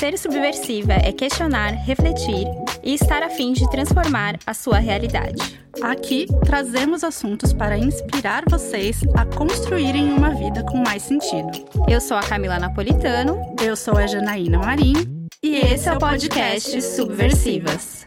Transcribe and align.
Ser 0.00 0.16
subversiva 0.16 0.94
é 0.94 1.12
questionar, 1.12 1.72
refletir 1.72 2.46
e 2.82 2.94
estar 2.94 3.22
a 3.22 3.28
fim 3.28 3.52
de 3.52 3.68
transformar 3.70 4.38
a 4.46 4.54
sua 4.54 4.78
realidade. 4.78 5.60
Aqui 5.82 6.24
trazemos 6.46 7.04
assuntos 7.04 7.52
para 7.52 7.76
inspirar 7.76 8.44
vocês 8.48 9.02
a 9.14 9.26
construírem 9.36 10.10
uma 10.10 10.30
vida 10.30 10.64
com 10.64 10.78
mais 10.78 11.02
sentido. 11.02 11.50
Eu 11.86 12.00
sou 12.00 12.16
a 12.16 12.22
Camila 12.22 12.58
Napolitano. 12.58 13.54
Eu 13.62 13.76
sou 13.76 13.94
a 13.98 14.06
Janaína 14.06 14.60
Marim. 14.60 14.94
E 15.42 15.56
esse 15.56 15.86
é 15.86 15.92
o 15.92 15.98
podcast 15.98 16.80
Subversivas. 16.80 18.06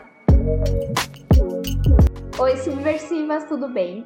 Oi, 2.39 2.57
subversivas, 2.57 3.43
tudo 3.47 3.67
bem? 3.71 4.03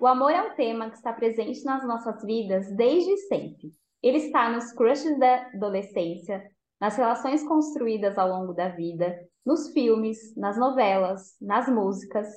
O 0.00 0.06
amor 0.06 0.32
é 0.32 0.40
um 0.40 0.54
tema 0.54 0.88
que 0.88 0.96
está 0.96 1.12
presente 1.12 1.62
nas 1.62 1.86
nossas 1.86 2.24
vidas 2.24 2.74
desde 2.74 3.14
sempre. 3.28 3.70
Ele 4.02 4.16
está 4.16 4.48
nos 4.48 4.72
crushes 4.72 5.18
da 5.18 5.46
adolescência, 5.54 6.42
nas 6.80 6.96
relações 6.96 7.46
construídas 7.46 8.16
ao 8.16 8.28
longo 8.28 8.52
da 8.52 8.68
vida, 8.68 9.18
nos 9.44 9.70
filmes, 9.72 10.36
nas 10.36 10.58
novelas, 10.58 11.36
nas 11.40 11.68
músicas. 11.68 12.28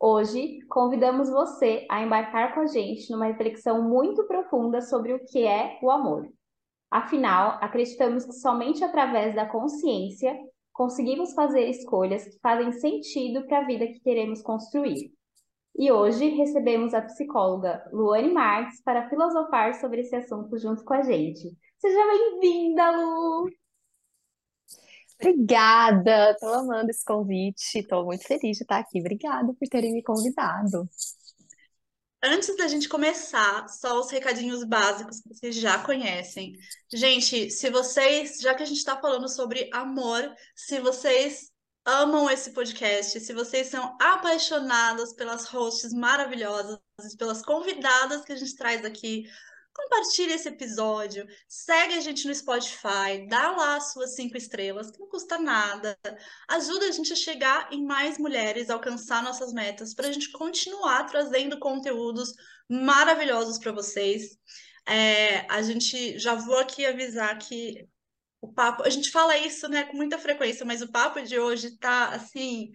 Hoje, 0.00 0.58
convidamos 0.68 1.30
você 1.30 1.86
a 1.90 2.02
embarcar 2.02 2.54
com 2.54 2.60
a 2.60 2.66
gente 2.66 3.10
numa 3.10 3.26
reflexão 3.26 3.82
muito 3.82 4.26
profunda 4.26 4.80
sobre 4.80 5.12
o 5.12 5.24
que 5.24 5.46
é 5.46 5.78
o 5.82 5.90
amor. 5.90 6.28
Afinal, 6.90 7.58
acreditamos 7.60 8.24
que 8.24 8.32
somente 8.32 8.84
através 8.84 9.34
da 9.34 9.46
consciência 9.46 10.36
conseguimos 10.72 11.32
fazer 11.32 11.68
escolhas 11.68 12.24
que 12.24 12.38
fazem 12.40 12.72
sentido 12.72 13.46
para 13.46 13.58
a 13.58 13.66
vida 13.66 13.86
que 13.86 14.00
queremos 14.00 14.42
construir. 14.42 15.12
E 15.76 15.90
hoje 15.90 16.28
recebemos 16.28 16.94
a 16.94 17.02
psicóloga 17.02 17.84
Luane 17.92 18.32
Marques 18.32 18.80
para 18.82 19.08
filosofar 19.08 19.74
sobre 19.74 20.02
esse 20.02 20.14
assunto 20.14 20.56
junto 20.58 20.84
com 20.84 20.94
a 20.94 21.02
gente. 21.02 21.50
Seja 21.78 22.06
bem-vinda, 22.06 22.90
Lu! 22.92 23.63
Obrigada, 25.20 26.32
estou 26.32 26.52
amando 26.52 26.90
esse 26.90 27.04
convite, 27.04 27.78
estou 27.78 28.04
muito 28.04 28.24
feliz 28.24 28.56
de 28.56 28.64
estar 28.64 28.78
aqui. 28.78 29.00
Obrigada 29.00 29.52
por 29.54 29.68
terem 29.68 29.92
me 29.92 30.02
convidado. 30.02 30.88
Antes 32.26 32.56
da 32.56 32.66
gente 32.66 32.88
começar, 32.88 33.68
só 33.68 34.00
os 34.00 34.10
recadinhos 34.10 34.64
básicos 34.64 35.20
que 35.20 35.28
vocês 35.28 35.54
já 35.54 35.78
conhecem. 35.84 36.56
Gente, 36.90 37.50
se 37.50 37.68
vocês, 37.68 38.38
já 38.40 38.54
que 38.54 38.62
a 38.62 38.66
gente 38.66 38.78
está 38.78 38.98
falando 38.98 39.28
sobre 39.28 39.68
amor, 39.74 40.34
se 40.56 40.80
vocês 40.80 41.52
amam 41.84 42.30
esse 42.30 42.52
podcast, 42.52 43.20
se 43.20 43.34
vocês 43.34 43.66
são 43.66 43.94
apaixonadas 44.00 45.12
pelas 45.12 45.44
hosts 45.46 45.92
maravilhosas, 45.92 46.78
pelas 47.18 47.42
convidadas 47.42 48.24
que 48.24 48.32
a 48.32 48.36
gente 48.36 48.56
traz 48.56 48.82
aqui, 48.86 49.24
compartilhe 49.74 50.32
esse 50.32 50.48
episódio, 50.48 51.26
segue 51.48 51.94
a 51.94 52.00
gente 52.00 52.26
no 52.26 52.34
Spotify, 52.34 53.26
dá 53.28 53.50
lá 53.50 53.76
as 53.76 53.92
suas 53.92 54.14
cinco 54.14 54.36
estrelas, 54.36 54.90
que 54.90 55.00
não 55.00 55.08
custa 55.08 55.36
nada, 55.36 55.98
ajuda 56.48 56.86
a 56.86 56.92
gente 56.92 57.12
a 57.12 57.16
chegar 57.16 57.72
em 57.72 57.84
mais 57.84 58.16
mulheres, 58.16 58.70
alcançar 58.70 59.22
nossas 59.22 59.52
metas, 59.52 59.92
para 59.92 60.08
a 60.08 60.12
gente 60.12 60.30
continuar 60.30 61.04
trazendo 61.04 61.58
conteúdos 61.58 62.32
maravilhosos 62.70 63.58
para 63.58 63.72
vocês. 63.72 64.38
É, 64.86 65.40
a 65.50 65.60
gente 65.62 66.18
já 66.18 66.34
vou 66.34 66.58
aqui 66.58 66.86
avisar 66.86 67.36
que 67.38 67.86
o 68.40 68.52
papo, 68.52 68.82
a 68.82 68.90
gente 68.90 69.10
fala 69.10 69.36
isso, 69.38 69.68
né, 69.68 69.84
com 69.84 69.96
muita 69.96 70.18
frequência, 70.18 70.64
mas 70.64 70.82
o 70.82 70.92
papo 70.92 71.20
de 71.22 71.38
hoje 71.38 71.76
tá 71.78 72.10
assim, 72.10 72.70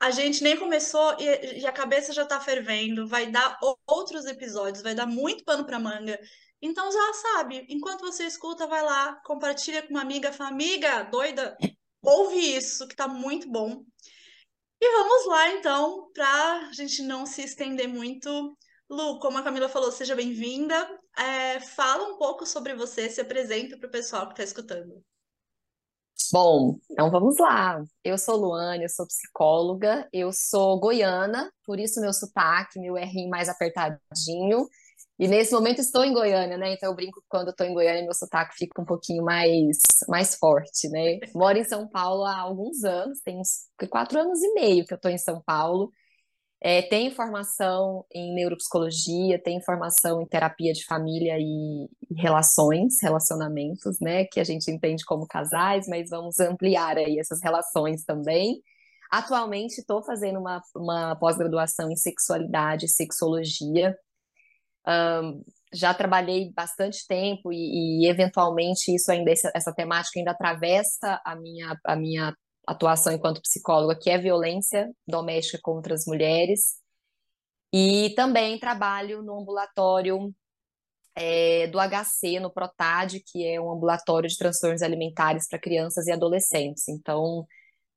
a 0.00 0.10
gente 0.10 0.42
nem 0.42 0.56
começou 0.56 1.14
e, 1.20 1.66
a 1.66 1.72
cabeça 1.72 2.12
já 2.12 2.24
tá 2.24 2.40
fervendo, 2.40 3.06
vai 3.06 3.30
dar 3.30 3.58
outros 3.86 4.24
episódios, 4.24 4.82
vai 4.82 4.94
dar 4.94 5.06
muito 5.06 5.44
pano 5.44 5.64
para 5.64 5.78
manga. 5.78 6.18
Então 6.62 6.90
já 6.90 7.12
sabe, 7.14 7.66
enquanto 7.68 8.00
você 8.00 8.24
escuta, 8.24 8.66
vai 8.66 8.82
lá, 8.82 9.20
compartilha 9.24 9.82
com 9.82 9.90
uma 9.90 10.00
amiga, 10.00 10.32
fala, 10.32 10.50
amiga, 10.50 11.02
doida, 11.04 11.56
ouve 12.02 12.56
isso, 12.56 12.88
que 12.88 12.96
tá 12.96 13.06
muito 13.06 13.48
bom. 13.50 13.84
E 14.80 14.92
vamos 14.92 15.26
lá, 15.26 15.52
então, 15.52 16.10
para 16.14 16.68
a 16.68 16.72
gente 16.72 17.02
não 17.02 17.26
se 17.26 17.42
estender 17.42 17.86
muito. 17.86 18.56
Lu, 18.88 19.18
como 19.18 19.36
a 19.38 19.42
Camila 19.42 19.68
falou, 19.68 19.92
seja 19.92 20.16
bem-vinda. 20.16 20.98
É, 21.18 21.60
fala 21.60 22.08
um 22.08 22.16
pouco 22.16 22.46
sobre 22.46 22.74
você, 22.74 23.10
se 23.10 23.20
apresenta 23.20 23.76
para 23.76 23.88
o 23.88 23.90
pessoal 23.90 24.26
que 24.26 24.32
está 24.32 24.44
escutando. 24.44 25.04
Bom, 26.32 26.78
então 26.90 27.10
vamos 27.10 27.36
lá. 27.38 27.82
Eu 28.04 28.16
sou 28.18 28.36
Luane, 28.36 28.84
eu 28.84 28.88
sou 28.88 29.06
psicóloga, 29.06 30.08
eu 30.12 30.32
sou 30.32 30.78
goiana, 30.78 31.50
por 31.64 31.80
isso 31.80 32.00
meu 32.00 32.12
sotaque, 32.12 32.78
meu 32.78 32.96
R 32.96 33.28
mais 33.28 33.48
apertadinho. 33.48 34.68
E 35.18 35.28
nesse 35.28 35.52
momento 35.52 35.80
estou 35.80 36.02
em 36.04 36.14
Goiânia, 36.14 36.56
né? 36.56 36.72
Então 36.72 36.88
eu 36.88 36.94
brinco 36.96 37.20
que 37.20 37.26
quando 37.28 37.50
estou 37.50 37.66
em 37.66 37.74
Goiânia 37.74 38.02
meu 38.04 38.14
sotaque 38.14 38.56
fica 38.56 38.80
um 38.80 38.86
pouquinho 38.86 39.22
mais, 39.22 39.78
mais 40.08 40.34
forte, 40.34 40.88
né? 40.88 41.18
Moro 41.34 41.58
em 41.58 41.64
São 41.64 41.86
Paulo 41.88 42.24
há 42.24 42.38
alguns 42.38 42.84
anos, 42.84 43.20
tem 43.20 43.38
uns 43.38 43.66
quatro 43.90 44.18
anos 44.18 44.42
e 44.42 44.54
meio 44.54 44.86
que 44.86 44.94
eu 44.94 44.96
estou 44.96 45.10
em 45.10 45.18
São 45.18 45.42
Paulo. 45.44 45.90
É, 46.62 46.82
tem 46.82 47.10
formação 47.10 48.04
em 48.12 48.34
neuropsicologia, 48.34 49.42
tem 49.42 49.62
formação 49.62 50.20
em 50.20 50.26
terapia 50.26 50.74
de 50.74 50.84
família 50.84 51.38
e, 51.38 51.88
relações, 52.16 53.00
relacionamentos, 53.02 53.98
né? 53.98 54.26
Que 54.26 54.40
a 54.40 54.44
gente 54.44 54.70
entende 54.70 55.04
como 55.06 55.26
casais, 55.26 55.86
mas 55.88 56.10
vamos 56.10 56.38
ampliar 56.38 56.98
aí 56.98 57.18
essas 57.18 57.42
relações 57.42 58.04
também. 58.04 58.60
Atualmente 59.10 59.78
estou 59.78 60.02
fazendo 60.04 60.38
uma, 60.38 60.60
uma 60.76 61.16
pós-graduação 61.16 61.90
em 61.90 61.96
sexualidade 61.96 62.86
e 62.86 62.88
sexologia. 62.88 63.96
Um, 64.86 65.42
já 65.72 65.94
trabalhei 65.94 66.52
bastante 66.52 67.06
tempo 67.06 67.52
e, 67.52 68.04
e 68.04 68.08
eventualmente 68.08 68.94
isso 68.94 69.10
ainda 69.10 69.30
essa, 69.30 69.50
essa, 69.54 69.72
temática 69.72 70.18
ainda 70.18 70.32
atravessa 70.32 71.20
a 71.24 71.36
minha 71.36 71.78
a 71.84 71.96
minha 71.96 72.34
atuação 72.66 73.12
enquanto 73.12 73.42
psicóloga, 73.42 73.98
que 73.98 74.10
é 74.10 74.18
violência 74.18 74.90
doméstica 75.06 75.58
contra 75.62 75.94
as 75.94 76.06
mulheres. 76.06 76.76
E 77.72 78.12
também 78.16 78.58
trabalho 78.58 79.22
no 79.22 79.40
ambulatório 79.40 80.34
é, 81.14 81.66
do 81.68 81.78
HC, 81.78 82.40
no 82.40 82.50
PROTAD, 82.50 83.20
que 83.20 83.46
é 83.46 83.60
um 83.60 83.70
ambulatório 83.70 84.28
de 84.28 84.36
transtornos 84.36 84.82
alimentares 84.82 85.48
para 85.48 85.58
crianças 85.58 86.06
e 86.06 86.12
adolescentes. 86.12 86.88
Então, 86.88 87.46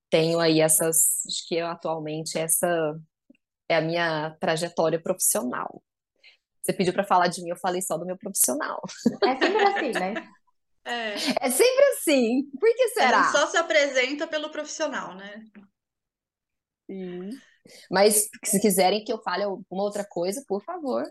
tenho 0.10 0.40
aí 0.40 0.60
essas, 0.60 1.26
acho 1.28 1.48
que 1.48 1.56
eu, 1.56 1.68
atualmente 1.68 2.38
essa 2.38 2.68
é 3.70 3.78
a 3.78 3.82
minha 3.82 4.36
trajetória 4.40 5.02
profissional. 5.02 5.82
Você 6.62 6.72
pediu 6.72 6.94
para 6.94 7.04
falar 7.04 7.28
de 7.28 7.42
mim, 7.42 7.50
eu 7.50 7.58
falei 7.58 7.82
só 7.82 7.98
do 7.98 8.06
meu 8.06 8.18
profissional. 8.18 8.82
É 9.24 9.36
sempre 9.38 9.64
assim, 9.64 9.92
né? 9.92 10.14
É. 10.86 11.14
é 11.42 11.50
sempre 11.50 11.86
assim. 11.94 12.50
Por 12.60 12.70
que 12.76 12.90
será? 12.90 13.32
só 13.32 13.48
se 13.48 13.58
apresenta 13.58 14.28
pelo 14.28 14.50
profissional, 14.50 15.16
né? 15.16 15.44
Sim. 16.90 17.30
Mas 17.90 18.30
se 18.44 18.60
quiserem 18.60 19.04
que 19.04 19.12
eu 19.12 19.22
fale 19.22 19.44
alguma 19.44 19.84
outra 19.84 20.06
coisa, 20.06 20.44
por 20.48 20.62
favor, 20.64 21.04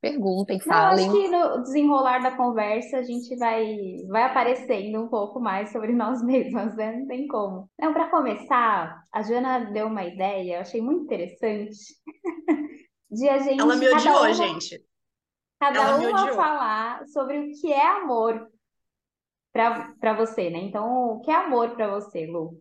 perguntem, 0.00 0.60
falem. 0.60 1.06
Não, 1.06 1.14
acho 1.14 1.22
que 1.22 1.28
no 1.28 1.62
desenrolar 1.62 2.18
da 2.18 2.36
conversa 2.36 2.98
a 2.98 3.02
gente 3.02 3.36
vai, 3.36 3.76
vai 4.08 4.24
aparecendo 4.24 5.00
um 5.00 5.08
pouco 5.08 5.40
mais 5.40 5.70
sobre 5.70 5.92
nós 5.94 6.22
mesmas, 6.22 6.74
né? 6.76 6.96
Não 6.96 7.06
tem 7.06 7.26
como. 7.28 7.70
Então, 7.78 7.92
para 7.92 8.10
começar, 8.10 9.02
a 9.12 9.22
Joana 9.22 9.70
deu 9.72 9.86
uma 9.86 10.04
ideia, 10.04 10.56
eu 10.56 10.60
achei 10.60 10.80
muito 10.80 11.04
interessante, 11.04 11.78
de 13.10 13.28
a 13.28 13.38
gente. 13.38 13.60
Ela 13.60 13.76
me 13.76 13.88
odiou, 13.88 14.16
uma, 14.16 14.32
gente. 14.32 14.84
Cada 15.60 15.80
Ela 15.80 15.98
uma 15.98 16.32
falar 16.34 17.06
sobre 17.08 17.38
o 17.38 17.50
que 17.60 17.72
é 17.72 17.86
amor 17.86 18.48
para 19.52 20.14
você, 20.16 20.50
né? 20.50 20.58
Então, 20.58 20.86
o 21.12 21.20
que 21.20 21.30
é 21.30 21.34
amor 21.34 21.74
para 21.74 21.88
você, 21.88 22.26
Lu? 22.26 22.60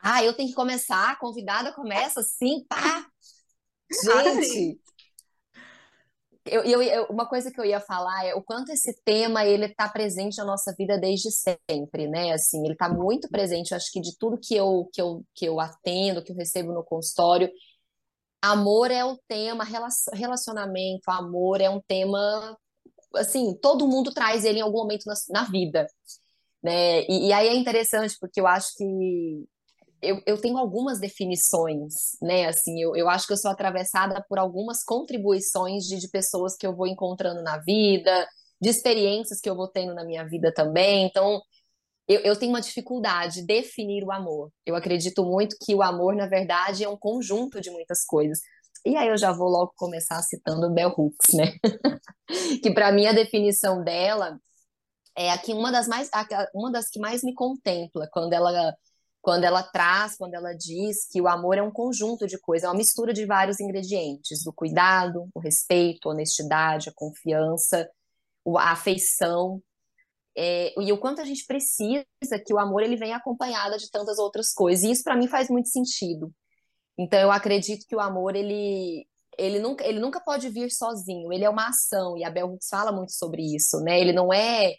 Ah, 0.00 0.22
eu 0.22 0.34
tenho 0.34 0.48
que 0.48 0.54
começar, 0.54 1.10
a 1.10 1.16
convidada 1.16 1.72
começa 1.72 2.20
assim, 2.20 2.64
pá! 2.68 3.06
Gente! 4.04 4.80
Eu, 6.50 6.62
eu, 6.62 6.82
eu, 6.82 7.04
uma 7.10 7.28
coisa 7.28 7.50
que 7.50 7.60
eu 7.60 7.64
ia 7.64 7.80
falar 7.80 8.24
é 8.24 8.34
o 8.34 8.42
quanto 8.42 8.70
esse 8.70 8.94
tema 9.04 9.44
ele 9.44 9.66
está 9.66 9.86
presente 9.88 10.38
na 10.38 10.44
nossa 10.44 10.74
vida 10.78 10.98
desde 10.98 11.28
sempre, 11.30 12.08
né? 12.08 12.32
Assim, 12.32 12.64
ele 12.64 12.72
está 12.72 12.88
muito 12.88 13.28
presente. 13.28 13.72
Eu 13.72 13.76
acho 13.76 13.92
que 13.92 14.00
de 14.00 14.16
tudo 14.18 14.38
que 14.40 14.54
eu, 14.54 14.88
que 14.92 15.00
eu, 15.00 15.24
que 15.34 15.46
eu 15.46 15.60
atendo, 15.60 16.24
que 16.24 16.32
eu 16.32 16.36
recebo 16.36 16.72
no 16.72 16.82
consultório, 16.82 17.50
amor 18.42 18.90
é 18.90 19.04
o 19.04 19.18
tema, 19.28 19.64
relacionamento, 20.14 21.10
amor 21.10 21.60
é 21.60 21.68
um 21.68 21.80
tema 21.86 22.56
assim, 23.16 23.54
todo 23.60 23.86
mundo 23.86 24.12
traz 24.12 24.44
ele 24.44 24.58
em 24.58 24.62
algum 24.62 24.78
momento 24.78 25.04
na, 25.06 25.14
na 25.30 25.44
vida, 25.44 25.86
né? 26.62 27.02
E, 27.02 27.28
e, 27.28 27.32
aí 27.32 27.48
é 27.48 27.54
interessante 27.54 28.16
porque 28.20 28.40
eu 28.40 28.46
acho 28.46 28.74
que 28.76 29.44
eu, 30.02 30.22
eu 30.26 30.40
tenho 30.40 30.58
algumas 30.58 31.00
definições, 31.00 32.16
né? 32.22 32.46
Assim, 32.46 32.80
eu, 32.80 32.94
eu 32.96 33.08
acho 33.08 33.26
que 33.26 33.32
eu 33.32 33.36
sou 33.36 33.50
atravessada 33.50 34.24
por 34.28 34.38
algumas 34.38 34.84
contribuições 34.84 35.84
de, 35.84 35.98
de 35.98 36.08
pessoas 36.08 36.56
que 36.56 36.66
eu 36.66 36.74
vou 36.74 36.86
encontrando 36.86 37.42
na 37.42 37.58
vida, 37.58 38.26
de 38.60 38.68
experiências 38.70 39.40
que 39.40 39.48
eu 39.50 39.56
vou 39.56 39.68
tendo 39.68 39.94
na 39.94 40.04
minha 40.04 40.24
vida 40.24 40.52
também. 40.52 41.06
Então, 41.06 41.40
eu, 42.08 42.20
eu, 42.20 42.36
tenho 42.36 42.52
uma 42.52 42.60
dificuldade 42.60 43.40
de 43.40 43.46
definir 43.46 44.02
o 44.04 44.12
amor. 44.12 44.50
Eu 44.64 44.74
acredito 44.74 45.24
muito 45.24 45.56
que 45.60 45.74
o 45.74 45.82
amor, 45.82 46.14
na 46.16 46.26
verdade, 46.26 46.84
é 46.84 46.88
um 46.88 46.96
conjunto 46.96 47.60
de 47.60 47.70
muitas 47.70 48.04
coisas. 48.04 48.38
E 48.84 48.96
aí 48.96 49.08
eu 49.08 49.18
já 49.18 49.32
vou 49.32 49.48
logo 49.48 49.72
começar 49.76 50.22
citando 50.22 50.72
Bell 50.72 50.94
Hooks, 50.96 51.34
né? 51.34 51.52
que 52.62 52.72
para 52.72 52.92
mim 52.92 53.06
a 53.06 53.12
definição 53.12 53.82
dela 53.82 54.38
é 55.16 55.30
aqui 55.30 55.52
uma 55.52 55.72
das 55.72 55.88
mais 55.88 56.10
uma 56.54 56.70
das 56.70 56.88
que 56.88 57.00
mais 57.00 57.22
me 57.22 57.34
contempla 57.34 58.08
quando 58.12 58.32
ela 58.32 58.74
quando 59.20 59.44
ela 59.44 59.62
traz, 59.62 60.16
quando 60.16 60.34
ela 60.34 60.54
diz 60.54 61.06
que 61.10 61.20
o 61.20 61.28
amor 61.28 61.58
é 61.58 61.62
um 61.62 61.72
conjunto 61.72 62.26
de 62.26 62.38
coisas, 62.38 62.64
é 62.64 62.68
uma 62.68 62.78
mistura 62.78 63.12
de 63.12 63.26
vários 63.26 63.60
ingredientes, 63.60 64.44
do 64.44 64.52
cuidado, 64.52 65.28
o 65.34 65.40
respeito, 65.40 66.08
a 66.08 66.12
honestidade, 66.12 66.88
a 66.88 66.92
confiança, 66.94 67.90
a 68.56 68.72
afeição, 68.72 69.60
é, 70.40 70.72
e 70.80 70.92
o 70.92 70.98
quanto 70.98 71.20
a 71.20 71.24
gente 71.24 71.44
precisa 71.44 72.06
que 72.46 72.54
o 72.54 72.60
amor 72.60 72.84
ele 72.84 72.94
venha 72.96 73.16
acompanhado 73.16 73.76
de 73.76 73.90
tantas 73.90 74.18
outras 74.18 74.52
coisas. 74.52 74.84
E 74.84 74.92
isso 74.92 75.02
para 75.02 75.16
mim 75.16 75.26
faz 75.26 75.50
muito 75.50 75.68
sentido. 75.68 76.32
Então 76.98 77.18
eu 77.20 77.30
acredito 77.30 77.86
que 77.86 77.96
o 77.96 78.00
amor 78.00 78.34
ele 78.34 79.06
ele 79.38 79.60
nunca, 79.60 79.86
ele 79.86 80.00
nunca 80.00 80.20
pode 80.20 80.48
vir 80.48 80.68
sozinho, 80.70 81.32
ele 81.32 81.44
é 81.44 81.50
uma 81.50 81.68
ação, 81.68 82.18
e 82.18 82.24
a 82.24 82.30
Bell 82.30 82.48
Hooks 82.50 82.68
fala 82.68 82.90
muito 82.90 83.12
sobre 83.12 83.40
isso, 83.54 83.78
né? 83.80 84.00
Ele 84.00 84.12
não 84.12 84.32
é 84.32 84.74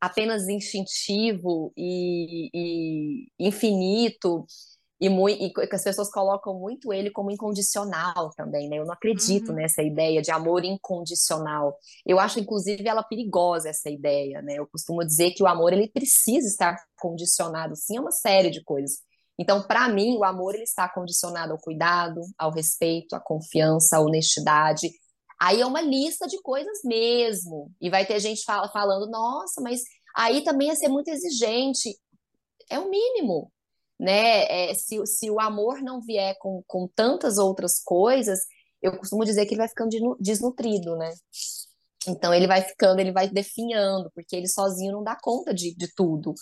apenas 0.00 0.48
instintivo 0.48 1.72
e, 1.76 2.50
e 2.52 3.28
infinito, 3.38 4.44
e, 5.00 5.08
muito, 5.08 5.42
e 5.42 5.68
que 5.68 5.74
as 5.74 5.82
pessoas 5.84 6.10
colocam 6.10 6.58
muito 6.58 6.92
ele 6.92 7.10
como 7.10 7.30
incondicional 7.30 8.30
também, 8.36 8.68
né? 8.68 8.78
Eu 8.78 8.84
não 8.84 8.92
acredito 8.94 9.50
uhum. 9.50 9.56
nessa 9.56 9.82
ideia 9.82 10.22
de 10.22 10.30
amor 10.30 10.64
incondicional. 10.64 11.76
Eu 12.06 12.18
acho, 12.18 12.40
inclusive, 12.40 12.86
ela 12.88 13.02
perigosa, 13.02 13.68
essa 13.68 13.90
ideia, 13.90 14.40
né? 14.42 14.54
Eu 14.58 14.66
costumo 14.66 15.04
dizer 15.04 15.32
que 15.32 15.42
o 15.42 15.46
amor, 15.46 15.72
ele 15.72 15.88
precisa 15.88 16.46
estar 16.46 16.76
condicionado, 16.98 17.76
sim, 17.76 17.96
a 17.96 18.00
uma 18.00 18.12
série 18.12 18.50
de 18.50 18.62
coisas. 18.62 18.98
Então, 19.38 19.62
para 19.62 19.88
mim, 19.88 20.16
o 20.16 20.24
amor, 20.24 20.54
ele 20.54 20.64
está 20.64 20.88
condicionado 20.88 21.52
ao 21.52 21.58
cuidado, 21.58 22.20
ao 22.38 22.52
respeito, 22.52 23.16
à 23.16 23.20
confiança, 23.20 23.96
à 23.96 24.00
honestidade. 24.00 24.90
Aí 25.40 25.60
é 25.60 25.66
uma 25.66 25.80
lista 25.80 26.26
de 26.26 26.40
coisas 26.40 26.80
mesmo. 26.84 27.72
E 27.80 27.90
vai 27.90 28.06
ter 28.06 28.20
gente 28.20 28.44
fala, 28.44 28.68
falando, 28.68 29.10
nossa, 29.10 29.60
mas 29.60 29.82
aí 30.16 30.42
também 30.44 30.70
é 30.70 30.74
ser 30.74 30.88
muito 30.88 31.08
exigente. 31.08 31.98
É 32.70 32.78
o 32.78 32.88
mínimo, 32.88 33.52
né? 33.98 34.70
É, 34.70 34.74
se, 34.74 35.04
se 35.06 35.30
o 35.30 35.40
amor 35.40 35.82
não 35.82 36.00
vier 36.00 36.36
com, 36.38 36.62
com 36.66 36.88
tantas 36.94 37.36
outras 37.36 37.82
coisas, 37.82 38.40
eu 38.80 38.96
costumo 38.96 39.24
dizer 39.24 39.46
que 39.46 39.54
ele 39.54 39.60
vai 39.60 39.68
ficando 39.68 40.16
desnutrido, 40.20 40.96
né? 40.96 41.12
Então 42.06 42.34
ele 42.34 42.46
vai 42.46 42.62
ficando, 42.62 43.00
ele 43.00 43.12
vai 43.12 43.28
definhando, 43.28 44.10
porque 44.14 44.36
ele 44.36 44.46
sozinho 44.46 44.92
não 44.92 45.02
dá 45.02 45.16
conta 45.20 45.54
de, 45.54 45.74
de 45.74 45.92
tudo. 45.94 46.34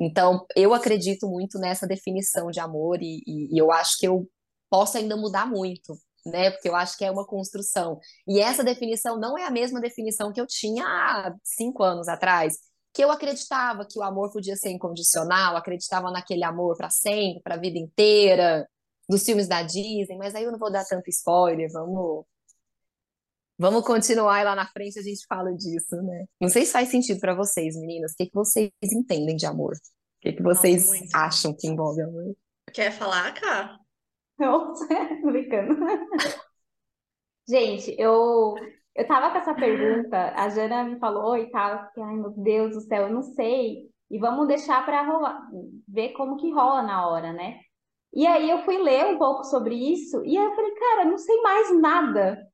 Então 0.00 0.46
eu 0.56 0.72
acredito 0.74 1.28
muito 1.28 1.58
nessa 1.58 1.86
definição 1.86 2.50
de 2.50 2.58
amor 2.60 3.02
e, 3.02 3.22
e, 3.26 3.54
e 3.54 3.58
eu 3.58 3.70
acho 3.70 3.98
que 3.98 4.06
eu 4.08 4.28
posso 4.70 4.96
ainda 4.96 5.16
mudar 5.16 5.46
muito, 5.46 5.94
né? 6.24 6.50
Porque 6.50 6.68
eu 6.68 6.76
acho 6.76 6.96
que 6.96 7.04
é 7.04 7.10
uma 7.10 7.26
construção. 7.26 7.98
E 8.26 8.40
essa 8.40 8.64
definição 8.64 9.18
não 9.18 9.36
é 9.36 9.44
a 9.44 9.50
mesma 9.50 9.80
definição 9.80 10.32
que 10.32 10.40
eu 10.40 10.46
tinha 10.46 10.84
há 10.84 11.34
cinco 11.44 11.82
anos 11.82 12.08
atrás 12.08 12.54
que 12.92 13.02
eu 13.04 13.10
acreditava 13.10 13.86
que 13.86 13.98
o 13.98 14.02
amor 14.02 14.32
podia 14.32 14.56
ser 14.56 14.70
incondicional, 14.70 15.56
acreditava 15.56 16.10
naquele 16.10 16.44
amor 16.44 16.76
para 16.76 16.90
sempre, 16.90 17.40
para 17.42 17.54
a 17.54 17.58
vida 17.58 17.78
inteira, 17.78 18.68
dos 19.08 19.24
filmes 19.24 19.48
da 19.48 19.62
Disney, 19.62 20.16
mas 20.16 20.34
aí 20.34 20.44
eu 20.44 20.52
não 20.52 20.58
vou 20.58 20.70
dar 20.70 20.84
tanto 20.84 21.08
spoiler, 21.08 21.70
vamos 21.72 22.24
Vamos 23.60 23.84
continuar 23.84 24.40
e 24.40 24.44
lá 24.44 24.54
na 24.56 24.66
frente 24.66 24.98
a 24.98 25.02
gente 25.02 25.26
fala 25.26 25.52
disso, 25.52 25.94
né? 26.00 26.24
Não 26.40 26.48
sei 26.48 26.64
se 26.64 26.72
faz 26.72 26.88
sentido 26.88 27.20
para 27.20 27.34
vocês, 27.34 27.78
meninas. 27.78 28.12
O 28.12 28.16
que, 28.16 28.24
que 28.24 28.34
vocês 28.34 28.70
entendem 28.82 29.36
de 29.36 29.44
amor? 29.44 29.72
O 29.74 30.20
que, 30.22 30.32
que 30.32 30.42
vocês 30.42 30.88
Nossa, 30.88 31.26
acham 31.26 31.54
que 31.54 31.66
envolve 31.66 32.00
amor? 32.00 32.34
Quer 32.72 32.90
falar, 32.90 33.34
Cá? 33.34 33.78
Não, 34.38 34.72
brincando. 35.30 35.76
Gente, 37.46 37.94
eu 37.98 38.54
eu 38.96 39.06
tava 39.06 39.30
com 39.30 39.36
essa 39.36 39.54
pergunta, 39.54 40.32
a 40.34 40.48
Jana 40.48 40.84
me 40.84 40.98
falou 40.98 41.36
e 41.36 41.50
tal, 41.50 41.86
que, 41.92 42.00
ai 42.00 42.14
meu 42.14 42.30
Deus 42.30 42.74
do 42.74 42.80
céu, 42.80 43.08
eu 43.08 43.12
não 43.12 43.22
sei. 43.22 43.90
E 44.10 44.18
vamos 44.18 44.48
deixar 44.48 44.86
para 44.86 45.06
rolar, 45.06 45.38
ver 45.86 46.14
como 46.14 46.38
que 46.38 46.50
rola 46.50 46.82
na 46.82 47.06
hora, 47.06 47.30
né? 47.34 47.60
E 48.14 48.26
aí 48.26 48.48
eu 48.48 48.64
fui 48.64 48.78
ler 48.78 49.04
um 49.04 49.18
pouco 49.18 49.44
sobre 49.44 49.74
isso, 49.74 50.24
e 50.24 50.38
aí 50.38 50.44
eu 50.46 50.54
falei, 50.54 50.70
cara, 50.72 51.04
não 51.04 51.18
sei 51.18 51.42
mais 51.42 51.78
nada. 51.78 52.49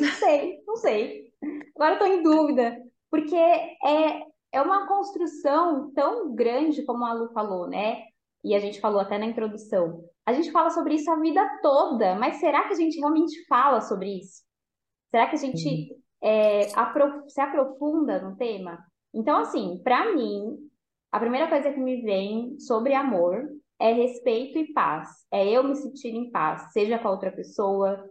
Não 0.00 0.08
sei, 0.12 0.62
não 0.66 0.76
sei. 0.76 1.32
Agora 1.74 1.94
eu 1.94 1.98
tô 1.98 2.06
em 2.06 2.22
dúvida, 2.22 2.76
porque 3.10 3.36
é, 3.36 4.22
é 4.52 4.62
uma 4.62 4.86
construção 4.86 5.92
tão 5.92 6.34
grande, 6.34 6.84
como 6.84 7.04
a 7.04 7.12
Lu 7.12 7.32
falou, 7.32 7.68
né? 7.68 8.04
E 8.42 8.54
a 8.54 8.58
gente 8.58 8.80
falou 8.80 9.00
até 9.00 9.18
na 9.18 9.26
introdução. 9.26 10.04
A 10.24 10.32
gente 10.32 10.50
fala 10.50 10.70
sobre 10.70 10.94
isso 10.94 11.10
a 11.10 11.20
vida 11.20 11.42
toda, 11.62 12.14
mas 12.14 12.36
será 12.36 12.66
que 12.66 12.72
a 12.72 12.76
gente 12.76 12.98
realmente 12.98 13.44
fala 13.46 13.80
sobre 13.80 14.18
isso? 14.20 14.42
Será 15.10 15.28
que 15.28 15.36
a 15.36 15.38
gente 15.38 15.96
é, 16.22 16.72
aprof 16.74 17.28
se 17.28 17.40
aprofunda 17.40 18.20
no 18.20 18.36
tema? 18.36 18.78
Então, 19.14 19.38
assim, 19.38 19.80
para 19.82 20.14
mim, 20.14 20.56
a 21.12 21.20
primeira 21.20 21.48
coisa 21.48 21.72
que 21.72 21.80
me 21.80 22.02
vem 22.02 22.58
sobre 22.58 22.94
amor 22.94 23.48
é 23.80 23.92
respeito 23.92 24.58
e 24.58 24.72
paz. 24.72 25.08
É 25.30 25.48
eu 25.48 25.62
me 25.62 25.74
sentir 25.76 26.14
em 26.14 26.30
paz, 26.30 26.72
seja 26.72 26.98
com 26.98 27.08
a 27.08 27.12
outra 27.12 27.30
pessoa, 27.30 28.04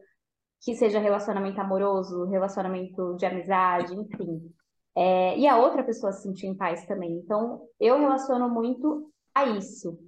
que 0.61 0.75
seja 0.75 0.99
relacionamento 0.99 1.59
amoroso, 1.59 2.25
relacionamento 2.25 3.15
de 3.15 3.25
amizade, 3.25 3.93
enfim. 3.93 4.51
É, 4.95 5.37
e 5.37 5.47
a 5.47 5.57
outra 5.57 5.83
pessoa 5.83 6.11
se 6.11 6.23
sentir 6.23 6.47
em 6.47 6.55
paz 6.55 6.85
também. 6.85 7.11
Então, 7.17 7.67
eu 7.79 7.99
relaciono 7.99 8.49
muito 8.49 9.11
a 9.33 9.45
isso. 9.45 9.99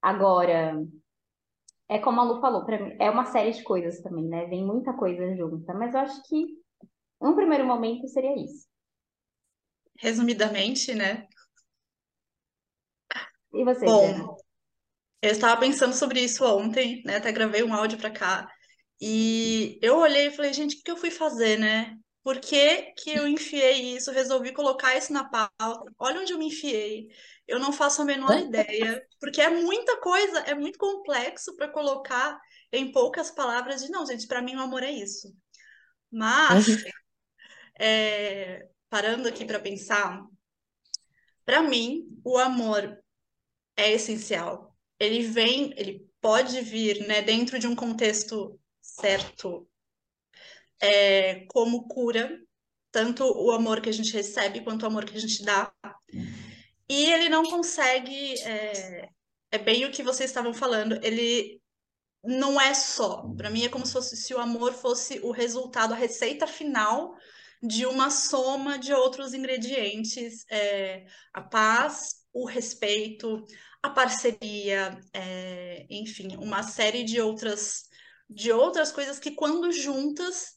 Agora, 0.00 0.80
é 1.88 1.98
como 1.98 2.20
a 2.20 2.24
Lu 2.24 2.40
falou, 2.40 2.64
para 2.64 2.82
mim, 2.82 2.96
é 3.00 3.10
uma 3.10 3.26
série 3.26 3.52
de 3.52 3.62
coisas 3.62 4.00
também, 4.00 4.24
né? 4.24 4.46
Vem 4.46 4.64
muita 4.64 4.92
coisa 4.92 5.36
junta, 5.36 5.74
mas 5.74 5.94
eu 5.94 6.00
acho 6.00 6.22
que 6.24 6.46
um 7.20 7.34
primeiro 7.34 7.66
momento 7.66 8.06
seria 8.08 8.34
isso. 8.36 8.66
Resumidamente, 9.98 10.94
né? 10.94 11.26
E 13.52 13.64
você, 13.64 13.86
Bom, 13.86 14.36
eu 15.22 15.30
estava 15.30 15.58
pensando 15.58 15.94
sobre 15.94 16.20
isso 16.20 16.44
ontem, 16.44 17.02
né? 17.04 17.16
Até 17.16 17.32
gravei 17.32 17.62
um 17.62 17.74
áudio 17.74 17.98
para 17.98 18.10
cá. 18.10 18.48
E 19.00 19.78
eu 19.82 19.98
olhei 19.98 20.28
e 20.28 20.30
falei, 20.30 20.52
gente, 20.52 20.76
o 20.76 20.82
que 20.82 20.90
eu 20.90 20.96
fui 20.96 21.10
fazer, 21.10 21.58
né? 21.58 21.96
Por 22.22 22.40
que 22.40 22.92
que 22.96 23.10
eu 23.10 23.28
enfiei 23.28 23.94
isso? 23.96 24.10
Resolvi 24.10 24.52
colocar 24.52 24.96
isso 24.96 25.12
na 25.12 25.28
pauta. 25.28 25.92
Olha 25.98 26.20
onde 26.20 26.32
eu 26.32 26.38
me 26.38 26.46
enfiei. 26.48 27.08
Eu 27.46 27.60
não 27.60 27.72
faço 27.72 28.02
a 28.02 28.04
menor 28.04 28.36
ideia, 28.36 29.00
porque 29.20 29.40
é 29.40 29.48
muita 29.48 30.00
coisa, 30.00 30.40
é 30.40 30.54
muito 30.54 30.78
complexo 30.78 31.54
para 31.54 31.68
colocar 31.68 32.36
em 32.72 32.90
poucas 32.90 33.30
palavras 33.30 33.82
de 33.82 33.90
não, 33.90 34.04
gente, 34.04 34.26
para 34.26 34.42
mim 34.42 34.56
o 34.56 34.60
amor 34.60 34.82
é 34.82 34.90
isso. 34.90 35.32
Mas 36.10 36.66
uhum. 36.66 36.76
é, 37.78 38.66
parando 38.90 39.28
aqui 39.28 39.44
para 39.44 39.60
pensar, 39.60 40.24
para 41.44 41.62
mim 41.62 42.08
o 42.24 42.38
amor 42.38 42.98
é 43.76 43.92
essencial. 43.92 44.76
Ele 44.98 45.22
vem, 45.22 45.72
ele 45.76 46.04
pode 46.20 46.60
vir, 46.60 47.06
né, 47.06 47.22
dentro 47.22 47.58
de 47.58 47.68
um 47.68 47.76
contexto 47.76 48.58
certo, 48.98 49.68
é, 50.80 51.46
como 51.46 51.86
cura, 51.86 52.38
tanto 52.90 53.24
o 53.24 53.50
amor 53.50 53.80
que 53.80 53.88
a 53.88 53.92
gente 53.92 54.12
recebe 54.12 54.62
quanto 54.62 54.82
o 54.82 54.86
amor 54.86 55.04
que 55.04 55.16
a 55.16 55.20
gente 55.20 55.44
dá. 55.44 55.72
E 56.88 57.12
ele 57.12 57.28
não 57.28 57.42
consegue. 57.44 58.34
É, 58.42 59.08
é 59.50 59.58
bem 59.58 59.84
o 59.84 59.90
que 59.90 60.02
vocês 60.02 60.30
estavam 60.30 60.54
falando. 60.54 60.98
Ele 61.04 61.60
não 62.24 62.60
é 62.60 62.72
só. 62.72 63.28
Para 63.36 63.50
mim 63.50 63.64
é 63.64 63.68
como 63.68 63.84
se 63.84 63.92
fosse 63.92 64.16
se 64.16 64.32
o 64.34 64.38
amor 64.38 64.72
fosse 64.72 65.20
o 65.20 65.30
resultado, 65.30 65.92
a 65.92 65.96
receita 65.96 66.46
final 66.46 67.14
de 67.62 67.84
uma 67.86 68.10
soma 68.10 68.78
de 68.78 68.92
outros 68.94 69.34
ingredientes. 69.34 70.44
É, 70.50 71.04
a 71.34 71.42
paz, 71.42 72.24
o 72.32 72.46
respeito, 72.46 73.44
a 73.82 73.90
parceria, 73.90 74.98
é, 75.12 75.86
enfim, 75.90 76.36
uma 76.36 76.62
série 76.62 77.04
de 77.04 77.20
outras 77.20 77.85
de 78.28 78.52
outras 78.52 78.92
coisas 78.92 79.18
que 79.18 79.32
quando 79.32 79.72
juntas 79.72 80.56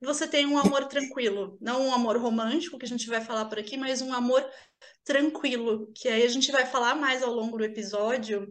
você 0.00 0.28
tem 0.28 0.46
um 0.46 0.58
amor 0.58 0.86
tranquilo, 0.86 1.58
não 1.60 1.88
um 1.88 1.92
amor 1.92 2.16
romântico 2.18 2.78
que 2.78 2.84
a 2.84 2.88
gente 2.88 3.08
vai 3.08 3.20
falar 3.20 3.46
por 3.46 3.58
aqui, 3.58 3.76
mas 3.76 4.00
um 4.00 4.12
amor 4.12 4.48
tranquilo, 5.04 5.90
que 5.94 6.08
aí 6.08 6.22
a 6.22 6.28
gente 6.28 6.52
vai 6.52 6.66
falar 6.66 6.94
mais 6.94 7.22
ao 7.22 7.32
longo 7.32 7.58
do 7.58 7.64
episódio 7.64 8.46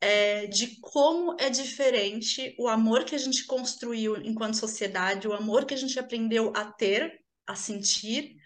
é, 0.00 0.46
de 0.46 0.78
como 0.80 1.34
é 1.40 1.48
diferente 1.50 2.54
o 2.58 2.68
amor 2.68 3.04
que 3.04 3.14
a 3.14 3.18
gente 3.18 3.44
construiu 3.46 4.16
enquanto 4.18 4.54
sociedade, 4.54 5.26
o 5.26 5.32
amor 5.32 5.64
que 5.64 5.74
a 5.74 5.78
gente 5.78 5.98
aprendeu 5.98 6.52
a 6.54 6.64
ter, 6.64 7.20
a 7.46 7.56
sentir, 7.56 8.36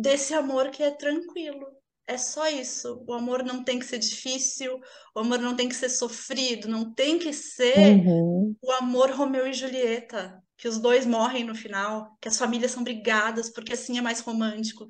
desse 0.00 0.32
amor 0.32 0.70
que 0.70 0.82
é 0.82 0.90
tranquilo. 0.90 1.66
É 2.10 2.18
só 2.18 2.48
isso. 2.48 3.04
O 3.06 3.12
amor 3.12 3.44
não 3.44 3.62
tem 3.62 3.78
que 3.78 3.84
ser 3.84 4.00
difícil, 4.00 4.80
o 5.14 5.20
amor 5.20 5.38
não 5.38 5.54
tem 5.54 5.68
que 5.68 5.76
ser 5.76 5.88
sofrido, 5.88 6.66
não 6.66 6.92
tem 6.92 7.20
que 7.20 7.32
ser 7.32 8.04
uhum. 8.04 8.56
o 8.60 8.72
amor 8.72 9.12
Romeu 9.12 9.46
e 9.46 9.52
Julieta, 9.52 10.42
que 10.56 10.66
os 10.66 10.76
dois 10.76 11.06
morrem 11.06 11.44
no 11.44 11.54
final, 11.54 12.18
que 12.20 12.26
as 12.26 12.36
famílias 12.36 12.72
são 12.72 12.82
brigadas 12.82 13.48
porque 13.48 13.74
assim 13.74 13.96
é 13.96 14.02
mais 14.02 14.18
romântico. 14.18 14.88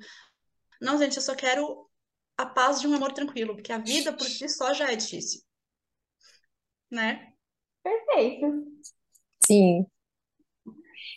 Não, 0.81 0.97
gente, 0.97 1.17
eu 1.17 1.21
só 1.21 1.35
quero 1.35 1.87
a 2.35 2.43
paz 2.43 2.81
de 2.81 2.87
um 2.87 2.95
amor 2.95 3.11
tranquilo, 3.11 3.53
porque 3.53 3.71
a 3.71 3.77
vida 3.77 4.11
por 4.11 4.25
si 4.25 4.49
só 4.49 4.73
já 4.73 4.91
é 4.91 4.95
difícil. 4.95 5.43
Né? 6.89 7.31
Perfeito. 7.83 8.47
Sim. 9.45 9.85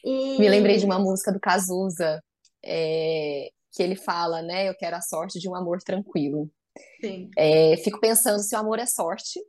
E... 0.04 0.38
Me 0.38 0.50
lembrei 0.50 0.76
de 0.76 0.84
uma 0.84 0.98
música 0.98 1.32
do 1.32 1.40
Cazuza, 1.40 2.22
é... 2.62 3.48
que 3.74 3.82
ele 3.82 3.96
fala, 3.96 4.40
né? 4.40 4.68
Eu 4.68 4.74
quero 4.76 4.96
a 4.96 5.02
sorte 5.02 5.38
de 5.40 5.48
um 5.48 5.54
amor 5.54 5.82
tranquilo. 5.82 6.48
Sim. 7.00 7.28
É, 7.36 7.76
fico 7.78 7.98
pensando 8.00 8.40
se 8.40 8.54
o 8.54 8.58
amor 8.58 8.78
é 8.78 8.86
sorte. 8.86 9.40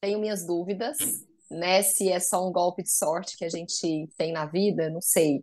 Tenho 0.00 0.20
minhas 0.20 0.46
dúvidas, 0.46 0.98
né? 1.50 1.82
Se 1.82 2.10
é 2.10 2.20
só 2.20 2.46
um 2.46 2.52
golpe 2.52 2.82
de 2.82 2.92
sorte 2.92 3.36
que 3.36 3.46
a 3.46 3.48
gente 3.48 4.08
tem 4.16 4.30
na 4.30 4.44
vida, 4.44 4.90
não 4.90 5.00
sei. 5.00 5.42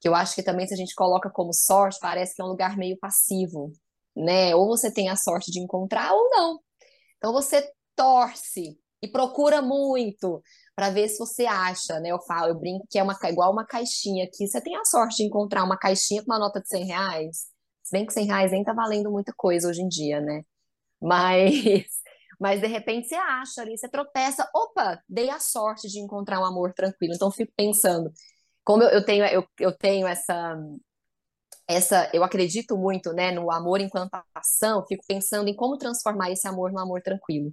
Que 0.00 0.08
eu 0.08 0.14
acho 0.14 0.34
que 0.34 0.42
também 0.42 0.66
se 0.66 0.74
a 0.74 0.76
gente 0.76 0.94
coloca 0.94 1.30
como 1.30 1.52
sorte, 1.52 1.98
parece 2.00 2.34
que 2.34 2.42
é 2.42 2.44
um 2.44 2.48
lugar 2.48 2.76
meio 2.76 2.98
passivo, 2.98 3.72
né? 4.14 4.54
Ou 4.56 4.66
você 4.66 4.92
tem 4.92 5.08
a 5.08 5.16
sorte 5.16 5.52
de 5.52 5.60
encontrar 5.60 6.12
ou 6.12 6.28
não. 6.30 6.60
Então 7.16 7.32
você 7.32 7.70
torce 7.94 8.76
e 9.00 9.08
procura 9.08 9.62
muito 9.62 10.42
para 10.78 10.90
ver 10.90 11.08
se 11.08 11.18
você 11.18 11.44
acha, 11.44 11.98
né? 11.98 12.10
Eu 12.10 12.20
falo, 12.20 12.50
eu 12.50 12.54
brinco 12.54 12.86
que 12.88 13.00
é 13.00 13.02
uma, 13.02 13.18
igual 13.24 13.50
uma 13.50 13.66
caixinha 13.66 14.24
aqui. 14.26 14.46
Você 14.46 14.60
tem 14.60 14.76
a 14.76 14.84
sorte 14.84 15.16
de 15.16 15.24
encontrar 15.24 15.64
uma 15.64 15.76
caixinha 15.76 16.24
com 16.24 16.30
uma 16.30 16.38
nota 16.38 16.60
de 16.60 16.68
100 16.68 16.86
reais? 16.86 17.46
Se 17.82 17.90
bem 17.90 18.06
que 18.06 18.12
100 18.12 18.26
reais 18.26 18.52
nem 18.52 18.62
tá 18.62 18.72
valendo 18.72 19.10
muita 19.10 19.32
coisa 19.36 19.68
hoje 19.68 19.82
em 19.82 19.88
dia, 19.88 20.20
né? 20.20 20.42
Mas, 21.02 21.50
mas 22.38 22.60
de 22.60 22.68
repente 22.68 23.08
você 23.08 23.16
acha 23.16 23.60
ali, 23.60 23.76
você 23.76 23.88
tropeça, 23.88 24.48
opa, 24.54 25.02
dei 25.08 25.28
a 25.30 25.40
sorte 25.40 25.88
de 25.88 25.98
encontrar 25.98 26.38
um 26.40 26.44
amor 26.44 26.72
tranquilo. 26.72 27.12
Então 27.12 27.32
fico 27.32 27.52
pensando, 27.56 28.12
como 28.64 28.84
eu, 28.84 28.90
eu 28.90 29.04
tenho, 29.04 29.24
eu, 29.24 29.44
eu 29.58 29.76
tenho 29.76 30.06
essa, 30.06 30.56
essa, 31.66 32.08
eu 32.14 32.22
acredito 32.22 32.76
muito, 32.78 33.12
né, 33.12 33.32
no 33.32 33.50
amor 33.50 33.80
enquanto 33.80 34.12
ação, 34.32 34.86
fico 34.86 35.04
pensando 35.08 35.48
em 35.48 35.56
como 35.56 35.76
transformar 35.76 36.30
esse 36.30 36.46
amor 36.46 36.70
num 36.70 36.78
amor 36.78 37.02
tranquilo 37.02 37.52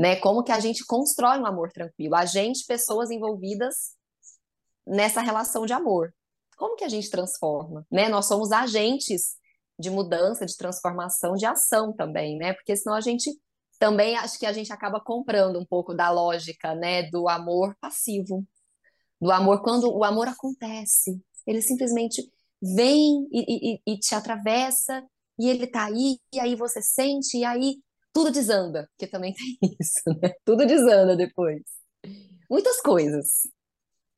né? 0.00 0.16
Como 0.16 0.42
que 0.42 0.50
a 0.50 0.58
gente 0.58 0.82
constrói 0.86 1.38
um 1.38 1.44
amor 1.44 1.70
tranquilo? 1.70 2.14
A 2.14 2.24
gente, 2.24 2.64
pessoas 2.64 3.10
envolvidas 3.10 3.94
nessa 4.86 5.20
relação 5.20 5.66
de 5.66 5.74
amor. 5.74 6.14
Como 6.56 6.74
que 6.74 6.84
a 6.84 6.88
gente 6.88 7.10
transforma, 7.10 7.86
né? 7.92 8.08
Nós 8.08 8.24
somos 8.24 8.50
agentes 8.50 9.36
de 9.78 9.90
mudança, 9.90 10.46
de 10.46 10.56
transformação, 10.56 11.34
de 11.34 11.44
ação 11.44 11.92
também, 11.92 12.38
né? 12.38 12.54
Porque 12.54 12.74
senão 12.74 12.96
a 12.96 13.02
gente 13.02 13.30
também 13.78 14.16
acho 14.16 14.38
que 14.38 14.46
a 14.46 14.54
gente 14.54 14.72
acaba 14.72 15.00
comprando 15.00 15.58
um 15.58 15.66
pouco 15.66 15.92
da 15.92 16.10
lógica, 16.10 16.74
né, 16.74 17.02
do 17.10 17.28
amor 17.28 17.76
passivo. 17.78 18.46
Do 19.20 19.30
amor 19.30 19.62
quando 19.62 19.94
o 19.94 20.02
amor 20.02 20.28
acontece, 20.28 21.20
ele 21.46 21.60
simplesmente 21.60 22.26
vem 22.62 23.28
e, 23.30 23.74
e, 23.74 23.82
e 23.86 23.98
te 23.98 24.14
atravessa 24.14 25.02
e 25.38 25.48
ele 25.48 25.66
tá 25.66 25.84
aí, 25.84 26.18
e 26.32 26.40
aí 26.40 26.54
você 26.54 26.80
sente, 26.80 27.36
e 27.36 27.44
aí 27.44 27.76
tudo 28.12 28.30
desanda, 28.30 28.88
porque 28.92 29.06
também 29.06 29.34
tem 29.60 29.76
isso, 29.80 30.02
né? 30.20 30.32
Tudo 30.44 30.66
desanda 30.66 31.16
depois. 31.16 31.62
Muitas 32.48 32.80
coisas. 32.80 33.48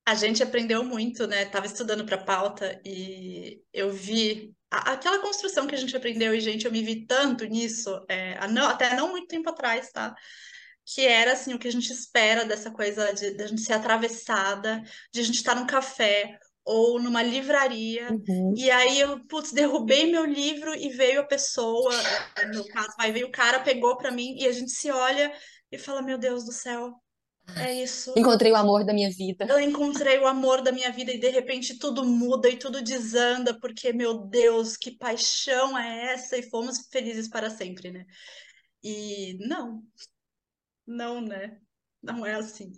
A 0.04 0.14
gente 0.14 0.42
aprendeu 0.42 0.82
muito, 0.82 1.26
né? 1.26 1.44
Tava 1.44 1.66
estudando 1.66 2.04
para 2.04 2.18
pauta 2.18 2.80
e 2.84 3.62
eu 3.72 3.90
vi 3.90 4.52
a, 4.70 4.92
aquela 4.92 5.20
construção 5.20 5.66
que 5.66 5.74
a 5.74 5.78
gente 5.78 5.96
aprendeu 5.96 6.34
e 6.34 6.40
gente, 6.40 6.64
eu 6.64 6.72
me 6.72 6.82
vi 6.82 7.06
tanto 7.06 7.44
nisso, 7.44 8.04
é, 8.08 8.46
não, 8.48 8.68
até 8.68 8.96
não 8.96 9.10
muito 9.10 9.28
tempo 9.28 9.50
atrás, 9.50 9.90
tá? 9.92 10.14
Que 10.84 11.02
era 11.06 11.34
assim 11.34 11.54
o 11.54 11.58
que 11.58 11.68
a 11.68 11.72
gente 11.72 11.92
espera 11.92 12.44
dessa 12.44 12.70
coisa 12.70 13.12
de, 13.12 13.34
de 13.34 13.42
a 13.42 13.46
gente 13.46 13.60
ser 13.60 13.74
atravessada, 13.74 14.82
de 15.12 15.20
a 15.20 15.22
gente 15.22 15.36
estar 15.36 15.54
num 15.54 15.66
café 15.66 16.38
ou 16.64 17.00
numa 17.00 17.22
livraria, 17.22 18.10
Uhum. 18.10 18.54
e 18.56 18.70
aí 18.70 19.00
eu, 19.00 19.24
putz, 19.26 19.52
derrubei 19.52 20.10
meu 20.10 20.24
livro 20.24 20.74
e 20.74 20.90
veio 20.90 21.20
a 21.20 21.24
pessoa, 21.24 21.92
eh, 22.36 22.46
no 22.46 22.64
caso, 22.68 22.94
aí 22.98 23.12
veio 23.12 23.26
o 23.26 23.32
cara, 23.32 23.60
pegou 23.60 23.96
para 23.96 24.10
mim, 24.12 24.36
e 24.38 24.46
a 24.46 24.52
gente 24.52 24.70
se 24.70 24.90
olha 24.90 25.32
e 25.70 25.78
fala, 25.78 26.02
meu 26.02 26.18
Deus 26.18 26.44
do 26.44 26.52
céu, 26.52 26.92
é 27.56 27.82
isso. 27.82 28.12
Encontrei 28.16 28.52
o 28.52 28.56
amor 28.56 28.84
da 28.84 28.92
minha 28.94 29.10
vida. 29.10 29.46
Eu 29.48 29.60
encontrei 29.60 30.18
o 30.18 30.26
amor 30.26 30.62
da 30.62 30.72
minha 30.72 30.90
vida 30.92 31.12
e 31.12 31.18
de 31.18 31.28
repente 31.28 31.78
tudo 31.78 32.04
muda 32.04 32.48
e 32.48 32.56
tudo 32.56 32.82
desanda, 32.82 33.58
porque, 33.60 33.92
meu 33.92 34.26
Deus, 34.26 34.76
que 34.76 34.96
paixão 34.96 35.76
é 35.76 36.12
essa? 36.12 36.36
E 36.38 36.48
fomos 36.48 36.86
felizes 36.90 37.28
para 37.28 37.50
sempre, 37.50 37.90
né? 37.90 38.04
E 38.82 39.36
não, 39.40 39.82
não, 40.86 41.20
né? 41.20 41.60
Não 42.02 42.24
é 42.24 42.34
assim. 42.34 42.72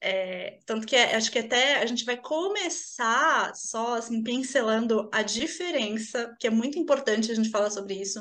É, 0.00 0.60
tanto 0.64 0.86
que 0.86 0.94
é- 0.94 1.16
acho 1.16 1.30
que 1.30 1.40
até 1.40 1.76
a 1.78 1.86
gente 1.86 2.04
vai 2.04 2.16
começar 2.16 3.54
só 3.54 3.96
assim 3.96 4.22
pincelando 4.22 5.08
a 5.12 5.22
diferença, 5.22 6.34
que 6.40 6.46
é 6.46 6.50
muito 6.50 6.78
importante 6.78 7.30
a 7.32 7.34
gente 7.34 7.50
falar 7.50 7.70
sobre 7.70 7.94
isso, 7.94 8.20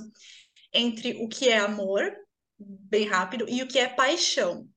entre 0.74 1.18
o 1.24 1.28
que 1.28 1.50
é 1.50 1.58
amor, 1.60 2.12
bem 2.60 3.06
rápido, 3.08 3.46
e 3.50 3.62
o 3.64 3.68
que 3.68 3.80
é 3.80 3.88
paixão. 3.88 4.68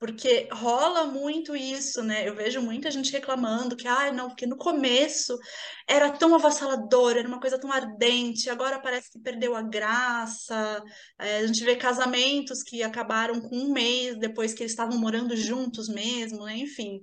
Porque 0.00 0.48
rola 0.50 1.04
muito 1.04 1.54
isso, 1.54 2.02
né? 2.02 2.26
Eu 2.26 2.34
vejo 2.34 2.62
muita 2.62 2.90
gente 2.90 3.12
reclamando 3.12 3.76
que, 3.76 3.86
ai, 3.86 4.10
não, 4.10 4.28
porque 4.28 4.46
no 4.46 4.56
começo 4.56 5.38
era 5.86 6.10
tão 6.10 6.34
avassalador, 6.34 7.18
era 7.18 7.28
uma 7.28 7.38
coisa 7.38 7.58
tão 7.58 7.70
ardente, 7.70 8.48
agora 8.48 8.80
parece 8.80 9.10
que 9.10 9.18
perdeu 9.18 9.54
a 9.54 9.60
graça. 9.60 10.82
É, 11.18 11.36
a 11.40 11.46
gente 11.46 11.62
vê 11.62 11.76
casamentos 11.76 12.62
que 12.62 12.82
acabaram 12.82 13.42
com 13.42 13.54
um 13.54 13.72
mês 13.74 14.18
depois 14.18 14.54
que 14.54 14.62
eles 14.62 14.72
estavam 14.72 14.98
morando 14.98 15.36
juntos 15.36 15.86
mesmo, 15.86 16.46
né? 16.46 16.56
Enfim. 16.56 17.02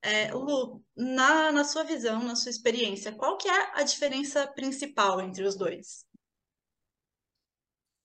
É, 0.00 0.32
Lu, 0.32 0.80
na, 0.96 1.50
na 1.50 1.64
sua 1.64 1.82
visão, 1.82 2.22
na 2.22 2.36
sua 2.36 2.50
experiência, 2.50 3.10
qual 3.10 3.36
que 3.36 3.48
é 3.48 3.72
a 3.74 3.82
diferença 3.82 4.46
principal 4.46 5.20
entre 5.20 5.42
os 5.42 5.56
dois? 5.56 6.04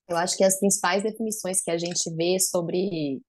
Eu 0.08 0.16
acho 0.16 0.36
que 0.36 0.42
as 0.42 0.58
principais 0.58 1.04
definições 1.04 1.62
que 1.62 1.70
a 1.70 1.78
gente 1.78 2.10
vê 2.16 2.40
sobre 2.40 3.22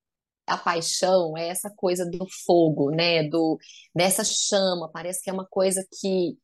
a 0.47 0.57
paixão 0.57 1.37
é 1.37 1.47
essa 1.49 1.69
coisa 1.69 2.05
do 2.09 2.27
fogo, 2.45 2.91
né? 2.91 3.23
Do 3.27 3.57
dessa 3.95 4.23
chama. 4.23 4.89
Parece 4.91 5.21
que 5.23 5.29
é 5.29 5.33
uma 5.33 5.45
coisa 5.45 5.85
que 5.99 6.37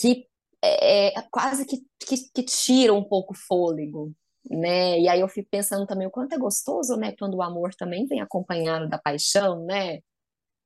que 0.00 0.26
é, 0.62 1.18
é 1.18 1.22
quase 1.30 1.66
que, 1.66 1.78
que, 2.00 2.16
que 2.32 2.42
tira 2.44 2.94
um 2.94 3.04
pouco 3.04 3.34
o 3.34 3.36
fôlego, 3.36 4.12
né? 4.50 4.98
E 5.00 5.08
aí 5.08 5.20
eu 5.20 5.28
fico 5.28 5.48
pensando 5.50 5.86
também 5.86 6.06
o 6.06 6.10
quanto 6.10 6.34
é 6.34 6.38
gostoso, 6.38 6.96
né? 6.96 7.14
Quando 7.18 7.34
o 7.36 7.42
amor 7.42 7.74
também 7.74 8.06
vem 8.06 8.20
acompanhado 8.20 8.88
da 8.88 8.98
paixão, 8.98 9.64
né? 9.64 10.00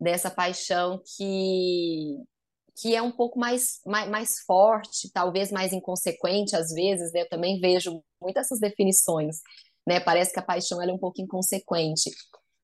Dessa 0.00 0.30
paixão 0.30 1.02
que 1.16 2.18
que 2.78 2.94
é 2.94 3.00
um 3.00 3.10
pouco 3.10 3.38
mais, 3.38 3.80
mais, 3.86 4.08
mais 4.10 4.40
forte, 4.46 5.10
talvez 5.12 5.50
mais 5.50 5.72
inconsequente 5.72 6.54
às 6.54 6.70
vezes, 6.72 7.12
né? 7.12 7.22
Eu 7.22 7.28
também 7.28 7.58
vejo 7.60 8.02
muitas 8.20 8.46
essas 8.46 8.60
definições, 8.60 9.40
né? 9.86 10.00
Parece 10.00 10.32
que 10.32 10.38
a 10.38 10.42
paixão 10.42 10.82
é 10.82 10.92
um 10.92 10.98
pouco 10.98 11.20
inconsequente. 11.20 12.10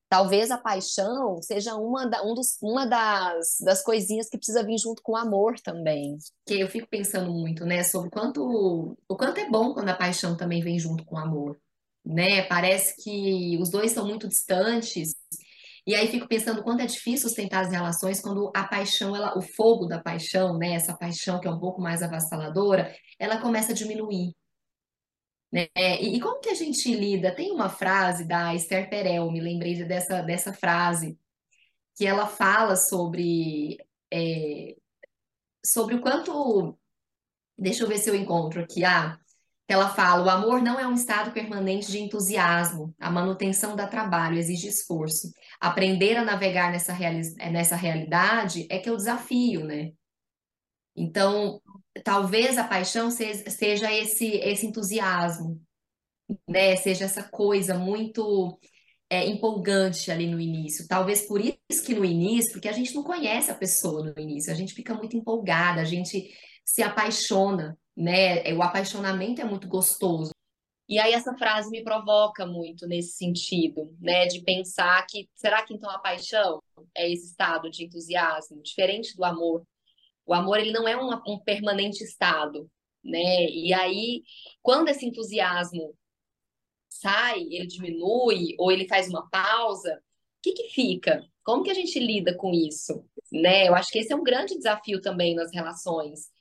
Talvez 0.09 0.51
a 0.51 0.57
paixão 0.57 1.41
seja 1.41 1.75
uma, 1.75 2.05
da, 2.05 2.23
um 2.23 2.35
dos, 2.35 2.57
uma 2.61 2.85
das, 2.85 3.57
das 3.61 3.81
coisinhas 3.81 4.29
que 4.29 4.37
precisa 4.37 4.63
vir 4.63 4.77
junto 4.77 5.01
com 5.01 5.13
o 5.13 5.17
amor 5.17 5.59
também. 5.59 6.17
Que 6.45 6.59
eu 6.59 6.67
fico 6.67 6.87
pensando 6.87 7.31
muito, 7.31 7.65
né, 7.65 7.83
sobre 7.83 8.11
quanto, 8.11 8.95
o 9.07 9.17
quanto 9.17 9.39
é 9.39 9.49
bom 9.49 9.73
quando 9.73 9.89
a 9.89 9.95
paixão 9.95 10.37
também 10.37 10.61
vem 10.61 10.77
junto 10.77 11.03
com 11.03 11.15
o 11.15 11.19
amor, 11.19 11.59
né? 12.05 12.43
Parece 12.43 13.01
que 13.01 13.57
os 13.59 13.71
dois 13.71 13.91
são 13.91 14.05
muito 14.05 14.27
distantes, 14.27 15.15
e 15.85 15.95
aí 15.95 16.07
fico 16.07 16.27
pensando 16.27 16.63
quanto 16.63 16.81
é 16.81 16.85
difícil 16.85 17.27
sustentar 17.27 17.65
as 17.65 17.71
relações 17.71 18.21
quando 18.21 18.51
a 18.55 18.63
paixão, 18.63 19.15
ela, 19.15 19.37
o 19.37 19.41
fogo 19.41 19.85
da 19.85 19.99
paixão, 19.99 20.57
né, 20.57 20.73
essa 20.75 20.95
paixão 20.95 21.39
que 21.41 21.47
é 21.47 21.51
um 21.51 21.59
pouco 21.59 21.81
mais 21.81 22.01
avassaladora, 22.01 22.95
ela 23.19 23.41
começa 23.41 23.73
a 23.73 23.75
diminuir. 23.75 24.33
Né? 25.53 25.67
E, 25.77 26.15
e 26.15 26.19
como 26.19 26.41
que 26.41 26.49
a 26.49 26.55
gente 26.55 26.91
lida? 26.91 27.31
Tem 27.31 27.51
uma 27.51 27.69
frase 27.69 28.25
da 28.25 28.55
Esther 28.55 28.89
Perel, 28.89 29.31
me 29.31 29.39
lembrei 29.39 29.83
dessa, 29.85 30.23
dessa 30.23 30.51
frase, 30.51 31.15
que 31.95 32.07
ela 32.07 32.25
fala 32.25 32.75
sobre, 32.75 33.77
é, 34.11 34.75
sobre 35.63 35.93
o 35.93 36.01
quanto. 36.01 36.75
Deixa 37.55 37.83
eu 37.83 37.87
ver 37.87 37.99
se 37.99 38.09
eu 38.09 38.15
encontro 38.15 38.61
aqui. 38.61 38.83
Ah, 38.83 39.19
ela 39.67 39.89
fala: 39.89 40.25
o 40.25 40.29
amor 40.29 40.59
não 40.59 40.79
é 40.79 40.87
um 40.87 40.95
estado 40.95 41.31
permanente 41.31 41.91
de 41.91 41.99
entusiasmo, 41.99 42.95
a 42.99 43.11
manutenção 43.11 43.75
dá 43.75 43.87
trabalho, 43.87 44.39
exige 44.39 44.67
esforço. 44.67 45.31
Aprender 45.59 46.17
a 46.17 46.25
navegar 46.25 46.71
nessa, 46.71 46.93
reali 46.93 47.21
nessa 47.51 47.75
realidade 47.75 48.65
é 48.71 48.79
que 48.79 48.89
é 48.89 48.91
o 48.91 48.97
desafio, 48.97 49.63
né? 49.63 49.91
Então, 50.95 51.61
talvez 52.03 52.57
a 52.57 52.63
paixão 52.63 53.11
seja, 53.11 53.91
esse, 53.93 54.27
esse 54.37 54.65
entusiasmo, 54.65 55.61
né? 56.47 56.75
Seja 56.75 57.05
essa 57.05 57.23
coisa 57.23 57.75
muito 57.75 58.57
é, 59.09 59.27
empolgante 59.27 60.11
ali 60.11 60.27
no 60.27 60.39
início. 60.39 60.87
Talvez 60.87 61.27
por 61.27 61.39
isso 61.39 61.83
que 61.85 61.93
no 61.93 62.03
início, 62.03 62.53
porque 62.53 62.67
a 62.67 62.73
gente 62.73 62.95
não 62.95 63.03
conhece 63.03 63.51
a 63.51 63.55
pessoa 63.55 64.03
no 64.03 64.21
início, 64.21 64.51
a 64.51 64.55
gente 64.55 64.73
fica 64.73 64.93
muito 64.95 65.15
empolgada, 65.15 65.81
a 65.81 65.85
gente 65.85 66.31
se 66.65 66.81
apaixona, 66.81 67.77
né? 67.95 68.53
O 68.53 68.63
apaixonamento 68.63 69.41
é 69.41 69.45
muito 69.45 69.67
gostoso. 69.67 70.31
E 70.87 70.99
aí 70.99 71.13
essa 71.13 71.33
frase 71.37 71.69
me 71.69 71.83
provoca 71.83 72.45
muito 72.45 72.85
nesse 72.87 73.17
sentido, 73.17 73.95
né? 74.01 74.25
De 74.25 74.41
pensar 74.41 75.05
que 75.07 75.29
será 75.35 75.63
que 75.63 75.73
então 75.73 75.89
a 75.89 75.99
paixão 75.99 76.61
é 76.95 77.11
esse 77.11 77.27
estado 77.27 77.69
de 77.69 77.85
entusiasmo, 77.85 78.61
diferente 78.61 79.15
do 79.15 79.23
amor? 79.23 79.63
O 80.25 80.33
amor 80.33 80.59
ele 80.59 80.71
não 80.71 80.87
é 80.87 80.95
um, 80.97 81.11
um 81.27 81.39
permanente 81.39 82.03
estado, 82.03 82.69
né? 83.03 83.45
E 83.49 83.73
aí 83.73 84.23
quando 84.61 84.89
esse 84.89 85.05
entusiasmo 85.05 85.95
sai, 86.89 87.41
ele 87.41 87.67
diminui 87.67 88.55
ou 88.57 88.71
ele 88.71 88.87
faz 88.87 89.09
uma 89.09 89.29
pausa, 89.29 89.95
o 89.95 90.41
que 90.41 90.53
que 90.53 90.69
fica? 90.69 91.23
Como 91.43 91.63
que 91.63 91.71
a 91.71 91.73
gente 91.73 91.99
lida 91.99 92.35
com 92.37 92.51
isso, 92.53 93.05
né? 93.31 93.67
Eu 93.67 93.75
acho 93.75 93.91
que 93.91 93.99
esse 93.99 94.13
é 94.13 94.15
um 94.15 94.23
grande 94.23 94.55
desafio 94.55 95.01
também 95.01 95.35
nas 95.35 95.51
relações 95.53 96.31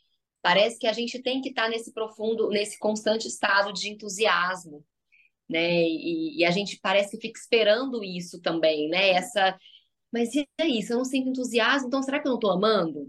Parece 0.43 0.79
que 0.79 0.89
a 0.89 0.93
gente 0.93 1.23
tem 1.23 1.41
que 1.41 1.51
estar 1.51 1.65
tá 1.65 1.69
nesse 1.69 1.93
profundo, 1.93 2.49
nesse 2.49 2.77
constante 2.79 3.29
estado 3.29 3.73
de 3.73 3.89
entusiasmo, 3.89 4.85
né? 5.49 5.83
E, 5.85 6.41
e, 6.41 6.45
a 6.45 6.51
gente 6.51 6.81
parece 6.83 7.12
que 7.12 7.29
fica 7.29 7.39
esperando 7.39 8.03
isso 8.03 8.41
também, 8.41 8.89
né? 8.89 9.11
Essa, 9.11 9.57
mas 10.12 10.35
e 10.35 10.47
aí, 10.61 10.83
se 10.83 10.93
eu 10.93 10.99
não 10.99 11.05
sinto 11.05 11.29
entusiasmo, 11.29 11.87
então 11.89 12.03
será 12.03 12.21
que 12.21 12.27
eu 12.27 12.31
não 12.31 12.39
estou 12.39 12.51
amando? 12.51 13.09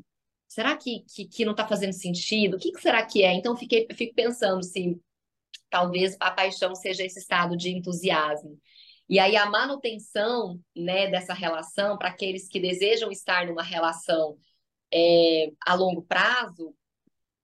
Será 0.53 0.77
que, 0.77 1.00
que, 1.07 1.25
que 1.25 1.45
não 1.45 1.53
está 1.53 1.67
fazendo 1.67 1.93
sentido? 1.93 2.57
O 2.57 2.60
que, 2.60 2.72
que, 2.72 2.79
será 2.79 3.03
que 3.03 3.24
é? 3.24 3.33
Então, 3.33 3.57
fiquei, 3.57 3.88
fico 3.95 4.13
pensando 4.13 4.62
se 4.63 5.01
talvez 5.67 6.15
a 6.19 6.29
paixão 6.29 6.75
seja 6.75 7.03
esse 7.03 7.17
estado 7.17 7.57
de 7.57 7.72
entusiasmo. 7.72 8.60
E 9.10 9.17
aí 9.17 9.36
a 9.36 9.50
manutenção 9.50 10.62
né, 10.75 11.10
dessa 11.10 11.33
relação, 11.33 11.98
para 11.98 12.10
aqueles 12.10 12.48
que 12.48 12.60
desejam 12.60 13.12
estar 13.12 13.48
numa 13.48 13.63
relação 13.63 14.38
é, 14.93 15.51
a 15.65 15.74
longo 15.74 16.03
prazo, 16.03 16.75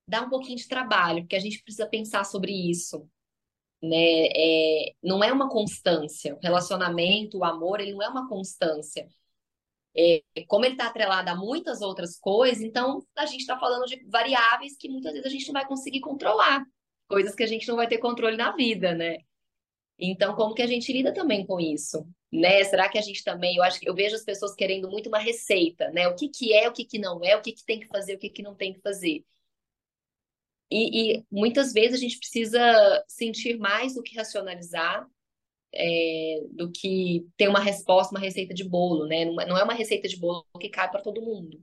dá 0.06 0.22
um 0.22 0.30
pouquinho 0.30 0.58
de 0.58 0.68
trabalho, 0.68 1.22
porque 1.22 1.34
a 1.34 1.40
gente 1.40 1.60
precisa 1.64 1.88
pensar 1.88 2.22
sobre 2.22 2.52
isso. 2.52 3.10
Né? 3.82 4.26
É, 4.36 4.92
não 5.02 5.24
é 5.24 5.32
uma 5.32 5.48
constância. 5.48 6.36
O 6.36 6.40
relacionamento, 6.40 7.38
o 7.38 7.44
amor, 7.44 7.80
ele 7.80 7.92
não 7.92 8.02
é 8.04 8.08
uma 8.08 8.28
constância. 8.28 9.08
É, 9.96 10.22
como 10.46 10.64
ele 10.64 10.74
está 10.74 10.86
atrelado 10.86 11.28
a 11.30 11.34
muitas 11.34 11.80
outras 11.80 12.18
coisas, 12.18 12.62
então 12.62 13.04
a 13.16 13.26
gente 13.26 13.40
está 13.40 13.58
falando 13.58 13.86
de 13.86 14.04
variáveis 14.06 14.76
que 14.76 14.88
muitas 14.88 15.12
vezes 15.12 15.26
a 15.26 15.30
gente 15.30 15.46
não 15.48 15.54
vai 15.54 15.66
conseguir 15.66 16.00
controlar, 16.00 16.64
coisas 17.08 17.34
que 17.34 17.42
a 17.42 17.46
gente 17.46 17.66
não 17.66 17.76
vai 17.76 17.88
ter 17.88 17.98
controle 17.98 18.36
na 18.36 18.52
vida, 18.52 18.94
né? 18.94 19.18
Então, 19.98 20.34
como 20.34 20.54
que 20.54 20.62
a 20.62 20.66
gente 20.66 20.92
lida 20.92 21.12
também 21.12 21.44
com 21.44 21.60
isso? 21.60 22.06
Né? 22.32 22.62
Será 22.64 22.88
que 22.88 22.96
a 22.96 23.02
gente 23.02 23.22
também, 23.24 23.56
eu 23.56 23.62
acho 23.62 23.80
que 23.80 23.88
eu 23.88 23.94
vejo 23.94 24.14
as 24.14 24.24
pessoas 24.24 24.54
querendo 24.54 24.88
muito 24.88 25.08
uma 25.08 25.18
receita, 25.18 25.90
né? 25.90 26.08
O 26.08 26.14
que 26.14 26.28
que 26.28 26.52
é, 26.54 26.68
o 26.68 26.72
que 26.72 26.84
que 26.84 26.98
não 26.98 27.22
é, 27.24 27.36
o 27.36 27.42
que 27.42 27.52
que 27.52 27.64
tem 27.64 27.80
que 27.80 27.88
fazer, 27.88 28.14
o 28.14 28.18
que 28.18 28.30
que 28.30 28.42
não 28.42 28.54
tem 28.54 28.72
que 28.72 28.80
fazer. 28.80 29.24
E, 30.70 31.16
e 31.16 31.24
muitas 31.30 31.72
vezes 31.72 31.94
a 31.94 32.00
gente 32.00 32.18
precisa 32.18 33.04
sentir 33.08 33.58
mais 33.58 33.94
do 33.94 34.02
que 34.02 34.16
racionalizar, 34.16 35.06
é, 35.74 36.42
do 36.50 36.70
que 36.70 37.26
ter 37.36 37.48
uma 37.48 37.60
resposta, 37.60 38.14
uma 38.14 38.20
receita 38.20 38.54
de 38.54 38.68
bolo, 38.68 39.06
né? 39.06 39.24
Não 39.24 39.56
é 39.56 39.62
uma 39.62 39.74
receita 39.74 40.08
de 40.08 40.18
bolo 40.18 40.44
que 40.58 40.68
cai 40.68 40.90
para 40.90 41.02
todo 41.02 41.22
mundo. 41.22 41.60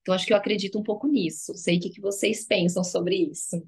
Então, 0.00 0.14
acho 0.14 0.26
que 0.26 0.32
eu 0.32 0.36
acredito 0.36 0.78
um 0.78 0.82
pouco 0.82 1.06
nisso. 1.06 1.54
Sei 1.54 1.78
o 1.78 1.80
que, 1.80 1.90
que 1.90 2.00
vocês 2.00 2.46
pensam 2.46 2.84
sobre 2.84 3.16
isso. 3.16 3.62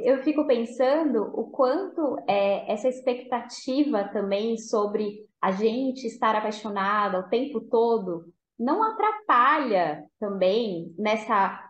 Eu 0.00 0.22
fico 0.22 0.46
pensando 0.46 1.22
o 1.22 1.50
quanto 1.50 2.16
é, 2.26 2.72
essa 2.72 2.88
expectativa 2.88 4.04
também 4.04 4.56
sobre 4.58 5.26
a 5.40 5.52
gente 5.52 6.06
estar 6.06 6.34
apaixonada 6.34 7.20
o 7.20 7.28
tempo 7.28 7.60
todo 7.60 8.32
não 8.58 8.82
atrapalha 8.82 10.04
também 10.18 10.94
nessa 10.98 11.65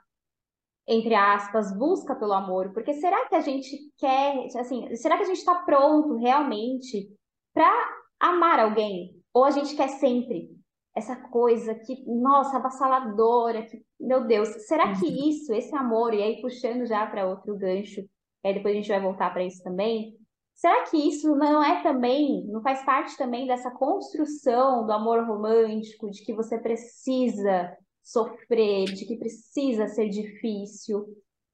entre 0.88 1.14
aspas, 1.14 1.76
busca 1.76 2.14
pelo 2.14 2.33
amor, 2.33 2.73
porque 2.73 2.95
será 2.95 3.26
que 3.28 3.35
a 3.35 3.40
gente 3.40 3.76
quer, 3.99 4.47
assim, 4.59 4.95
será 4.95 5.16
que 5.16 5.25
a 5.25 5.26
gente 5.26 5.38
está 5.38 5.57
pronto 5.57 6.16
realmente 6.16 7.09
para 7.52 7.73
amar 8.21 8.61
alguém? 8.61 9.21
Ou 9.35 9.45
a 9.45 9.50
gente 9.50 9.75
quer 9.75 9.88
sempre 9.88 10.49
essa 10.95 11.16
coisa 11.16 11.75
que, 11.75 12.05
nossa, 12.07 12.57
avassaladora, 12.57 13.62
que, 13.66 13.83
meu 14.00 14.26
Deus, 14.26 14.49
será 14.66 14.95
que 14.95 15.07
uhum. 15.07 15.28
isso, 15.28 15.52
esse 15.52 15.75
amor, 15.76 16.14
e 16.14 16.23
aí 16.23 16.40
puxando 16.40 16.87
já 16.87 17.05
para 17.07 17.28
outro 17.28 17.57
gancho, 17.57 18.02
aí 18.45 18.55
depois 18.55 18.73
a 18.73 18.76
gente 18.76 18.88
vai 18.88 19.00
voltar 19.00 19.31
para 19.31 19.45
isso 19.45 19.62
também, 19.62 20.14
será 20.55 20.85
que 20.85 20.97
isso 20.97 21.35
não 21.37 21.62
é 21.62 21.83
também, 21.83 22.47
não 22.47 22.62
faz 22.62 22.83
parte 22.85 23.16
também 23.19 23.47
dessa 23.47 23.71
construção 23.73 24.87
do 24.87 24.93
amor 24.93 25.26
romântico, 25.26 26.11
de 26.11 26.25
que 26.25 26.33
você 26.33 26.59
precisa 26.59 27.76
sofrer, 28.07 28.85
de 28.85 29.05
que 29.05 29.17
precisa 29.17 29.89
ser 29.89 30.09
difícil. 30.09 31.05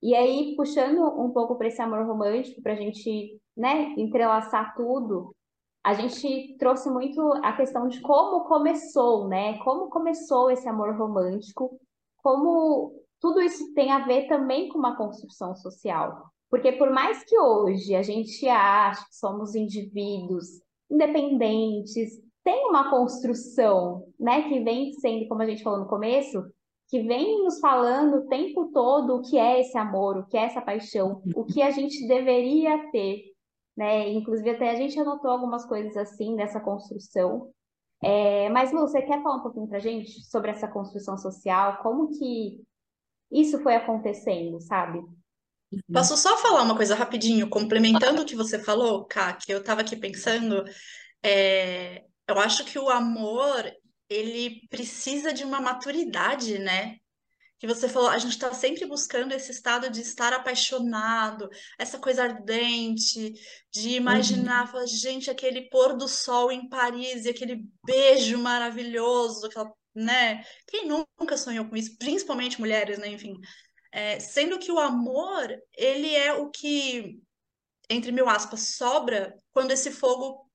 E 0.02 0.14
aí, 0.14 0.54
puxando 0.54 1.00
um 1.18 1.30
pouco 1.30 1.56
para 1.56 1.68
esse 1.68 1.80
amor 1.80 2.06
romântico, 2.06 2.60
para 2.60 2.74
a 2.74 2.76
gente 2.76 3.40
né, 3.56 3.94
entrelaçar 3.96 4.74
tudo, 4.76 5.34
a 5.82 5.94
gente 5.94 6.54
trouxe 6.58 6.90
muito 6.90 7.20
a 7.42 7.52
questão 7.56 7.88
de 7.88 8.00
como 8.02 8.44
começou, 8.44 9.28
né? 9.28 9.58
Como 9.58 9.88
começou 9.88 10.50
esse 10.50 10.68
amor 10.68 10.94
romântico, 10.96 11.80
como 12.18 12.92
tudo 13.18 13.40
isso 13.40 13.72
tem 13.72 13.90
a 13.90 14.04
ver 14.04 14.28
também 14.28 14.68
com 14.68 14.78
uma 14.78 14.96
construção 14.96 15.56
social. 15.56 16.30
Porque 16.50 16.72
por 16.72 16.90
mais 16.90 17.24
que 17.24 17.38
hoje 17.38 17.94
a 17.94 18.02
gente 18.02 18.46
ache 18.46 19.06
que 19.06 19.16
somos 19.16 19.54
indivíduos 19.54 20.60
independentes, 20.90 22.20
tem 22.44 22.66
uma 22.68 22.90
construção, 22.90 24.06
né, 24.18 24.48
que 24.48 24.60
vem 24.60 24.92
sendo, 24.94 25.28
como 25.28 25.42
a 25.42 25.46
gente 25.46 25.62
falou 25.62 25.80
no 25.80 25.88
começo, 25.88 26.42
que 26.88 27.02
vem 27.02 27.42
nos 27.42 27.58
falando 27.58 28.18
o 28.18 28.28
tempo 28.28 28.70
todo 28.72 29.16
o 29.16 29.22
que 29.22 29.38
é 29.38 29.60
esse 29.60 29.78
amor, 29.78 30.18
o 30.18 30.26
que 30.26 30.36
é 30.36 30.44
essa 30.44 30.60
paixão, 30.60 31.22
o 31.34 31.44
que 31.44 31.62
a 31.62 31.70
gente 31.70 32.06
deveria 32.06 32.90
ter, 32.90 33.22
né? 33.76 34.10
Inclusive 34.10 34.50
até 34.50 34.70
a 34.70 34.74
gente 34.74 34.98
anotou 34.98 35.30
algumas 35.30 35.64
coisas 35.64 35.96
assim 35.96 36.36
dessa 36.36 36.60
construção. 36.60 37.50
É, 38.02 38.50
mas 38.50 38.72
Lu, 38.72 38.80
você 38.80 39.00
quer 39.00 39.22
falar 39.22 39.36
um 39.36 39.42
pouquinho 39.42 39.68
pra 39.68 39.78
gente 39.78 40.22
sobre 40.26 40.50
essa 40.50 40.68
construção 40.68 41.16
social, 41.16 41.78
como 41.82 42.08
que 42.10 42.60
isso 43.30 43.62
foi 43.62 43.74
acontecendo, 43.74 44.60
sabe? 44.60 45.00
Posso 45.90 46.16
só 46.16 46.36
falar 46.36 46.62
uma 46.62 46.76
coisa 46.76 46.94
rapidinho, 46.94 47.48
complementando 47.48 48.20
o 48.20 48.26
que 48.26 48.36
você 48.36 48.58
falou, 48.58 49.06
Ká, 49.06 49.32
que 49.32 49.50
eu 49.50 49.60
estava 49.60 49.80
aqui 49.80 49.96
pensando, 49.96 50.62
é, 51.22 52.04
eu 52.28 52.38
acho 52.38 52.64
que 52.64 52.78
o 52.78 52.88
amor, 52.88 53.70
ele 54.08 54.66
precisa 54.68 55.32
de 55.32 55.44
uma 55.44 55.60
maturidade, 55.60 56.58
né? 56.58 56.96
Que 57.58 57.66
você 57.66 57.88
falou, 57.88 58.08
a 58.08 58.18
gente 58.18 58.32
está 58.32 58.52
sempre 58.52 58.84
buscando 58.86 59.32
esse 59.32 59.52
estado 59.52 59.88
de 59.88 60.00
estar 60.00 60.32
apaixonado, 60.32 61.48
essa 61.78 61.98
coisa 61.98 62.24
ardente, 62.24 63.32
de 63.72 63.90
imaginar, 63.90 64.62
uhum. 64.62 64.72
falar, 64.72 64.86
gente, 64.86 65.30
aquele 65.30 65.68
pôr 65.68 65.96
do 65.96 66.08
sol 66.08 66.50
em 66.50 66.68
Paris 66.68 67.24
e 67.24 67.28
aquele 67.28 67.64
beijo 67.84 68.38
maravilhoso, 68.38 69.46
aquela, 69.46 69.72
né? 69.94 70.44
Quem 70.66 70.88
nunca 70.88 71.36
sonhou 71.36 71.68
com 71.68 71.76
isso? 71.76 71.96
Principalmente 71.98 72.60
mulheres, 72.60 72.98
né? 72.98 73.08
Enfim. 73.08 73.34
É, 73.92 74.18
sendo 74.18 74.58
que 74.58 74.72
o 74.72 74.78
amor, 74.78 75.54
ele 75.76 76.14
é 76.14 76.32
o 76.32 76.50
que, 76.50 77.20
entre 77.90 78.10
mil 78.10 78.28
aspas, 78.28 78.74
sobra 78.76 79.38
quando 79.52 79.70
esse 79.70 79.90
fogo 79.90 80.50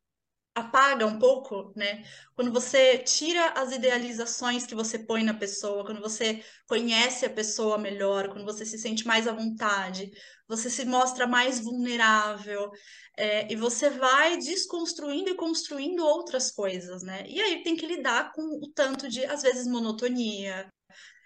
apaga 0.57 1.05
um 1.05 1.19
pouco, 1.19 1.71
né? 1.75 2.03
Quando 2.35 2.51
você 2.51 2.97
tira 2.97 3.51
as 3.51 3.71
idealizações 3.71 4.65
que 4.65 4.73
você 4.73 4.97
põe 4.97 5.23
na 5.23 5.33
pessoa, 5.33 5.85
quando 5.85 6.01
você 6.01 6.43
conhece 6.67 7.25
a 7.25 7.29
pessoa 7.29 7.77
melhor, 7.77 8.29
quando 8.29 8.43
você 8.43 8.65
se 8.65 8.77
sente 8.79 9.05
mais 9.05 9.27
à 9.27 9.33
vontade, 9.33 10.11
você 10.47 10.67
se 10.67 10.83
mostra 10.83 11.27
mais 11.27 11.59
vulnerável, 11.59 12.71
é, 13.15 13.51
e 13.51 13.55
você 13.55 13.91
vai 13.91 14.37
desconstruindo 14.37 15.29
e 15.29 15.35
construindo 15.35 16.03
outras 16.03 16.51
coisas, 16.51 17.03
né? 17.03 17.23
E 17.27 17.39
aí 17.39 17.61
tem 17.63 17.75
que 17.75 17.85
lidar 17.85 18.31
com 18.33 18.41
o 18.41 18.71
tanto 18.73 19.07
de, 19.07 19.23
às 19.25 19.43
vezes, 19.43 19.67
monotonia, 19.67 20.67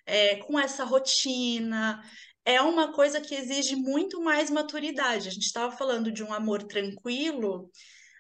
é, 0.06 0.36
com 0.38 0.60
essa 0.60 0.84
rotina. 0.84 2.02
É 2.44 2.62
uma 2.62 2.92
coisa 2.92 3.22
que 3.22 3.36
exige 3.36 3.76
muito 3.78 4.22
mais 4.22 4.50
maturidade. 4.50 5.30
A 5.30 5.32
gente 5.32 5.46
estava 5.46 5.72
falando 5.78 6.12
de 6.12 6.24
um 6.24 6.34
amor 6.34 6.64
tranquilo 6.64 7.70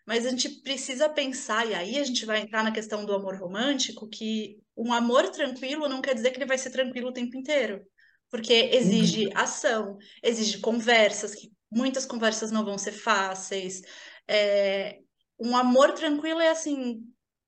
mas 0.06 0.26
a 0.26 0.30
gente 0.30 0.62
precisa 0.62 1.10
pensar, 1.10 1.68
e 1.68 1.74
aí 1.74 1.98
a 1.98 2.04
gente 2.04 2.26
vai 2.26 2.42
entrar 2.42 2.64
na 2.64 2.72
questão 2.72 3.06
do 3.06 3.14
amor 3.14 3.36
romântico, 3.36 4.08
que 4.10 4.58
um 4.76 4.92
amor 4.94 5.30
tranquilo 5.30 5.88
não 5.88 6.02
quer 6.02 6.16
dizer 6.16 6.32
que 6.32 6.38
ele 6.38 6.46
vai 6.46 6.58
ser 6.58 6.72
tranquilo 6.72 7.10
o 7.10 7.14
tempo 7.14 7.38
inteiro, 7.38 7.86
porque 8.30 8.54
exige 8.54 9.28
uhum. 9.28 9.34
ação, 9.36 9.98
exige 10.24 10.60
conversas, 10.60 11.36
que 11.36 11.52
muitas 11.72 12.06
conversas 12.06 12.52
não 12.52 12.66
vão 12.66 12.78
ser 12.78 12.94
fáceis. 12.94 13.82
É, 14.28 15.00
um 15.40 15.56
amor 15.56 15.94
tranquilo 15.94 16.40
é 16.40 16.50
assim, 16.50 17.02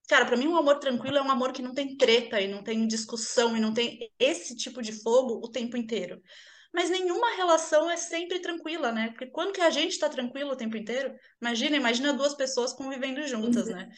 Cara, 0.10 0.26
para 0.26 0.36
mim, 0.36 0.48
um 0.48 0.58
amor 0.58 0.80
tranquilo 0.80 1.18
é 1.18 1.22
um 1.22 1.32
amor 1.32 1.54
que 1.54 1.62
não 1.62 1.74
tem 1.74 1.96
treta 1.96 2.42
e 2.42 2.48
não 2.48 2.62
tem 2.62 2.86
discussão 2.86 3.56
e 3.56 3.60
não 3.60 3.74
tem 3.74 4.12
esse 4.20 4.54
tipo 4.56 4.82
de 4.82 4.92
fogo 4.92 5.40
o 5.42 5.50
tempo 5.50 5.78
inteiro 5.78 6.22
mas 6.74 6.90
nenhuma 6.90 7.36
relação 7.36 7.90
é 7.90 7.96
sempre 7.96 8.40
tranquila, 8.40 8.92
né? 8.92 9.10
Porque 9.10 9.28
quando 9.28 9.54
que 9.54 9.62
a 9.62 9.70
gente 9.70 9.92
está 9.92 10.10
tranquilo 10.10 10.52
o 10.52 10.56
tempo 10.56 10.76
inteiro? 10.76 11.14
Imagina, 11.40 11.78
imagina 11.78 12.14
duas 12.14 12.34
pessoas 12.34 12.74
convivendo 12.74 13.26
juntas, 13.28 13.68
uhum. 13.68 13.76
né? 13.76 13.90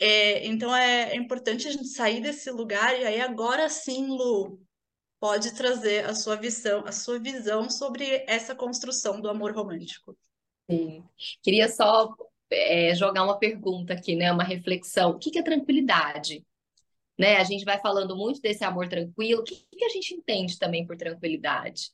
É, 0.00 0.44
então 0.46 0.74
é, 0.74 1.12
é, 1.12 1.16
importante 1.16 1.68
a 1.68 1.70
gente 1.70 1.86
sair 1.86 2.20
desse 2.20 2.50
lugar 2.50 2.98
e 2.98 3.04
aí 3.04 3.20
agora 3.20 3.68
sim, 3.68 4.08
Lu, 4.08 4.60
pode 5.20 5.54
trazer 5.54 6.04
a 6.04 6.14
sua 6.14 6.34
visão, 6.34 6.84
a 6.84 6.90
sua 6.90 7.20
visão 7.20 7.70
sobre 7.70 8.24
essa 8.26 8.52
construção 8.52 9.20
do 9.20 9.28
amor 9.28 9.54
romântico. 9.54 10.18
Sim. 10.68 11.04
Queria 11.40 11.68
só 11.68 12.12
é, 12.50 12.94
jogar 12.96 13.22
uma 13.22 13.38
pergunta 13.38 13.92
aqui, 13.92 14.16
né? 14.16 14.32
Uma 14.32 14.42
reflexão. 14.42 15.10
O 15.10 15.18
que, 15.18 15.30
que 15.30 15.38
é 15.38 15.42
tranquilidade? 15.42 16.44
Né? 17.22 17.36
A 17.36 17.44
gente 17.44 17.64
vai 17.64 17.78
falando 17.78 18.16
muito 18.16 18.40
desse 18.40 18.64
amor 18.64 18.88
tranquilo. 18.88 19.42
O 19.42 19.44
que, 19.44 19.64
que 19.70 19.84
a 19.84 19.88
gente 19.88 20.12
entende 20.12 20.58
também 20.58 20.84
por 20.84 20.96
tranquilidade? 20.96 21.92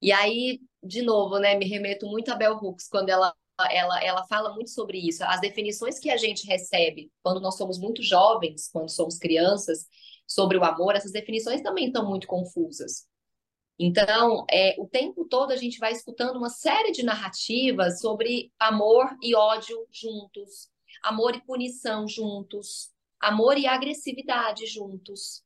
E 0.00 0.12
aí, 0.12 0.60
de 0.82 1.00
novo, 1.00 1.38
né, 1.38 1.54
me 1.56 1.64
remeto 1.66 2.06
muito 2.06 2.30
a 2.30 2.34
Bell 2.34 2.56
Hooks 2.56 2.86
quando 2.88 3.08
ela 3.08 3.34
ela, 3.70 4.02
ela 4.02 4.24
fala 4.26 4.52
muito 4.54 4.70
sobre 4.70 4.98
isso. 4.98 5.22
As 5.24 5.40
definições 5.40 5.98
que 5.98 6.10
a 6.10 6.16
gente 6.16 6.46
recebe 6.46 7.12
quando 7.22 7.40
nós 7.40 7.56
somos 7.56 7.78
muito 7.78 8.02
jovens, 8.02 8.68
quando 8.72 8.90
somos 8.90 9.18
crianças, 9.18 9.86
sobre 10.26 10.58
o 10.58 10.64
amor, 10.64 10.96
essas 10.96 11.12
definições 11.12 11.62
também 11.62 11.86
estão 11.86 12.08
muito 12.08 12.26
confusas. 12.26 13.06
Então, 13.78 14.44
é, 14.50 14.74
o 14.78 14.86
tempo 14.86 15.24
todo 15.26 15.52
a 15.52 15.56
gente 15.56 15.78
vai 15.78 15.92
escutando 15.92 16.36
uma 16.36 16.48
série 16.48 16.92
de 16.92 17.02
narrativas 17.02 18.00
sobre 18.00 18.52
amor 18.58 19.16
e 19.22 19.34
ódio 19.34 19.86
juntos, 19.92 20.68
amor 21.02 21.36
e 21.36 21.40
punição 21.42 22.08
juntos, 22.08 22.90
amor 23.22 23.56
e 23.56 23.66
agressividade 23.66 24.66
juntos. 24.66 25.42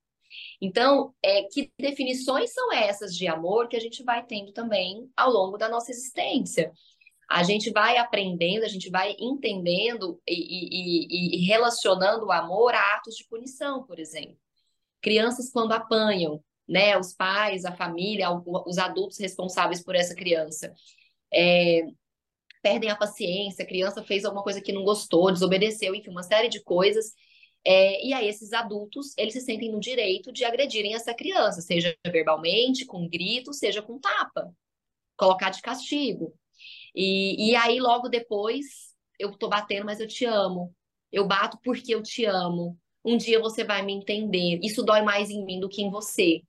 Então, 0.60 1.14
é, 1.22 1.44
que 1.44 1.70
definições 1.78 2.52
são 2.52 2.72
essas 2.72 3.14
de 3.14 3.28
amor 3.28 3.68
que 3.68 3.76
a 3.76 3.80
gente 3.80 4.02
vai 4.02 4.24
tendo 4.24 4.52
também 4.52 5.08
ao 5.16 5.30
longo 5.30 5.56
da 5.56 5.68
nossa 5.68 5.90
existência? 5.90 6.72
A 7.28 7.42
gente 7.42 7.70
vai 7.70 7.96
aprendendo, 7.96 8.64
a 8.64 8.68
gente 8.68 8.88
vai 8.88 9.14
entendendo 9.18 10.20
e, 10.26 10.34
e, 10.34 11.36
e 11.36 11.46
relacionando 11.46 12.26
o 12.26 12.32
amor 12.32 12.74
a 12.74 12.94
atos 12.94 13.16
de 13.16 13.26
punição, 13.28 13.84
por 13.84 13.98
exemplo. 13.98 14.36
Crianças 15.00 15.50
quando 15.50 15.72
apanham, 15.72 16.42
né? 16.68 16.96
Os 16.98 17.12
pais, 17.12 17.64
a 17.64 17.72
família, 17.72 18.28
os 18.30 18.78
adultos 18.78 19.18
responsáveis 19.18 19.82
por 19.82 19.94
essa 19.94 20.14
criança. 20.14 20.72
É, 21.32 21.82
perdem 22.62 22.90
a 22.90 22.96
paciência, 22.96 23.64
a 23.64 23.68
criança 23.68 24.02
fez 24.02 24.24
alguma 24.24 24.42
coisa 24.42 24.60
que 24.60 24.72
não 24.72 24.84
gostou, 24.84 25.32
desobedeceu, 25.32 25.94
enfim, 25.94 26.10
uma 26.10 26.22
série 26.22 26.48
de 26.48 26.62
coisas. 26.62 27.12
É, 27.66 28.06
e 28.06 28.12
aí 28.12 28.28
esses 28.28 28.52
adultos, 28.52 29.12
eles 29.18 29.32
se 29.32 29.40
sentem 29.40 29.70
no 29.72 29.80
direito 29.80 30.32
de 30.32 30.44
agredirem 30.44 30.94
essa 30.94 31.12
criança, 31.12 31.60
seja 31.60 31.96
verbalmente, 32.06 32.86
com 32.86 33.08
grito, 33.08 33.52
seja 33.52 33.82
com 33.82 33.98
tapa, 33.98 34.54
colocar 35.16 35.50
de 35.50 35.60
castigo. 35.60 36.32
E, 36.94 37.50
e 37.50 37.56
aí 37.56 37.80
logo 37.80 38.08
depois, 38.08 38.94
eu 39.18 39.36
tô 39.36 39.48
batendo, 39.48 39.84
mas 39.86 40.00
eu 40.00 40.06
te 40.06 40.24
amo. 40.24 40.74
Eu 41.10 41.26
bato 41.26 41.58
porque 41.62 41.94
eu 41.94 42.02
te 42.02 42.24
amo. 42.24 42.78
Um 43.04 43.16
dia 43.16 43.40
você 43.40 43.64
vai 43.64 43.82
me 43.82 43.92
entender. 43.92 44.60
Isso 44.62 44.84
dói 44.84 45.02
mais 45.02 45.30
em 45.30 45.44
mim 45.44 45.60
do 45.60 45.68
que 45.68 45.82
em 45.82 45.90
você 45.90 46.42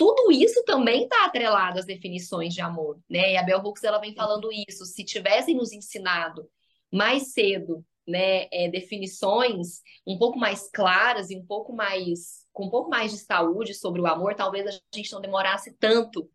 tudo 0.00 0.32
isso 0.32 0.64
também 0.64 1.02
está 1.02 1.26
atrelado 1.26 1.78
às 1.78 1.84
definições 1.84 2.54
de 2.54 2.62
amor, 2.62 2.98
né? 3.06 3.34
E 3.34 3.36
a 3.36 3.42
Bell 3.42 3.60
Hooks 3.60 3.84
ela 3.84 3.98
vem 3.98 4.14
falando 4.14 4.48
isso. 4.50 4.86
Se 4.86 5.04
tivessem 5.04 5.54
nos 5.54 5.74
ensinado 5.74 6.48
mais 6.90 7.34
cedo, 7.34 7.84
né, 8.06 8.48
é, 8.52 8.68
definições 8.68 9.82
um 10.06 10.18
pouco 10.18 10.38
mais 10.38 10.68
claras 10.70 11.30
e 11.30 11.36
um 11.36 11.44
pouco 11.44 11.72
mais 11.72 12.40
com 12.52 12.66
um 12.66 12.70
pouco 12.70 12.90
mais 12.90 13.12
de 13.12 13.18
saúde 13.18 13.74
sobre 13.74 14.00
o 14.00 14.06
amor, 14.06 14.34
talvez 14.34 14.66
a 14.66 14.80
gente 14.94 15.12
não 15.12 15.20
demorasse 15.20 15.72
tanto 15.78 16.28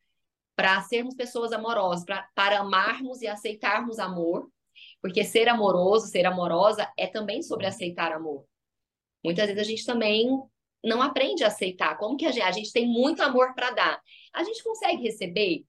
para 0.55 0.81
sermos 0.83 1.13
pessoas 1.13 1.51
amorosas, 1.51 2.05
pra, 2.05 2.27
para 2.33 2.59
amarmos 2.59 3.21
e 3.21 3.27
aceitarmos 3.27 3.99
amor, 3.99 4.49
porque 5.01 5.23
ser 5.23 5.49
amoroso, 5.49 6.07
ser 6.07 6.25
amorosa 6.25 6.89
é 6.97 7.07
também 7.07 7.41
sobre 7.41 7.65
aceitar 7.65 8.13
amor. 8.13 8.45
Muitas 9.23 9.47
vezes 9.47 9.61
a 9.61 9.69
gente 9.69 9.85
também 9.85 10.29
não 10.83 11.01
aprende 11.01 11.43
a 11.43 11.47
aceitar. 11.47 11.97
Como 11.97 12.15
que 12.15 12.25
a 12.25 12.31
gente, 12.31 12.43
a 12.43 12.51
gente 12.51 12.71
tem 12.71 12.87
muito 12.87 13.21
amor 13.21 13.53
para 13.53 13.71
dar? 13.71 14.01
A 14.33 14.43
gente 14.43 14.63
consegue 14.63 15.01
receber 15.03 15.65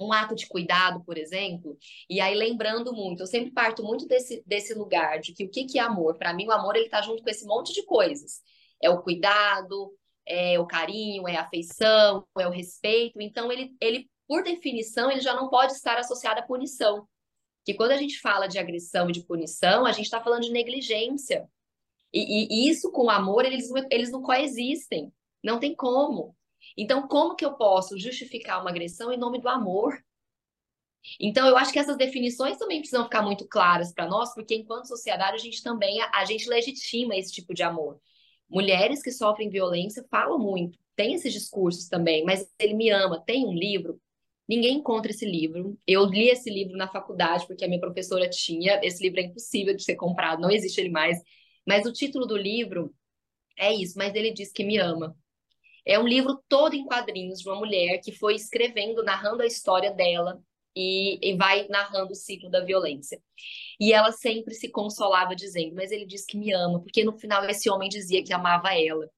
um 0.00 0.12
ato 0.12 0.34
de 0.34 0.46
cuidado, 0.48 1.04
por 1.04 1.18
exemplo, 1.18 1.76
e 2.08 2.20
aí 2.20 2.34
lembrando 2.34 2.92
muito, 2.92 3.22
eu 3.22 3.26
sempre 3.26 3.50
parto 3.50 3.82
muito 3.82 4.06
desse, 4.06 4.42
desse 4.46 4.72
lugar 4.72 5.20
de 5.20 5.34
que 5.34 5.44
o 5.44 5.50
que, 5.50 5.64
que 5.64 5.78
é 5.78 5.82
amor? 5.82 6.16
Para 6.16 6.32
mim, 6.32 6.46
o 6.46 6.52
amor 6.52 6.74
ele 6.74 6.88
tá 6.88 7.02
junto 7.02 7.22
com 7.22 7.28
esse 7.28 7.44
monte 7.44 7.72
de 7.72 7.84
coisas. 7.84 8.40
É 8.82 8.88
o 8.88 9.02
cuidado, 9.02 9.92
é 10.26 10.58
o 10.58 10.66
carinho, 10.66 11.28
é 11.28 11.36
a 11.36 11.42
afeição, 11.42 12.26
é 12.38 12.46
o 12.46 12.50
respeito. 12.50 13.20
Então, 13.20 13.52
ele, 13.52 13.76
ele, 13.80 14.08
por 14.26 14.42
definição, 14.42 15.10
ele 15.10 15.20
já 15.20 15.34
não 15.34 15.50
pode 15.50 15.72
estar 15.72 15.98
associado 15.98 16.40
à 16.40 16.42
punição. 16.42 17.06
Que 17.64 17.74
quando 17.74 17.90
a 17.90 17.96
gente 17.96 18.18
fala 18.20 18.46
de 18.46 18.58
agressão 18.58 19.10
e 19.10 19.12
de 19.12 19.24
punição, 19.24 19.84
a 19.84 19.92
gente 19.92 20.06
está 20.06 20.20
falando 20.22 20.44
de 20.44 20.50
negligência. 20.50 21.46
E, 22.12 22.66
e, 22.66 22.70
isso 22.70 22.90
com 22.90 23.04
o 23.04 23.10
amor, 23.10 23.44
eles, 23.44 23.70
eles 23.90 24.10
não 24.10 24.22
coexistem. 24.22 25.12
Não 25.42 25.60
tem 25.60 25.74
como. 25.74 26.34
Então, 26.76 27.06
como 27.06 27.34
que 27.34 27.44
eu 27.44 27.54
posso 27.54 27.98
justificar 27.98 28.60
uma 28.60 28.70
agressão 28.70 29.12
em 29.12 29.18
nome 29.18 29.40
do 29.40 29.48
amor? 29.48 30.02
Então, 31.18 31.46
eu 31.46 31.56
acho 31.56 31.72
que 31.72 31.78
essas 31.78 31.96
definições 31.96 32.58
também 32.58 32.78
precisam 32.78 33.04
ficar 33.04 33.22
muito 33.22 33.46
claras 33.48 33.92
para 33.92 34.06
nós, 34.06 34.34
porque 34.34 34.54
enquanto 34.54 34.86
sociedade 34.88 35.36
a 35.36 35.38
gente 35.38 35.62
também 35.62 36.00
a, 36.00 36.10
a 36.14 36.24
gente 36.24 36.48
legitima 36.48 37.16
esse 37.16 37.32
tipo 37.32 37.54
de 37.54 37.62
amor. 37.62 38.00
Mulheres 38.48 39.02
que 39.02 39.10
sofrem 39.10 39.48
violência 39.48 40.04
falam 40.10 40.38
muito, 40.38 40.78
tem 40.96 41.14
esses 41.14 41.32
discursos 41.32 41.88
também, 41.88 42.24
mas 42.24 42.46
ele 42.58 42.74
me 42.74 42.90
ama, 42.90 43.22
tem 43.24 43.46
um 43.46 43.52
livro. 43.52 44.00
Ninguém 44.48 44.78
encontra 44.78 45.12
esse 45.12 45.24
livro. 45.24 45.78
Eu 45.86 46.04
li 46.04 46.28
esse 46.28 46.50
livro 46.50 46.76
na 46.76 46.88
faculdade 46.88 47.46
porque 47.46 47.64
a 47.64 47.68
minha 47.68 47.80
professora 47.80 48.28
tinha. 48.28 48.80
Esse 48.82 49.02
livro 49.02 49.20
é 49.20 49.24
impossível 49.24 49.74
de 49.74 49.84
ser 49.84 49.94
comprado, 49.94 50.42
não 50.42 50.50
existe 50.50 50.80
ele 50.80 50.90
mais. 50.90 51.18
Mas 51.66 51.86
o 51.86 51.92
título 51.92 52.26
do 52.26 52.36
livro 52.36 52.92
é 53.56 53.72
isso, 53.72 53.96
mas 53.98 54.14
ele 54.14 54.32
diz 54.32 54.52
que 54.52 54.64
me 54.64 54.78
ama. 54.78 55.16
É 55.90 55.98
um 55.98 56.06
livro 56.06 56.40
todo 56.48 56.74
em 56.74 56.84
quadrinhos 56.84 57.40
de 57.40 57.48
uma 57.48 57.58
mulher 57.58 57.98
que 57.98 58.12
foi 58.12 58.36
escrevendo, 58.36 59.02
narrando 59.02 59.42
a 59.42 59.46
história 59.46 59.90
dela 59.90 60.40
e, 60.72 61.18
e 61.20 61.36
vai 61.36 61.66
narrando 61.66 62.12
o 62.12 62.14
ciclo 62.14 62.48
da 62.48 62.64
violência. 62.64 63.20
E 63.80 63.92
ela 63.92 64.12
sempre 64.12 64.54
se 64.54 64.70
consolava 64.70 65.34
dizendo, 65.34 65.74
mas 65.74 65.90
ele 65.90 66.06
diz 66.06 66.24
que 66.24 66.38
me 66.38 66.52
ama, 66.52 66.80
porque 66.80 67.02
no 67.02 67.18
final 67.18 67.44
esse 67.46 67.68
homem 67.68 67.88
dizia 67.88 68.22
que 68.22 68.32
amava 68.32 68.72
ela. 68.72 69.10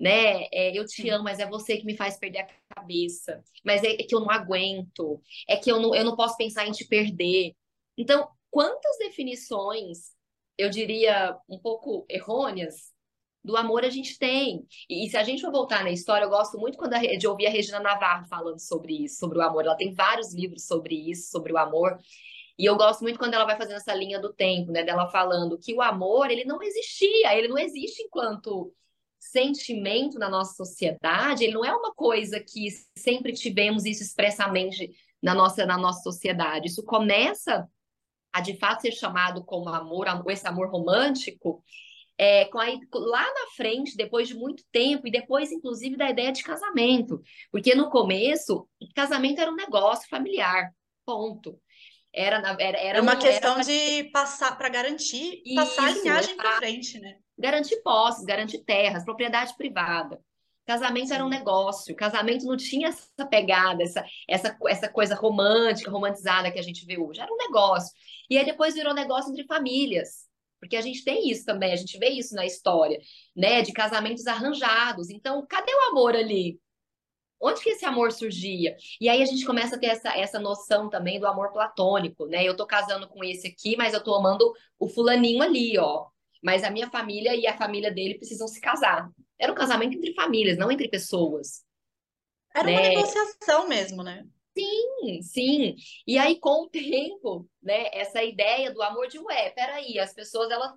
Né? 0.00 0.48
É, 0.52 0.76
eu 0.76 0.84
te 0.84 1.08
amo, 1.10 1.22
mas 1.22 1.38
é 1.38 1.46
você 1.48 1.76
que 1.76 1.86
me 1.86 1.96
faz 1.96 2.18
perder 2.18 2.40
a 2.40 2.74
cabeça. 2.74 3.40
Mas 3.64 3.84
é, 3.84 3.92
é 3.92 4.02
que 4.02 4.12
eu 4.16 4.20
não 4.20 4.32
aguento. 4.32 5.22
É 5.48 5.56
que 5.56 5.70
eu 5.70 5.80
não, 5.80 5.94
eu 5.94 6.04
não 6.04 6.16
posso 6.16 6.36
pensar 6.36 6.66
em 6.66 6.72
te 6.72 6.88
perder. 6.88 7.54
Então, 7.96 8.28
quantas 8.50 8.98
definições 8.98 10.12
eu 10.58 10.68
diria, 10.70 11.38
um 11.48 11.56
pouco 11.56 12.04
errôneas 12.08 12.92
do 13.44 13.56
amor 13.56 13.84
a 13.84 13.90
gente 13.90 14.18
tem. 14.18 14.66
E, 14.88 15.06
e, 15.06 15.10
se 15.10 15.16
a 15.16 15.22
gente 15.22 15.40
for 15.40 15.50
voltar 15.50 15.82
na 15.82 15.90
história, 15.90 16.24
eu 16.24 16.30
gosto 16.30 16.58
muito 16.58 16.76
quando 16.76 16.94
a, 16.94 16.98
de 16.98 17.26
ouvir 17.26 17.46
a 17.46 17.50
Regina 17.50 17.80
Navarro 17.80 18.26
falando 18.26 18.58
sobre 18.58 19.04
isso, 19.04 19.18
sobre 19.18 19.38
o 19.38 19.42
amor. 19.42 19.64
Ela 19.64 19.76
tem 19.76 19.94
vários 19.94 20.34
livros 20.34 20.66
sobre 20.66 20.94
isso, 20.94 21.30
sobre 21.30 21.52
o 21.52 21.58
amor. 21.58 21.98
E 22.58 22.64
eu 22.64 22.76
gosto 22.76 23.02
muito 23.02 23.18
quando 23.18 23.34
ela 23.34 23.44
vai 23.44 23.56
fazendo 23.56 23.76
essa 23.76 23.94
linha 23.94 24.20
do 24.20 24.32
tempo, 24.32 24.72
né? 24.72 24.82
Dela 24.82 25.08
falando 25.08 25.58
que 25.58 25.72
o 25.74 25.80
amor, 25.80 26.30
ele 26.30 26.44
não 26.44 26.62
existia, 26.62 27.36
ele 27.36 27.48
não 27.48 27.58
existe 27.58 28.02
enquanto 28.02 28.72
sentimento 29.18 30.18
na 30.18 30.28
nossa 30.28 30.54
sociedade, 30.54 31.44
ele 31.44 31.54
não 31.54 31.64
é 31.64 31.74
uma 31.74 31.92
coisa 31.92 32.40
que 32.40 32.68
sempre 32.96 33.32
tivemos 33.32 33.84
isso 33.84 34.02
expressamente 34.02 34.90
na 35.22 35.34
nossa, 35.34 35.66
na 35.66 35.76
nossa 35.76 36.02
sociedade. 36.02 36.68
Isso 36.68 36.84
começa 36.84 37.68
a 38.32 38.40
de 38.40 38.56
fato 38.56 38.82
ser 38.82 38.92
chamado 38.92 39.44
como 39.44 39.68
amor, 39.68 40.06
esse 40.28 40.46
amor 40.46 40.70
romântico, 40.70 41.62
é, 42.18 42.46
com 42.46 42.58
aí, 42.58 42.80
lá 42.92 43.22
na 43.22 43.46
frente, 43.54 43.96
depois 43.96 44.26
de 44.26 44.34
muito 44.34 44.64
tempo, 44.72 45.06
e 45.06 45.10
depois, 45.10 45.52
inclusive, 45.52 45.96
da 45.96 46.10
ideia 46.10 46.32
de 46.32 46.42
casamento. 46.42 47.22
Porque 47.52 47.76
no 47.76 47.88
começo, 47.88 48.68
casamento 48.94 49.40
era 49.40 49.50
um 49.50 49.56
negócio 49.56 50.08
familiar, 50.08 50.70
ponto. 51.06 51.60
Era, 52.12 52.38
era, 52.58 52.78
era 52.78 53.02
uma 53.02 53.16
questão 53.16 53.54
era... 53.54 53.62
de 53.62 54.04
passar 54.12 54.58
para 54.58 54.68
garantir, 54.68 55.40
Isso, 55.44 55.54
passar 55.54 55.86
a 55.86 55.90
linhagem 55.92 56.36
para 56.36 56.56
frente, 56.56 56.98
né? 56.98 57.18
Garantir 57.38 57.80
posses, 57.82 58.24
garantir 58.24 58.58
terras, 58.64 59.04
propriedade 59.04 59.56
privada. 59.56 60.20
Casamento 60.66 61.14
era 61.14 61.24
um 61.24 61.30
negócio, 61.30 61.94
casamento 61.94 62.44
não 62.44 62.56
tinha 62.56 62.88
essa 62.88 63.24
pegada, 63.26 63.82
essa, 63.82 64.04
essa, 64.28 64.58
essa 64.66 64.88
coisa 64.88 65.14
romântica, 65.14 65.90
romantizada 65.90 66.50
que 66.50 66.58
a 66.58 66.62
gente 66.62 66.84
vê 66.84 66.98
hoje. 66.98 67.20
Era 67.20 67.32
um 67.32 67.38
negócio. 67.38 67.90
E 68.28 68.36
aí 68.36 68.44
depois 68.44 68.74
virou 68.74 68.92
negócio 68.92 69.30
entre 69.30 69.46
famílias. 69.46 70.27
Porque 70.60 70.76
a 70.76 70.80
gente 70.80 71.04
tem 71.04 71.30
isso 71.30 71.44
também, 71.44 71.72
a 71.72 71.76
gente 71.76 71.98
vê 71.98 72.08
isso 72.08 72.34
na 72.34 72.44
história, 72.44 72.98
né? 73.36 73.62
De 73.62 73.72
casamentos 73.72 74.26
arranjados. 74.26 75.08
Então, 75.10 75.46
cadê 75.46 75.72
o 75.72 75.90
amor 75.90 76.16
ali? 76.16 76.60
Onde 77.40 77.62
que 77.62 77.70
esse 77.70 77.84
amor 77.84 78.10
surgia? 78.10 78.76
E 79.00 79.08
aí 79.08 79.22
a 79.22 79.26
gente 79.26 79.44
começa 79.44 79.76
a 79.76 79.78
ter 79.78 79.86
essa, 79.86 80.10
essa 80.18 80.40
noção 80.40 80.90
também 80.90 81.20
do 81.20 81.26
amor 81.26 81.52
platônico, 81.52 82.26
né? 82.26 82.42
Eu 82.42 82.56
tô 82.56 82.66
casando 82.66 83.08
com 83.08 83.22
esse 83.22 83.46
aqui, 83.46 83.76
mas 83.76 83.94
eu 83.94 84.02
tô 84.02 84.14
amando 84.14 84.52
o 84.78 84.88
fulaninho 84.88 85.42
ali, 85.42 85.78
ó. 85.78 86.06
Mas 86.42 86.64
a 86.64 86.70
minha 86.70 86.90
família 86.90 87.36
e 87.36 87.46
a 87.46 87.56
família 87.56 87.92
dele 87.92 88.16
precisam 88.16 88.48
se 88.48 88.60
casar. 88.60 89.08
Era 89.38 89.52
um 89.52 89.54
casamento 89.54 89.96
entre 89.96 90.14
famílias, 90.14 90.58
não 90.58 90.70
entre 90.70 90.88
pessoas. 90.88 91.64
Era 92.54 92.66
né? 92.66 92.72
uma 92.72 92.88
negociação 92.88 93.68
mesmo, 93.68 94.02
né? 94.02 94.26
Sim, 94.58 95.22
sim. 95.22 95.76
E 96.06 96.18
aí, 96.18 96.38
com 96.40 96.64
o 96.64 96.68
tempo, 96.68 97.48
né, 97.62 97.88
essa 97.92 98.22
ideia 98.24 98.72
do 98.72 98.82
amor 98.82 99.06
de, 99.08 99.18
ué, 99.18 99.50
peraí, 99.50 99.98
as 99.98 100.12
pessoas, 100.12 100.50
elas 100.50 100.72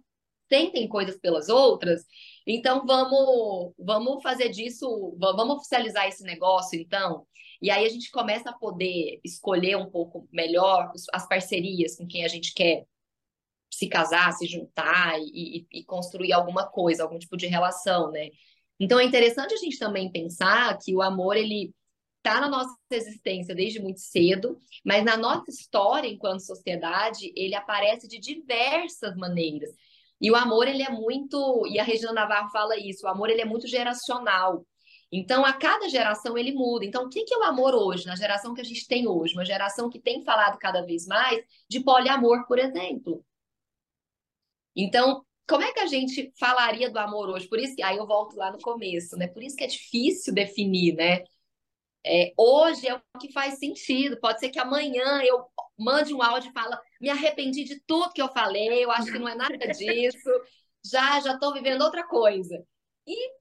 sentem 0.51 0.87
coisas 0.87 1.17
pelas 1.17 1.49
outras, 1.49 2.03
então 2.45 2.85
vamos, 2.85 3.73
vamos 3.79 4.21
fazer 4.21 4.49
disso, 4.49 5.15
vamos 5.17 5.55
oficializar 5.57 6.07
esse 6.07 6.23
negócio, 6.23 6.79
então. 6.79 7.25
E 7.61 7.71
aí 7.71 7.85
a 7.85 7.89
gente 7.89 8.11
começa 8.11 8.49
a 8.49 8.53
poder 8.53 9.19
escolher 9.23 9.77
um 9.77 9.89
pouco 9.89 10.27
melhor 10.31 10.91
as 11.13 11.27
parcerias 11.27 11.95
com 11.95 12.05
quem 12.05 12.25
a 12.25 12.27
gente 12.27 12.53
quer 12.53 12.85
se 13.71 13.87
casar, 13.87 14.31
se 14.33 14.45
juntar 14.45 15.17
e, 15.19 15.67
e, 15.71 15.79
e 15.79 15.83
construir 15.85 16.33
alguma 16.33 16.67
coisa, 16.67 17.03
algum 17.03 17.17
tipo 17.17 17.37
de 17.37 17.47
relação, 17.47 18.11
né? 18.11 18.29
Então 18.79 18.99
é 18.99 19.05
interessante 19.05 19.53
a 19.53 19.57
gente 19.57 19.77
também 19.79 20.11
pensar 20.11 20.77
que 20.79 20.93
o 20.93 21.01
amor 21.01 21.37
ele 21.37 21.73
está 22.23 22.39
na 22.39 22.47
nossa 22.47 22.75
existência 22.91 23.55
desde 23.55 23.79
muito 23.79 23.99
cedo, 23.99 24.57
mas 24.85 25.03
na 25.03 25.17
nossa 25.17 25.49
história 25.49 26.07
enquanto 26.07 26.45
sociedade 26.45 27.33
ele 27.35 27.55
aparece 27.55 28.07
de 28.07 28.19
diversas 28.19 29.15
maneiras. 29.15 29.71
E 30.19 30.29
o 30.29 30.35
amor 30.35 30.67
ele 30.67 30.83
é 30.83 30.89
muito, 30.89 31.65
e 31.67 31.79
a 31.79 31.83
Regina 31.83 32.13
Navarro 32.13 32.51
fala 32.51 32.77
isso, 32.77 33.05
o 33.05 33.09
amor 33.09 33.29
ele 33.29 33.41
é 33.41 33.45
muito 33.45 33.67
geracional. 33.67 34.65
Então, 35.11 35.43
a 35.43 35.51
cada 35.51 35.89
geração 35.89 36.37
ele 36.37 36.53
muda. 36.53 36.85
Então, 36.85 37.05
o 37.05 37.09
que 37.09 37.25
é 37.29 37.37
o 37.37 37.43
amor 37.43 37.75
hoje, 37.75 38.05
na 38.05 38.15
geração 38.15 38.53
que 38.53 38.61
a 38.61 38.63
gente 38.63 38.87
tem 38.87 39.07
hoje? 39.07 39.33
Uma 39.33 39.43
geração 39.43 39.89
que 39.89 39.99
tem 39.99 40.23
falado 40.23 40.57
cada 40.57 40.83
vez 40.83 41.05
mais 41.05 41.43
de 41.67 41.81
poliamor, 41.81 42.47
por 42.47 42.57
exemplo. 42.57 43.25
Então, 44.73 45.25
como 45.49 45.63
é 45.63 45.73
que 45.73 45.81
a 45.81 45.85
gente 45.85 46.31
falaria 46.39 46.89
do 46.89 46.97
amor 46.97 47.29
hoje? 47.29 47.47
Por 47.49 47.59
isso 47.59 47.75
que 47.75 47.83
aí 47.83 47.97
eu 47.97 48.07
volto 48.07 48.37
lá 48.37 48.51
no 48.53 48.59
começo, 48.59 49.17
né? 49.17 49.27
Por 49.27 49.43
isso 49.43 49.57
que 49.57 49.65
é 49.65 49.67
difícil 49.67 50.33
definir, 50.33 50.95
né? 50.95 51.23
É, 52.05 52.33
hoje 52.37 52.87
é 52.87 52.95
o 52.95 53.19
que 53.19 53.31
faz 53.31 53.59
sentido. 53.59 54.19
Pode 54.19 54.39
ser 54.39 54.49
que 54.49 54.59
amanhã 54.59 55.21
eu 55.23 55.45
mande 55.77 56.13
um 56.13 56.21
áudio 56.21 56.49
e 56.49 56.53
fala, 56.53 56.79
me 56.99 57.09
arrependi 57.09 57.63
de 57.63 57.79
tudo 57.85 58.13
que 58.13 58.21
eu 58.21 58.29
falei, 58.29 58.83
eu 58.83 58.91
acho 58.91 59.11
que 59.11 59.19
não 59.19 59.27
é 59.27 59.35
nada 59.35 59.57
disso, 59.57 60.29
já 60.85 61.19
já 61.19 61.33
estou 61.33 61.53
vivendo 61.53 61.81
outra 61.81 62.07
coisa. 62.07 62.63
E, 63.07 63.31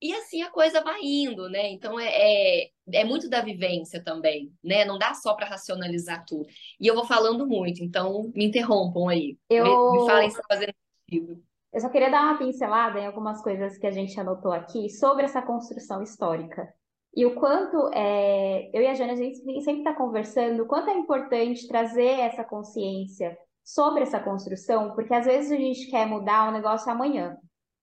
e 0.00 0.14
assim 0.14 0.42
a 0.42 0.50
coisa 0.50 0.82
vai 0.82 1.00
indo, 1.02 1.48
né? 1.48 1.70
Então 1.70 1.98
é, 1.98 2.08
é, 2.10 2.70
é 2.92 3.04
muito 3.04 3.28
da 3.28 3.40
vivência 3.40 4.02
também, 4.02 4.52
né? 4.62 4.84
Não 4.84 4.98
dá 4.98 5.14
só 5.14 5.34
para 5.34 5.46
racionalizar 5.46 6.24
tudo. 6.26 6.46
E 6.80 6.86
eu 6.86 6.94
vou 6.94 7.04
falando 7.04 7.46
muito, 7.46 7.82
então 7.82 8.30
me 8.34 8.46
interrompam 8.46 9.08
aí. 9.08 9.38
Eu... 9.48 9.64
Me, 9.64 10.00
me 10.00 10.06
falem 10.06 10.30
se 10.30 10.36
está 10.36 10.46
fazendo 10.48 10.74
sentido. 11.08 11.42
Eu 11.72 11.80
só 11.80 11.88
queria 11.88 12.10
dar 12.10 12.22
uma 12.22 12.38
pincelada 12.38 12.98
em 12.98 13.06
algumas 13.06 13.40
coisas 13.42 13.78
que 13.78 13.86
a 13.86 13.90
gente 13.90 14.18
anotou 14.20 14.52
aqui 14.52 14.90
sobre 14.90 15.24
essa 15.24 15.40
construção 15.40 16.02
histórica. 16.02 16.68
E 17.14 17.26
o 17.26 17.34
quanto 17.34 17.90
é, 17.92 18.70
eu 18.72 18.82
e 18.82 18.86
a 18.86 18.94
Jana, 18.94 19.12
a 19.12 19.16
gente 19.16 19.38
sempre 19.62 19.80
está 19.80 19.94
conversando, 19.94 20.62
o 20.62 20.66
quanto 20.66 20.88
é 20.88 20.94
importante 20.94 21.68
trazer 21.68 22.20
essa 22.20 22.42
consciência 22.42 23.36
sobre 23.62 24.02
essa 24.02 24.18
construção, 24.18 24.94
porque 24.94 25.12
às 25.12 25.26
vezes 25.26 25.52
a 25.52 25.56
gente 25.56 25.90
quer 25.90 26.06
mudar 26.06 26.48
o 26.48 26.52
negócio 26.52 26.90
amanhã. 26.90 27.36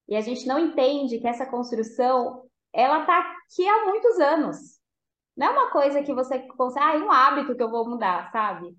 E 0.08 0.16
a 0.16 0.22
gente 0.22 0.48
não 0.48 0.58
entende 0.58 1.20
que 1.20 1.28
essa 1.28 1.46
construção, 1.46 2.44
ela 2.74 3.02
está 3.02 3.20
aqui 3.20 3.68
há 3.68 3.86
muitos 3.86 4.20
anos. 4.20 4.58
Não 5.38 5.48
é 5.48 5.50
uma 5.52 5.72
coisa 5.72 6.02
que 6.02 6.14
você 6.14 6.40
consegue, 6.40 6.86
ah, 6.86 6.96
é 6.96 7.00
um 7.00 7.12
hábito 7.12 7.56
que 7.56 7.62
eu 7.62 7.70
vou 7.70 7.88
mudar, 7.88 8.32
sabe? 8.32 8.76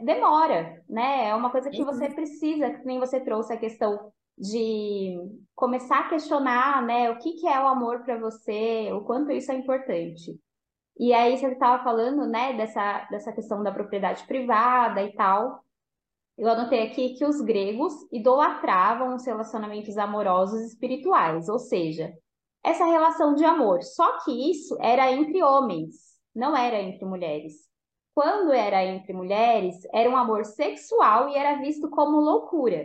Demora, 0.00 0.84
né? 0.88 1.28
É 1.30 1.34
uma 1.34 1.50
coisa 1.50 1.70
que 1.70 1.82
você 1.82 2.10
precisa, 2.10 2.70
que 2.70 2.84
nem 2.84 3.00
você 3.00 3.18
trouxe 3.18 3.52
a 3.54 3.56
questão 3.56 4.12
de 4.38 5.16
começar 5.54 6.00
a 6.00 6.08
questionar, 6.08 6.84
né, 6.84 7.10
o 7.10 7.18
que, 7.18 7.32
que 7.32 7.46
é 7.46 7.60
o 7.60 7.66
amor 7.66 8.04
para 8.04 8.18
você, 8.18 8.92
o 8.92 9.02
quanto 9.02 9.32
isso 9.32 9.50
é 9.50 9.56
importante. 9.56 10.38
E 10.98 11.12
aí 11.12 11.36
você 11.36 11.48
estava 11.48 11.82
falando, 11.82 12.26
né, 12.26 12.54
dessa, 12.54 13.06
dessa 13.10 13.32
questão 13.32 13.62
da 13.62 13.72
propriedade 13.72 14.26
privada 14.26 15.02
e 15.02 15.12
tal. 15.14 15.62
Eu 16.36 16.48
anotei 16.48 16.86
aqui 16.86 17.14
que 17.14 17.24
os 17.24 17.40
gregos 17.40 17.94
idolatravam 18.12 19.14
os 19.14 19.26
relacionamentos 19.26 19.96
amorosos 19.98 20.60
espirituais, 20.60 21.48
ou 21.48 21.58
seja, 21.58 22.12
essa 22.64 22.84
relação 22.84 23.34
de 23.34 23.44
amor. 23.44 23.82
Só 23.82 24.18
que 24.24 24.50
isso 24.50 24.76
era 24.80 25.10
entre 25.10 25.42
homens, 25.42 25.94
não 26.34 26.56
era 26.56 26.80
entre 26.80 27.04
mulheres. 27.04 27.54
Quando 28.14 28.52
era 28.52 28.84
entre 28.84 29.12
mulheres, 29.12 29.76
era 29.92 30.10
um 30.10 30.16
amor 30.16 30.44
sexual 30.44 31.28
e 31.28 31.36
era 31.36 31.60
visto 31.60 31.88
como 31.90 32.20
loucura. 32.20 32.84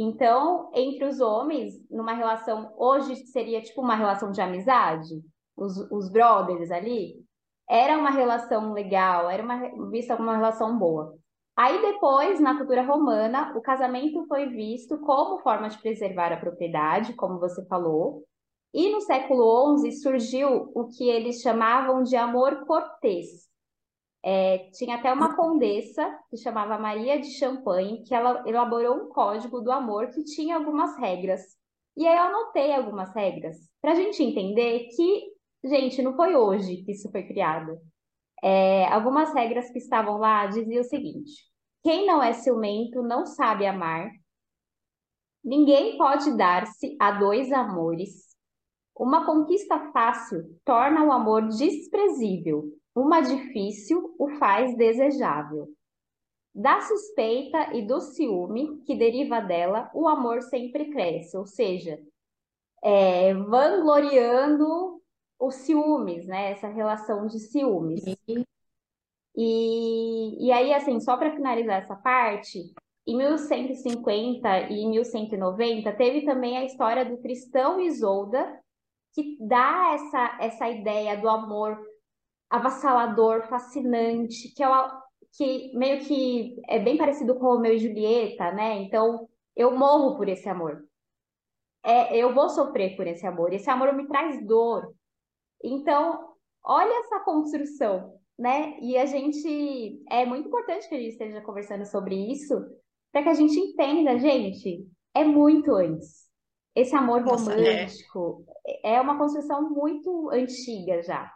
Então, 0.00 0.70
entre 0.74 1.04
os 1.06 1.18
homens, 1.18 1.74
numa 1.90 2.12
relação, 2.12 2.72
hoje 2.76 3.16
seria 3.26 3.60
tipo 3.60 3.82
uma 3.82 3.96
relação 3.96 4.30
de 4.30 4.40
amizade, 4.40 5.20
os, 5.56 5.76
os 5.90 6.08
brothers 6.08 6.70
ali, 6.70 7.16
era 7.68 7.98
uma 7.98 8.10
relação 8.10 8.72
legal, 8.72 9.28
era 9.28 9.42
uma, 9.42 9.90
vista 9.90 10.16
como 10.16 10.28
uma 10.28 10.36
relação 10.36 10.78
boa. 10.78 11.18
Aí 11.56 11.82
depois, 11.82 12.38
na 12.38 12.56
cultura 12.56 12.82
romana, 12.82 13.52
o 13.56 13.60
casamento 13.60 14.24
foi 14.28 14.46
visto 14.46 15.00
como 15.00 15.42
forma 15.42 15.68
de 15.68 15.76
preservar 15.78 16.32
a 16.32 16.38
propriedade, 16.38 17.14
como 17.14 17.40
você 17.40 17.66
falou, 17.66 18.22
e 18.72 18.92
no 18.92 19.00
século 19.00 19.78
XI 19.78 19.90
surgiu 20.00 20.70
o 20.76 20.86
que 20.96 21.10
eles 21.10 21.40
chamavam 21.40 22.04
de 22.04 22.14
amor 22.14 22.64
cortês, 22.66 23.47
é, 24.30 24.68
tinha 24.74 24.96
até 24.96 25.10
uma 25.10 25.34
condessa 25.34 26.06
que 26.28 26.36
chamava 26.36 26.78
Maria 26.78 27.18
de 27.18 27.30
Champagne, 27.38 28.04
que 28.04 28.14
ela 28.14 28.44
elaborou 28.46 28.94
um 28.94 29.08
código 29.08 29.62
do 29.62 29.72
amor 29.72 30.08
que 30.08 30.22
tinha 30.22 30.56
algumas 30.56 30.98
regras. 30.98 31.40
E 31.96 32.06
aí 32.06 32.14
eu 32.14 32.24
anotei 32.24 32.74
algumas 32.74 33.14
regras 33.14 33.56
para 33.80 33.92
a 33.92 33.94
gente 33.94 34.22
entender 34.22 34.88
que, 34.94 35.32
gente, 35.64 36.02
não 36.02 36.14
foi 36.14 36.36
hoje 36.36 36.82
que 36.84 36.92
isso 36.92 37.10
foi 37.10 37.22
criado. 37.22 37.78
É, 38.42 38.84
algumas 38.88 39.32
regras 39.32 39.70
que 39.70 39.78
estavam 39.78 40.18
lá 40.18 40.46
diziam 40.46 40.82
o 40.82 40.84
seguinte: 40.84 41.32
quem 41.82 42.06
não 42.06 42.22
é 42.22 42.34
ciumento 42.34 43.00
não 43.00 43.24
sabe 43.24 43.64
amar. 43.64 44.10
Ninguém 45.42 45.96
pode 45.96 46.36
dar-se 46.36 46.98
a 47.00 47.12
dois 47.12 47.50
amores. 47.50 48.28
Uma 48.94 49.24
conquista 49.24 49.90
fácil 49.90 50.42
torna 50.66 51.02
o 51.02 51.12
amor 51.12 51.48
desprezível 51.48 52.64
uma 52.98 53.20
difícil 53.20 54.14
o 54.18 54.28
faz 54.38 54.76
desejável. 54.76 55.68
Da 56.54 56.80
suspeita 56.80 57.74
e 57.74 57.86
do 57.86 58.00
ciúme 58.00 58.82
que 58.84 58.96
deriva 58.96 59.40
dela, 59.40 59.90
o 59.94 60.08
amor 60.08 60.42
sempre 60.42 60.90
cresce, 60.90 61.36
ou 61.36 61.46
seja, 61.46 62.00
é, 62.82 63.32
vangloriando 63.34 65.00
os 65.38 65.54
ciúmes, 65.56 66.26
né? 66.26 66.50
Essa 66.50 66.68
relação 66.68 67.26
de 67.26 67.38
ciúmes. 67.38 68.02
E, 69.36 70.46
e 70.46 70.50
aí, 70.50 70.74
assim, 70.74 70.98
só 71.00 71.16
para 71.16 71.36
finalizar 71.36 71.80
essa 71.80 71.94
parte, 71.94 72.74
em 73.06 73.16
1150 73.16 74.70
e 74.70 74.86
1190 74.86 75.92
teve 75.92 76.26
também 76.26 76.58
a 76.58 76.64
história 76.64 77.04
do 77.04 77.18
Tristão 77.18 77.80
e 77.80 77.86
Isolda, 77.86 78.60
que 79.14 79.36
dá 79.40 79.92
essa, 79.94 80.38
essa 80.40 80.68
ideia 80.68 81.16
do 81.16 81.28
amor 81.28 81.78
avassalador, 82.50 83.46
fascinante, 83.48 84.52
que, 84.54 84.62
é 84.62 84.68
uma, 84.68 85.02
que 85.36 85.76
meio 85.76 86.00
que 86.04 86.60
é 86.68 86.78
bem 86.78 86.96
parecido 86.96 87.34
com 87.34 87.46
Romeu 87.46 87.74
e 87.74 87.78
Julieta, 87.78 88.52
né? 88.52 88.82
Então, 88.82 89.28
eu 89.54 89.76
morro 89.76 90.16
por 90.16 90.28
esse 90.28 90.48
amor. 90.48 90.84
É, 91.84 92.16
eu 92.16 92.34
vou 92.34 92.48
sofrer 92.48 92.96
por 92.96 93.06
esse 93.06 93.26
amor. 93.26 93.52
Esse 93.52 93.70
amor 93.70 93.92
me 93.94 94.06
traz 94.06 94.44
dor. 94.46 94.92
Então, 95.62 96.34
olha 96.64 97.00
essa 97.00 97.20
construção, 97.20 98.14
né? 98.38 98.78
E 98.80 98.96
a 98.96 99.06
gente 99.06 100.02
é 100.10 100.24
muito 100.24 100.48
importante 100.48 100.88
que 100.88 100.94
a 100.94 100.98
gente 100.98 101.12
esteja 101.12 101.40
conversando 101.40 101.84
sobre 101.84 102.14
isso, 102.30 102.54
para 103.12 103.22
que 103.22 103.28
a 103.28 103.34
gente 103.34 103.58
entenda, 103.58 104.18
gente, 104.18 104.86
é 105.14 105.24
muito 105.24 105.72
antes. 105.74 106.28
Esse 106.74 106.94
amor 106.94 107.22
Nossa, 107.22 107.52
é. 107.52 107.56
romântico 107.56 108.44
é. 108.66 108.94
é 108.94 109.00
uma 109.00 109.18
construção 109.18 109.68
muito 109.70 110.30
antiga 110.30 111.02
já. 111.02 111.32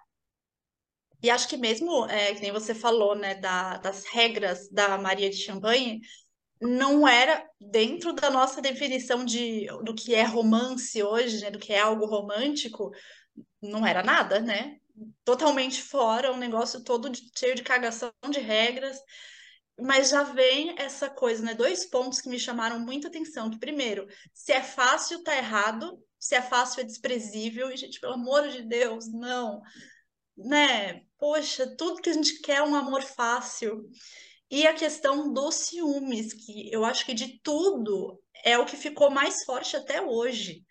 E 1.23 1.31
acho 1.31 1.49
que 1.49 1.57
mesmo, 1.57 2.05
é, 2.07 2.35
que 2.35 2.41
nem 2.41 2.51
você 2.51 2.75
falou, 2.75 3.15
né, 3.15 3.37
da, 3.37 3.79
das 3.79 4.05
regras 4.07 4.69
da 4.69 4.99
Maria 4.99 5.31
de 5.31 5.37
Champagne, 5.37 6.01
não 6.61 7.07
era 7.07 7.45
dentro 7.61 8.13
da 8.13 8.29
nossa 8.29 8.61
definição 8.61 9.25
de, 9.25 9.67
do 9.85 9.95
que 9.95 10.15
é 10.15 10.25
romance 10.25 11.01
hoje, 11.03 11.41
né, 11.41 11.51
do 11.51 11.59
que 11.59 11.73
é 11.73 11.81
algo 11.81 12.07
romântico, 12.07 12.91
não 13.61 13.87
era 13.87 14.03
nada, 14.03 14.41
né? 14.41 14.79
Totalmente 15.25 15.81
fora, 15.83 16.33
um 16.33 16.37
negócio 16.37 16.83
todo 16.83 17.09
de, 17.09 17.23
cheio 17.37 17.55
de 17.55 17.63
cagação 17.63 18.13
de 18.29 18.41
regras. 18.41 18.99
Mas 19.81 20.11
já 20.11 20.23
vem 20.25 20.75
essa 20.77 21.09
coisa, 21.09 21.43
né? 21.43 21.55
Dois 21.55 21.87
pontos 21.87 22.21
que 22.21 22.29
me 22.29 22.39
chamaram 22.39 22.79
muita 22.79 23.09
atenção. 23.09 23.49
Que, 23.49 23.59
primeiro, 23.59 24.07
se 24.35 24.53
é 24.53 24.63
fácil, 24.63 25.23
tá 25.23 25.37
errado. 25.37 25.99
Se 26.19 26.35
é 26.35 26.43
fácil, 26.43 26.83
é 26.83 26.85
desprezível. 26.85 27.71
E, 27.71 27.77
gente, 27.77 27.99
pelo 27.99 28.15
amor 28.15 28.49
de 28.49 28.63
Deus, 28.63 29.11
não 29.11 29.63
né? 30.37 31.03
Poxa, 31.19 31.75
tudo 31.77 32.01
que 32.01 32.11
a 32.11 32.13
gente 32.13 32.41
quer 32.41 32.59
é 32.59 32.63
um 32.63 32.75
amor 32.75 33.03
fácil. 33.03 33.89
E 34.51 34.67
a 34.67 34.75
questão 34.75 35.33
dos 35.33 35.55
ciúmes, 35.55 36.33
que 36.33 36.71
eu 36.73 36.85
acho 36.85 37.07
que 37.07 37.15
de 37.15 37.41
tudo 37.43 38.21
é 38.45 38.59
o 38.59 38.67
que 38.67 38.77
ficou 38.77 39.11
mais 39.11 39.45
forte 39.45 39.77
até 39.77 40.03
hoje. 40.03 40.65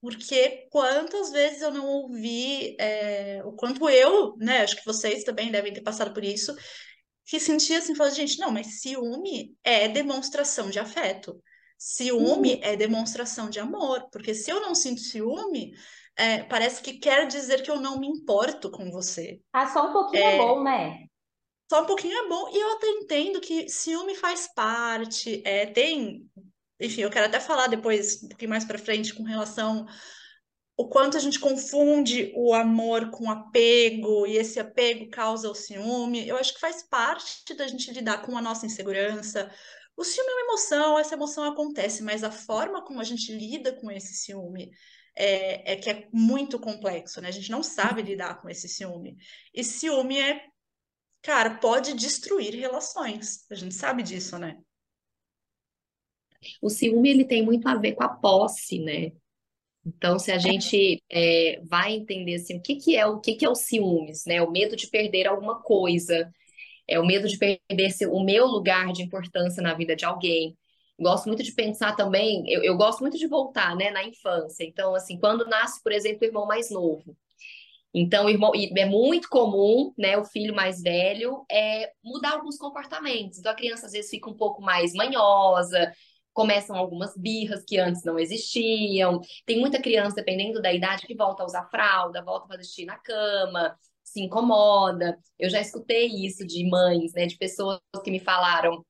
Porque 0.00 0.68
quantas 0.70 1.30
vezes 1.30 1.60
eu 1.60 1.72
não 1.72 1.86
ouvi, 1.86 2.76
é, 2.78 3.42
o 3.44 3.52
quanto 3.52 3.88
eu, 3.88 4.36
né? 4.38 4.62
Acho 4.62 4.76
que 4.76 4.86
vocês 4.86 5.24
também 5.24 5.50
devem 5.50 5.72
ter 5.72 5.82
passado 5.82 6.14
por 6.14 6.24
isso, 6.24 6.54
que 7.26 7.40
sentia 7.40 7.78
assim, 7.78 7.94
falando, 7.94 8.14
gente, 8.14 8.38
não, 8.38 8.50
mas 8.50 8.80
ciúme 8.80 9.54
é 9.64 9.88
demonstração 9.88 10.70
de 10.70 10.78
afeto. 10.78 11.42
Ciúme 11.76 12.54
uhum. 12.54 12.60
é 12.62 12.76
demonstração 12.76 13.50
de 13.50 13.60
amor, 13.60 14.08
porque 14.10 14.34
se 14.34 14.50
eu 14.50 14.60
não 14.60 14.74
sinto 14.74 15.00
ciúme, 15.00 15.72
é, 16.18 16.42
parece 16.42 16.82
que 16.82 16.94
quer 16.94 17.28
dizer 17.28 17.62
que 17.62 17.70
eu 17.70 17.80
não 17.80 17.98
me 18.00 18.08
importo 18.08 18.70
com 18.70 18.90
você. 18.90 19.40
Ah, 19.52 19.68
só 19.68 19.88
um 19.88 19.92
pouquinho 19.92 20.24
é, 20.24 20.34
é 20.34 20.38
bom, 20.38 20.62
né? 20.64 21.06
Só 21.70 21.82
um 21.82 21.86
pouquinho 21.86 22.18
é 22.18 22.28
bom. 22.28 22.48
E 22.52 22.60
eu 22.60 22.72
até 22.72 22.88
entendo 22.88 23.40
que 23.40 23.68
ciúme 23.68 24.16
faz 24.16 24.52
parte. 24.52 25.40
É, 25.46 25.66
tem. 25.66 26.28
Enfim, 26.80 27.02
eu 27.02 27.10
quero 27.10 27.26
até 27.26 27.38
falar 27.38 27.68
depois, 27.68 28.22
um 28.22 28.28
pouquinho 28.28 28.50
mais 28.50 28.64
para 28.64 28.78
frente, 28.78 29.14
com 29.14 29.22
relação 29.22 29.86
o 30.76 30.88
quanto 30.88 31.16
a 31.16 31.20
gente 31.20 31.40
confunde 31.40 32.32
o 32.36 32.54
amor 32.54 33.10
com 33.10 33.28
apego 33.28 34.24
e 34.28 34.36
esse 34.36 34.60
apego 34.60 35.10
causa 35.10 35.50
o 35.50 35.54
ciúme. 35.54 36.26
Eu 36.26 36.36
acho 36.36 36.54
que 36.54 36.60
faz 36.60 36.84
parte 36.84 37.52
da 37.54 37.66
gente 37.66 37.92
lidar 37.92 38.22
com 38.22 38.38
a 38.38 38.42
nossa 38.42 38.64
insegurança. 38.64 39.50
O 39.96 40.04
ciúme 40.04 40.30
é 40.30 40.34
uma 40.34 40.42
emoção, 40.42 40.98
essa 40.98 41.14
emoção 41.14 41.44
acontece, 41.44 42.02
mas 42.02 42.22
a 42.22 42.30
forma 42.30 42.84
como 42.84 43.00
a 43.00 43.04
gente 43.04 43.32
lida 43.32 43.72
com 43.72 43.90
esse 43.90 44.14
ciúme 44.14 44.70
é, 45.18 45.72
é 45.72 45.76
que 45.76 45.90
é 45.90 46.08
muito 46.12 46.60
complexo, 46.60 47.20
né? 47.20 47.28
A 47.28 47.32
gente 47.32 47.50
não 47.50 47.62
sabe 47.62 48.02
lidar 48.02 48.40
com 48.40 48.48
esse 48.48 48.68
ciúme. 48.68 49.16
E 49.52 49.64
ciúme 49.64 50.18
é, 50.18 50.44
cara, 51.20 51.56
pode 51.58 51.94
destruir 51.94 52.54
relações. 52.54 53.44
A 53.50 53.54
gente 53.56 53.74
sabe 53.74 54.02
disso, 54.04 54.38
né? 54.38 54.56
O 56.62 56.70
ciúme 56.70 57.10
ele 57.10 57.24
tem 57.24 57.44
muito 57.44 57.68
a 57.68 57.74
ver 57.74 57.94
com 57.94 58.04
a 58.04 58.08
posse, 58.08 58.78
né? 58.78 59.10
Então, 59.84 60.18
se 60.18 60.30
a 60.30 60.38
gente 60.38 61.02
é, 61.10 61.60
vai 61.64 61.94
entender 61.94 62.36
assim, 62.36 62.58
o 62.58 62.62
que 62.62 62.76
que 62.76 62.94
é 62.94 63.06
o 63.06 63.20
que 63.20 63.34
que 63.34 63.44
é 63.44 63.48
o 63.48 63.54
ciúmes, 63.54 64.24
né? 64.24 64.40
O 64.40 64.50
medo 64.50 64.76
de 64.76 64.86
perder 64.88 65.26
alguma 65.26 65.60
coisa, 65.62 66.32
é 66.86 67.00
o 67.00 67.06
medo 67.06 67.26
de 67.26 67.38
perder 67.38 67.92
o 68.10 68.22
meu 68.22 68.46
lugar 68.46 68.92
de 68.92 69.02
importância 69.02 69.62
na 69.62 69.74
vida 69.74 69.96
de 69.96 70.04
alguém. 70.04 70.56
Gosto 70.98 71.26
muito 71.26 71.42
de 71.42 71.52
pensar 71.52 71.94
também, 71.94 72.44
eu, 72.48 72.62
eu 72.62 72.76
gosto 72.76 73.00
muito 73.00 73.16
de 73.16 73.26
voltar, 73.28 73.76
né, 73.76 73.90
na 73.90 74.02
infância. 74.04 74.64
Então, 74.64 74.94
assim, 74.94 75.18
quando 75.18 75.46
nasce, 75.46 75.82
por 75.82 75.92
exemplo, 75.92 76.18
o 76.22 76.24
irmão 76.24 76.46
mais 76.46 76.70
novo. 76.70 77.16
Então, 77.94 78.28
irmão, 78.28 78.52
é 78.54 78.84
muito 78.84 79.28
comum, 79.28 79.92
né, 79.96 80.16
o 80.18 80.24
filho 80.24 80.54
mais 80.54 80.82
velho 80.82 81.44
é 81.50 81.90
mudar 82.04 82.32
alguns 82.32 82.56
comportamentos. 82.58 83.38
Então, 83.38 83.50
a 83.52 83.54
criança 83.54 83.86
às 83.86 83.92
vezes 83.92 84.10
fica 84.10 84.28
um 84.28 84.36
pouco 84.36 84.60
mais 84.60 84.92
manhosa, 84.92 85.92
começam 86.32 86.76
algumas 86.76 87.16
birras 87.16 87.64
que 87.66 87.78
antes 87.78 88.04
não 88.04 88.18
existiam. 88.18 89.20
Tem 89.46 89.58
muita 89.58 89.80
criança, 89.80 90.16
dependendo 90.16 90.60
da 90.60 90.72
idade, 90.72 91.06
que 91.06 91.14
volta 91.14 91.42
a 91.42 91.46
usar 91.46 91.64
fralda, 91.70 92.22
volta 92.22 92.54
a 92.54 92.62
xixi 92.62 92.84
na 92.84 92.98
cama, 92.98 93.76
se 94.04 94.20
incomoda. 94.20 95.18
Eu 95.38 95.50
já 95.50 95.60
escutei 95.60 96.06
isso 96.06 96.46
de 96.46 96.68
mães, 96.68 97.12
né, 97.14 97.26
de 97.26 97.36
pessoas 97.36 97.80
que 98.04 98.10
me 98.10 98.20
falaram. 98.20 98.84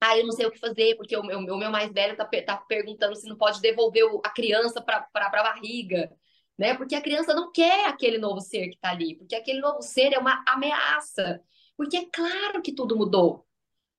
Ah, 0.00 0.16
eu 0.16 0.24
não 0.24 0.32
sei 0.32 0.46
o 0.46 0.50
que 0.50 0.58
fazer, 0.58 0.96
porque 0.96 1.16
o 1.16 1.22
meu, 1.22 1.38
o 1.38 1.58
meu 1.58 1.70
mais 1.70 1.92
velho 1.92 2.16
tá, 2.16 2.24
tá 2.24 2.56
perguntando 2.56 3.14
se 3.16 3.28
não 3.28 3.36
pode 3.36 3.60
devolver 3.60 4.04
a 4.24 4.30
criança 4.30 4.80
para 4.80 5.06
a 5.14 5.28
barriga, 5.42 6.10
né? 6.58 6.74
Porque 6.74 6.94
a 6.94 7.02
criança 7.02 7.34
não 7.34 7.52
quer 7.52 7.86
aquele 7.86 8.18
novo 8.18 8.40
ser 8.40 8.68
que 8.68 8.76
está 8.76 8.90
ali, 8.90 9.16
porque 9.16 9.34
aquele 9.34 9.60
novo 9.60 9.82
ser 9.82 10.12
é 10.14 10.18
uma 10.18 10.42
ameaça. 10.48 11.42
Porque 11.76 11.96
é 11.98 12.06
claro 12.10 12.62
que 12.62 12.72
tudo 12.72 12.96
mudou 12.96 13.46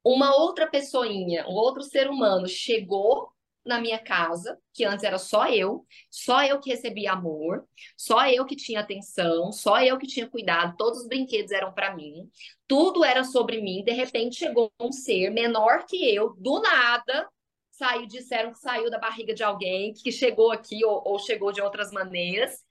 uma 0.03 0.35
outra 0.35 0.67
pessoinha, 0.67 1.45
um 1.47 1.53
outro 1.53 1.83
ser 1.83 2.09
humano 2.09 2.47
chegou 2.47 3.31
na 3.65 3.79
minha 3.79 3.99
casa, 3.99 4.59
que 4.73 4.83
antes 4.83 5.03
era 5.03 5.17
só 5.17 5.47
eu, 5.47 5.85
só 6.09 6.43
eu 6.43 6.59
que 6.59 6.69
recebia 6.71 7.13
amor, 7.13 7.67
só 7.95 8.27
eu 8.27 8.45
que 8.45 8.55
tinha 8.55 8.79
atenção, 8.79 9.51
só 9.51 9.81
eu 9.83 9.97
que 9.97 10.07
tinha 10.07 10.27
cuidado, 10.27 10.75
todos 10.77 11.01
os 11.01 11.07
brinquedos 11.07 11.51
eram 11.51 11.71
para 11.73 11.95
mim, 11.95 12.29
tudo 12.67 13.03
era 13.03 13.23
sobre 13.23 13.61
mim. 13.61 13.83
De 13.83 13.91
repente 13.91 14.37
chegou 14.37 14.71
um 14.79 14.91
ser 14.91 15.29
menor 15.29 15.85
que 15.85 16.03
eu, 16.13 16.33
do 16.37 16.61
nada, 16.61 17.29
saiu, 17.71 18.07
disseram 18.07 18.51
que 18.51 18.59
saiu 18.59 18.89
da 18.89 18.99
barriga 18.99 19.33
de 19.33 19.43
alguém, 19.43 19.93
que 19.93 20.11
chegou 20.11 20.51
aqui 20.51 20.83
ou, 20.83 21.01
ou 21.05 21.19
chegou 21.19 21.51
de 21.51 21.61
outras 21.61 21.91
maneiras. 21.91 22.63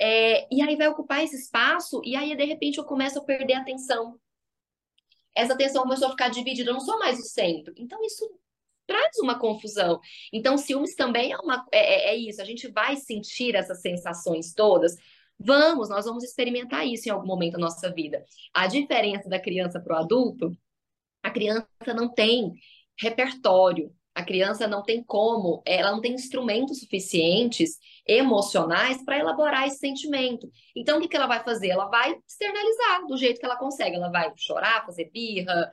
É, 0.00 0.46
e 0.54 0.62
aí 0.62 0.76
vai 0.76 0.88
ocupar 0.88 1.24
esse 1.24 1.36
espaço, 1.36 2.00
e 2.04 2.14
aí 2.14 2.36
de 2.36 2.44
repente 2.44 2.78
eu 2.78 2.84
começo 2.84 3.18
a 3.18 3.24
perder 3.24 3.54
a 3.54 3.60
atenção 3.60 4.18
essa 5.38 5.52
atenção 5.54 5.84
começou 5.84 6.08
a 6.08 6.10
ficar 6.10 6.28
dividida, 6.30 6.70
eu 6.70 6.74
não 6.74 6.80
sou 6.80 6.98
mais 6.98 7.16
o 7.20 7.22
centro. 7.22 7.72
Então, 7.76 8.04
isso 8.04 8.28
traz 8.88 9.18
uma 9.18 9.38
confusão. 9.38 10.00
Então, 10.32 10.56
ciúmes 10.56 10.96
também 10.96 11.32
é, 11.32 11.36
uma, 11.36 11.64
é, 11.70 11.78
é, 11.78 12.14
é 12.14 12.16
isso, 12.16 12.40
a 12.40 12.44
gente 12.44 12.66
vai 12.68 12.96
sentir 12.96 13.54
essas 13.54 13.82
sensações 13.82 14.54
todas. 14.54 14.96
Vamos, 15.38 15.90
nós 15.90 16.06
vamos 16.06 16.24
experimentar 16.24 16.86
isso 16.86 17.08
em 17.08 17.12
algum 17.12 17.26
momento 17.26 17.52
da 17.52 17.58
nossa 17.58 17.92
vida. 17.92 18.24
A 18.52 18.66
diferença 18.66 19.28
da 19.28 19.38
criança 19.38 19.78
para 19.78 19.94
o 19.94 19.98
adulto, 20.00 20.50
a 21.22 21.30
criança 21.30 21.68
não 21.94 22.12
tem 22.12 22.54
repertório, 22.98 23.94
a 24.14 24.24
criança 24.24 24.66
não 24.66 24.82
tem 24.82 25.04
como, 25.04 25.62
ela 25.64 25.92
não 25.92 26.00
tem 26.00 26.14
instrumentos 26.14 26.80
suficientes 26.80 27.78
emocionais 28.04 29.04
para 29.04 29.18
elaborar 29.18 29.68
esse 29.68 29.78
sentimento. 29.78 30.50
Então, 30.74 30.98
o 30.98 31.00
que, 31.00 31.08
que 31.08 31.16
ela 31.16 31.28
vai 31.28 31.44
fazer? 31.44 31.68
Ela 31.68 31.86
vai 31.86 32.18
externalizar 32.26 33.06
do 33.06 33.16
jeito 33.16 33.38
que 33.38 33.46
ela 33.46 33.56
consegue. 33.56 33.94
Ela 33.94 34.10
vai 34.10 34.32
chorar, 34.36 34.84
fazer 34.84 35.10
birra, 35.12 35.72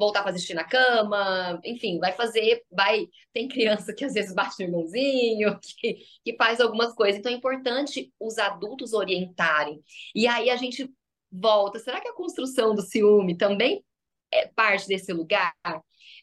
voltar 0.00 0.22
para 0.22 0.32
assistir 0.32 0.54
na 0.54 0.64
cama, 0.64 1.60
enfim, 1.64 1.98
vai 1.98 2.12
fazer, 2.12 2.64
vai. 2.72 3.06
Tem 3.32 3.46
criança 3.46 3.92
que 3.94 4.04
às 4.04 4.14
vezes 4.14 4.34
bate 4.34 4.56
no 4.58 4.64
irmãozinho, 4.64 5.60
que, 5.78 5.98
que 6.24 6.36
faz 6.36 6.60
algumas 6.60 6.94
coisas. 6.94 7.18
Então 7.20 7.30
é 7.30 7.34
importante 7.34 8.12
os 8.18 8.38
adultos 8.38 8.94
orientarem. 8.94 9.80
E 10.14 10.26
aí 10.26 10.48
a 10.50 10.56
gente 10.56 10.90
volta. 11.30 11.78
Será 11.78 12.00
que 12.00 12.08
a 12.08 12.14
construção 12.14 12.74
do 12.74 12.82
ciúme 12.82 13.36
também 13.36 13.84
é 14.32 14.48
parte 14.48 14.88
desse 14.88 15.12
lugar? 15.12 15.54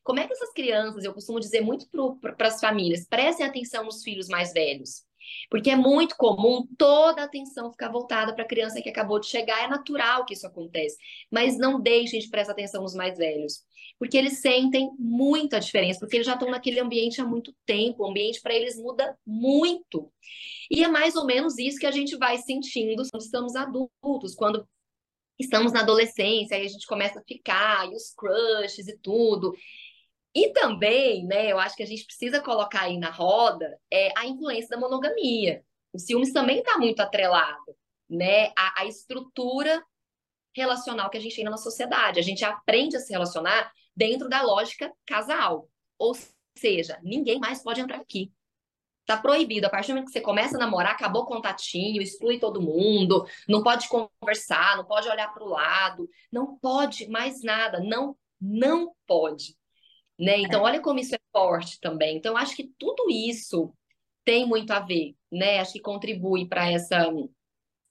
Como 0.03 0.19
é 0.19 0.25
que 0.25 0.33
essas 0.33 0.51
crianças, 0.53 1.03
eu 1.03 1.13
costumo 1.13 1.39
dizer 1.39 1.61
muito 1.61 1.87
para 2.19 2.47
as 2.47 2.59
famílias, 2.59 3.05
prestem 3.07 3.45
atenção 3.45 3.83
nos 3.85 4.03
filhos 4.03 4.27
mais 4.27 4.53
velhos. 4.53 5.06
Porque 5.49 5.69
é 5.69 5.75
muito 5.75 6.15
comum 6.15 6.65
toda 6.77 7.21
a 7.21 7.25
atenção 7.25 7.71
ficar 7.71 7.89
voltada 7.89 8.33
para 8.33 8.43
a 8.43 8.47
criança 8.47 8.81
que 8.81 8.89
acabou 8.89 9.19
de 9.19 9.27
chegar. 9.27 9.63
É 9.63 9.67
natural 9.67 10.25
que 10.25 10.33
isso 10.33 10.47
aconteça. 10.47 10.97
Mas 11.31 11.57
não 11.57 11.79
deixem 11.79 12.19
de 12.19 12.29
prestar 12.29 12.53
atenção 12.53 12.81
nos 12.81 12.93
mais 12.93 13.17
velhos. 13.17 13.63
Porque 13.99 14.17
eles 14.17 14.41
sentem 14.41 14.89
muita 14.99 15.59
diferença, 15.59 15.99
porque 15.99 16.17
eles 16.17 16.27
já 16.27 16.33
estão 16.33 16.51
naquele 16.51 16.79
ambiente 16.79 17.19
há 17.19 17.25
muito 17.25 17.53
tempo. 17.65 18.03
O 18.03 18.09
ambiente 18.09 18.41
para 18.41 18.53
eles 18.53 18.77
muda 18.77 19.17
muito. 19.25 20.11
E 20.69 20.83
é 20.83 20.87
mais 20.87 21.15
ou 21.15 21.25
menos 21.25 21.57
isso 21.57 21.79
que 21.79 21.85
a 21.85 21.91
gente 21.91 22.15
vai 22.17 22.37
sentindo 22.37 23.03
quando 23.09 23.23
estamos 23.23 23.55
adultos, 23.55 24.35
quando 24.35 24.67
estamos 25.39 25.71
na 25.71 25.81
adolescência, 25.81 26.57
aí 26.57 26.65
a 26.65 26.69
gente 26.69 26.87
começa 26.87 27.19
a 27.19 27.23
ficar, 27.23 27.87
e 27.87 27.95
os 27.95 28.13
crushes 28.15 28.87
e 28.87 28.97
tudo. 28.97 29.53
E 30.37 30.53
também, 30.53 31.25
né, 31.25 31.51
eu 31.51 31.57
acho 31.57 31.75
que 31.75 31.81
a 31.81 31.87
gente 31.87 32.05
precisa 32.05 32.39
colocar 32.39 32.81
aí 32.81 32.99
na 32.99 33.09
roda 33.09 33.75
é, 33.91 34.13
a 34.15 34.27
influência 34.27 34.69
da 34.69 34.77
monogamia. 34.77 35.63
O 35.91 35.97
ciúmes 35.97 36.31
também 36.31 36.59
está 36.59 36.77
muito 36.77 36.99
atrelado, 36.99 37.75
né, 38.07 38.49
à, 38.55 38.81
à 38.81 38.85
estrutura 38.85 39.83
relacional 40.55 41.09
que 41.09 41.17
a 41.17 41.19
gente 41.19 41.35
tem 41.35 41.43
na 41.43 41.57
sociedade. 41.57 42.19
A 42.19 42.21
gente 42.21 42.45
aprende 42.45 42.95
a 42.95 42.99
se 42.99 43.11
relacionar 43.11 43.71
dentro 43.95 44.29
da 44.29 44.43
lógica 44.43 44.93
casal. 45.07 45.67
Ou 45.97 46.15
seja, 46.55 46.99
ninguém 47.01 47.39
mais 47.39 47.63
pode 47.63 47.81
entrar 47.81 47.97
aqui. 47.97 48.31
Tá 49.07 49.17
proibido. 49.17 49.65
A 49.65 49.71
partir 49.71 49.87
do 49.87 49.95
momento 49.95 50.05
que 50.05 50.13
você 50.13 50.21
começa 50.21 50.55
a 50.55 50.59
namorar, 50.59 50.91
acabou 50.91 51.23
o 51.23 51.25
contatinho, 51.25 51.99
exclui 51.99 52.37
todo 52.37 52.61
mundo, 52.61 53.25
não 53.49 53.63
pode 53.63 53.87
conversar, 53.89 54.77
não 54.77 54.85
pode 54.85 55.09
olhar 55.09 55.33
para 55.33 55.43
o 55.43 55.49
lado, 55.49 56.07
não 56.31 56.59
pode 56.59 57.07
mais 57.07 57.41
nada, 57.41 57.79
não, 57.79 58.15
não 58.39 58.93
pode 59.07 59.57
né? 60.19 60.39
Então, 60.39 60.63
olha 60.63 60.81
como 60.81 60.99
isso 60.99 61.15
é 61.15 61.19
forte 61.31 61.79
também. 61.79 62.17
Então, 62.17 62.35
acho 62.35 62.55
que 62.55 62.71
tudo 62.77 63.09
isso 63.09 63.73
tem 64.25 64.45
muito 64.45 64.71
a 64.71 64.79
ver, 64.79 65.15
né? 65.31 65.59
Acho 65.59 65.73
que 65.73 65.79
contribui 65.79 66.47
para 66.47 66.69
essa 66.69 67.11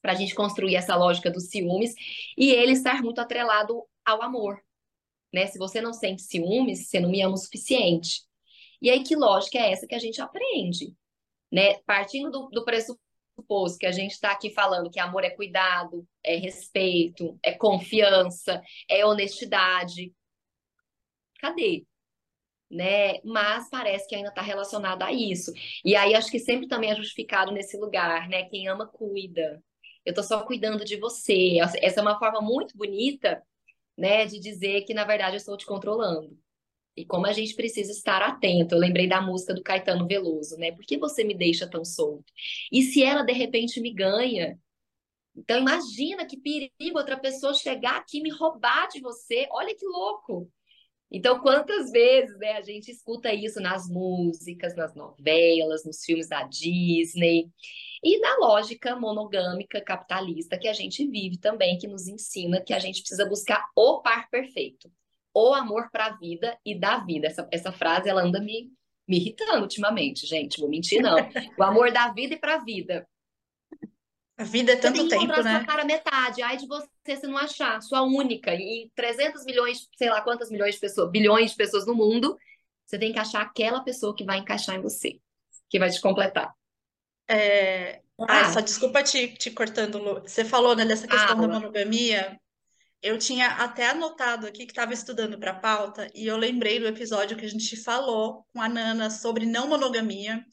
para 0.02 0.12
a 0.12 0.14
gente 0.14 0.36
construir 0.36 0.76
essa 0.76 0.94
lógica 0.94 1.30
dos 1.30 1.48
ciúmes 1.48 1.92
e 2.38 2.50
ele 2.52 2.72
estar 2.72 3.02
muito 3.02 3.20
atrelado 3.20 3.82
ao 4.04 4.22
amor, 4.22 4.62
né? 5.32 5.46
Se 5.46 5.58
você 5.58 5.80
não 5.80 5.92
sente 5.92 6.22
ciúmes, 6.22 6.88
você 6.88 7.00
não 7.00 7.10
me 7.10 7.22
ama 7.22 7.34
o 7.34 7.38
suficiente. 7.38 8.22
E 8.80 8.90
aí, 8.90 9.02
que 9.02 9.16
lógica 9.16 9.58
é 9.58 9.72
essa 9.72 9.86
que 9.86 9.94
a 9.94 9.98
gente 9.98 10.20
aprende, 10.20 10.94
né? 11.50 11.74
Partindo 11.86 12.30
do, 12.30 12.48
do 12.50 12.64
pressuposto 12.64 13.78
que 13.78 13.86
a 13.86 13.92
gente 13.92 14.12
está 14.12 14.30
aqui 14.30 14.50
falando 14.50 14.90
que 14.90 15.00
amor 15.00 15.24
é 15.24 15.30
cuidado, 15.30 16.06
é 16.22 16.36
respeito, 16.36 17.38
é 17.42 17.52
confiança, 17.52 18.62
é 18.88 19.04
honestidade. 19.04 20.12
Cadê? 21.40 21.84
Né? 22.70 23.20
Mas 23.24 23.68
parece 23.70 24.08
que 24.08 24.14
ainda 24.14 24.28
está 24.30 24.42
relacionado 24.42 25.02
a 25.02 25.12
isso. 25.12 25.52
E 25.84 25.94
aí 25.96 26.14
acho 26.14 26.30
que 26.30 26.38
sempre 26.38 26.68
também 26.68 26.90
é 26.90 26.96
justificado 26.96 27.52
nesse 27.52 27.76
lugar, 27.76 28.28
né? 28.28 28.44
Quem 28.44 28.68
ama, 28.68 28.86
cuida. 28.86 29.62
Eu 30.04 30.10
estou 30.10 30.24
só 30.24 30.44
cuidando 30.44 30.84
de 30.84 30.96
você. 30.96 31.58
Essa 31.60 32.00
é 32.00 32.02
uma 32.02 32.18
forma 32.18 32.40
muito 32.40 32.76
bonita, 32.76 33.42
né, 33.96 34.26
de 34.26 34.38
dizer 34.38 34.82
que 34.82 34.94
na 34.94 35.04
verdade 35.04 35.34
eu 35.34 35.38
estou 35.38 35.56
te 35.56 35.66
controlando. 35.66 36.38
E 36.96 37.04
como 37.04 37.26
a 37.26 37.32
gente 37.32 37.54
precisa 37.54 37.92
estar 37.92 38.22
atento. 38.22 38.74
Eu 38.74 38.78
lembrei 38.78 39.08
da 39.08 39.20
música 39.20 39.52
do 39.54 39.62
Caetano 39.62 40.06
Veloso, 40.06 40.56
né? 40.56 40.72
Por 40.72 40.84
que 40.84 40.96
você 40.96 41.24
me 41.24 41.34
deixa 41.34 41.68
tão 41.68 41.84
solto? 41.84 42.32
E 42.72 42.82
se 42.82 43.02
ela 43.02 43.22
de 43.22 43.32
repente 43.32 43.80
me 43.80 43.92
ganha? 43.92 44.58
Então 45.36 45.58
imagina 45.58 46.24
que 46.26 46.38
perigo 46.38 46.98
outra 46.98 47.18
pessoa 47.18 47.52
chegar 47.52 47.98
aqui 47.98 48.18
e 48.18 48.22
me 48.22 48.30
roubar 48.30 48.88
de 48.88 49.00
você. 49.00 49.46
Olha 49.50 49.74
que 49.76 49.84
louco. 49.86 50.50
Então, 51.10 51.38
quantas 51.40 51.90
vezes 51.90 52.36
né, 52.38 52.52
a 52.52 52.62
gente 52.62 52.90
escuta 52.90 53.32
isso 53.32 53.60
nas 53.60 53.88
músicas, 53.88 54.74
nas 54.74 54.94
novelas, 54.94 55.84
nos 55.84 56.04
filmes 56.04 56.28
da 56.28 56.42
Disney, 56.42 57.48
e 58.02 58.18
na 58.18 58.36
lógica 58.38 58.96
monogâmica 58.96 59.80
capitalista 59.80 60.58
que 60.58 60.68
a 60.68 60.72
gente 60.72 61.06
vive 61.06 61.38
também, 61.38 61.78
que 61.78 61.86
nos 61.86 62.06
ensina 62.06 62.60
que 62.60 62.74
a 62.74 62.78
gente 62.78 63.00
precisa 63.00 63.24
buscar 63.24 63.64
o 63.74 64.00
par 64.00 64.28
perfeito, 64.30 64.90
o 65.32 65.54
amor 65.54 65.90
para 65.90 66.06
a 66.06 66.16
vida 66.16 66.58
e 66.64 66.78
da 66.78 66.98
vida. 66.98 67.26
Essa, 67.26 67.48
essa 67.52 67.72
frase 67.72 68.08
ela 68.08 68.22
anda 68.22 68.40
me, 68.40 68.70
me 69.06 69.18
irritando 69.18 69.62
ultimamente, 69.62 70.26
gente, 70.26 70.60
vou 70.60 70.68
mentir 70.68 71.00
não. 71.00 71.16
O 71.58 71.62
amor 71.62 71.92
da 71.92 72.12
vida 72.12 72.34
e 72.34 72.38
para 72.38 72.56
a 72.56 72.64
vida. 72.64 73.06
A 74.38 74.44
vida 74.44 74.72
é 74.72 74.76
tanto 74.76 74.96
você 74.96 75.08
tem 75.08 75.20
que 75.20 75.26
tempo, 75.26 75.42
né? 75.42 75.58
sua 75.58 75.66
cara 75.66 75.84
metade, 75.84 76.42
ai 76.42 76.58
de 76.58 76.66
você 76.66 77.16
se 77.16 77.26
não 77.26 77.38
achar, 77.38 77.80
sua 77.80 78.02
única, 78.02 78.54
e 78.54 78.90
300 78.94 79.44
milhões, 79.46 79.88
sei 79.96 80.10
lá 80.10 80.20
quantas 80.20 80.50
milhões 80.50 80.74
de 80.74 80.80
pessoas, 80.80 81.10
bilhões 81.10 81.52
de 81.52 81.56
pessoas 81.56 81.86
no 81.86 81.94
mundo, 81.94 82.36
você 82.84 82.98
tem 82.98 83.12
que 83.12 83.18
achar 83.18 83.40
aquela 83.40 83.80
pessoa 83.82 84.14
que 84.14 84.24
vai 84.24 84.38
encaixar 84.38 84.76
em 84.76 84.82
você, 84.82 85.18
que 85.70 85.78
vai 85.78 85.90
te 85.90 86.00
completar. 86.00 86.52
É... 87.28 88.00
Ah, 88.28 88.52
só 88.52 88.60
desculpa 88.60 89.02
te, 89.02 89.28
te 89.28 89.50
cortando, 89.50 89.98
Lu. 89.98 90.20
Você 90.20 90.44
falou, 90.44 90.76
né, 90.76 90.84
dessa 90.84 91.08
questão 91.08 91.40
da 91.40 91.48
monogamia. 91.48 92.38
Eu 93.02 93.18
tinha 93.18 93.48
até 93.48 93.88
anotado 93.90 94.46
aqui 94.46 94.64
que 94.64 94.72
estava 94.72 94.92
estudando 94.92 95.38
para 95.38 95.52
a 95.52 95.60
pauta 95.60 96.10
e 96.14 96.26
eu 96.26 96.36
lembrei 96.36 96.80
do 96.80 96.86
episódio 96.86 97.36
que 97.36 97.44
a 97.44 97.48
gente 97.48 97.76
falou 97.76 98.44
com 98.52 98.60
a 98.60 98.68
Nana 98.68 99.10
sobre 99.10 99.46
não 99.46 99.68
monogamia. 99.68 100.44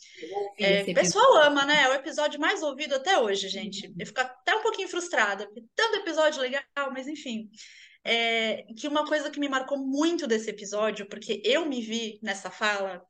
É, 0.59 0.83
o 0.83 0.93
pessoal 0.93 1.43
ama, 1.43 1.65
né? 1.65 1.83
É 1.83 1.89
o 1.89 1.93
episódio 1.93 2.39
mais 2.39 2.61
ouvido 2.61 2.95
até 2.95 3.17
hoje, 3.17 3.47
gente. 3.47 3.91
Eu 3.97 4.05
fico 4.05 4.19
até 4.19 4.55
um 4.55 4.61
pouquinho 4.61 4.87
frustrada, 4.87 5.45
porque 5.45 5.63
tanto 5.75 5.97
episódio 5.97 6.41
legal, 6.41 6.63
mas 6.91 7.07
enfim. 7.07 7.49
É, 8.05 8.63
que 8.77 8.87
uma 8.87 9.05
coisa 9.07 9.31
que 9.31 9.39
me 9.39 9.47
marcou 9.47 9.77
muito 9.77 10.27
desse 10.27 10.49
episódio, 10.49 11.07
porque 11.07 11.41
eu 11.45 11.65
me 11.65 11.81
vi 11.81 12.19
nessa 12.21 12.51
fala, 12.51 13.01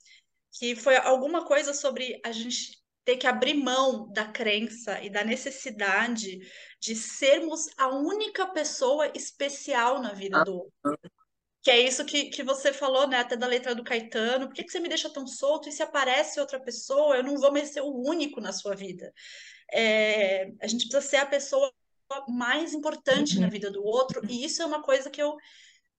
que 0.60 0.76
foi 0.76 0.96
alguma 0.96 1.46
coisa 1.46 1.74
sobre 1.74 2.20
a 2.24 2.32
gente 2.32 2.84
ter 3.04 3.18
que 3.18 3.28
abrir 3.28 3.56
mão 3.56 4.10
da 4.12 4.26
crença 4.26 5.02
e 5.04 5.10
da 5.10 5.24
necessidade 5.24 6.40
de 6.84 6.98
sermos 6.98 7.70
a 7.78 7.88
única 7.88 8.46
pessoa 8.48 9.10
especial 9.16 10.02
na 10.02 10.12
vida 10.12 10.44
do 10.44 10.56
outro. 10.56 11.12
Que 11.62 11.72
é 11.72 11.80
isso 11.80 12.04
que, 12.04 12.26
que 12.26 12.44
você 12.44 12.74
falou, 12.74 13.08
né? 13.08 13.20
Até 13.20 13.38
da 13.38 13.48
letra 13.48 13.74
do 13.74 13.86
Caetano. 13.86 14.48
Por 14.48 14.54
que, 14.54 14.66
que 14.66 14.72
você 14.72 14.82
me 14.82 14.90
deixa 14.90 15.10
tão 15.10 15.26
solto? 15.26 15.70
E 15.70 15.72
se 15.72 15.82
aparece 15.82 16.42
outra 16.42 16.60
pessoa, 16.60 17.16
eu 17.16 17.24
não 17.24 17.38
vou 17.38 17.54
mais 17.54 17.70
ser 17.70 17.80
o 17.80 18.06
único 18.06 18.42
na 18.42 18.52
sua 18.52 18.76
vida. 18.76 19.14
É, 19.72 20.52
a 20.62 20.68
gente 20.68 20.90
precisa 20.90 21.00
ser 21.02 21.18
a 21.18 21.26
pessoa 21.26 21.72
mais 22.28 22.74
importante 22.74 23.40
na 23.40 23.46
uhum. 23.46 23.52
vida 23.52 23.72
do 23.72 23.82
outro, 23.82 24.22
e 24.30 24.44
isso 24.44 24.62
é 24.62 24.66
uma 24.66 24.84
coisa 24.84 25.10
que 25.10 25.22
eu 25.22 25.38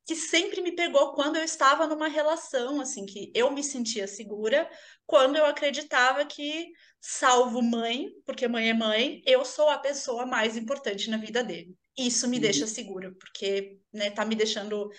que 0.06 0.14
sempre 0.14 0.60
me 0.60 0.72
pegou 0.72 1.14
quando 1.14 1.36
eu 1.36 1.44
estava 1.44 1.86
numa 1.86 2.08
relação, 2.08 2.80
assim, 2.80 3.06
que 3.06 3.32
eu 3.34 3.50
me 3.50 3.64
sentia 3.64 4.06
segura, 4.06 4.70
quando 5.06 5.36
eu 5.36 5.46
acreditava 5.46 6.26
que, 6.26 6.70
salvo 7.00 7.62
mãe, 7.62 8.10
porque 8.26 8.46
mãe 8.46 8.68
é 8.68 8.74
mãe, 8.74 9.22
eu 9.26 9.44
sou 9.44 9.68
a 9.70 9.78
pessoa 9.78 10.26
mais 10.26 10.56
importante 10.56 11.08
na 11.08 11.16
vida 11.16 11.42
dele. 11.42 11.74
Isso 11.96 12.28
me 12.28 12.36
uhum. 12.36 12.42
deixa 12.42 12.66
segura, 12.66 13.14
porque, 13.18 13.78
né, 13.92 14.10
tá 14.10 14.24
me 14.24 14.34
deixando 14.34 14.90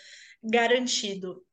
garantido. 0.43 1.45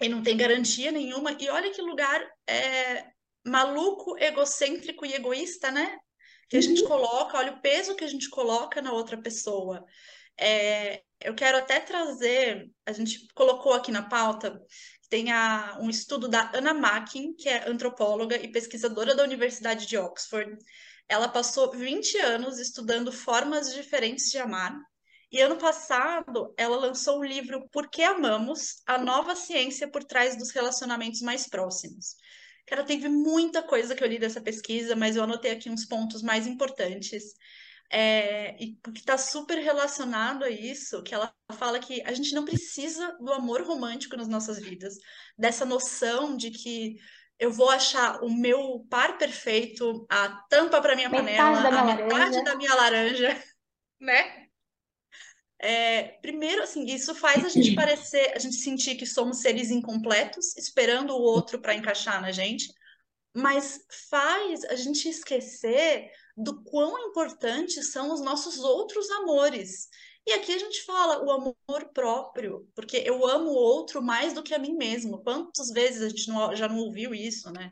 E 0.00 0.08
não 0.08 0.22
tem 0.22 0.36
garantia 0.36 0.90
nenhuma. 0.90 1.36
E 1.38 1.48
olha 1.48 1.70
que 1.70 1.80
lugar 1.80 2.20
é, 2.46 3.06
maluco, 3.46 4.18
egocêntrico 4.18 5.06
e 5.06 5.14
egoísta, 5.14 5.70
né? 5.70 5.98
Que 6.48 6.56
a 6.56 6.60
gente 6.60 6.82
uhum. 6.82 6.88
coloca, 6.88 7.38
olha 7.38 7.52
o 7.52 7.60
peso 7.60 7.94
que 7.94 8.04
a 8.04 8.08
gente 8.08 8.28
coloca 8.28 8.82
na 8.82 8.92
outra 8.92 9.20
pessoa. 9.20 9.84
É, 10.38 11.02
eu 11.20 11.34
quero 11.34 11.58
até 11.58 11.80
trazer, 11.80 12.70
a 12.86 12.92
gente 12.92 13.26
colocou 13.34 13.72
aqui 13.72 13.92
na 13.92 14.08
pauta, 14.08 14.60
tem 15.08 15.32
a, 15.32 15.76
um 15.80 15.90
estudo 15.90 16.28
da 16.28 16.50
Anna 16.54 16.72
Mackin, 16.72 17.34
que 17.34 17.48
é 17.48 17.68
antropóloga 17.68 18.36
e 18.36 18.50
pesquisadora 18.50 19.14
da 19.14 19.24
Universidade 19.24 19.86
de 19.86 19.98
Oxford. 19.98 20.56
Ela 21.08 21.28
passou 21.28 21.72
20 21.72 22.16
anos 22.18 22.58
estudando 22.58 23.10
formas 23.12 23.74
diferentes 23.74 24.30
de 24.30 24.38
amar. 24.38 24.78
E 25.32 25.40
ano 25.40 25.56
passado, 25.56 26.54
ela 26.56 26.76
lançou 26.76 27.18
o 27.18 27.24
livro 27.24 27.68
Por 27.70 27.88
que 27.88 28.02
Amamos? 28.02 28.82
A 28.86 28.98
Nova 28.98 29.36
Ciência 29.36 29.88
por 29.88 30.04
Trás 30.04 30.36
dos 30.36 30.50
Relacionamentos 30.50 31.20
Mais 31.20 31.48
Próximos. 31.48 32.16
Cara, 32.66 32.84
teve 32.84 33.08
muita 33.08 33.62
coisa 33.62 33.96
que 33.96 34.02
eu 34.02 34.08
li 34.08 34.18
dessa 34.18 34.40
pesquisa, 34.40 34.94
mas 34.94 35.16
eu 35.16 35.24
anotei 35.24 35.50
aqui 35.50 35.68
uns 35.68 35.84
pontos 35.84 36.22
mais 36.22 36.46
importantes. 36.46 37.34
É, 37.92 38.56
e 38.62 38.76
que 38.76 39.00
está 39.00 39.18
super 39.18 39.58
relacionado 39.58 40.44
a 40.44 40.50
isso, 40.50 41.02
que 41.02 41.12
ela 41.12 41.34
fala 41.52 41.80
que 41.80 42.00
a 42.02 42.12
gente 42.12 42.32
não 42.32 42.44
precisa 42.44 43.16
do 43.20 43.32
amor 43.32 43.62
romântico 43.62 44.16
nas 44.16 44.28
nossas 44.28 44.60
vidas, 44.60 44.94
dessa 45.36 45.64
noção 45.64 46.36
de 46.36 46.52
que 46.52 46.96
eu 47.40 47.50
vou 47.50 47.70
achar 47.70 48.22
o 48.22 48.30
meu 48.30 48.86
par 48.88 49.18
perfeito, 49.18 50.06
a 50.08 50.28
tampa 50.48 50.80
para 50.80 50.94
minha 50.94 51.08
metade 51.08 51.62
panela, 51.62 51.80
a 51.80 51.84
metade 51.96 52.12
laranja. 52.12 52.44
da 52.44 52.54
minha 52.54 52.74
laranja, 52.74 53.44
né? 53.98 54.46
É, 55.58 56.02
primeiro, 56.22 56.62
assim, 56.62 56.84
isso 56.86 57.14
faz 57.14 57.44
a 57.44 57.48
gente 57.48 57.74
parecer, 57.76 58.32
a 58.34 58.38
gente 58.38 58.56
sentir 58.56 58.94
que 58.94 59.06
somos 59.06 59.40
seres 59.40 59.70
incompletos, 59.70 60.56
esperando 60.56 61.10
o 61.10 61.20
outro 61.20 61.60
para 61.60 61.74
encaixar 61.74 62.20
na 62.20 62.30
gente, 62.30 62.72
mas 63.34 63.84
faz 64.10 64.64
a 64.64 64.76
gente 64.76 65.08
esquecer 65.08 66.10
do 66.42 66.62
quão 66.62 66.98
importantes 67.08 67.92
são 67.92 68.12
os 68.12 68.20
nossos 68.20 68.58
outros 68.58 69.10
amores. 69.10 69.88
E 70.26 70.32
aqui 70.32 70.52
a 70.52 70.58
gente 70.58 70.82
fala 70.82 71.24
o 71.24 71.30
amor 71.30 71.92
próprio, 71.92 72.68
porque 72.74 73.02
eu 73.04 73.26
amo 73.26 73.50
o 73.50 73.54
outro 73.54 74.02
mais 74.02 74.32
do 74.32 74.42
que 74.42 74.54
a 74.54 74.58
mim 74.58 74.74
mesmo. 74.74 75.22
Quantas 75.22 75.70
vezes 75.70 76.02
a 76.02 76.08
gente 76.08 76.28
não, 76.28 76.54
já 76.54 76.68
não 76.68 76.78
ouviu 76.78 77.14
isso, 77.14 77.50
né? 77.52 77.70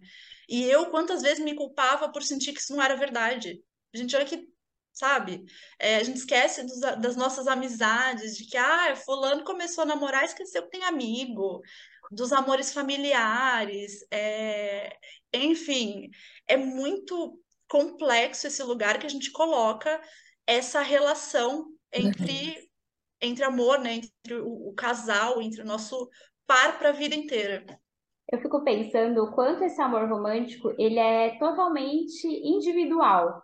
E 0.48 0.64
eu, 0.64 0.86
quantas 0.90 1.22
vezes 1.22 1.44
me 1.44 1.54
culpava 1.54 2.10
por 2.10 2.22
sentir 2.22 2.52
que 2.52 2.60
isso 2.60 2.74
não 2.74 2.82
era 2.82 2.96
verdade. 2.96 3.62
A 3.94 3.98
gente 3.98 4.16
olha 4.16 4.24
que, 4.24 4.48
sabe? 4.92 5.44
É, 5.78 5.96
a 5.96 6.02
gente 6.02 6.16
esquece 6.18 6.62
dos, 6.64 6.80
das 6.80 7.16
nossas 7.16 7.46
amizades, 7.46 8.36
de 8.36 8.46
que, 8.46 8.56
ah, 8.56 8.96
fulano 8.96 9.44
começou 9.44 9.82
a 9.82 9.86
namorar, 9.86 10.24
esqueceu 10.24 10.62
que 10.62 10.70
tem 10.70 10.84
amigo, 10.84 11.62
dos 12.10 12.32
amores 12.32 12.72
familiares, 12.72 14.04
é... 14.10 14.96
enfim, 15.32 16.10
é 16.46 16.56
muito 16.56 17.38
complexo 17.68 18.46
esse 18.46 18.62
lugar 18.62 18.98
que 18.98 19.06
a 19.06 19.10
gente 19.10 19.30
coloca 19.30 20.00
essa 20.46 20.80
relação 20.80 21.66
entre, 21.92 22.32
uhum. 22.32 22.66
entre 23.22 23.44
amor, 23.44 23.78
né? 23.80 23.94
Entre 23.94 24.34
o, 24.34 24.68
o 24.70 24.74
casal, 24.74 25.40
entre 25.42 25.62
o 25.62 25.66
nosso 25.66 26.08
par 26.46 26.78
para 26.78 26.88
a 26.88 26.92
vida 26.92 27.14
inteira. 27.14 27.64
Eu 28.30 28.40
fico 28.40 28.62
pensando 28.62 29.22
o 29.22 29.32
quanto 29.32 29.64
esse 29.64 29.80
amor 29.80 30.08
romântico 30.08 30.74
ele 30.78 30.98
é 30.98 31.38
totalmente 31.38 32.26
individual, 32.26 33.42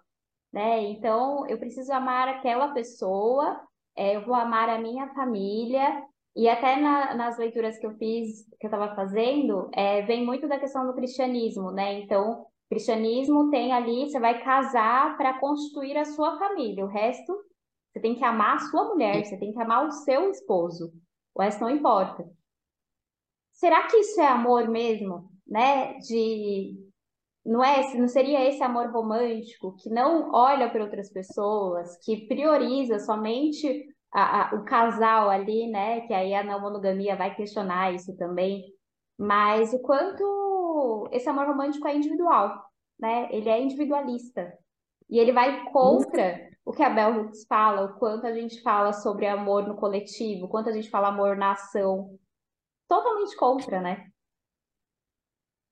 né? 0.53 0.83
Então 0.83 1.47
eu 1.49 1.59
preciso 1.59 1.93
amar 1.93 2.29
aquela 2.29 2.69
pessoa, 2.69 3.61
é, 3.97 4.17
eu 4.17 4.25
vou 4.25 4.35
amar 4.35 4.69
a 4.69 4.79
minha 4.79 5.13
família 5.15 6.03
e 6.37 6.49
até 6.49 6.77
na, 6.77 7.15
nas 7.15 7.39
leituras 7.39 7.79
que 7.79 7.87
eu 7.87 7.97
fiz, 7.97 8.45
que 8.59 8.67
eu 8.67 8.71
estava 8.71 8.95
fazendo, 8.95 9.71
é, 9.73 10.03
vem 10.03 10.25
muito 10.25 10.49
da 10.49 10.59
questão 10.59 10.87
do 10.87 10.95
cristianismo, 10.95 11.71
né? 11.71 12.01
Então 12.01 12.47
cristianismo 12.69 13.51
tem 13.51 13.73
ali, 13.73 14.09
você 14.09 14.19
vai 14.19 14.43
casar 14.43 15.17
para 15.17 15.39
constituir 15.39 15.97
a 15.97 16.05
sua 16.05 16.39
família. 16.39 16.85
O 16.85 16.89
resto, 16.89 17.33
você 17.93 18.01
tem 18.01 18.15
que 18.15 18.25
amar 18.25 18.57
a 18.57 18.59
sua 18.59 18.89
mulher, 18.89 19.25
você 19.25 19.39
tem 19.39 19.53
que 19.53 19.61
amar 19.61 19.87
o 19.87 19.91
seu 19.91 20.31
esposo. 20.31 20.93
O 21.35 21.43
resto 21.43 21.61
não 21.61 21.71
importa. 21.71 22.25
Será 23.53 23.87
que 23.87 23.97
isso 23.99 24.21
é 24.21 24.27
amor 24.27 24.69
mesmo, 24.69 25.31
né? 25.47 25.95
De 25.99 26.77
não 27.45 27.63
é, 27.63 27.95
não 27.95 28.09
seria 28.09 28.49
esse 28.49 28.63
amor 28.63 28.91
romântico 28.91 29.77
que 29.77 29.91
não 29.91 30.33
olha 30.33 30.71
para 30.71 30.83
outras 30.83 31.13
pessoas, 31.13 31.97
que 32.05 32.27
prioriza 32.27 32.99
somente 32.99 33.87
a, 34.13 34.55
a, 34.55 34.55
o 34.57 34.65
casal 34.65 35.29
ali, 35.29 35.67
né? 35.69 36.01
Que 36.03 36.15
aí 36.15 36.35
a 36.35 36.43
não 36.43 36.61
monogamia 36.61 37.17
vai 37.17 37.35
questionar 37.35 37.93
isso 37.95 38.17
também. 38.17 38.65
Mas 39.19 39.73
o 39.73 39.81
quanto 39.81 40.25
esse 41.13 41.29
amor 41.29 41.47
romântico 41.47 41.87
é 41.87 41.97
individual, 41.97 42.65
né? 42.99 43.29
Ele 43.31 43.49
é 43.49 43.61
individualista. 43.61 44.57
E 45.09 45.19
ele 45.19 45.33
vai 45.33 45.71
contra 45.71 46.51
o 46.65 46.73
que 46.73 46.83
a 46.83 46.91
Bell 46.91 47.21
Hooks 47.21 47.45
fala, 47.47 47.85
o 47.85 47.99
quanto 47.99 48.27
a 48.27 48.33
gente 48.33 48.63
fala 48.63 48.93
sobre 48.93 49.27
amor 49.27 49.67
no 49.67 49.77
coletivo, 49.77 50.47
o 50.47 50.49
quanto 50.49 50.71
a 50.71 50.73
gente 50.73 50.89
fala 50.89 51.09
amor 51.09 51.37
na 51.37 51.53
ação. 51.53 52.19
Totalmente 52.89 53.37
contra, 53.37 53.81
né? 53.81 54.11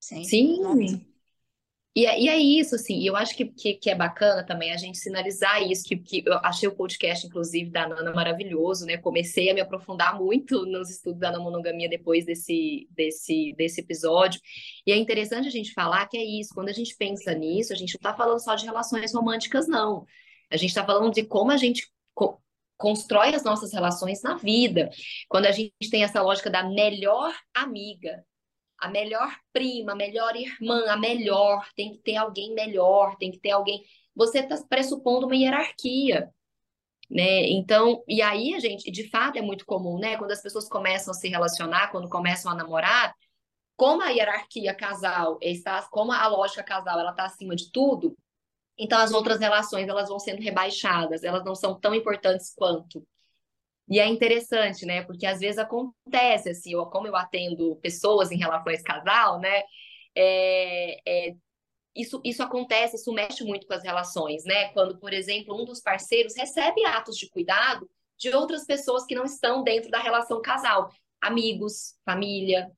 Sim. 0.00 0.24
Sim. 0.24 1.11
E, 1.95 2.07
é, 2.07 2.18
e 2.18 2.28
é 2.28 2.38
isso, 2.38 2.74
assim, 2.74 2.99
e 3.01 3.07
eu 3.07 3.14
acho 3.14 3.36
que, 3.36 3.45
que, 3.45 3.74
que, 3.74 3.90
é 3.90 3.95
bacana 3.95 4.43
também 4.43 4.72
a 4.72 4.78
gente 4.78 4.97
sinalizar 4.97 5.62
isso, 5.62 5.84
que, 5.84 5.97
que 5.99 6.22
eu 6.26 6.38
achei 6.38 6.66
o 6.66 6.74
podcast, 6.74 7.26
inclusive, 7.26 7.70
da 7.70 7.86
Nana 7.86 8.12
maravilhoso, 8.14 8.86
né? 8.86 8.97
Comecei 8.97 9.51
a 9.51 9.55
me 9.55 9.61
aprofundar 9.61 10.18
muito 10.18 10.64
nos 10.64 10.88
estudos 10.88 11.20
da 11.20 11.38
monogamia 11.38 11.90
depois 11.90 12.24
desse, 12.24 12.88
desse, 12.93 13.55
desse 13.59 13.82
episódio. 13.82 14.40
E 14.86 14.93
é 14.93 14.97
interessante 14.97 15.49
a 15.49 15.51
gente 15.51 15.74
falar 15.74 16.07
que 16.09 16.16
é 16.16 16.24
isso, 16.24 16.55
quando 16.55 16.70
a 16.70 16.72
gente 16.72 16.97
pensa 16.97 17.34
nisso, 17.34 17.74
a 17.74 17.76
gente 17.76 17.93
não 17.93 17.99
está 17.99 18.14
falando 18.14 18.43
só 18.43 18.55
de 18.55 18.64
relações 18.64 19.12
românticas, 19.14 19.68
não. 19.68 20.07
A 20.51 20.57
gente 20.57 20.70
está 20.70 20.84
falando 20.84 21.12
de 21.12 21.24
como 21.24 21.51
a 21.51 21.59
gente 21.59 21.90
co 22.14 22.40
constrói 22.78 23.34
as 23.34 23.45
nossas 23.45 23.72
relações 23.72 24.22
na 24.22 24.34
vida. 24.36 24.90
Quando 25.28 25.47
a 25.47 25.53
gente 25.53 25.72
tem 25.90 26.03
essa 26.03 26.20
lógica 26.22 26.51
da 26.51 26.64
melhor 26.64 27.32
amiga, 27.55 28.24
a 28.83 28.89
melhor 28.89 29.33
prima, 29.53 29.93
a 29.93 29.95
melhor 29.95 30.35
irmã, 30.35 30.85
a 30.89 30.97
melhor, 30.97 31.64
tem 31.76 31.93
que 31.93 31.99
ter 31.99 32.16
alguém 32.16 32.53
melhor, 32.53 33.16
tem 33.16 33.30
que 33.30 33.39
ter 33.39 33.53
alguém. 33.53 33.80
Você 34.12 34.41
está 34.41 34.57
pressupondo 34.68 35.26
uma 35.26 35.37
hierarquia. 35.37 36.28
Né? 37.09 37.49
Então, 37.51 38.03
e 38.09 38.20
aí 38.20 38.59
gente, 38.59 38.91
de 38.91 39.09
fato, 39.09 39.39
é 39.39 39.43
muito 39.43 39.64
comum, 39.64 39.99
né? 40.01 40.16
Quando 40.16 40.33
as 40.33 40.43
pessoas 40.43 40.68
começam 40.68 41.12
a 41.12 41.14
se 41.14 41.28
relacionar, 41.28 41.93
quando 41.93 42.09
começam 42.09 42.51
a 42.51 42.57
namorar, 42.57 43.14
como 43.76 44.03
a 44.03 44.09
hierarquia 44.09 44.74
casal 44.74 45.39
está, 45.41 45.80
como 45.89 46.11
a 46.11 46.26
lógica 46.26 46.64
casal, 46.64 46.99
ela 46.99 47.11
está 47.11 47.24
acima 47.26 47.55
de 47.55 47.70
tudo, 47.70 48.16
então 48.76 48.99
as 48.99 49.12
outras 49.12 49.39
relações 49.39 49.89
elas 49.89 50.09
vão 50.09 50.18
sendo 50.18 50.43
rebaixadas, 50.43 51.22
elas 51.22 51.45
não 51.45 51.55
são 51.55 51.78
tão 51.78 51.95
importantes 51.95 52.53
quanto. 52.53 53.07
E 53.93 54.01
é 54.01 54.07
interessante, 54.09 54.86
né? 54.86 55.03
Porque 55.03 55.26
às 55.26 55.38
vezes 55.38 55.59
acontece, 55.59 56.49
assim, 56.49 56.72
eu, 56.72 56.86
como 56.86 57.07
eu 57.07 57.14
atendo 57.14 57.76
pessoas 57.76 58.30
em 58.32 58.38
relações 58.38 58.80
casal, 58.80 59.38
né? 59.38 59.62
É, 60.16 60.97
é, 61.07 61.34
isso, 61.95 62.18
isso 62.24 62.43
acontece, 62.43 62.97
isso 62.97 63.12
mexe 63.12 63.45
muito 63.45 63.66
com 63.66 63.74
as 63.74 63.82
relações, 63.82 64.45
né? 64.47 64.70
Quando, 64.70 64.99
por 64.99 65.12
exemplo, 65.12 65.61
um 65.61 65.66
dos 65.66 65.82
parceiros 65.82 66.34
recebe 66.34 66.82
atos 66.86 67.18
de 67.18 67.28
cuidado 67.28 67.86
de 68.18 68.30
outras 68.34 68.64
pessoas 68.64 69.05
que 69.05 69.14
não 69.14 69.24
estão 69.24 69.62
dentro 69.62 69.90
da 69.90 69.99
relação 69.99 70.40
casal, 70.40 70.90
amigos, 71.20 71.95
família, 72.03 72.70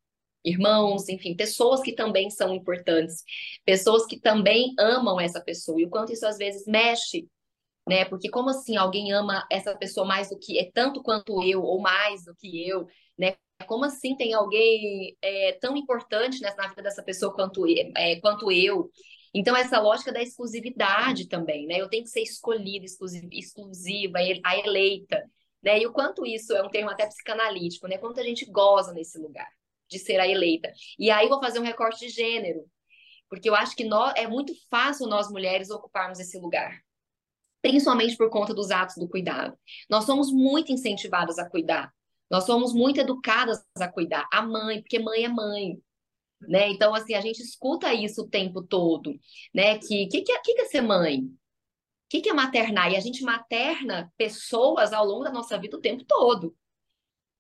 irmãos, 0.45 1.09
enfim, 1.09 1.37
pessoas 1.37 1.81
que 1.81 1.93
também 1.93 2.29
são 2.29 2.53
importantes, 2.53 3.23
pessoas 3.65 4.05
que 4.05 4.19
também 4.19 4.75
amam 4.81 5.21
essa 5.21 5.41
pessoa, 5.41 5.81
e 5.81 5.85
o 5.85 5.91
quanto 5.91 6.13
isso 6.13 6.27
às 6.27 6.39
vezes 6.39 6.67
mexe, 6.67 7.29
né? 7.87 8.05
Porque 8.05 8.29
como 8.29 8.51
assim 8.51 8.77
alguém 8.77 9.13
ama 9.13 9.47
essa 9.51 9.77
pessoa 9.77 10.07
mais 10.07 10.31
do 10.31 10.39
que 10.39 10.59
é 10.59 10.71
tanto 10.73 11.03
quanto 11.03 11.43
eu, 11.43 11.63
ou 11.63 11.81
mais 11.81 12.25
do 12.25 12.35
que 12.35 12.69
eu, 12.69 12.87
né? 13.19 13.37
Como 13.67 13.85
assim 13.85 14.17
tem 14.17 14.35
alguém 14.35 15.17
é, 15.23 15.53
tão 15.61 15.77
importante 15.77 16.41
né, 16.41 16.53
na 16.57 16.69
vida 16.69 16.83
dessa 16.83 17.03
pessoa 17.03 17.33
quanto, 17.35 17.65
é, 17.97 18.21
quanto 18.21 18.51
eu? 18.51 18.91
Então, 19.35 19.57
essa 19.57 19.81
lógica 19.81 20.13
da 20.13 20.23
exclusividade 20.23 21.29
também, 21.29 21.67
né? 21.67 21.81
Eu 21.81 21.89
tenho 21.89 22.05
que 22.05 22.11
ser 22.11 22.23
escolhida, 22.23 22.87
exclusiva, 23.33 24.19
a 24.45 24.59
eleita, 24.59 25.25
né? 25.63 25.81
E 25.81 25.87
o 25.87 25.93
quanto 25.93 26.25
isso 26.27 26.53
é 26.55 26.63
um 26.63 26.71
termo 26.71 26.91
até 26.91 27.07
psicanalítico, 27.07 27.89
né? 27.89 27.99
Quanto 27.99 28.21
a 28.21 28.23
gente 28.23 28.45
goza 28.47 28.93
nesse 28.93 29.19
lugar 29.19 29.49
de 29.89 29.99
ser 29.99 30.21
a 30.21 30.29
eleita. 30.29 30.73
E 30.99 31.11
aí 31.11 31.29
vou 31.29 31.41
fazer 31.41 31.59
um 31.59 31.65
recorte 31.65 32.07
de 32.07 32.09
gênero, 32.09 32.65
porque 33.29 33.49
eu 33.49 33.55
acho 33.55 33.75
que 33.77 33.85
nós, 33.85 34.13
é 34.17 34.27
muito 34.27 34.53
fácil 34.71 35.07
nós 35.07 35.31
mulheres 35.31 35.71
ocuparmos 35.71 36.21
esse 36.21 36.39
lugar, 36.39 36.81
principalmente 37.65 38.15
por 38.15 38.29
conta 38.29 38.53
dos 38.53 38.71
atos 38.71 38.97
do 38.97 39.09
cuidado. 39.09 39.57
Nós 39.89 40.05
somos 40.05 40.31
muito 40.31 40.71
incentivadas 40.71 41.39
a 41.39 41.49
cuidar, 41.49 41.91
nós 42.31 42.45
somos 42.45 42.75
muito 42.75 43.01
educadas 43.01 43.65
a 43.79 43.89
cuidar. 43.89 44.29
A 44.31 44.43
mãe, 44.43 44.83
porque 44.83 44.99
mãe 44.99 45.25
é 45.25 45.29
mãe. 45.29 45.83
Né? 46.43 46.69
Então, 46.69 46.95
assim, 46.95 47.15
a 47.15 47.23
gente 47.23 47.41
escuta 47.41 47.95
isso 47.95 48.21
o 48.21 48.29
tempo 48.29 48.61
todo, 48.61 49.19
né? 49.55 49.79
Que 49.79 50.07
que, 50.09 50.21
que, 50.21 50.33
é, 50.33 50.41
que 50.41 50.61
é 50.61 50.67
ser 50.67 50.83
mãe? 50.83 51.21
O 51.21 51.31
que, 52.11 52.21
que 52.21 52.29
é 52.29 52.35
maternar? 52.35 52.93
E 52.93 52.97
a 52.97 53.01
gente 53.01 53.23
materna 53.23 54.13
pessoas 54.19 54.93
ao 54.93 55.07
longo 55.07 55.25
da 55.25 55.33
nossa 55.33 55.59
vida 55.59 55.79
o 55.79 55.81
tempo 55.81 56.05
todo. 56.05 56.55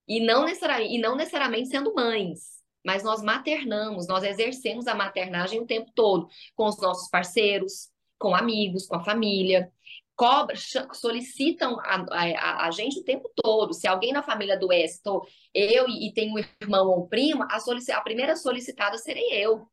E 0.09 0.21
não, 0.21 0.47
necessariamente, 0.47 0.95
e 0.95 0.99
não 0.99 1.17
necessariamente 1.17 1.69
sendo 1.69 1.95
mães, 1.95 2.63
mas 2.83 3.03
nós 3.03 3.23
maternamos, 3.23 4.09
nós 4.09 4.25
exercemos 4.25 4.87
a 4.87 4.95
maternagem 4.95 5.61
o 5.61 5.67
tempo 5.67 5.91
todo, 5.95 6.29
com 6.55 6.67
os 6.67 6.81
nossos 6.81 7.11
parceiros, 7.11 7.91
com 8.19 8.35
amigos, 8.35 8.87
com 8.87 8.97
a 8.97 9.05
família 9.05 9.71
cobra, 10.17 10.55
solicitam 10.93 11.79
a, 11.81 12.05
a, 12.11 12.67
a, 12.67 12.71
gente 12.71 13.01
o 13.01 13.05
tempo 13.05 13.31
todo. 13.35 13.75
Se 13.75 13.87
alguém 13.87 14.13
na 14.13 14.23
família 14.23 14.55
adoece, 14.55 15.03
tô, 15.03 15.27
eu 15.53 15.87
e, 15.89 16.13
e 16.15 16.31
um 16.31 16.39
irmão 16.61 16.89
ou 16.89 17.09
prima, 17.09 17.47
a, 17.51 17.59
solic, 17.61 17.91
a 17.91 18.01
primeira 18.01 18.37
solicitada 18.37 18.97
serei 18.99 19.29
eu. 19.33 19.67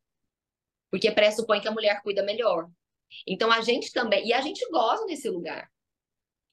Porque 0.90 1.10
pressupõe 1.10 1.60
que 1.60 1.68
a 1.68 1.72
mulher 1.72 2.02
cuida 2.02 2.22
melhor. 2.22 2.68
Então 3.26 3.50
a 3.52 3.60
gente 3.60 3.92
também, 3.92 4.26
e 4.26 4.32
a 4.32 4.40
gente 4.40 4.68
gosta 4.70 5.06
desse 5.06 5.28
lugar, 5.28 5.70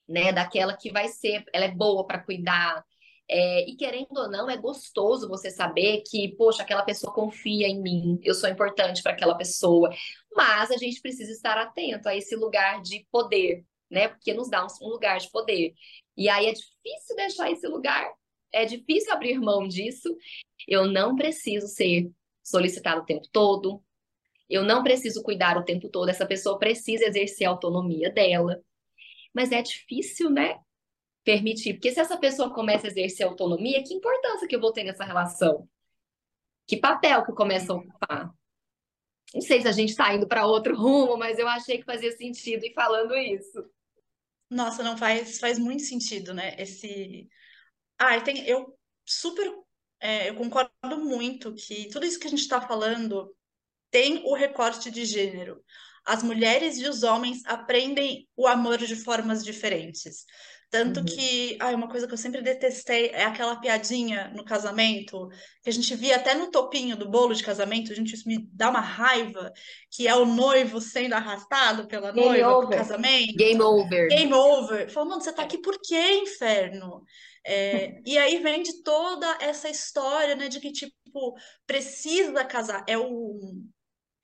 né? 0.07 0.31
Daquela 0.31 0.75
que 0.75 0.91
vai 0.91 1.07
ser, 1.07 1.43
ela 1.53 1.65
é 1.65 1.71
boa 1.71 2.05
para 2.05 2.19
cuidar. 2.19 2.83
É, 3.31 3.69
e 3.69 3.75
querendo 3.75 4.17
ou 4.17 4.29
não, 4.29 4.49
é 4.49 4.57
gostoso 4.57 5.27
você 5.27 5.51
saber 5.51 6.01
que, 6.09 6.35
poxa, 6.35 6.63
aquela 6.63 6.83
pessoa 6.83 7.13
confia 7.13 7.67
em 7.67 7.79
mim, 7.79 8.19
eu 8.23 8.33
sou 8.33 8.49
importante 8.49 9.03
para 9.03 9.11
aquela 9.11 9.35
pessoa. 9.35 9.89
Mas 10.35 10.71
a 10.71 10.77
gente 10.77 11.01
precisa 11.01 11.31
estar 11.31 11.57
atento 11.57 12.09
a 12.09 12.15
esse 12.15 12.35
lugar 12.35 12.81
de 12.81 13.05
poder, 13.11 13.63
né? 13.89 14.07
Porque 14.09 14.33
nos 14.33 14.49
dá 14.49 14.65
um, 14.65 14.87
lugar 14.87 15.19
de 15.19 15.29
poder. 15.31 15.73
E 16.15 16.29
aí 16.29 16.47
é 16.47 16.53
difícil 16.53 17.15
deixar 17.15 17.51
esse 17.51 17.67
lugar, 17.67 18.09
é 18.51 18.65
difícil 18.65 19.11
abrir 19.13 19.39
mão 19.39 19.67
disso. 19.67 20.15
Eu 20.67 20.87
não 20.87 21.15
preciso 21.15 21.67
ser 21.67 22.09
solicitado 22.43 23.01
o 23.01 23.05
tempo 23.05 23.27
todo, 23.31 23.83
eu 24.49 24.63
não 24.63 24.83
preciso 24.83 25.21
cuidar 25.21 25.57
o 25.57 25.63
tempo 25.63 25.89
todo, 25.89 26.09
essa 26.09 26.25
pessoa 26.25 26.57
precisa 26.57 27.05
exercer 27.05 27.47
a 27.47 27.51
autonomia 27.51 28.11
dela. 28.11 28.61
Mas 29.33 29.51
é 29.51 29.61
difícil, 29.61 30.29
né? 30.29 30.59
Permitir, 31.23 31.73
porque 31.73 31.91
se 31.91 31.99
essa 31.99 32.17
pessoa 32.17 32.53
começa 32.53 32.87
a 32.87 32.89
exercer 32.89 33.25
a 33.25 33.29
autonomia, 33.29 33.83
que 33.83 33.93
importância 33.93 34.47
que 34.47 34.55
eu 34.55 34.61
vou 34.61 34.73
ter 34.73 34.83
nessa 34.83 35.03
relação? 35.03 35.69
Que 36.65 36.77
papel 36.77 37.23
que 37.25 37.33
começa 37.33 37.71
a 37.71 37.75
ocupar? 37.75 38.33
Não 39.33 39.41
sei 39.41 39.61
se 39.61 39.67
a 39.67 39.71
gente 39.71 39.89
está 39.89 40.13
indo 40.13 40.27
para 40.27 40.47
outro 40.47 40.75
rumo, 40.75 41.17
mas 41.17 41.37
eu 41.37 41.47
achei 41.47 41.77
que 41.77 41.85
fazia 41.85 42.11
sentido 42.11 42.65
ir 42.65 42.73
falando 42.73 43.15
isso. 43.15 43.63
Nossa, 44.49 44.81
não 44.83 44.97
faz, 44.97 45.39
faz 45.39 45.59
muito 45.59 45.83
sentido, 45.83 46.33
né? 46.33 46.55
Esse. 46.57 47.27
Ah, 47.99 48.19
tem, 48.21 48.45
eu 48.47 48.77
super. 49.05 49.51
É, 49.99 50.29
eu 50.29 50.35
concordo 50.35 50.71
muito 50.99 51.53
que 51.55 51.89
tudo 51.89 52.05
isso 52.05 52.19
que 52.19 52.27
a 52.27 52.29
gente 52.29 52.41
está 52.41 52.61
falando 52.61 53.35
tem 53.91 54.23
o 54.25 54.35
recorte 54.35 54.91
de 54.91 55.05
gênero. 55.05 55.63
As 56.05 56.23
mulheres 56.23 56.77
e 56.79 56.87
os 56.87 57.03
homens 57.03 57.45
aprendem 57.45 58.27
o 58.35 58.47
amor 58.47 58.77
de 58.79 58.95
formas 58.95 59.43
diferentes. 59.45 60.25
Tanto 60.71 60.99
uhum. 60.99 61.05
que, 61.05 61.57
ah, 61.59 61.71
uma 61.71 61.89
coisa 61.89 62.07
que 62.07 62.13
eu 62.13 62.17
sempre 62.17 62.43
detestei 62.43 63.07
é 63.07 63.23
aquela 63.23 63.55
piadinha 63.55 64.31
no 64.35 64.45
casamento, 64.45 65.27
que 65.63 65.69
a 65.69 65.73
gente 65.73 65.95
via 65.95 66.15
até 66.15 66.35
no 66.35 66.51
topinho 66.51 66.95
do 66.95 67.09
bolo 67.09 67.33
de 67.33 67.43
casamento, 67.43 67.91
a 67.91 67.95
gente 67.95 68.13
isso 68.13 68.27
me 68.27 68.47
dá 68.53 68.69
uma 68.69 68.79
raiva, 68.79 69.51
que 69.89 70.07
é 70.07 70.15
o 70.15 70.25
noivo 70.25 70.79
sendo 70.79 71.13
arrastado 71.13 71.87
pela 71.87 72.11
Game 72.11 72.27
noiva 72.27 72.49
over. 72.49 72.67
pro 72.67 72.77
casamento. 72.77 73.35
Game 73.35 73.61
over. 73.61 74.07
Game 74.09 74.33
over. 74.33 74.89
Falou, 74.91 75.09
mano, 75.09 75.21
você 75.21 75.33
tá 75.33 75.41
aqui 75.41 75.57
por 75.57 75.79
quê, 75.81 76.17
inferno? 76.17 77.03
É, 77.43 77.99
e 78.05 78.15
aí 78.17 78.37
vem 78.37 78.61
de 78.61 78.83
toda 78.83 79.37
essa 79.41 79.69
história, 79.69 80.35
né, 80.35 80.49
de 80.49 80.59
que, 80.59 80.71
tipo, 80.71 81.35
precisa 81.65 82.45
casar. 82.45 82.83
É 82.87 82.95
o 82.95 83.55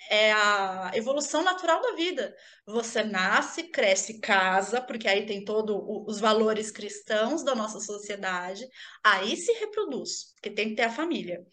é 0.10 0.32
a 0.32 0.92
evolução 0.94 1.44
natural 1.44 1.82
da 1.82 1.94
vida. 1.94 2.36
Você 2.68 3.04
nasce, 3.04 3.64
cresce, 3.64 4.20
casa, 4.20 4.82
porque 4.82 5.08
aí 5.08 5.26
tem 5.26 5.44
todos 5.44 5.76
os 6.08 6.20
valores 6.20 6.72
cristãos 6.72 7.44
da 7.44 7.56
nossa 7.56 7.80
sociedade, 7.80 8.68
aí 9.04 9.36
se 9.36 9.52
reproduz, 9.54 10.34
porque 10.36 10.50
tem 10.50 10.70
que 10.70 10.76
ter 10.76 10.84
a 10.84 10.92
família. 10.92 11.46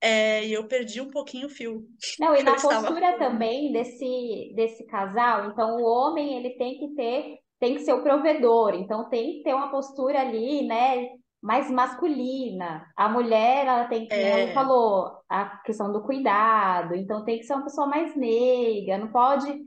É, 0.00 0.44
e 0.44 0.52
eu 0.52 0.66
perdi 0.66 1.00
um 1.00 1.10
pouquinho 1.10 1.46
o 1.46 1.50
fio. 1.50 1.84
Não, 2.18 2.34
e 2.34 2.42
na 2.44 2.52
postura 2.52 3.12
estava... 3.12 3.18
também 3.18 3.72
desse, 3.72 4.52
desse 4.56 4.84
casal, 4.86 5.50
então 5.50 5.76
o 5.76 5.84
homem 5.84 6.36
ele 6.38 6.56
tem 6.56 6.76
que 6.76 6.94
ter, 6.94 7.38
tem 7.60 7.76
que 7.76 7.82
ser 7.82 7.92
o 7.92 8.02
provedor, 8.02 8.74
então 8.74 9.08
tem 9.08 9.34
que 9.34 9.42
ter 9.44 9.54
uma 9.54 9.70
postura 9.70 10.20
ali, 10.20 10.66
né, 10.66 11.08
mais 11.40 11.70
masculina. 11.70 12.84
A 12.96 13.08
mulher, 13.08 13.66
ela 13.66 13.84
tem 13.86 14.06
que, 14.06 14.14
é. 14.14 14.44
ela 14.44 14.54
falou, 14.54 15.21
a 15.32 15.56
questão 15.64 15.92
do 15.92 16.02
cuidado, 16.02 16.94
então 16.94 17.24
tem 17.24 17.38
que 17.38 17.44
ser 17.44 17.54
uma 17.54 17.64
pessoa 17.64 17.86
mais 17.86 18.14
meiga, 18.16 18.98
não 18.98 19.08
pode 19.08 19.62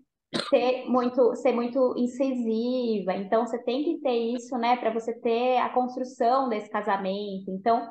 ser 0.50 0.86
muito, 0.88 1.36
ser 1.36 1.54
muito 1.54 1.96
incisiva. 1.98 3.14
Então 3.14 3.46
você 3.46 3.58
tem 3.64 3.84
que 3.84 3.98
ter 4.02 4.36
isso, 4.36 4.58
né, 4.58 4.78
para 4.78 4.94
você 4.94 5.14
ter 5.20 5.58
a 5.58 5.70
construção 5.70 6.50
desse 6.50 6.70
casamento. 6.70 7.50
Então 7.50 7.90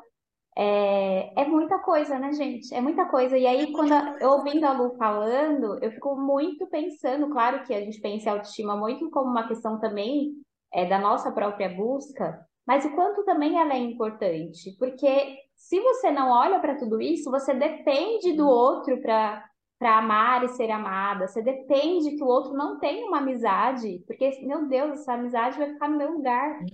é, 0.57 1.43
é 1.43 1.45
muita 1.47 1.81
coisa, 1.81 2.19
né, 2.19 2.33
gente? 2.33 2.73
É 2.73 2.81
muita 2.81 3.07
coisa. 3.07 3.37
E 3.37 3.47
aí, 3.47 3.73
quando 3.73 3.93
eu 4.21 4.31
ouvindo 4.31 4.65
a 4.65 4.73
Lu 4.73 4.97
falando, 4.97 5.83
eu 5.83 5.91
fico 5.91 6.17
muito 6.17 6.67
pensando, 6.69 7.29
claro 7.31 7.65
que 7.65 7.75
a 7.75 7.81
gente 7.81 8.01
pensa 8.01 8.29
em 8.29 8.33
autoestima 8.33 8.77
muito 8.77 9.11
como 9.11 9.31
uma 9.31 9.49
questão 9.49 9.81
também 9.81 10.33
é, 10.73 10.87
da 10.87 10.99
nossa 10.99 11.33
própria 11.33 11.69
busca, 11.69 12.39
mas 12.67 12.85
o 12.85 12.95
quanto 12.95 13.25
também 13.25 13.59
ela 13.59 13.75
é 13.75 13.79
importante, 13.79 14.77
porque 14.79 15.39
se 15.65 15.81
você 15.81 16.11
não 16.11 16.31
olha 16.31 16.61
para 16.61 16.77
tudo 16.77 17.01
isso, 17.01 17.31
você 17.31 17.55
depende 17.55 18.35
do 18.35 18.47
outro 18.47 19.01
para 19.01 19.43
para 19.77 19.99
amar 19.99 20.45
e 20.45 20.49
ser 20.51 20.71
amada, 20.71 21.27
você 21.27 21.43
depende 21.43 22.17
que 22.17 22.23
o 22.23 22.27
outro 22.27 22.55
não 22.55 22.79
tenha 22.79 23.07
uma 23.07 23.19
amizade, 23.19 24.03
porque, 24.07 24.31
meu 24.47 24.67
Deus, 24.67 24.93
essa 24.93 25.15
amizade 25.15 25.59
vai 25.59 25.73
ficar 25.73 25.89
no 25.89 25.99
meu 25.99 26.13
lugar. 26.13 26.65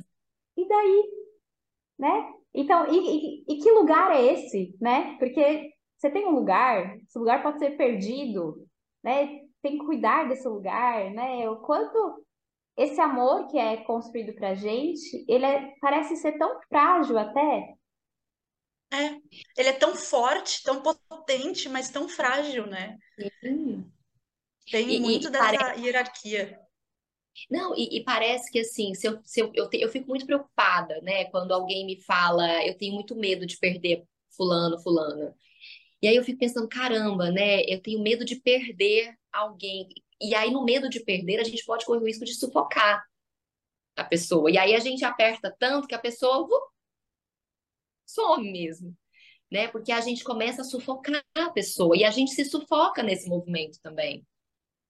E 0.56 0.68
daí? 0.68 1.10
Né? 1.98 2.32
Então, 2.54 2.86
e, 2.92 2.98
e, 2.98 3.54
e 3.54 3.58
que 3.58 3.70
lugar 3.72 4.12
é 4.12 4.32
esse, 4.34 4.76
né? 4.80 5.16
Porque 5.18 5.72
você 5.96 6.10
tem 6.10 6.26
um 6.26 6.32
lugar, 6.32 6.98
esse 6.98 7.18
lugar 7.18 7.42
pode 7.42 7.58
ser 7.58 7.76
perdido, 7.76 8.64
né? 9.02 9.40
Tem 9.62 9.78
que 9.78 9.86
cuidar 9.86 10.28
desse 10.28 10.46
lugar, 10.46 11.10
né? 11.10 11.48
O 11.50 11.56
quanto 11.62 12.24
esse 12.76 13.00
amor 13.00 13.48
que 13.48 13.58
é 13.58 13.78
construído 13.78 14.34
pra 14.34 14.54
gente, 14.54 15.24
ele 15.26 15.46
é, 15.46 15.74
parece 15.80 16.16
ser 16.16 16.38
tão 16.38 16.60
frágil 16.68 17.18
até. 17.18 17.74
É, 18.92 19.16
ele 19.56 19.68
é 19.68 19.72
tão 19.72 19.94
forte, 19.94 20.62
tão 20.62 20.82
potente, 20.82 21.68
mas 21.68 21.90
tão 21.90 22.08
frágil, 22.08 22.66
né? 22.66 22.96
Sim. 23.40 23.90
Tem 24.70 24.94
e, 24.94 25.00
muito 25.00 25.28
e 25.28 25.30
dessa 25.30 25.44
parece... 25.44 25.80
hierarquia. 25.80 26.60
Não, 27.50 27.74
e, 27.76 27.98
e, 27.98 28.04
parece 28.04 28.50
que 28.50 28.60
assim, 28.60 28.92
se 28.94 29.06
eu, 29.06 29.20
se 29.24 29.40
eu, 29.40 29.50
eu, 29.54 29.68
te, 29.68 29.80
eu 29.80 29.88
fico 29.88 30.08
muito 30.08 30.26
preocupada, 30.26 31.00
né? 31.02 31.26
Quando 31.26 31.52
alguém 31.52 31.86
me 31.86 32.02
fala, 32.02 32.66
eu 32.66 32.76
tenho 32.76 32.94
muito 32.94 33.14
medo 33.14 33.46
de 33.46 33.56
perder 33.58 34.04
fulano, 34.36 34.78
fulana. 34.82 35.34
E 36.02 36.08
aí 36.08 36.16
eu 36.16 36.24
fico 36.24 36.38
pensando, 36.38 36.68
caramba, 36.68 37.30
né? 37.30 37.62
Eu 37.62 37.80
tenho 37.80 38.02
medo 38.02 38.24
de 38.24 38.36
perder 38.36 39.14
alguém. 39.32 39.88
E 40.20 40.34
aí, 40.34 40.50
no 40.50 40.64
medo 40.64 40.88
de 40.88 41.00
perder, 41.00 41.38
a 41.40 41.44
gente 41.44 41.64
pode 41.64 41.84
correr 41.84 42.00
o 42.00 42.06
risco 42.06 42.24
de 42.24 42.34
sufocar 42.34 43.04
a 43.96 44.04
pessoa. 44.04 44.50
E 44.50 44.58
aí 44.58 44.74
a 44.74 44.78
gente 44.80 45.04
aperta 45.04 45.54
tanto 45.58 45.86
que 45.86 45.94
a 45.94 45.98
pessoa 45.98 46.46
uh, 46.46 46.69
some 48.14 48.50
mesmo. 48.50 48.96
Né? 49.50 49.68
Porque 49.68 49.90
a 49.90 50.00
gente 50.00 50.22
começa 50.22 50.62
a 50.62 50.64
sufocar 50.64 51.24
a 51.36 51.50
pessoa 51.50 51.96
e 51.96 52.04
a 52.04 52.10
gente 52.10 52.30
se 52.32 52.44
sufoca 52.44 53.02
nesse 53.02 53.28
movimento 53.28 53.78
também. 53.82 54.24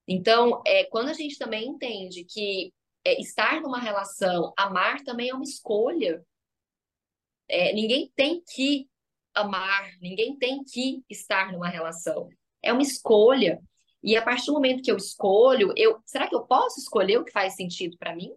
Então, 0.06 0.62
é, 0.66 0.84
quando 0.84 1.08
a 1.08 1.12
gente 1.12 1.38
também 1.38 1.68
entende 1.68 2.24
que 2.24 2.72
é, 3.04 3.20
estar 3.20 3.60
numa 3.60 3.78
relação, 3.78 4.52
amar 4.56 5.02
também 5.02 5.30
é 5.30 5.34
uma 5.34 5.44
escolha. 5.44 6.24
É, 7.48 7.72
ninguém 7.72 8.12
tem 8.14 8.42
que 8.54 8.88
amar, 9.34 9.90
ninguém 10.00 10.36
tem 10.36 10.62
que 10.62 11.02
estar 11.08 11.52
numa 11.52 11.68
relação. 11.68 12.28
É 12.62 12.72
uma 12.72 12.82
escolha. 12.82 13.60
E 14.02 14.16
a 14.16 14.22
partir 14.22 14.46
do 14.46 14.54
momento 14.54 14.82
que 14.82 14.90
eu 14.90 14.96
escolho, 14.96 15.72
eu, 15.76 16.00
será 16.04 16.28
que 16.28 16.34
eu 16.34 16.44
posso 16.44 16.80
escolher 16.80 17.18
o 17.18 17.24
que 17.24 17.32
faz 17.32 17.54
sentido 17.54 17.96
para 17.98 18.14
mim? 18.14 18.32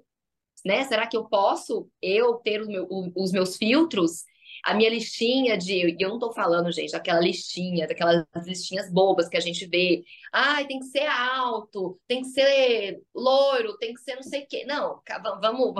Né? 0.65 0.84
Será 0.86 1.07
que 1.07 1.17
eu 1.17 1.25
posso 1.25 1.89
eu 2.01 2.36
ter 2.36 2.65
meu, 2.65 2.88
os 3.15 3.31
meus 3.31 3.57
filtros 3.57 4.23
a 4.64 4.74
minha 4.74 4.89
listinha 4.89 5.57
de. 5.57 5.74
E 5.74 5.97
eu 5.99 6.09
não 6.09 6.20
tô 6.20 6.32
falando, 6.32 6.72
gente, 6.72 6.91
daquela 6.91 7.20
listinha, 7.20 7.86
daquelas 7.88 8.26
listinhas 8.45 8.89
bobas 8.91 9.28
que 9.28 9.38
a 9.38 9.41
gente 9.41 9.68
vê. 9.68 10.03
Ai, 10.32 10.66
tem 10.66 10.80
que 10.80 10.86
ser 10.86 11.05
alto, 11.05 11.99
tem 12.07 12.22
que 12.22 12.30
ser 12.30 13.01
loiro, 13.14 13.78
tem 13.78 13.93
que 13.93 14.01
ser 14.01 14.16
não 14.16 14.24
sei 14.24 14.43
o 14.43 14.47
quê. 14.47 14.66
Não, 14.66 15.01
vamos. 15.41 15.74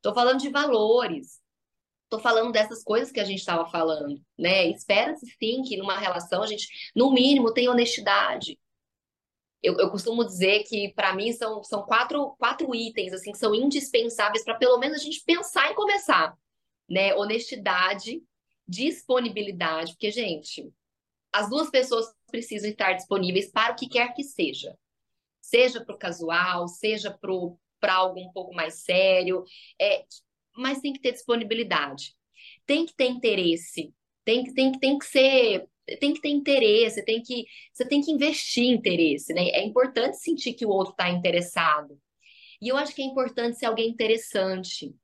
Tô 0.00 0.14
falando 0.14 0.40
de 0.40 0.48
valores. 0.48 1.40
Tô 2.08 2.18
falando 2.18 2.52
dessas 2.52 2.82
coisas 2.82 3.12
que 3.12 3.20
a 3.20 3.24
gente 3.24 3.38
estava 3.38 3.68
falando, 3.70 4.20
né? 4.38 4.66
Espera-se 4.66 5.26
sim 5.38 5.62
que 5.62 5.76
numa 5.76 5.98
relação 5.98 6.42
a 6.42 6.46
gente, 6.46 6.68
no 6.94 7.12
mínimo, 7.12 7.54
tenha 7.54 7.70
honestidade. 7.70 8.58
Eu, 9.62 9.78
eu 9.78 9.90
costumo 9.90 10.24
dizer 10.24 10.64
que, 10.64 10.92
para 10.94 11.14
mim, 11.14 11.32
são, 11.32 11.62
são 11.64 11.82
quatro, 11.84 12.34
quatro 12.38 12.74
itens 12.74 13.12
assim, 13.12 13.32
que 13.32 13.38
são 13.38 13.54
indispensáveis 13.54 14.44
para 14.44 14.56
pelo 14.56 14.78
menos 14.78 15.00
a 15.00 15.04
gente 15.04 15.22
pensar 15.24 15.70
em 15.70 15.74
começar 15.74 16.36
né? 16.88 17.14
Honestidade, 17.14 18.22
disponibilidade, 18.66 19.92
porque, 19.92 20.10
gente, 20.10 20.70
as 21.32 21.48
duas 21.48 21.70
pessoas 21.70 22.06
precisam 22.30 22.70
estar 22.70 22.92
disponíveis 22.92 23.50
para 23.50 23.72
o 23.72 23.76
que 23.76 23.88
quer 23.88 24.12
que 24.14 24.22
seja. 24.22 24.76
Seja 25.40 25.84
para 25.84 25.94
o 25.94 25.98
casual, 25.98 26.68
seja 26.68 27.16
para 27.80 27.94
algo 27.94 28.20
um 28.20 28.32
pouco 28.32 28.54
mais 28.54 28.82
sério, 28.84 29.44
é, 29.80 30.04
mas 30.56 30.80
tem 30.80 30.92
que 30.92 31.00
ter 31.00 31.12
disponibilidade. 31.12 32.14
Tem 32.64 32.86
que 32.86 32.94
ter 32.94 33.06
interesse, 33.06 33.92
tem 34.24 34.44
que, 34.44 34.54
tem, 34.54 34.72
tem 34.72 34.98
que 34.98 35.06
ser 35.06 35.68
tem 35.98 36.14
que 36.14 36.20
ter 36.20 36.28
interesse, 36.28 37.04
tem 37.04 37.20
que, 37.20 37.44
você 37.72 37.84
tem 37.84 38.00
que 38.00 38.12
investir 38.12 38.64
interesse, 38.64 39.34
né? 39.34 39.48
É 39.48 39.64
importante 39.64 40.16
sentir 40.18 40.52
que 40.52 40.64
o 40.64 40.68
outro 40.68 40.92
está 40.92 41.10
interessado. 41.10 41.98
E 42.60 42.68
eu 42.68 42.76
acho 42.76 42.94
que 42.94 43.02
é 43.02 43.04
importante 43.04 43.58
ser 43.58 43.66
alguém 43.66 43.88
interessante. 43.88 44.94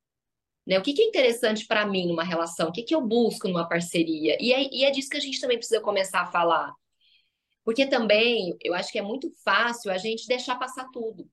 Né? 0.68 0.78
O 0.78 0.82
que, 0.82 0.92
que 0.92 1.00
é 1.00 1.06
interessante 1.06 1.66
para 1.66 1.86
mim 1.86 2.06
numa 2.06 2.22
relação? 2.22 2.68
O 2.68 2.72
que, 2.72 2.82
que 2.82 2.94
eu 2.94 3.00
busco 3.00 3.48
numa 3.48 3.66
parceria? 3.66 4.36
E 4.38 4.52
é, 4.52 4.68
e 4.70 4.84
é 4.84 4.90
disso 4.90 5.08
que 5.08 5.16
a 5.16 5.20
gente 5.20 5.40
também 5.40 5.56
precisa 5.56 5.80
começar 5.80 6.20
a 6.20 6.26
falar. 6.26 6.74
Porque 7.64 7.86
também 7.86 8.54
eu 8.62 8.74
acho 8.74 8.92
que 8.92 8.98
é 8.98 9.02
muito 9.02 9.30
fácil 9.42 9.90
a 9.90 9.96
gente 9.96 10.26
deixar 10.26 10.56
passar 10.58 10.86
tudo. 10.92 11.26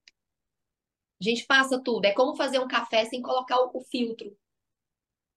A 1.20 1.24
gente 1.24 1.46
passa 1.46 1.78
tudo. 1.84 2.06
É 2.06 2.14
como 2.14 2.38
fazer 2.38 2.60
um 2.60 2.68
café 2.68 3.04
sem 3.04 3.22
colocar 3.22 3.60
o, 3.60 3.72
o 3.74 3.82
filtro. 3.82 4.34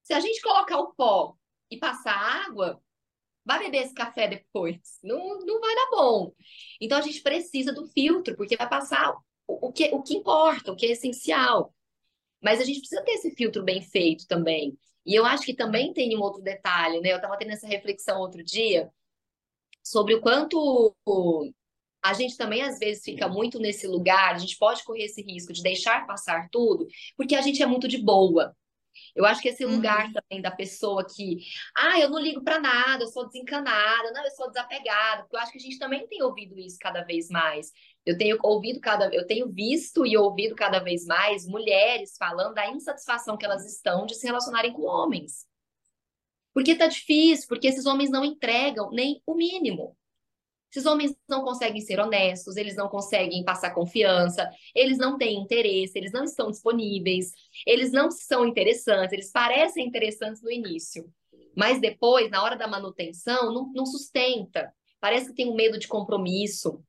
Se 0.05 0.13
a 0.13 0.21
gente 0.21 0.41
colocar 0.43 0.79
o 0.79 0.95
pó 0.95 1.35
e 1.69 1.77
passar 1.77 2.15
água, 2.47 2.81
vai 3.45 3.59
beber 3.59 3.83
esse 3.83 3.95
café 3.95 4.29
depois. 4.29 4.79
Não, 5.03 5.41
não 5.41 5.61
vai 5.61 5.75
dar 5.75 5.91
bom. 5.91 6.33
Então 6.81 6.99
a 6.99 7.03
gente 7.03 7.21
precisa 7.21 7.73
do 7.73 7.85
filtro, 7.89 8.37
porque 8.37 8.57
vai 8.57 8.69
passar 8.69 9.13
o, 9.47 9.69
o, 9.69 9.73
que, 9.73 9.87
o 9.93 10.03
que 10.03 10.15
importa, 10.15 10.71
o 10.71 10.77
que 10.77 10.87
é 10.87 10.93
essencial. 10.93 11.75
Mas 12.43 12.61
a 12.61 12.65
gente 12.65 12.81
precisa 12.81 13.03
ter 13.03 13.13
esse 13.13 13.35
filtro 13.35 13.65
bem 13.65 13.83
feito 13.83 14.27
também. 14.27 14.79
E 15.05 15.15
eu 15.15 15.25
acho 15.25 15.45
que 15.45 15.55
também 15.55 15.93
tem 15.93 16.17
um 16.17 16.21
outro 16.21 16.43
detalhe, 16.43 17.01
né? 17.01 17.13
Eu 17.13 17.17
estava 17.17 17.37
tendo 17.37 17.53
essa 17.53 17.67
reflexão 17.67 18.21
outro 18.21 18.45
dia 18.45 18.91
sobre 19.83 20.15
o 20.15 20.21
quanto 20.21 20.95
a 22.03 22.13
gente 22.13 22.37
também 22.37 22.63
às 22.63 22.79
vezes 22.79 23.03
fica 23.03 23.29
muito 23.29 23.59
nesse 23.59 23.87
lugar, 23.87 24.35
a 24.35 24.39
gente 24.39 24.57
pode 24.57 24.85
correr 24.85 25.05
esse 25.05 25.23
risco 25.23 25.53
de 25.53 25.63
deixar 25.63 26.07
passar 26.07 26.49
tudo, 26.51 26.87
porque 27.17 27.35
a 27.35 27.41
gente 27.41 27.63
é 27.63 27.67
muito 27.67 27.89
de 27.89 27.99
boa. 27.99 28.55
Eu 29.15 29.25
acho 29.25 29.41
que 29.41 29.49
esse 29.49 29.65
lugar 29.65 30.07
uhum. 30.07 30.13
também 30.13 30.43
da 30.43 30.51
pessoa 30.51 31.07
que, 31.07 31.39
ah, 31.77 31.99
eu 32.01 32.11
não 32.11 32.19
ligo 32.19 32.43
para 32.43 32.61
nada, 32.61 33.05
eu 33.05 33.09
sou 33.09 33.27
desencanada, 33.27 34.11
não, 34.13 34.25
eu 34.25 34.31
sou 34.31 34.49
desapegada, 34.49 35.23
porque 35.23 35.37
eu 35.37 35.41
acho 35.41 35.53
que 35.53 35.59
a 35.59 35.61
gente 35.61 35.79
também 35.79 36.07
tem 36.09 36.23
ouvido 36.23 36.59
isso 36.59 36.77
cada 36.81 37.03
vez 37.03 37.29
mais. 37.29 37.71
Eu 38.09 38.17
tenho 38.17 38.39
ouvido 38.43 38.81
cada, 38.81 39.15
eu 39.15 39.27
tenho 39.27 39.53
visto 39.53 40.07
e 40.07 40.17
ouvido 40.17 40.55
cada 40.55 40.79
vez 40.79 41.05
mais 41.05 41.47
mulheres 41.47 42.17
falando 42.19 42.55
da 42.55 42.67
insatisfação 42.71 43.37
que 43.37 43.45
elas 43.45 43.67
estão 43.67 44.07
de 44.07 44.15
se 44.15 44.27
relacionarem 44.27 44.73
com 44.73 44.87
homens. 44.87 45.45
Porque 46.55 46.75
tá 46.75 46.87
difícil, 46.87 47.47
porque 47.47 47.67
esses 47.67 47.85
homens 47.85 48.09
não 48.09 48.25
entregam 48.25 48.91
nem 48.93 49.21
o 49.27 49.35
mínimo. 49.35 49.95
Esses 50.71 50.87
homens 50.87 51.15
não 51.29 51.45
conseguem 51.45 51.83
ser 51.83 52.01
honestos, 52.01 52.57
eles 52.57 52.75
não 52.75 52.89
conseguem 52.89 53.45
passar 53.45 53.75
confiança, 53.75 54.49
eles 54.75 54.97
não 54.97 55.19
têm 55.19 55.43
interesse, 55.43 55.99
eles 55.99 56.11
não 56.11 56.25
estão 56.25 56.51
disponíveis, 56.51 57.33
eles 57.67 57.93
não 57.93 58.11
são 58.11 58.47
interessantes, 58.47 59.13
eles 59.13 59.31
parecem 59.31 59.87
interessantes 59.87 60.43
no 60.43 60.51
início, 60.51 61.13
mas 61.55 61.79
depois, 61.79 62.31
na 62.31 62.43
hora 62.43 62.57
da 62.57 62.67
manutenção, 62.67 63.53
não, 63.53 63.71
não 63.75 63.85
sustenta. 63.85 64.73
Parece 64.99 65.27
que 65.27 65.35
tem 65.35 65.51
um 65.51 65.55
medo 65.55 65.79
de 65.79 65.87
compromisso, 65.87 66.83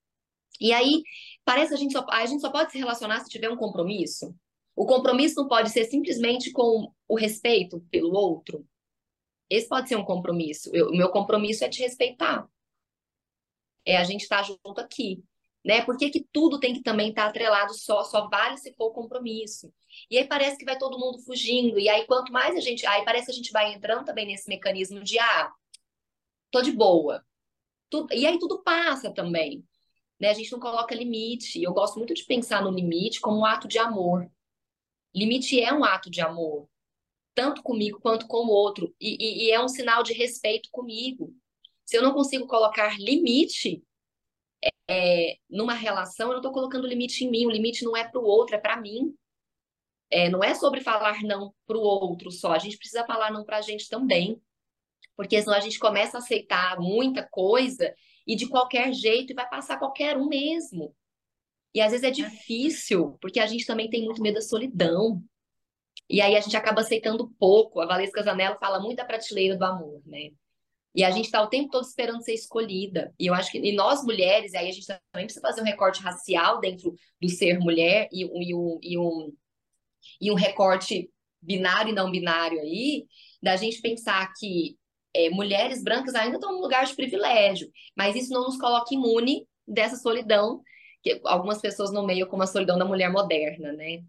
e 0.59 0.73
aí, 0.73 1.03
parece 1.45 1.69
que 1.69 1.75
a 1.75 1.77
gente, 1.77 1.93
só, 1.93 2.05
a 2.09 2.25
gente 2.25 2.41
só 2.41 2.51
pode 2.51 2.71
se 2.71 2.77
relacionar 2.77 3.21
se 3.21 3.29
tiver 3.29 3.49
um 3.49 3.57
compromisso. 3.57 4.35
O 4.75 4.85
compromisso 4.85 5.35
não 5.41 5.47
pode 5.47 5.69
ser 5.69 5.85
simplesmente 5.85 6.51
com 6.51 6.91
o 7.07 7.15
respeito 7.15 7.81
pelo 7.91 8.13
outro. 8.13 8.65
Esse 9.49 9.67
pode 9.67 9.89
ser 9.89 9.95
um 9.95 10.05
compromisso. 10.05 10.69
O 10.71 10.95
meu 10.95 11.09
compromisso 11.09 11.63
é 11.65 11.69
te 11.69 11.81
respeitar. 11.81 12.47
É 13.85 13.97
a 13.97 14.03
gente 14.03 14.21
estar 14.21 14.37
tá 14.37 14.43
junto 14.43 14.79
aqui. 14.79 15.23
Né? 15.65 15.83
Por 15.83 15.97
que, 15.97 16.09
que 16.09 16.25
tudo 16.31 16.59
tem 16.59 16.73
que 16.73 16.81
também 16.81 17.09
estar 17.09 17.23
tá 17.23 17.29
atrelado 17.29 17.73
só, 17.73 18.03
só 18.03 18.29
vale 18.29 18.57
se 18.57 18.73
for 18.73 18.91
compromisso? 18.91 19.73
E 20.09 20.17
aí 20.17 20.25
parece 20.25 20.57
que 20.57 20.65
vai 20.65 20.77
todo 20.77 20.99
mundo 20.99 21.19
fugindo, 21.19 21.77
e 21.79 21.89
aí 21.89 22.05
quanto 22.05 22.31
mais 22.31 22.55
a 22.55 22.61
gente. 22.61 22.85
Aí 22.85 23.03
parece 23.03 23.25
que 23.25 23.31
a 23.31 23.35
gente 23.35 23.51
vai 23.51 23.73
entrando 23.73 24.05
também 24.05 24.25
nesse 24.25 24.47
mecanismo 24.47 25.03
de 25.03 25.19
ah, 25.19 25.51
tô 26.51 26.61
de 26.61 26.71
boa. 26.71 27.25
e 28.11 28.25
aí 28.25 28.39
tudo 28.39 28.63
passa 28.63 29.13
também 29.13 29.67
né? 30.19 30.29
A 30.29 30.33
gente 30.33 30.51
não 30.51 30.59
coloca 30.59 30.93
limite. 30.93 31.61
Eu 31.61 31.73
gosto 31.73 31.97
muito 31.97 32.13
de 32.13 32.25
pensar 32.25 32.63
no 32.63 32.71
limite 32.71 33.21
como 33.21 33.39
um 33.39 33.45
ato 33.45 33.67
de 33.67 33.77
amor. 33.77 34.29
Limite 35.15 35.59
é 35.59 35.73
um 35.73 35.83
ato 35.83 36.09
de 36.09 36.21
amor, 36.21 36.67
tanto 37.33 37.63
comigo 37.63 37.99
quanto 37.99 38.27
com 38.27 38.45
o 38.45 38.49
outro, 38.49 38.93
e, 38.99 39.17
e, 39.19 39.47
e 39.47 39.51
é 39.51 39.59
um 39.59 39.67
sinal 39.67 40.03
de 40.03 40.13
respeito 40.13 40.69
comigo. 40.71 41.33
Se 41.83 41.97
eu 41.97 42.03
não 42.03 42.13
consigo 42.13 42.45
colocar 42.45 42.99
limite 42.99 43.83
é, 44.87 45.37
numa 45.49 45.73
relação, 45.73 46.27
eu 46.27 46.33
não 46.33 46.39
estou 46.39 46.51
colocando 46.51 46.85
limite 46.85 47.25
em 47.25 47.31
mim. 47.31 47.45
O 47.47 47.49
limite 47.49 47.83
não 47.83 47.97
é 47.97 48.07
para 48.07 48.19
o 48.19 48.25
outro, 48.25 48.55
é 48.55 48.59
para 48.59 48.79
mim. 48.79 49.15
É, 50.11 50.29
não 50.29 50.43
é 50.43 50.53
sobre 50.53 50.81
falar 50.81 51.23
não 51.23 51.53
para 51.65 51.77
o 51.77 51.81
outro 51.81 52.31
só. 52.31 52.51
A 52.51 52.59
gente 52.59 52.77
precisa 52.77 53.05
falar 53.05 53.31
não 53.31 53.43
para 53.43 53.57
a 53.57 53.61
gente 53.61 53.89
também. 53.89 54.39
Porque 55.15 55.41
senão 55.41 55.55
a 55.55 55.59
gente 55.59 55.79
começa 55.79 56.17
a 56.17 56.19
aceitar 56.19 56.79
muita 56.79 57.27
coisa 57.27 57.93
e 58.29 58.35
de 58.35 58.47
qualquer 58.47 58.93
jeito 58.93 59.31
e 59.31 59.35
vai 59.35 59.49
passar 59.49 59.79
qualquer 59.79 60.15
um 60.15 60.27
mesmo. 60.27 60.95
E 61.73 61.81
às 61.81 61.91
vezes 61.91 62.03
é 62.03 62.11
difícil, 62.11 63.17
porque 63.19 63.39
a 63.39 63.47
gente 63.47 63.65
também 63.65 63.89
tem 63.89 64.05
muito 64.05 64.21
medo 64.21 64.35
da 64.35 64.41
solidão. 64.41 65.19
E 66.07 66.21
aí 66.21 66.35
a 66.35 66.39
gente 66.39 66.55
acaba 66.55 66.81
aceitando 66.81 67.33
pouco. 67.39 67.79
A 67.79 67.87
Valesca 67.87 68.21
Zanello 68.21 68.59
fala 68.59 68.79
muito 68.79 68.97
da 68.97 69.05
prateleira 69.05 69.57
do 69.57 69.65
amor, 69.65 70.03
né? 70.05 70.29
E 70.93 71.03
a 71.03 71.09
gente 71.09 71.25
está 71.25 71.41
o 71.41 71.49
tempo 71.49 71.71
todo 71.71 71.83
esperando 71.83 72.23
ser 72.23 72.35
escolhida. 72.35 73.11
E 73.17 73.25
eu 73.25 73.33
acho 73.33 73.51
que 73.51 73.57
e 73.57 73.75
nós 73.75 74.03
mulheres, 74.03 74.53
aí 74.53 74.69
a 74.69 74.71
gente 74.71 74.85
também 74.85 75.25
precisa 75.25 75.41
fazer 75.41 75.61
um 75.61 75.65
recorte 75.65 75.99
racial 75.99 76.59
dentro 76.59 76.93
do 77.19 77.29
ser 77.29 77.57
mulher 77.57 78.07
e, 78.11 78.21
e, 78.21 78.53
um, 78.53 78.79
e, 78.83 78.97
um, 78.99 79.33
e 80.21 80.31
um 80.31 80.35
recorte 80.35 81.09
binário 81.41 81.91
e 81.91 81.95
não 81.95 82.11
binário 82.11 82.59
aí, 82.59 83.07
da 83.41 83.55
gente 83.55 83.81
pensar 83.81 84.31
que 84.37 84.77
é, 85.13 85.29
mulheres 85.29 85.83
brancas 85.83 86.15
ainda 86.15 86.35
estão 86.35 86.53
no 86.53 86.61
lugar 86.61 86.85
de 86.85 86.95
privilégio, 86.95 87.69
mas 87.95 88.15
isso 88.15 88.33
não 88.33 88.43
nos 88.43 88.57
coloca 88.57 88.93
imune 88.93 89.47
dessa 89.67 89.95
solidão 89.95 90.61
que 91.01 91.19
algumas 91.25 91.61
pessoas 91.61 91.91
nomeiam 91.91 92.27
como 92.27 92.43
a 92.43 92.47
solidão 92.47 92.77
da 92.77 92.85
mulher 92.85 93.11
moderna, 93.11 93.71
né? 93.73 94.03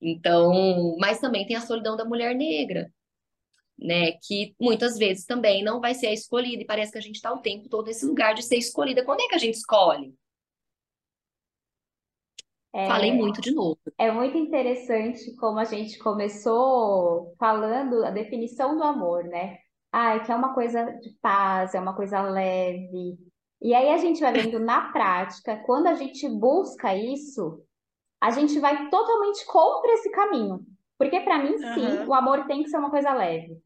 Então, 0.00 0.96
mas 0.98 1.18
também 1.18 1.46
tem 1.46 1.56
a 1.56 1.60
solidão 1.60 1.96
da 1.96 2.04
mulher 2.04 2.34
negra, 2.34 2.92
né? 3.78 4.12
Que 4.22 4.54
muitas 4.60 4.96
vezes 4.96 5.24
também 5.24 5.62
não 5.64 5.80
vai 5.80 5.94
ser 5.94 6.08
a 6.08 6.12
escolhida 6.12 6.62
e 6.62 6.66
parece 6.66 6.92
que 6.92 6.98
a 6.98 7.02
gente 7.02 7.16
está 7.16 7.32
o 7.32 7.40
tempo 7.40 7.68
todo 7.68 7.86
nesse 7.86 8.06
lugar 8.06 8.34
de 8.34 8.42
ser 8.42 8.56
escolhida. 8.56 9.04
Quando 9.04 9.22
é 9.22 9.28
que 9.28 9.34
a 9.34 9.38
gente 9.38 9.54
escolhe? 9.54 10.14
É, 12.72 12.86
Falei 12.86 13.12
muito 13.12 13.40
de 13.40 13.52
novo. 13.52 13.78
É 13.96 14.10
muito 14.10 14.36
interessante 14.36 15.34
como 15.36 15.58
a 15.58 15.64
gente 15.64 15.96
começou 15.98 17.32
falando 17.38 18.04
a 18.04 18.10
definição 18.10 18.76
do 18.76 18.82
amor, 18.82 19.24
né? 19.24 19.58
Ah, 19.96 20.18
que 20.18 20.32
é 20.32 20.34
uma 20.34 20.52
coisa 20.52 20.84
de 21.00 21.10
paz, 21.22 21.72
é 21.72 21.78
uma 21.78 21.94
coisa 21.94 22.20
leve. 22.20 23.16
E 23.62 23.72
aí 23.72 23.90
a 23.90 23.96
gente 23.96 24.20
vai 24.20 24.32
vendo 24.32 24.58
na 24.58 24.90
prática, 24.90 25.62
quando 25.64 25.86
a 25.86 25.94
gente 25.94 26.28
busca 26.28 26.92
isso, 26.96 27.62
a 28.20 28.30
gente 28.30 28.58
vai 28.58 28.90
totalmente 28.90 29.46
contra 29.46 29.92
esse 29.92 30.10
caminho. 30.10 30.66
Porque 30.98 31.20
para 31.20 31.38
mim, 31.38 31.56
sim, 31.58 31.98
uhum. 31.98 32.08
o 32.08 32.14
amor 32.14 32.44
tem 32.46 32.64
que 32.64 32.70
ser 32.70 32.78
uma 32.78 32.90
coisa 32.90 33.14
leve. 33.14 33.56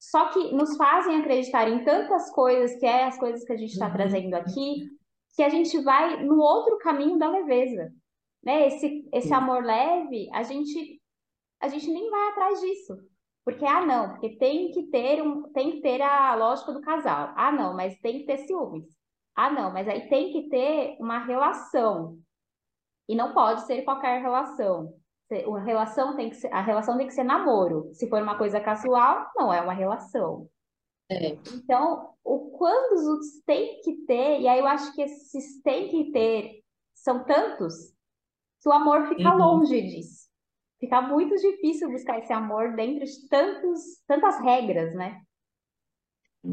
Só 0.00 0.28
que 0.30 0.52
nos 0.52 0.76
fazem 0.76 1.20
acreditar 1.20 1.68
em 1.68 1.84
tantas 1.84 2.32
coisas, 2.32 2.76
que 2.80 2.86
é 2.86 3.04
as 3.04 3.16
coisas 3.16 3.44
que 3.44 3.52
a 3.52 3.56
gente 3.56 3.72
está 3.72 3.86
uhum. 3.86 3.92
trazendo 3.92 4.34
aqui, 4.34 4.88
que 5.36 5.42
a 5.44 5.48
gente 5.48 5.78
vai 5.82 6.20
no 6.24 6.40
outro 6.40 6.78
caminho 6.78 7.16
da 7.16 7.30
leveza, 7.30 7.92
né? 8.42 8.66
Esse, 8.66 9.08
esse 9.12 9.32
amor 9.32 9.62
leve, 9.62 10.28
a 10.32 10.42
gente, 10.42 11.00
a 11.60 11.68
gente 11.68 11.88
nem 11.92 12.10
vai 12.10 12.28
atrás 12.30 12.60
disso. 12.60 12.98
Porque, 13.46 13.64
ah, 13.64 13.86
não, 13.86 14.10
porque 14.10 14.36
tem 14.38 14.72
que 14.72 14.90
ter 14.90 15.22
um, 15.22 15.44
tem 15.52 15.70
que 15.70 15.80
ter 15.80 16.02
a 16.02 16.34
lógica 16.34 16.72
do 16.72 16.80
casal. 16.80 17.32
Ah, 17.36 17.52
não, 17.52 17.74
mas 17.76 17.96
tem 18.00 18.18
que 18.18 18.26
ter 18.26 18.38
ciúmes. 18.38 18.84
Ah, 19.36 19.48
não, 19.50 19.72
mas 19.72 19.86
aí 19.86 20.08
tem 20.08 20.32
que 20.32 20.48
ter 20.48 20.96
uma 20.98 21.20
relação. 21.24 22.18
E 23.08 23.14
não 23.14 23.32
pode 23.32 23.64
ser 23.64 23.82
qualquer 23.82 24.20
relação. 24.20 24.92
A 25.30 25.60
relação 25.60 26.16
tem 26.16 26.28
que 26.28 26.34
ser, 26.36 26.52
a 26.52 26.60
relação 26.60 26.98
tem 26.98 27.06
que 27.06 27.14
ser 27.14 27.22
namoro. 27.22 27.88
Se 27.92 28.08
for 28.08 28.20
uma 28.20 28.36
coisa 28.36 28.60
casual, 28.60 29.30
não 29.36 29.54
é 29.54 29.60
uma 29.60 29.72
relação. 29.74 30.48
É. 31.08 31.34
Então, 31.54 32.14
o 32.24 32.50
quando 32.50 32.94
os 32.94 33.40
tem 33.46 33.80
que 33.80 34.04
ter, 34.06 34.40
e 34.40 34.48
aí 34.48 34.58
eu 34.58 34.66
acho 34.66 34.92
que 34.92 35.02
esses 35.02 35.62
tem 35.62 35.88
que 35.88 36.10
ter 36.10 36.64
são 36.96 37.24
tantos 37.24 37.94
que 38.60 38.68
o 38.68 38.72
amor 38.72 39.06
fica 39.06 39.30
Uhum. 39.30 39.38
longe 39.38 39.80
disso. 39.82 40.25
Fica 40.86 41.00
muito 41.00 41.34
difícil 41.34 41.90
buscar 41.90 42.20
esse 42.20 42.32
amor 42.32 42.76
dentro 42.76 43.04
de 43.04 43.28
tantos, 43.28 43.80
tantas 44.06 44.40
regras, 44.40 44.94
né? 44.94 45.20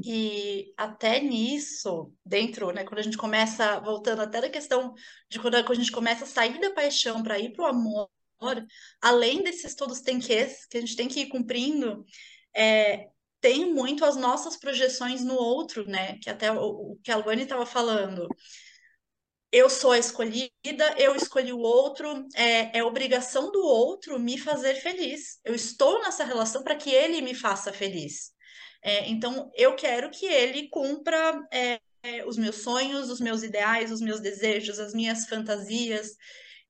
E 0.04 0.74
até 0.76 1.20
nisso, 1.20 2.12
dentro, 2.26 2.72
né, 2.72 2.84
quando 2.84 2.98
a 2.98 3.04
gente 3.04 3.16
começa, 3.16 3.80
voltando 3.82 4.24
até 4.24 4.42
da 4.42 4.50
questão 4.50 4.96
de 5.30 5.40
quando 5.40 5.54
a 5.54 5.74
gente 5.76 5.92
começa 5.92 6.24
a 6.24 6.28
sair 6.28 6.60
da 6.60 6.72
paixão 6.72 7.22
para 7.22 7.38
ir 7.38 7.54
para 7.54 7.66
o 7.66 7.68
amor, 7.68 8.10
além 9.00 9.44
desses 9.44 9.76
todos 9.76 10.02
tem 10.02 10.20
quês 10.20 10.66
que 10.66 10.78
a 10.78 10.82
gente 10.82 10.96
tem 10.96 11.08
que 11.08 11.20
ir 11.20 11.28
cumprindo, 11.28 12.04
é, 12.56 13.10
tem 13.40 13.72
muito 13.72 14.04
as 14.04 14.16
nossas 14.16 14.58
projeções 14.58 15.24
no 15.24 15.36
outro, 15.36 15.88
né? 15.88 16.18
Que 16.24 16.32
até 16.32 16.52
o, 16.52 16.94
o 16.94 17.00
que 17.04 17.12
a 17.12 17.18
Luane 17.18 17.44
estava 17.44 17.68
falando. 17.68 18.28
Eu 19.54 19.70
sou 19.70 19.92
a 19.92 20.00
escolhida, 20.00 20.96
eu 20.98 21.16
escolhi 21.16 21.54
o 21.54 21.60
outro, 21.60 22.28
é, 22.34 22.80
é 22.80 22.84
obrigação 22.84 23.52
do 23.52 23.60
outro 23.60 24.20
me 24.20 24.36
fazer 24.36 24.74
feliz. 24.74 25.40
Eu 25.46 25.54
estou 25.54 26.02
nessa 26.02 26.24
relação 26.24 26.64
para 26.64 26.76
que 26.76 26.90
ele 26.90 27.22
me 27.22 27.36
faça 27.36 27.72
feliz. 27.72 28.32
É, 28.82 29.08
então, 29.08 29.52
eu 29.54 29.76
quero 29.76 30.10
que 30.10 30.26
ele 30.26 30.70
cumpra 30.70 31.40
é, 31.52 31.80
os 32.26 32.36
meus 32.36 32.64
sonhos, 32.64 33.12
os 33.12 33.22
meus 33.22 33.44
ideais, 33.44 33.92
os 33.92 34.02
meus 34.02 34.20
desejos, 34.20 34.80
as 34.80 34.92
minhas 34.92 35.28
fantasias. 35.28 36.18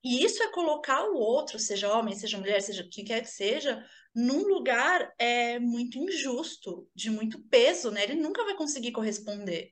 E 0.03 0.21
isso 0.21 0.43
é 0.43 0.51
colocar 0.51 1.05
o 1.05 1.15
outro, 1.15 1.57
seja 1.59 1.97
homem, 1.97 2.13
seja 2.13 2.37
mulher, 2.37 2.61
seja 2.61 2.83
o 2.83 2.89
que 2.89 3.05
quer 3.05 3.21
que 3.21 3.29
seja, 3.29 3.81
num 4.13 4.43
lugar 4.45 5.09
é, 5.17 5.57
muito 5.57 5.97
injusto, 5.99 6.85
de 6.93 7.09
muito 7.09 7.41
peso, 7.47 7.91
né? 7.91 8.03
Ele 8.03 8.15
nunca 8.15 8.43
vai 8.43 8.57
conseguir 8.57 8.91
corresponder. 8.91 9.71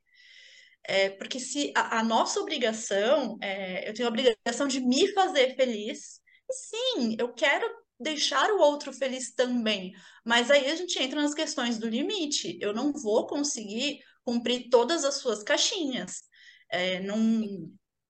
É, 0.84 1.10
porque 1.12 1.40
se 1.40 1.72
a, 1.76 2.00
a 2.00 2.04
nossa 2.04 2.40
obrigação, 2.40 3.38
é, 3.42 3.88
eu 3.88 3.94
tenho 3.94 4.08
a 4.08 4.12
obrigação 4.12 4.68
de 4.68 4.80
me 4.80 5.08
fazer 5.14 5.56
feliz, 5.56 6.20
sim, 6.52 7.16
eu 7.20 7.34
quero 7.34 7.66
deixar 8.00 8.50
o 8.52 8.60
outro 8.60 8.92
feliz 8.92 9.34
também, 9.34 9.94
mas 10.26 10.50
aí 10.50 10.70
a 10.72 10.76
gente 10.76 10.98
entra 11.02 11.22
nas 11.22 11.34
questões 11.36 11.78
do 11.78 11.88
limite. 11.88 12.58
Eu 12.60 12.74
não 12.74 12.92
vou 12.92 13.28
conseguir 13.28 14.00
cumprir 14.24 14.70
todas 14.70 15.06
as 15.06 15.16
suas 15.16 15.44
caixinhas. 15.44 16.24
É, 16.70 17.00
não, 17.02 17.20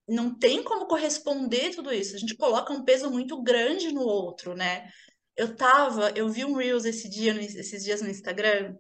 não 0.07 0.37
tem 0.37 0.63
como 0.63 0.87
corresponder 0.87 1.75
tudo 1.75 1.93
isso. 1.93 2.15
A 2.15 2.19
gente 2.19 2.35
coloca 2.35 2.73
um 2.73 2.83
peso 2.83 3.09
muito 3.09 3.41
grande 3.41 3.91
no 3.91 4.01
outro, 4.01 4.55
né? 4.55 4.89
Eu 5.35 5.55
tava, 5.55 6.11
eu 6.11 6.29
vi 6.29 6.45
um 6.45 6.55
Reels 6.55 6.85
esse 6.85 7.09
dia, 7.09 7.33
esses 7.41 7.83
dias 7.83 8.01
no 8.01 8.09
Instagram. 8.09 8.75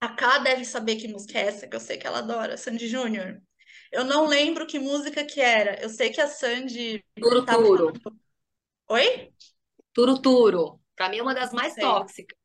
A 0.00 0.08
Ká 0.08 0.38
deve 0.38 0.64
saber 0.64 0.96
que 0.96 1.08
música 1.08 1.38
é 1.38 1.46
essa, 1.48 1.66
que 1.66 1.74
eu 1.74 1.80
sei 1.80 1.96
que 1.98 2.06
ela 2.06 2.18
adora, 2.18 2.56
Sandy 2.56 2.86
Júnior. 2.88 3.40
Eu 3.90 4.04
não 4.04 4.26
lembro 4.26 4.66
que 4.66 4.78
música 4.78 5.24
que 5.24 5.40
era. 5.40 5.80
Eu 5.82 5.88
sei 5.88 6.10
que 6.10 6.20
a 6.20 6.28
Sandy 6.28 7.04
Turo 7.16 7.44
tava 7.44 7.62
Turo. 7.62 7.92
Oi? 8.88 9.32
Turo 9.92 10.20
Turo. 10.20 10.80
Pra 10.94 11.08
mim 11.08 11.18
é 11.18 11.22
uma 11.22 11.34
das 11.34 11.52
mais 11.52 11.72
Sei. 11.74 11.82
tóxicas. 11.82 12.38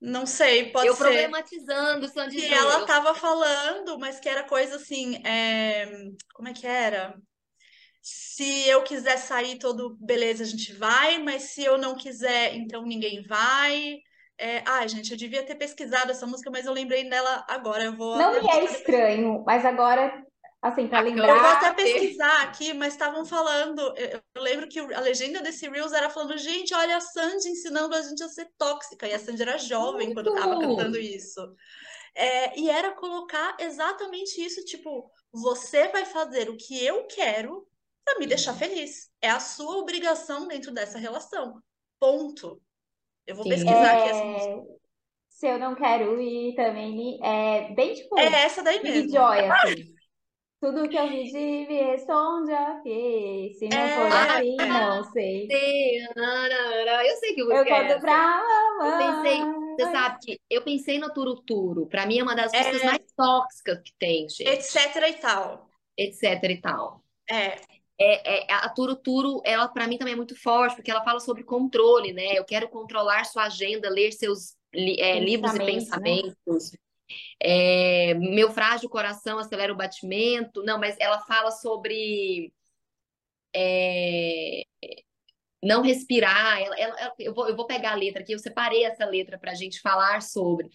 Não 0.00 0.24
sei, 0.26 0.72
pode 0.72 0.88
Eu 0.88 0.94
ser. 0.94 1.04
problematizando 1.04 2.08
Sandy 2.08 2.36
que 2.36 2.42
Júnior. 2.42 2.58
ela 2.58 2.80
Eu- 2.80 2.86
tava 2.86 3.14
falando, 3.14 3.98
mas 3.98 4.18
que 4.18 4.28
era 4.28 4.44
coisa 4.44 4.76
assim, 4.76 5.16
é, 5.26 5.86
como 6.34 6.48
é 6.48 6.54
que 6.54 6.66
era? 6.66 7.20
Se 8.02 8.66
eu 8.68 8.82
quiser 8.82 9.18
sair 9.18 9.58
todo, 9.58 9.96
beleza, 10.00 10.42
a 10.42 10.46
gente 10.46 10.72
vai, 10.72 11.18
mas 11.18 11.42
se 11.44 11.62
eu 11.64 11.76
não 11.78 11.94
quiser, 11.96 12.54
então 12.56 12.82
ninguém 12.84 13.22
vai. 13.24 13.98
É, 14.40 14.62
ai, 14.66 14.88
gente, 14.88 15.10
eu 15.12 15.18
devia 15.18 15.44
ter 15.44 15.54
pesquisado 15.54 16.10
essa 16.10 16.26
música, 16.26 16.50
mas 16.50 16.64
eu 16.66 16.72
lembrei 16.72 17.08
dela 17.08 17.44
agora. 17.48 17.84
Eu 17.84 17.96
vou 17.96 18.16
Não 18.16 18.32
me 18.32 18.38
é 18.38 18.40
buscar 18.40 18.60
depois. 18.60 18.70
estranho, 18.70 19.44
mas 19.46 19.64
agora, 19.66 20.26
assim, 20.62 20.88
para 20.88 21.02
Bacana. 21.02 21.28
Eu 21.28 21.36
vou 21.36 21.36
lembrar, 21.36 21.52
até 21.52 21.72
pesquisar 21.74 22.42
aqui, 22.42 22.72
mas 22.72 22.94
estavam 22.94 23.24
falando. 23.26 23.80
Eu 23.96 24.20
eu 24.34 24.42
lembro 24.42 24.68
que 24.68 24.78
a 24.80 25.00
legenda 25.00 25.42
desse 25.42 25.68
Reels 25.68 25.92
era 25.92 26.08
falando: 26.10 26.38
gente, 26.38 26.74
olha 26.74 26.96
a 26.96 27.00
Sandy 27.00 27.50
ensinando 27.50 27.94
a 27.94 28.02
gente 28.02 28.22
a 28.22 28.28
ser 28.28 28.48
tóxica. 28.58 29.06
E 29.06 29.12
a 29.14 29.18
Sandy 29.18 29.42
era 29.42 29.58
jovem 29.58 30.14
quando 30.14 30.30
estava 30.30 30.54
Muito. 30.56 30.76
cantando 30.76 30.98
isso. 30.98 31.40
É, 32.14 32.58
e 32.58 32.70
era 32.70 32.92
colocar 32.92 33.56
exatamente 33.60 34.40
isso: 34.44 34.64
tipo, 34.64 35.10
você 35.32 35.88
vai 35.88 36.06
fazer 36.06 36.48
o 36.48 36.56
que 36.56 36.84
eu 36.84 37.06
quero 37.06 37.66
para 38.04 38.18
me 38.18 38.26
deixar 38.26 38.54
feliz. 38.54 39.10
É 39.20 39.30
a 39.30 39.40
sua 39.40 39.76
obrigação 39.76 40.48
dentro 40.48 40.72
dessa 40.72 40.98
relação. 40.98 41.62
Ponto. 42.00 42.60
Eu 43.30 43.36
vou 43.36 43.44
Sim. 43.44 43.50
pesquisar 43.50 43.92
aqui 43.92 44.08
essa 44.08 44.24
música. 44.24 44.52
é, 44.52 44.80
se 45.28 45.46
eu 45.48 45.58
não 45.58 45.74
quero 45.74 46.20
ir 46.20 46.54
também, 46.54 47.18
é 47.24 47.72
bem 47.74 47.94
tipo 47.94 48.18
É 48.18 48.24
essa 48.42 48.62
daí 48.62 48.80
Big 48.82 48.92
mesmo. 48.92 49.12
Joy, 49.12 49.38
assim. 49.48 49.94
Tudo 50.60 50.88
que 50.88 50.96
eu 50.96 51.08
pedir 51.08 51.68
me 51.68 51.82
responde 51.82 52.52
ok. 52.52 53.54
Se 53.54 53.68
não 53.68 53.88
for 53.88 54.12
É, 54.12 54.38
assim, 54.38 54.56
é. 54.60 54.66
não 54.66 55.04
sei. 55.04 55.46
sei, 55.50 56.00
nananara. 56.16 57.06
Eu 57.06 57.16
sei 57.16 57.34
que 57.34 57.40
Eu 57.42 57.46
música 57.46 57.70
é 57.70 57.82
conto 57.82 57.92
essa. 57.94 58.00
pra 58.00 58.40
Eu 58.82 58.96
pensei, 58.96 59.38
mamãe. 59.38 59.76
você 59.78 59.90
sabe 59.90 60.18
que 60.20 60.40
eu 60.50 60.62
pensei 60.62 60.98
no 60.98 61.12
Turo 61.12 61.36
Turo. 61.42 61.86
Pra 61.86 62.06
mim 62.06 62.18
é 62.18 62.22
uma 62.22 62.34
das 62.36 62.52
É. 62.52 62.58
músicas 62.58 62.82
mais 62.84 63.12
tóxicas 63.16 63.80
que 63.82 63.92
tem, 63.98 64.28
gente. 64.28 64.42
Etc 64.48 64.76
e 65.08 65.12
tal. 65.14 65.70
Etc 65.96 66.22
e 66.44 66.60
tal. 66.60 67.04
É, 67.30 67.56
É, 68.02 68.44
é, 68.50 68.52
a 68.54 68.68
Turo 68.70 68.96
Turo, 68.96 69.42
ela 69.44 69.68
para 69.68 69.86
mim 69.86 69.98
também 69.98 70.14
é 70.14 70.16
muito 70.16 70.34
forte, 70.34 70.74
porque 70.74 70.90
ela 70.90 71.04
fala 71.04 71.20
sobre 71.20 71.44
controle, 71.44 72.12
né? 72.14 72.32
Eu 72.32 72.44
quero 72.44 72.68
controlar 72.68 73.24
sua 73.24 73.44
agenda, 73.44 73.90
ler 73.90 74.10
seus 74.12 74.56
é, 74.72 75.20
livros 75.20 75.52
e 75.54 75.58
Pensamentos, 75.58 75.90
né? 75.90 75.98
pensamentos. 75.98 76.72
É, 77.38 78.14
meu 78.14 78.50
frágil 78.50 78.88
coração 78.88 79.38
acelera 79.38 79.72
o 79.72 79.76
batimento. 79.76 80.62
Não, 80.62 80.78
mas 80.78 80.96
ela 80.98 81.18
fala 81.20 81.50
sobre 81.50 82.52
é, 83.54 84.62
não 85.62 85.82
respirar. 85.82 86.60
Ela- 86.62 86.76
ela- 86.78 87.14
eu 87.18 87.34
vou, 87.34 87.48
eu 87.48 87.56
vou 87.56 87.66
pegar 87.66 87.92
a 87.92 87.96
letra 87.96 88.22
aqui, 88.22 88.32
eu 88.32 88.38
separei 88.38 88.84
essa 88.84 89.04
letra 89.04 89.38
para 89.38 89.52
a 89.52 89.54
gente 89.54 89.80
falar 89.80 90.22
sobre. 90.22 90.68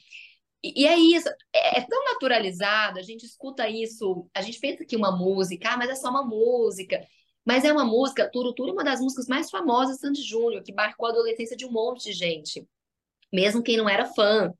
E, 0.64 0.88
é 0.88 0.98
isso, 0.98 1.30
é, 1.54 1.80
é 1.80 1.82
tão 1.82 2.04
naturalizado, 2.06 3.00
a 3.00 3.04
gente 3.04 3.26
escuta 3.26 3.70
isso, 3.70 4.28
a 4.34 4.42
gente 4.42 4.60
pensa 4.60 4.84
que 4.84 4.96
uma 4.96 5.16
música, 5.16 5.70
ah, 5.70 5.78
mas 5.78 5.90
é 5.90 5.96
só 5.96 6.10
uma 6.10 6.24
música. 6.26 7.06
Mas 7.46 7.64
é 7.64 7.72
uma 7.72 7.86
música, 7.86 8.30
Turo 8.32 8.56
é 8.58 8.72
uma 8.72 8.84
das 8.84 9.00
músicas 9.00 9.28
mais 9.28 9.52
famosas 9.52 9.98
de 9.98 10.02
Sandy 10.02 10.24
Júnior, 10.24 10.64
que 10.64 10.74
marcou 10.74 11.08
a 11.08 11.12
adolescência 11.12 11.56
de 11.56 11.66
um 11.66 11.72
monte 11.72 12.06
de 12.06 12.14
gente, 12.14 12.68
mesmo 13.32 13.62
quem 13.62 13.78
não 13.78 13.88
era 13.88 14.06
fã, 14.06 14.52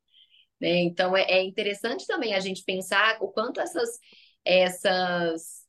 né? 0.62 0.82
Então 0.84 1.16
é, 1.18 1.24
é 1.24 1.44
interessante 1.44 2.06
também 2.08 2.34
a 2.36 2.40
gente 2.40 2.64
pensar 2.64 3.18
o 3.22 3.30
quanto 3.30 3.60
essas, 3.60 3.90
essas, 4.44 5.66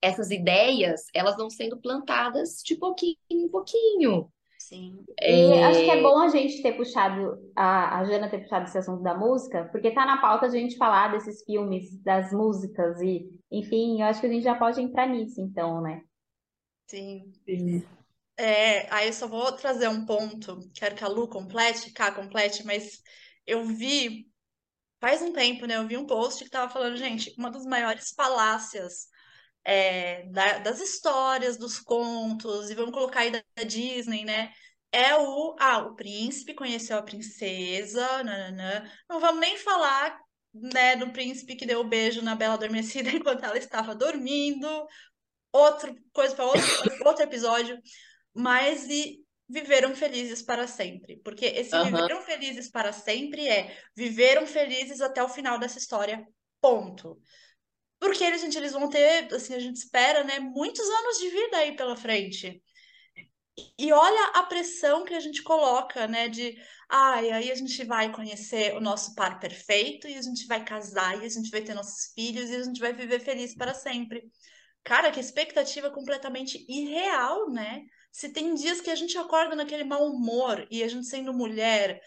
essas 0.00 0.30
ideias, 0.30 1.02
elas 1.14 1.36
vão 1.36 1.48
sendo 1.48 1.80
plantadas 1.80 2.60
de 2.64 2.76
pouquinho 2.76 3.16
em 3.30 3.48
pouquinho. 3.48 4.32
Sim. 4.72 5.04
E 5.20 5.62
acho 5.62 5.84
que 5.84 5.90
é 5.90 6.00
bom 6.00 6.18
a 6.20 6.28
gente 6.28 6.62
ter 6.62 6.72
puxado, 6.72 7.38
a, 7.54 7.98
a 7.98 8.04
Jana 8.04 8.30
ter 8.30 8.38
puxado 8.38 8.64
esse 8.64 8.78
assunto 8.78 9.02
da 9.02 9.14
música, 9.14 9.68
porque 9.70 9.90
tá 9.90 10.06
na 10.06 10.20
pauta 10.20 10.46
a 10.46 10.50
gente 10.50 10.76
falar 10.76 11.12
desses 11.12 11.44
filmes, 11.44 11.96
das 12.02 12.32
músicas 12.32 13.00
e, 13.00 13.28
enfim, 13.50 14.00
eu 14.00 14.06
acho 14.06 14.20
que 14.20 14.26
a 14.26 14.30
gente 14.30 14.42
já 14.42 14.54
pode 14.54 14.80
entrar 14.80 15.06
nisso, 15.06 15.40
então, 15.40 15.80
né? 15.80 16.02
Sim. 16.86 17.32
É, 18.36 18.92
aí 18.92 19.08
eu 19.08 19.12
só 19.12 19.28
vou 19.28 19.52
trazer 19.52 19.88
um 19.88 20.04
ponto, 20.06 20.58
quero 20.74 20.94
que 20.94 21.04
a 21.04 21.08
Lu 21.08 21.28
complete, 21.28 21.92
Cá 21.92 22.10
complete, 22.10 22.64
mas 22.64 23.02
eu 23.46 23.64
vi 23.64 24.26
faz 25.00 25.20
um 25.20 25.32
tempo, 25.32 25.66
né? 25.66 25.76
Eu 25.76 25.86
vi 25.86 25.96
um 25.96 26.06
post 26.06 26.44
que 26.44 26.50
tava 26.50 26.72
falando, 26.72 26.96
gente, 26.96 27.34
uma 27.36 27.50
das 27.50 27.64
maiores 27.66 28.12
falácias 28.16 29.08
é, 29.64 30.24
da- 30.28 30.58
das 30.58 30.80
histórias, 30.80 31.56
dos 31.56 31.78
contos, 31.78 32.70
e 32.70 32.74
vamos 32.74 32.92
colocar 32.92 33.20
aí 33.20 33.30
da, 33.30 33.42
da 33.56 33.62
Disney, 33.64 34.24
né? 34.24 34.52
É 34.90 35.16
o, 35.16 35.56
ah, 35.58 35.78
o 35.78 35.94
príncipe 35.96 36.54
conheceu 36.54 36.98
a 36.98 37.02
princesa, 37.02 38.22
nananã. 38.22 38.84
Não 39.08 39.20
vamos 39.20 39.40
nem 39.40 39.56
falar, 39.58 40.18
né, 40.54 40.96
do 40.96 41.10
príncipe 41.12 41.56
que 41.56 41.64
deu 41.66 41.80
o 41.80 41.84
beijo 41.88 42.20
na 42.22 42.34
Bela 42.34 42.54
Adormecida 42.54 43.10
enquanto 43.16 43.44
ela 43.44 43.56
estava 43.58 43.94
dormindo, 43.94 44.68
outro 45.52 45.94
coisa 46.12 46.34
para 46.34 46.44
outro, 46.46 46.68
outro 47.04 47.22
episódio, 47.24 47.78
mas 48.34 48.88
e 48.88 49.24
viveram 49.48 49.94
felizes 49.94 50.42
para 50.42 50.66
sempre, 50.66 51.18
porque 51.24 51.44
esse 51.44 51.76
Aham. 51.76 51.92
viveram 51.92 52.22
felizes 52.22 52.70
para 52.70 52.92
sempre 52.92 53.46
é 53.48 53.76
viveram 53.94 54.46
felizes 54.46 55.00
até 55.00 55.22
o 55.22 55.28
final 55.28 55.58
dessa 55.58 55.78
história, 55.78 56.26
ponto. 56.60 57.20
Porque 58.02 58.24
eles, 58.24 58.40
gente, 58.40 58.58
eles 58.58 58.72
vão 58.72 58.88
ter, 58.88 59.32
assim, 59.32 59.54
a 59.54 59.60
gente 59.60 59.76
espera, 59.76 60.24
né, 60.24 60.40
muitos 60.40 60.84
anos 60.88 61.18
de 61.18 61.28
vida 61.28 61.56
aí 61.58 61.76
pela 61.76 61.94
frente. 61.94 62.60
E 63.78 63.92
olha 63.92 64.32
a 64.34 64.42
pressão 64.42 65.04
que 65.04 65.14
a 65.14 65.20
gente 65.20 65.40
coloca, 65.40 66.08
né, 66.08 66.28
de, 66.28 66.60
ai, 66.90 67.30
aí 67.30 67.52
a 67.52 67.54
gente 67.54 67.84
vai 67.84 68.10
conhecer 68.10 68.76
o 68.76 68.80
nosso 68.80 69.14
par 69.14 69.38
perfeito 69.38 70.08
e 70.08 70.16
a 70.16 70.20
gente 70.20 70.48
vai 70.48 70.64
casar 70.64 71.22
e 71.22 71.26
a 71.26 71.28
gente 71.28 71.48
vai 71.48 71.62
ter 71.62 71.74
nossos 71.74 72.12
filhos 72.12 72.50
e 72.50 72.56
a 72.56 72.64
gente 72.64 72.80
vai 72.80 72.92
viver 72.92 73.20
feliz 73.20 73.54
para 73.54 73.72
sempre. 73.72 74.28
Cara, 74.82 75.12
que 75.12 75.20
expectativa 75.20 75.88
completamente 75.88 76.66
irreal, 76.68 77.50
né? 77.50 77.84
Se 78.10 78.30
tem 78.30 78.52
dias 78.54 78.80
que 78.80 78.90
a 78.90 78.96
gente 78.96 79.16
acorda 79.16 79.54
naquele 79.54 79.84
mau 79.84 80.10
humor 80.10 80.66
e 80.72 80.82
a 80.82 80.88
gente 80.88 81.06
sendo 81.06 81.32
mulher, 81.32 82.02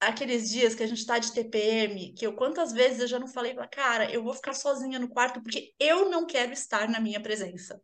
aqueles 0.00 0.50
dias 0.50 0.74
que 0.74 0.82
a 0.82 0.86
gente 0.86 1.06
tá 1.06 1.18
de 1.18 1.32
TPM, 1.32 2.12
que 2.12 2.26
eu 2.26 2.34
quantas 2.34 2.72
vezes 2.72 3.00
eu 3.00 3.08
já 3.08 3.18
não 3.18 3.28
falei 3.28 3.54
pra 3.54 3.66
cara, 3.66 4.10
eu 4.10 4.22
vou 4.22 4.34
ficar 4.34 4.54
sozinha 4.54 4.98
no 4.98 5.08
quarto 5.08 5.42
porque 5.42 5.72
eu 5.78 6.10
não 6.10 6.26
quero 6.26 6.52
estar 6.52 6.88
na 6.88 7.00
minha 7.00 7.20
presença. 7.20 7.80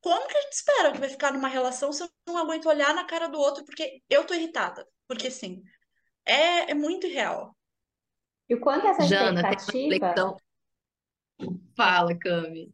Como 0.00 0.26
que 0.26 0.36
a 0.36 0.40
gente 0.40 0.52
espera 0.52 0.92
que 0.92 0.98
vai 0.98 1.08
ficar 1.08 1.32
numa 1.32 1.48
relação 1.48 1.92
se 1.92 2.02
eu 2.02 2.08
não 2.26 2.38
aguento 2.38 2.66
olhar 2.66 2.94
na 2.94 3.04
cara 3.04 3.28
do 3.28 3.38
outro 3.38 3.64
porque 3.64 4.02
eu 4.08 4.24
tô 4.24 4.32
irritada? 4.32 4.86
Porque 5.06 5.30
sim, 5.30 5.62
é, 6.24 6.70
é 6.70 6.74
muito 6.74 7.06
irreal. 7.06 7.54
E 8.48 8.54
o 8.54 8.60
quanto 8.60 8.86
essa 8.86 9.02
Jana, 9.02 9.42
tem 9.42 9.50
uma 9.50 9.54
expectativa. 9.54 10.36
Fala, 11.76 12.16
Cami. 12.18 12.72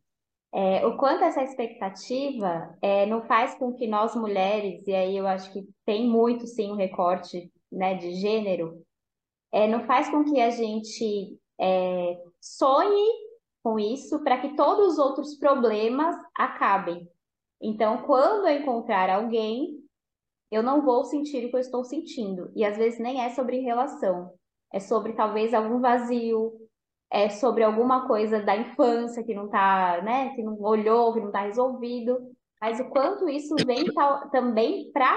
é, 0.55 0.87
o 0.87 0.97
quanto 0.97 1.25
essa 1.25 1.43
expectativa 1.43 2.77
é, 2.81 3.07
não 3.07 3.27
faz 3.27 3.55
com 3.55 3.73
que 3.73 3.87
nós 3.87 4.15
mulheres, 4.15 4.87
e 4.87 4.95
aí 4.95 5.17
eu 5.17 5.27
acho 5.27 5.53
que 5.53 5.67
tem 5.85 6.07
muito 6.07 6.47
sim 6.47 6.71
um 6.71 6.77
recorte, 6.77 7.51
né, 7.73 7.95
de 7.95 8.15
gênero, 8.15 8.83
é, 9.51 9.67
não 9.67 9.85
faz 9.87 10.09
com 10.09 10.25
que 10.25 10.41
a 10.41 10.51
gente 10.51 11.39
é, 11.61 12.19
sonhe 12.41 13.33
com 13.63 13.79
isso 13.79 14.23
para 14.23 14.41
que 14.41 14.55
todos 14.57 14.95
os 14.95 14.99
outros 14.99 15.37
problemas 15.37 16.17
acabem. 16.35 17.09
Então, 17.61 18.03
quando 18.03 18.49
eu 18.49 18.61
encontrar 18.61 19.09
alguém, 19.09 19.79
eu 20.51 20.63
não 20.63 20.83
vou 20.83 21.05
sentir 21.05 21.47
o 21.47 21.51
que 21.51 21.57
eu 21.57 21.61
estou 21.61 21.85
sentindo. 21.85 22.51
E 22.55 22.65
às 22.65 22.77
vezes 22.77 22.99
nem 22.99 23.23
é 23.23 23.31
sobre 23.31 23.61
relação, 23.61 24.35
é 24.73 24.81
sobre 24.81 25.13
talvez 25.13 25.55
algum 25.55 25.81
vazio, 25.81 26.53
é 27.11 27.29
sobre 27.29 27.63
alguma 27.63 28.07
coisa 28.09 28.43
da 28.43 28.57
infância 28.57 29.23
que 29.23 29.35
não 29.35 29.49
tá, 29.49 30.01
né, 30.03 30.35
que 30.35 30.43
não 30.43 30.61
olhou, 30.61 31.13
que 31.13 31.21
não 31.21 31.29
está 31.29 31.43
resolvido. 31.43 32.19
Mas 32.61 32.81
o 32.81 32.89
quanto 32.91 33.29
isso 33.29 33.55
vem 33.67 33.85
também 34.31 34.91
para 34.93 35.15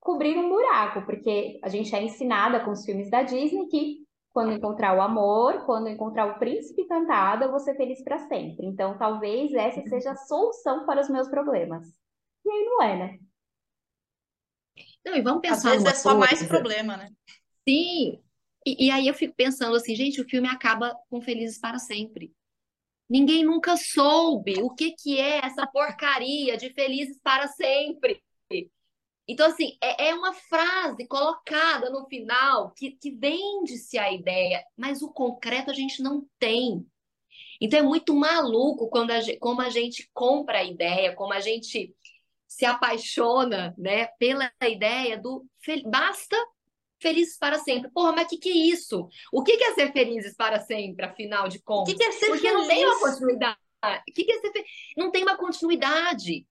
cobrir 0.00 0.36
um 0.38 0.48
buraco, 0.48 1.04
porque 1.04 1.58
a 1.62 1.68
gente 1.68 1.94
é 1.94 2.02
ensinada 2.02 2.64
com 2.64 2.70
os 2.70 2.84
filmes 2.84 3.10
da 3.10 3.22
Disney 3.22 3.66
que 3.68 4.06
quando 4.30 4.52
encontrar 4.52 4.96
o 4.96 5.00
amor, 5.00 5.64
quando 5.66 5.88
encontrar 5.88 6.26
o 6.26 6.38
príncipe 6.38 6.82
encantado, 6.82 7.44
eu 7.44 7.50
vou 7.50 7.58
ser 7.58 7.74
feliz 7.76 8.02
para 8.04 8.18
sempre. 8.28 8.66
Então, 8.66 8.96
talvez 8.96 9.52
essa 9.52 9.82
seja 9.88 10.12
a 10.12 10.16
solução 10.16 10.86
para 10.86 11.00
os 11.00 11.08
meus 11.08 11.28
problemas. 11.28 11.88
E 12.44 12.50
aí 12.50 12.64
não 12.64 12.82
é, 12.82 12.96
né? 12.96 13.18
Não, 15.04 15.16
e 15.16 15.22
vamos 15.22 15.40
Às 15.48 15.62
pensar 15.62 15.70
vezes 15.70 15.84
numa 15.84 15.90
é 15.90 15.94
só 15.94 16.16
mais 16.16 16.38
coisa. 16.38 16.48
problema, 16.48 16.96
né? 16.96 17.10
Sim. 17.68 18.22
E, 18.64 18.86
e 18.86 18.90
aí 18.90 19.08
eu 19.08 19.14
fico 19.14 19.34
pensando 19.34 19.74
assim, 19.76 19.94
gente, 19.94 20.20
o 20.20 20.28
filme 20.28 20.48
acaba 20.48 20.94
com 21.10 21.20
Felizes 21.20 21.58
para 21.58 21.78
Sempre. 21.78 22.32
Ninguém 23.08 23.44
nunca 23.44 23.76
soube 23.76 24.62
o 24.62 24.70
que 24.74 24.92
que 24.92 25.18
é 25.18 25.44
essa 25.44 25.66
porcaria 25.66 26.56
de 26.56 26.70
Felizes 26.74 27.18
para 27.22 27.48
Sempre. 27.48 28.22
Então, 29.28 29.46
assim, 29.46 29.76
é, 29.82 30.08
é 30.08 30.14
uma 30.14 30.32
frase 30.32 31.06
colocada 31.06 31.90
no 31.90 32.06
final 32.06 32.72
que, 32.72 32.92
que 32.92 33.10
vende-se 33.10 33.98
a 33.98 34.10
ideia, 34.10 34.64
mas 34.76 35.02
o 35.02 35.12
concreto 35.12 35.70
a 35.70 35.74
gente 35.74 36.02
não 36.02 36.26
tem. 36.38 36.86
Então 37.60 37.78
é 37.78 37.82
muito 37.82 38.14
maluco 38.14 38.88
quando 38.88 39.10
a, 39.10 39.20
como 39.38 39.60
a 39.60 39.68
gente 39.68 40.08
compra 40.14 40.60
a 40.60 40.64
ideia, 40.64 41.14
como 41.14 41.32
a 41.32 41.40
gente 41.40 41.94
se 42.46 42.64
apaixona, 42.64 43.74
né, 43.76 44.06
pela 44.18 44.50
ideia 44.62 45.18
do 45.18 45.44
basta 45.86 46.36
felizes 47.00 47.36
para 47.38 47.58
sempre. 47.58 47.90
Porra, 47.90 48.12
mas 48.12 48.26
o 48.26 48.28
que 48.30 48.38
que 48.38 48.48
é 48.48 48.56
isso? 48.56 49.08
O 49.32 49.42
que 49.42 49.56
que 49.56 49.64
é 49.64 49.74
ser 49.74 49.92
felizes 49.92 50.34
para 50.34 50.60
sempre, 50.60 51.04
afinal 51.04 51.48
de 51.48 51.58
O 51.76 51.84
que 51.84 51.94
contas? 51.94 51.94
que 51.94 52.04
é 52.04 52.12
ser 52.12 52.26
Porque 52.26 52.50
não 52.50 52.66
tem 52.66 52.84
uma 52.84 52.98
feliz? 52.98 53.14
continuidade. 53.14 53.58
O 54.08 54.12
que 54.12 54.24
que 54.24 54.32
é 54.32 54.40
ser 54.40 54.52
fe... 54.52 54.64
Não 54.96 55.10
tem 55.10 55.22
uma 55.22 55.36
continuidade, 55.36 56.46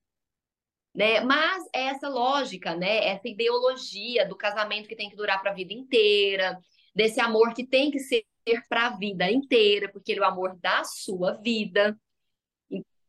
né? 0.98 1.20
Mas 1.20 1.64
é 1.72 1.82
essa 1.84 2.08
lógica, 2.08 2.74
né? 2.74 3.06
Essa 3.06 3.28
ideologia 3.28 4.26
do 4.26 4.36
casamento 4.36 4.88
que 4.88 4.96
tem 4.96 5.08
que 5.08 5.14
durar 5.14 5.40
para 5.40 5.52
a 5.52 5.54
vida 5.54 5.72
inteira, 5.72 6.60
desse 6.92 7.20
amor 7.20 7.54
que 7.54 7.64
tem 7.64 7.88
que 7.88 8.00
ser 8.00 8.26
para 8.68 8.88
a 8.88 8.96
vida 8.96 9.30
inteira, 9.30 9.88
porque 9.92 10.10
ele 10.10 10.20
é 10.20 10.24
o 10.24 10.26
amor 10.26 10.58
da 10.58 10.82
sua 10.82 11.34
vida. 11.34 11.96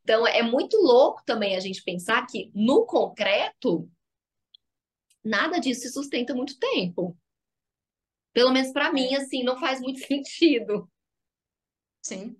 Então 0.03 0.27
é 0.27 0.43
muito 0.43 0.77
louco 0.77 1.23
também 1.25 1.55
a 1.55 1.59
gente 1.59 1.83
pensar 1.83 2.27
que 2.27 2.51
no 2.53 2.85
concreto 2.85 3.89
nada 5.23 5.57
disso 5.57 5.81
se 5.81 5.89
sustenta 5.89 6.35
muito 6.35 6.59
tempo. 6.59 7.17
Pelo 8.31 8.51
menos 8.51 8.71
para 8.71 8.93
mim, 8.93 9.15
assim, 9.15 9.43
não 9.43 9.59
faz 9.59 9.81
muito 9.81 9.99
sentido. 10.05 10.87
Sim. 12.03 12.37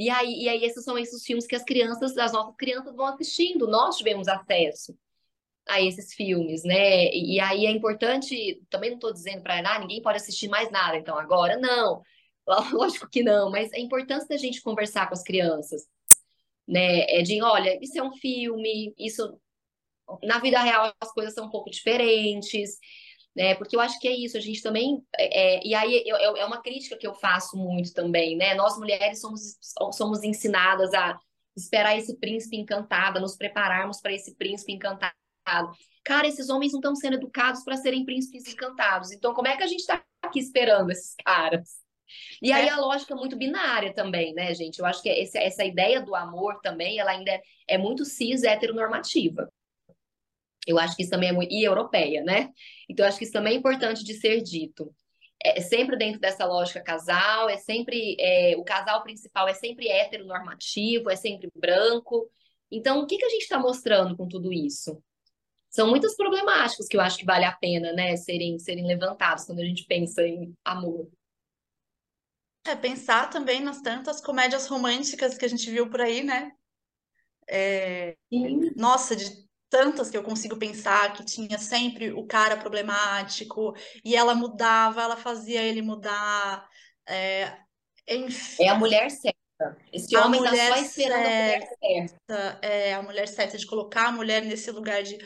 E 0.00 0.08
aí, 0.08 0.44
e 0.44 0.48
aí 0.48 0.64
esses 0.64 0.82
são 0.82 0.96
esses 0.96 1.22
filmes 1.22 1.46
que 1.46 1.54
as 1.54 1.62
crianças, 1.62 2.16
as 2.16 2.32
nossas 2.32 2.56
crianças 2.56 2.96
vão 2.96 3.04
assistindo. 3.04 3.68
Nós 3.68 3.98
tivemos 3.98 4.28
acesso 4.28 4.96
a 5.68 5.78
esses 5.82 6.14
filmes, 6.14 6.64
né? 6.64 7.12
E, 7.12 7.38
aí 7.38 7.66
é 7.66 7.70
importante, 7.70 8.62
também 8.70 8.88
não 8.90 8.96
estou 8.96 9.12
dizendo 9.12 9.42
para 9.42 9.58
ah, 9.58 9.78
ninguém 9.78 10.00
pode 10.00 10.16
assistir 10.16 10.48
mais 10.48 10.70
nada, 10.70 10.96
então 10.96 11.18
agora 11.18 11.58
não. 11.58 12.02
Lógico 12.72 13.10
que 13.10 13.22
não, 13.22 13.50
mas 13.50 13.70
é 13.74 13.78
importante 13.78 14.26
da 14.26 14.38
gente 14.38 14.62
conversar 14.62 15.06
com 15.06 15.12
as 15.12 15.22
crianças, 15.22 15.82
né? 16.66 17.02
É 17.02 17.20
de, 17.20 17.42
olha, 17.42 17.78
isso 17.82 17.98
é 17.98 18.02
um 18.02 18.12
filme, 18.14 18.94
isso 18.98 19.38
na 20.22 20.38
vida 20.38 20.62
real 20.62 20.94
as 20.98 21.12
coisas 21.12 21.34
são 21.34 21.46
um 21.46 21.50
pouco 21.50 21.70
diferentes, 21.70 22.78
né? 23.34 23.54
Porque 23.54 23.76
eu 23.76 23.80
acho 23.80 23.98
que 24.00 24.08
é 24.08 24.12
isso, 24.12 24.36
a 24.36 24.40
gente 24.40 24.62
também. 24.62 25.02
É, 25.16 25.56
é, 25.58 25.66
e 25.66 25.74
aí 25.74 26.02
eu- 26.06 26.16
eu- 26.18 26.36
é 26.36 26.44
uma 26.44 26.60
crítica 26.62 26.96
que 26.96 27.06
eu 27.06 27.14
faço 27.14 27.56
muito 27.56 27.92
também, 27.94 28.36
né? 28.36 28.54
Nós 28.54 28.78
mulheres 28.78 29.20
somos, 29.20 29.56
somos 29.92 30.22
ensinadas 30.22 30.92
a 30.94 31.18
esperar 31.56 31.96
esse 31.98 32.16
príncipe 32.18 32.56
encantado, 32.56 33.18
a 33.18 33.20
nos 33.20 33.36
prepararmos 33.36 34.00
para 34.00 34.12
esse 34.12 34.34
príncipe 34.36 34.72
encantado. 34.72 35.14
Cara, 36.04 36.26
esses 36.26 36.48
homens 36.48 36.72
não 36.72 36.80
estão 36.80 36.94
sendo 36.94 37.14
educados 37.14 37.62
para 37.64 37.76
serem 37.76 38.04
príncipes 38.04 38.46
encantados. 38.46 39.10
Então, 39.12 39.34
como 39.34 39.48
é 39.48 39.56
que 39.56 39.62
a 39.62 39.66
gente 39.66 39.80
está 39.80 40.02
aqui 40.22 40.38
esperando 40.38 40.90
esses 40.90 41.14
caras? 41.24 41.80
E 42.42 42.50
aí 42.52 42.66
É. 42.66 42.70
a 42.70 42.76
lógica 42.80 43.14
é 43.14 43.16
muito 43.16 43.36
binária 43.36 43.92
também, 43.94 44.34
né, 44.34 44.52
gente? 44.54 44.78
Eu 44.78 44.86
acho 44.86 45.02
que 45.02 45.08
esse- 45.08 45.38
essa 45.38 45.64
ideia 45.64 46.00
do 46.00 46.14
amor 46.14 46.60
também, 46.60 46.98
ela 46.98 47.12
ainda 47.12 47.30
é, 47.30 47.40
é 47.68 47.78
muito 47.78 48.04
cis 48.04 48.42
heteronormativa. 48.42 49.48
Eu 50.66 50.78
acho 50.78 50.96
que 50.96 51.02
isso 51.02 51.10
também 51.10 51.30
é 51.30 51.32
muito. 51.32 51.52
E 51.52 51.64
europeia, 51.64 52.22
né? 52.22 52.50
Então, 52.88 53.04
eu 53.04 53.08
acho 53.08 53.18
que 53.18 53.24
isso 53.24 53.32
também 53.32 53.54
é 53.54 53.56
importante 53.56 54.04
de 54.04 54.14
ser 54.14 54.42
dito. 54.42 54.94
É 55.42 55.60
sempre 55.60 55.96
dentro 55.96 56.20
dessa 56.20 56.44
lógica 56.44 56.82
casal, 56.82 57.48
é 57.48 57.56
sempre. 57.56 58.16
é, 58.20 58.56
o 58.56 58.64
casal 58.64 59.02
principal 59.02 59.48
é 59.48 59.54
sempre 59.54 59.88
heteronormativo, 59.88 61.10
é 61.10 61.16
sempre 61.16 61.50
branco. 61.54 62.30
Então, 62.70 63.00
o 63.00 63.06
que 63.06 63.18
que 63.18 63.24
a 63.24 63.28
gente 63.30 63.42
está 63.42 63.58
mostrando 63.58 64.16
com 64.16 64.28
tudo 64.28 64.52
isso? 64.52 65.02
São 65.70 65.88
muitas 65.88 66.16
problemáticas 66.16 66.88
que 66.88 66.96
eu 66.96 67.00
acho 67.00 67.16
que 67.16 67.24
vale 67.24 67.44
a 67.44 67.52
pena, 67.52 67.92
né, 67.92 68.16
serem, 68.16 68.58
serem 68.58 68.86
levantados 68.86 69.44
quando 69.44 69.60
a 69.60 69.64
gente 69.64 69.84
pensa 69.84 70.26
em 70.26 70.52
amor. 70.64 71.08
É 72.66 72.74
pensar 72.74 73.30
também 73.30 73.60
nas 73.60 73.80
tantas 73.80 74.20
comédias 74.20 74.66
românticas 74.66 75.38
que 75.38 75.44
a 75.44 75.48
gente 75.48 75.70
viu 75.70 75.88
por 75.88 76.00
aí, 76.00 76.22
né? 76.22 76.52
É, 77.48 78.16
nossa, 78.76 79.16
de 79.16 79.48
tantas 79.70 80.10
que 80.10 80.16
eu 80.18 80.22
consigo 80.24 80.58
pensar 80.58 81.14
que 81.14 81.24
tinha 81.24 81.58
sempre 81.58 82.12
o 82.12 82.26
cara 82.26 82.56
problemático 82.58 83.74
e 84.04 84.16
ela 84.16 84.34
mudava, 84.34 85.02
ela 85.02 85.16
fazia 85.16 85.62
ele 85.62 85.82
mudar. 85.82 86.68
É, 87.06 87.56
enfim, 88.08 88.64
É 88.64 88.68
a 88.68 88.74
mulher 88.74 89.10
certa. 89.10 89.38
Esse 89.92 90.16
A 90.16 90.26
homem 90.26 90.42
tá 90.42 90.50
mulher 90.50 90.68
só 90.68 90.76
esperando 90.76 91.26
a 91.26 91.30
mulher 91.32 91.62
certa. 91.80 92.58
é 92.62 92.94
a 92.94 93.02
mulher 93.02 93.28
certa 93.28 93.58
de 93.58 93.66
colocar 93.66 94.08
a 94.08 94.12
mulher 94.12 94.44
nesse 94.44 94.70
lugar 94.70 95.02
de 95.02 95.18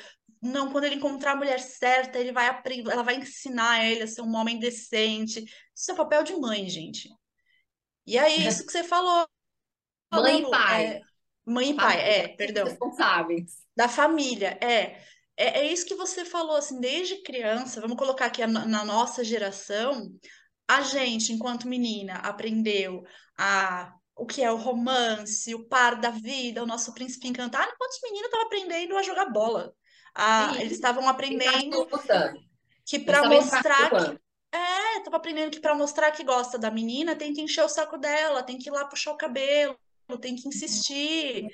não, 0.42 0.70
quando 0.70 0.84
ele 0.84 0.96
encontrar 0.96 1.32
a 1.32 1.36
mulher 1.36 1.58
certa, 1.58 2.18
ele 2.18 2.30
vai 2.32 2.48
aprender, 2.48 2.90
ela 2.92 3.02
vai 3.02 3.16
ensinar 3.16 3.82
ele 3.84 4.02
a 4.02 4.06
ser 4.06 4.20
um 4.22 4.34
homem 4.34 4.58
decente. 4.58 5.42
Isso 5.74 5.90
é 5.92 5.94
papel 5.94 6.22
de 6.22 6.34
mãe, 6.36 6.68
gente. 6.68 7.08
E 8.06 8.18
aí, 8.18 8.46
isso 8.46 8.64
que 8.66 8.72
você 8.72 8.84
falou, 8.84 9.26
Mãe 10.12 10.40
e 10.42 10.50
pai. 10.50 10.96
é, 10.96 11.00
mãe 11.46 11.70
e 11.70 11.74
pai, 11.74 12.00
é, 12.00 12.28
perdão. 12.28 12.64
Responsáveis. 12.64 13.58
Da 13.76 13.88
família, 13.88 14.58
é. 14.60 15.02
É, 15.36 15.60
é 15.60 15.72
isso 15.72 15.86
que 15.86 15.96
você 15.96 16.24
falou, 16.24 16.56
assim, 16.56 16.80
desde 16.80 17.22
criança, 17.22 17.80
vamos 17.80 17.96
colocar 17.96 18.26
aqui 18.26 18.46
na, 18.46 18.64
na 18.64 18.84
nossa 18.84 19.24
geração, 19.24 20.08
a 20.68 20.80
gente, 20.82 21.32
enquanto 21.32 21.68
menina, 21.68 22.14
aprendeu 22.18 23.04
a, 23.36 23.92
o 24.16 24.24
que 24.24 24.42
é 24.42 24.50
o 24.50 24.56
romance, 24.56 25.54
o 25.54 25.64
par 25.64 25.96
da 25.96 26.10
vida, 26.10 26.62
o 26.62 26.66
nosso 26.66 26.94
príncipe 26.94 27.28
encantado, 27.28 27.70
enquanto 27.74 27.90
os 27.90 28.00
meninos 28.02 28.26
estavam 28.26 28.46
aprendendo 28.46 28.96
a 28.96 29.02
jogar 29.02 29.26
bola. 29.26 29.74
A, 30.14 30.52
Sim. 30.52 30.60
eles 30.60 30.72
estavam 30.72 31.08
aprendendo 31.08 31.88
que 32.86 32.98
para 33.00 33.28
mostrar 33.28 33.90
que 33.90 34.24
é, 34.56 35.00
tava 35.00 35.16
aprendendo 35.16 35.50
que 35.50 35.60
para 35.60 35.74
mostrar 35.74 36.12
que 36.12 36.22
gosta 36.22 36.56
da 36.56 36.70
menina, 36.70 37.16
tem 37.16 37.32
que 37.34 37.40
encher 37.40 37.64
o 37.64 37.68
saco 37.68 37.98
dela, 37.98 38.44
tem 38.44 38.56
que 38.56 38.68
ir 38.68 38.72
lá 38.72 38.84
puxar 38.84 39.10
o 39.10 39.16
cabelo, 39.16 39.76
tem 40.20 40.36
que 40.36 40.48
insistir. 40.48 41.48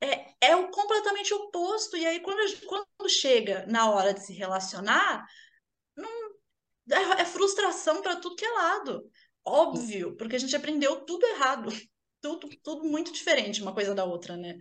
É, 0.00 0.48
é 0.48 0.56
o 0.56 0.70
completamente 0.70 1.32
oposto. 1.34 1.96
E 1.96 2.06
aí, 2.06 2.20
quando, 2.20 2.40
quando 2.66 3.08
chega 3.08 3.66
na 3.66 3.90
hora 3.90 4.14
de 4.14 4.24
se 4.24 4.32
relacionar, 4.32 5.24
não, 5.96 6.10
é, 6.90 7.22
é 7.22 7.24
frustração 7.24 8.02
para 8.02 8.16
tudo 8.16 8.36
que 8.36 8.44
é 8.44 8.50
lado. 8.50 9.10
Óbvio, 9.44 10.16
porque 10.16 10.36
a 10.36 10.38
gente 10.38 10.56
aprendeu 10.56 11.04
tudo 11.04 11.26
errado. 11.26 11.70
Tudo, 12.18 12.48
tudo 12.64 12.82
muito 12.82 13.12
diferente 13.12 13.62
uma 13.62 13.74
coisa 13.74 13.94
da 13.94 14.04
outra, 14.04 14.36
né? 14.36 14.58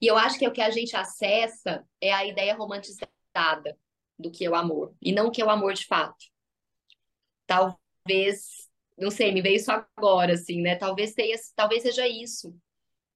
E 0.00 0.06
eu 0.06 0.16
acho 0.16 0.38
que 0.38 0.44
é 0.44 0.48
o 0.48 0.52
que 0.52 0.60
a 0.60 0.70
gente 0.70 0.94
acessa 0.94 1.84
é 2.00 2.12
a 2.12 2.24
ideia 2.24 2.54
romantizada 2.54 3.76
do 4.18 4.30
que 4.30 4.44
é 4.44 4.50
o 4.50 4.54
amor, 4.54 4.94
e 5.02 5.12
não 5.12 5.26
o 5.26 5.30
que 5.30 5.42
é 5.42 5.44
o 5.44 5.50
amor 5.50 5.74
de 5.74 5.86
fato. 5.86 6.24
Talvez, 7.46 8.63
não 8.96 9.10
sei, 9.10 9.32
me 9.32 9.42
veio 9.42 9.56
isso 9.56 9.70
agora, 9.70 10.34
assim, 10.34 10.60
né? 10.60 10.76
Talvez 10.76 11.14
tenha, 11.14 11.36
talvez 11.56 11.82
seja 11.82 12.06
isso. 12.06 12.54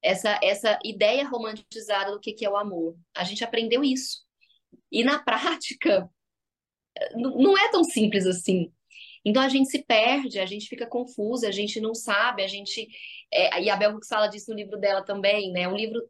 Essa, 0.01 0.39
essa 0.41 0.79
ideia 0.83 1.27
romantizada 1.27 2.11
do 2.11 2.19
que, 2.19 2.33
que 2.33 2.45
é 2.45 2.49
o 2.49 2.57
amor. 2.57 2.97
A 3.15 3.23
gente 3.23 3.43
aprendeu 3.43 3.83
isso. 3.83 4.19
E 4.91 5.03
na 5.03 5.19
prática, 5.23 6.09
não 7.15 7.57
é 7.57 7.69
tão 7.71 7.83
simples 7.83 8.25
assim. 8.25 8.71
Então 9.23 9.41
a 9.41 9.49
gente 9.49 9.69
se 9.69 9.83
perde, 9.83 10.39
a 10.39 10.45
gente 10.45 10.67
fica 10.67 10.85
confusa, 10.85 11.47
a 11.47 11.51
gente 11.51 11.79
não 11.79 11.93
sabe, 11.93 12.43
a 12.43 12.47
gente. 12.47 12.87
É, 13.31 13.61
e 13.61 13.69
a 13.69 13.89
Hooks 13.89 14.07
fala 14.07 14.27
disso 14.27 14.51
no 14.51 14.57
livro 14.57 14.77
dela 14.77 15.03
também, 15.03 15.51
né? 15.51 15.67
Um 15.67 15.75
livro 15.75 16.01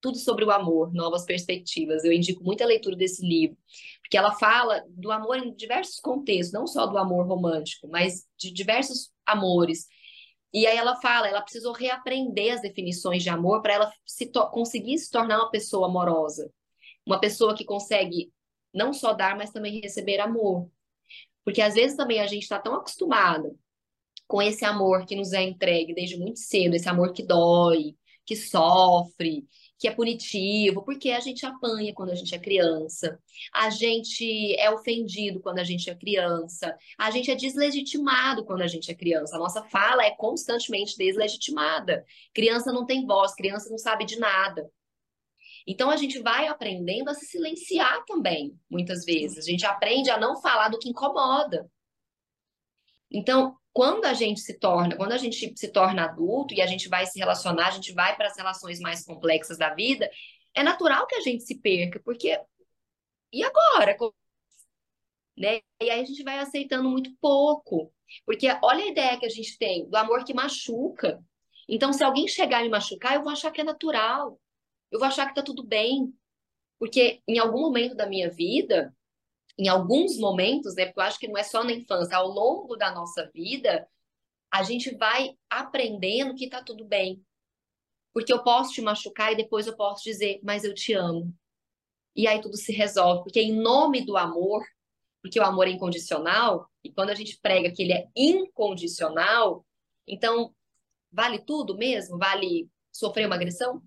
tudo 0.00 0.18
sobre 0.18 0.44
o 0.44 0.50
amor, 0.50 0.92
novas 0.92 1.24
perspectivas. 1.24 2.04
Eu 2.04 2.12
indico 2.12 2.44
muita 2.44 2.64
leitura 2.64 2.96
desse 2.96 3.26
livro, 3.26 3.56
porque 4.00 4.16
ela 4.16 4.32
fala 4.32 4.84
do 4.88 5.10
amor 5.10 5.38
em 5.38 5.54
diversos 5.54 5.98
contextos, 6.00 6.52
não 6.52 6.66
só 6.66 6.86
do 6.86 6.98
amor 6.98 7.26
romântico, 7.26 7.88
mas 7.88 8.26
de 8.38 8.52
diversos 8.52 9.10
amores. 9.24 9.86
E 10.52 10.66
aí 10.66 10.76
ela 10.76 10.96
fala, 11.00 11.28
ela 11.28 11.42
precisou 11.42 11.72
reaprender 11.72 12.54
as 12.54 12.62
definições 12.62 13.22
de 13.22 13.28
amor 13.28 13.62
para 13.62 13.74
ela 13.74 13.92
se 14.04 14.30
conseguir 14.52 14.98
se 14.98 15.10
tornar 15.10 15.38
uma 15.38 15.50
pessoa 15.50 15.88
amorosa, 15.88 16.50
uma 17.04 17.20
pessoa 17.20 17.54
que 17.54 17.64
consegue 17.64 18.32
não 18.72 18.92
só 18.92 19.12
dar, 19.12 19.36
mas 19.36 19.50
também 19.50 19.80
receber 19.80 20.20
amor. 20.20 20.70
Porque 21.44 21.62
às 21.62 21.74
vezes 21.74 21.96
também 21.96 22.20
a 22.20 22.26
gente 22.26 22.42
está 22.42 22.58
tão 22.58 22.74
acostumada 22.74 23.54
com 24.26 24.42
esse 24.42 24.64
amor 24.64 25.06
que 25.06 25.16
nos 25.16 25.32
é 25.32 25.42
entregue 25.42 25.94
desde 25.94 26.18
muito 26.18 26.38
cedo, 26.40 26.74
esse 26.74 26.88
amor 26.88 27.12
que 27.12 27.22
dói, 27.22 27.94
que 28.24 28.34
sofre, 28.34 29.46
que 29.78 29.86
é 29.86 29.90
punitivo, 29.94 30.82
porque 30.82 31.10
a 31.10 31.20
gente 31.20 31.44
apanha 31.44 31.92
quando 31.92 32.10
a 32.10 32.14
gente 32.14 32.34
é 32.34 32.38
criança, 32.38 33.18
a 33.52 33.68
gente 33.68 34.54
é 34.58 34.70
ofendido 34.70 35.40
quando 35.40 35.58
a 35.58 35.64
gente 35.64 35.90
é 35.90 35.94
criança, 35.94 36.76
a 36.98 37.10
gente 37.10 37.30
é 37.30 37.34
deslegitimado 37.34 38.44
quando 38.44 38.62
a 38.62 38.66
gente 38.66 38.90
é 38.90 38.94
criança. 38.94 39.36
A 39.36 39.38
nossa 39.38 39.62
fala 39.64 40.04
é 40.04 40.10
constantemente 40.12 40.96
deslegitimada. 40.96 42.04
Criança 42.34 42.72
não 42.72 42.86
tem 42.86 43.04
voz, 43.04 43.34
criança 43.34 43.68
não 43.68 43.78
sabe 43.78 44.06
de 44.06 44.18
nada. 44.18 44.70
Então 45.66 45.90
a 45.90 45.96
gente 45.96 46.20
vai 46.20 46.46
aprendendo 46.46 47.10
a 47.10 47.14
se 47.14 47.26
silenciar 47.26 48.04
também, 48.06 48.58
muitas 48.70 49.04
vezes. 49.04 49.46
A 49.46 49.50
gente 49.50 49.66
aprende 49.66 50.10
a 50.10 50.18
não 50.18 50.40
falar 50.40 50.68
do 50.68 50.78
que 50.78 50.88
incomoda. 50.88 51.68
Então, 53.10 53.56
quando 53.76 54.06
a 54.06 54.14
gente 54.14 54.40
se 54.40 54.58
torna, 54.58 54.96
quando 54.96 55.12
a 55.12 55.18
gente 55.18 55.52
se 55.54 55.68
torna 55.68 56.04
adulto 56.04 56.54
e 56.54 56.62
a 56.62 56.66
gente 56.66 56.88
vai 56.88 57.04
se 57.04 57.18
relacionar, 57.18 57.68
a 57.68 57.72
gente 57.72 57.92
vai 57.92 58.16
para 58.16 58.28
as 58.28 58.34
relações 58.34 58.80
mais 58.80 59.04
complexas 59.04 59.58
da 59.58 59.74
vida, 59.74 60.10
é 60.54 60.62
natural 60.62 61.06
que 61.06 61.14
a 61.14 61.20
gente 61.20 61.42
se 61.44 61.60
perca, 61.60 62.00
porque 62.02 62.40
e 63.30 63.44
agora? 63.44 63.94
Né? 65.36 65.60
E 65.82 65.90
aí 65.90 66.00
a 66.00 66.04
gente 66.06 66.22
vai 66.22 66.38
aceitando 66.38 66.88
muito 66.88 67.14
pouco. 67.20 67.92
Porque 68.24 68.46
olha 68.62 68.84
a 68.84 68.88
ideia 68.88 69.18
que 69.18 69.26
a 69.26 69.28
gente 69.28 69.58
tem 69.58 69.86
do 69.90 69.96
amor 69.96 70.24
que 70.24 70.32
machuca. 70.32 71.22
Então, 71.68 71.92
se 71.92 72.02
alguém 72.02 72.26
chegar 72.26 72.60
e 72.60 72.64
me 72.64 72.70
machucar, 72.70 73.14
eu 73.14 73.22
vou 73.22 73.32
achar 73.32 73.50
que 73.50 73.60
é 73.60 73.64
natural 73.64 74.40
eu 74.90 74.98
vou 74.98 75.08
achar 75.08 75.26
que 75.26 75.34
tá 75.34 75.42
tudo 75.42 75.62
bem. 75.62 76.14
Porque 76.78 77.20
em 77.28 77.38
algum 77.38 77.60
momento 77.60 77.94
da 77.94 78.06
minha 78.06 78.30
vida, 78.30 78.95
em 79.58 79.68
alguns 79.68 80.18
momentos, 80.18 80.74
né, 80.74 80.86
porque 80.86 81.00
eu 81.00 81.04
acho 81.04 81.18
que 81.18 81.28
não 81.28 81.38
é 81.38 81.42
só 81.42 81.64
na 81.64 81.72
infância, 81.72 82.16
ao 82.16 82.28
longo 82.28 82.76
da 82.76 82.92
nossa 82.92 83.30
vida, 83.32 83.88
a 84.50 84.62
gente 84.62 84.94
vai 84.96 85.36
aprendendo 85.48 86.34
que 86.34 86.48
tá 86.48 86.62
tudo 86.62 86.84
bem. 86.84 87.24
Porque 88.12 88.32
eu 88.32 88.42
posso 88.42 88.72
te 88.72 88.80
machucar 88.80 89.32
e 89.32 89.36
depois 89.36 89.66
eu 89.66 89.76
posso 89.76 90.02
dizer, 90.04 90.40
mas 90.42 90.64
eu 90.64 90.74
te 90.74 90.92
amo. 90.94 91.34
E 92.14 92.26
aí 92.26 92.40
tudo 92.40 92.56
se 92.56 92.72
resolve. 92.72 93.24
Porque 93.24 93.40
em 93.40 93.52
nome 93.52 94.04
do 94.04 94.16
amor, 94.16 94.64
porque 95.22 95.38
o 95.38 95.44
amor 95.44 95.66
é 95.66 95.70
incondicional, 95.70 96.70
e 96.82 96.92
quando 96.92 97.10
a 97.10 97.14
gente 97.14 97.38
prega 97.40 97.70
que 97.70 97.82
ele 97.82 97.92
é 97.92 98.06
incondicional, 98.14 99.66
então 100.06 100.54
vale 101.10 101.38
tudo 101.38 101.76
mesmo? 101.76 102.16
Vale 102.16 102.70
sofrer 102.92 103.26
uma 103.26 103.34
agressão? 103.34 103.82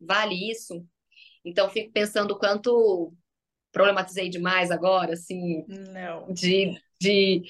Vale 0.00 0.50
isso? 0.50 0.84
Então, 1.44 1.68
fico 1.70 1.92
pensando 1.92 2.38
quanto 2.38 3.12
problematizei 3.72 4.28
demais 4.28 4.70
agora, 4.70 5.14
assim, 5.14 5.64
Não. 5.68 6.32
de, 6.32 6.80
de... 7.00 7.42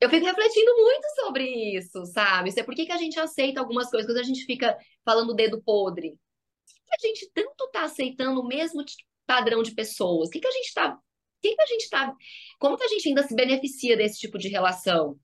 Eu 0.00 0.10
fico 0.10 0.26
refletindo 0.26 0.76
muito 0.76 1.06
sobre 1.20 1.76
isso, 1.76 2.04
sabe? 2.06 2.48
Isso 2.48 2.60
é 2.60 2.62
por 2.62 2.74
que, 2.74 2.86
que 2.86 2.92
a 2.92 2.96
gente 2.96 3.18
aceita 3.18 3.60
algumas 3.60 3.90
coisas, 3.90 4.10
quando 4.10 4.18
a 4.18 4.24
gente 4.24 4.44
fica 4.44 4.76
falando 5.04 5.34
dedo 5.34 5.62
podre. 5.62 6.10
Por 6.10 6.98
que 6.98 7.06
a 7.06 7.08
gente 7.08 7.30
tanto 7.32 7.70
tá 7.70 7.84
aceitando 7.84 8.40
o 8.40 8.46
mesmo 8.46 8.84
padrão 9.26 9.62
de 9.62 9.72
pessoas? 9.74 10.28
O 10.28 10.30
que, 10.30 10.40
que 10.40 10.48
a 10.48 10.52
gente 10.52 10.74
tá... 10.74 10.98
Que 11.40 11.54
que 11.54 11.62
a 11.62 11.66
gente 11.66 11.88
tá... 11.88 12.14
Como 12.58 12.76
que 12.76 12.84
a 12.84 12.88
gente 12.88 13.08
ainda 13.08 13.22
se 13.22 13.34
beneficia 13.34 13.96
desse 13.96 14.18
tipo 14.18 14.38
de 14.38 14.48
relação? 14.48 15.16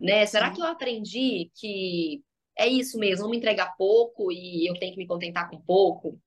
Né? 0.00 0.24
Será 0.26 0.50
que 0.50 0.60
eu 0.60 0.66
aprendi 0.66 1.50
que 1.54 2.22
é 2.58 2.66
isso 2.66 2.98
mesmo, 2.98 3.22
vamos 3.22 3.38
entregar 3.38 3.76
pouco 3.76 4.32
e 4.32 4.68
eu 4.68 4.78
tenho 4.78 4.92
que 4.92 4.98
me 4.98 5.06
contentar 5.06 5.48
com 5.48 5.60
pouco. 5.60 6.20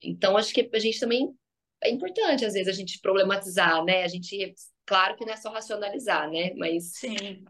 Então, 0.00 0.36
acho 0.36 0.54
que 0.54 0.70
a 0.72 0.78
gente 0.78 1.00
também 1.00 1.36
é 1.84 1.90
importante, 1.90 2.44
às 2.44 2.54
vezes, 2.54 2.68
a 2.68 2.72
gente 2.72 3.00
problematizar, 3.00 3.84
né? 3.84 4.04
A 4.04 4.08
gente, 4.08 4.54
claro 4.86 5.16
que 5.16 5.24
não 5.24 5.32
é 5.32 5.36
só 5.36 5.50
racionalizar, 5.50 6.30
né? 6.30 6.52
Mas 6.54 6.94
Sim. 6.94 7.44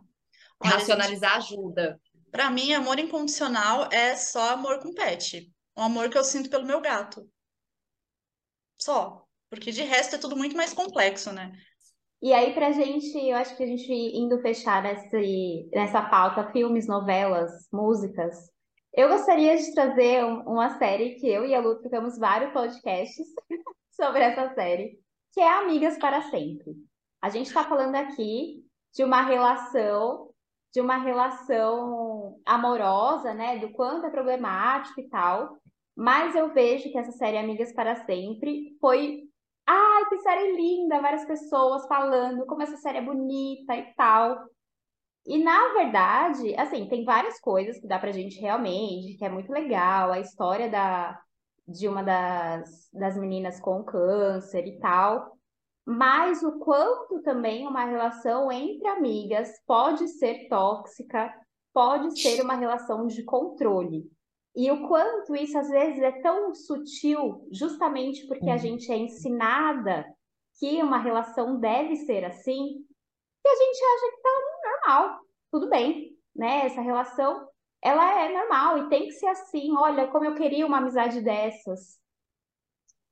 Olha, 0.60 0.74
racionalizar 0.74 1.40
gente, 1.40 1.54
ajuda. 1.54 2.00
Para 2.30 2.50
mim, 2.50 2.72
amor 2.72 2.98
incondicional 2.98 3.88
é 3.92 4.16
só 4.16 4.50
amor 4.50 4.80
com 4.80 4.92
pet. 4.92 5.50
O 5.76 5.80
amor 5.80 6.10
que 6.10 6.18
eu 6.18 6.24
sinto 6.24 6.50
pelo 6.50 6.66
meu 6.66 6.80
gato. 6.80 7.28
Só. 8.80 9.24
Porque 9.48 9.70
de 9.70 9.82
resto 9.82 10.16
é 10.16 10.18
tudo 10.18 10.36
muito 10.36 10.56
mais 10.56 10.72
complexo, 10.72 11.32
né? 11.32 11.52
E 12.20 12.32
aí, 12.32 12.54
pra 12.54 12.72
gente, 12.72 13.16
eu 13.18 13.36
acho 13.36 13.56
que 13.56 13.62
a 13.62 13.66
gente 13.66 13.92
indo 13.92 14.40
fechar 14.40 14.82
nesse, 14.82 15.68
nessa 15.72 16.02
pauta, 16.02 16.50
filmes, 16.52 16.86
novelas, 16.88 17.68
músicas, 17.72 18.34
eu 18.96 19.08
gostaria 19.08 19.56
de 19.56 19.74
trazer 19.74 20.24
um, 20.24 20.40
uma 20.42 20.78
série 20.78 21.16
que 21.16 21.28
eu 21.28 21.44
e 21.44 21.54
a 21.54 21.60
Lu 21.60 21.80
trocamos 21.80 22.16
vários 22.16 22.52
podcasts 22.52 23.26
sobre 23.94 24.22
essa 24.22 24.52
série, 24.54 24.98
que 25.32 25.40
é 25.40 25.58
Amigas 25.58 25.98
para 25.98 26.22
Sempre. 26.30 26.74
A 27.22 27.28
gente 27.28 27.46
está 27.46 27.64
falando 27.64 27.94
aqui 27.96 28.64
de 28.94 29.02
uma 29.02 29.22
relação, 29.22 30.30
de 30.72 30.80
uma 30.80 30.96
relação 30.96 32.40
amorosa, 32.44 33.32
né? 33.34 33.58
Do 33.58 33.70
quanto 33.72 34.06
é 34.06 34.10
problemático 34.10 35.00
e 35.00 35.08
tal. 35.08 35.56
Mas 35.96 36.34
eu 36.34 36.52
vejo 36.52 36.90
que 36.90 36.98
essa 36.98 37.12
série 37.12 37.38
Amigas 37.38 37.72
para 37.72 38.04
Sempre 38.04 38.76
foi 38.80 39.22
Ai, 39.66 40.04
que 40.08 40.18
série 40.18 40.56
linda! 40.56 41.00
Várias 41.00 41.24
pessoas 41.24 41.86
falando 41.86 42.44
como 42.46 42.62
essa 42.62 42.76
série 42.76 42.98
é 42.98 43.02
bonita 43.02 43.74
e 43.74 43.94
tal. 43.94 44.44
E 45.26 45.42
na 45.42 45.72
verdade, 45.72 46.54
assim, 46.56 46.86
tem 46.88 47.04
várias 47.04 47.40
coisas 47.40 47.80
que 47.80 47.86
dá 47.88 47.98
pra 47.98 48.12
gente 48.12 48.38
realmente, 48.38 49.16
que 49.16 49.24
é 49.24 49.28
muito 49.30 49.50
legal, 49.50 50.12
a 50.12 50.20
história 50.20 50.68
da, 50.68 51.18
de 51.66 51.88
uma 51.88 52.02
das, 52.02 52.88
das 52.92 53.16
meninas 53.16 53.60
com 53.60 53.82
câncer 53.82 54.66
e 54.66 54.78
tal, 54.78 55.36
mas 55.86 56.42
o 56.42 56.58
quanto 56.58 57.22
também 57.22 57.66
uma 57.66 57.84
relação 57.84 58.50
entre 58.50 58.86
amigas 58.88 59.50
pode 59.66 60.08
ser 60.08 60.48
tóxica, 60.48 61.32
pode 61.72 62.18
ser 62.20 62.42
uma 62.42 62.54
relação 62.54 63.06
de 63.06 63.22
controle. 63.22 64.04
E 64.56 64.70
o 64.70 64.86
quanto 64.86 65.34
isso 65.34 65.58
às 65.58 65.68
vezes 65.68 66.00
é 66.00 66.12
tão 66.22 66.54
sutil, 66.54 67.46
justamente 67.50 68.26
porque 68.26 68.48
a 68.48 68.52
uhum. 68.52 68.58
gente 68.58 68.90
é 68.90 68.96
ensinada 68.96 70.06
que 70.58 70.80
uma 70.80 70.98
relação 70.98 71.58
deve 71.58 71.96
ser 71.96 72.24
assim, 72.24 72.84
que 73.42 73.48
a 73.48 73.54
gente 73.56 73.84
acha 73.84 74.10
que 74.10 74.22
tá 74.22 74.30
normal, 74.86 75.20
tudo 75.50 75.68
bem, 75.68 76.16
né? 76.34 76.66
Essa 76.66 76.80
relação, 76.80 77.46
ela 77.84 78.24
é 78.24 78.32
normal 78.32 78.78
e 78.78 78.88
tem 78.88 79.06
que 79.06 79.12
ser 79.12 79.26
assim. 79.26 79.76
Olha, 79.76 80.08
como 80.08 80.24
eu 80.24 80.34
queria 80.34 80.66
uma 80.66 80.78
amizade 80.78 81.20
dessas. 81.20 81.98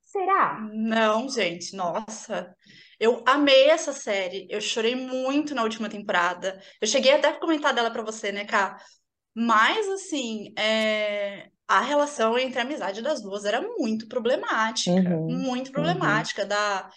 Será? 0.01 0.59
Não, 0.73 1.29
gente, 1.29 1.75
nossa. 1.75 2.55
Eu 2.99 3.23
amei 3.27 3.69
essa 3.69 3.93
série. 3.93 4.47
Eu 4.49 4.59
chorei 4.59 4.95
muito 4.95 5.53
na 5.53 5.63
última 5.63 5.89
temporada. 5.89 6.59
Eu 6.81 6.87
cheguei 6.87 7.13
até 7.13 7.29
a 7.29 7.39
comentar 7.39 7.73
dela 7.73 7.91
para 7.91 8.03
você, 8.03 8.31
né, 8.31 8.45
Cá? 8.45 8.77
Mas, 9.35 9.87
assim, 9.89 10.53
é... 10.57 11.49
a 11.67 11.81
relação 11.81 12.37
entre 12.37 12.59
a 12.59 12.63
amizade 12.63 13.01
das 13.01 13.21
duas 13.21 13.45
era 13.45 13.61
muito 13.61 14.07
problemática. 14.07 14.91
Uhum, 14.91 15.31
muito 15.31 15.67
uhum. 15.67 15.73
problemática. 15.73 16.43
Uhum. 16.43 16.47
Da... 16.47 16.89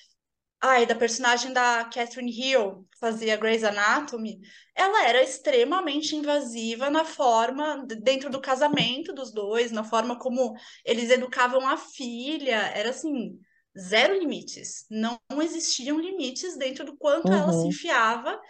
Ai, 0.61 0.87
da 0.87 0.95
personagem 0.95 1.53
da 1.53 1.85
Catherine 1.85 2.31
Hill, 2.33 2.87
que 2.91 2.99
fazia 2.99 3.37
Grey's 3.37 3.63
Anatomy, 3.63 4.41
ela 4.75 5.05
era 5.07 5.23
extremamente 5.23 6.17
invasiva 6.17 6.91
na 6.91 7.05
forma, 7.05 7.85
dentro 8.03 8.31
do 8.31 8.41
casamento 8.41 9.13
dos 9.13 9.33
dois, 9.33 9.71
na 9.71 9.85
forma 9.85 10.19
como 10.19 10.55
eles 10.85 11.11
educavam 11.11 11.67
a 11.69 11.77
filha. 11.77 12.57
Era 12.75 12.91
assim, 12.91 13.39
zero 13.79 14.19
limites. 14.19 14.87
Não 14.91 15.21
existiam 15.43 16.01
limites 16.01 16.57
dentro 16.57 16.85
do 16.85 16.97
quanto 16.97 17.33
ela 17.33 17.53
se 17.53 17.69
Uhum, 17.69 17.69
enfiava 17.69 18.41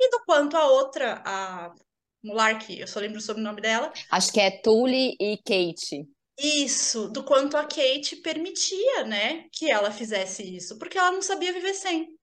e 0.00 0.10
do 0.10 0.24
quanto 0.24 0.56
a 0.56 0.66
outra, 0.68 1.22
a 1.26 1.74
Mulark, 2.22 2.70
eu 2.78 2.86
só 2.86 3.00
lembro 3.00 3.18
o 3.18 3.22
sobrenome 3.22 3.60
dela, 3.60 3.92
Acho 4.10 4.32
que 4.32 4.40
é 4.40 4.50
Tully 4.62 5.14
e 5.20 5.36
Kate. 5.38 6.08
Isso, 6.38 7.08
do 7.08 7.24
quanto 7.24 7.56
a 7.56 7.62
Kate 7.62 8.16
permitia, 8.16 9.04
né, 9.04 9.48
que 9.52 9.70
ela 9.70 9.90
fizesse 9.90 10.42
isso, 10.56 10.78
porque 10.78 10.98
ela 10.98 11.12
não 11.12 11.22
sabia 11.22 11.52
viver 11.52 11.74
sem. 11.74 12.18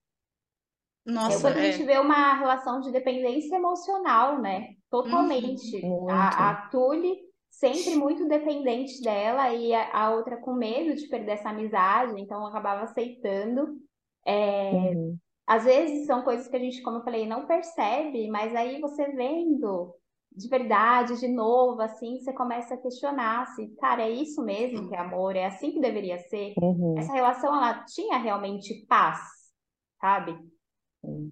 É 1.08 1.12
Nossa, 1.12 1.42
quando 1.42 1.58
a 1.58 1.62
gente 1.72 1.84
é. 1.84 1.86
vê 1.86 1.98
uma 1.98 2.36
relação 2.36 2.80
de 2.82 2.92
dependência 2.92 3.56
emocional, 3.56 4.40
né? 4.42 4.60
Uhum. 4.60 4.76
Totalmente. 4.90 5.78
A, 5.84 5.88
Muito. 5.88 6.10
a 6.10 6.70
Tully 6.70 7.18
sempre 7.50 7.96
muito 7.96 8.28
dependente 8.28 9.02
dela 9.02 9.54
e 9.54 9.74
a, 9.74 9.92
a 9.94 10.16
outra 10.16 10.38
com 10.38 10.54
medo 10.54 10.96
de 10.96 11.08
perder 11.08 11.34
essa 11.34 11.50
amizade, 11.50 12.20
então 12.20 12.46
acabava 12.46 12.84
aceitando. 12.84 13.78
É, 14.26 14.72
Uhum, 14.72 15.18
às 15.48 15.66
vezes 15.66 16.06
são 16.06 16.24
coisas 16.24 16.48
que 16.48 16.56
a 16.56 16.60
gente, 16.60 16.82
como 16.82 16.98
eu 16.98 17.04
falei, 17.04 17.28
não 17.28 17.46
percebe, 17.46 18.30
mas 18.30 18.56
aí 18.56 18.80
você 18.80 19.12
vendo 19.12 19.94
de 20.32 20.48
verdade, 20.50 21.20
de 21.20 21.28
novo, 21.28 21.82
assim, 21.82 22.20
você 22.20 22.34
começa 22.34 22.74
a 22.76 22.78
questionar 22.82 23.48
se, 23.56 23.68
cara, 23.80 24.04
é 24.04 24.10
isso 24.12 24.44
mesmo 24.44 24.88
que 24.88 24.96
é 24.96 25.00
amor? 25.00 25.36
É 25.36 25.46
assim 25.46 25.72
que 25.72 25.80
deveria 25.82 26.18
ser? 26.20 26.56
uhum, 26.56 26.96
Essa 26.96 27.14
relação, 27.14 27.56
ela 27.56 27.84
tinha 27.86 28.18
realmente 28.18 28.86
paz, 28.88 29.20
sabe? 30.00 30.38
uhum. 31.04 31.32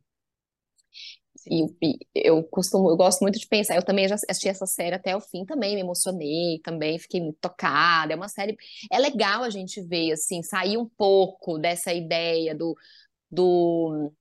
E, 1.50 1.64
e 1.82 1.98
eu 2.16 2.44
costumo, 2.44 2.90
eu 2.90 2.98
gosto 2.98 3.22
muito 3.22 3.40
de 3.40 3.48
pensar. 3.48 3.76
Eu 3.76 3.84
também 3.84 4.08
já 4.08 4.16
assisti 4.16 4.48
essa 4.50 4.66
série 4.66 4.96
até 4.96 5.16
o 5.16 5.22
fim 5.22 5.46
também, 5.46 5.76
me 5.76 5.82
emocionei 5.82 6.60
também, 6.64 7.00
fiquei 7.00 7.22
muito 7.22 7.38
tocada. 7.40 8.14
É 8.14 8.16
uma 8.16 8.28
série, 8.28 8.56
é 8.92 9.00
legal 9.00 9.44
a 9.44 9.50
gente 9.50 9.82
ver 9.82 10.12
assim, 10.12 10.44
sair 10.44 10.78
um 10.78 10.88
pouco 10.88 11.58
dessa 11.58 11.94
ideia 11.94 12.54
do, 12.56 12.76
do, 13.32 14.12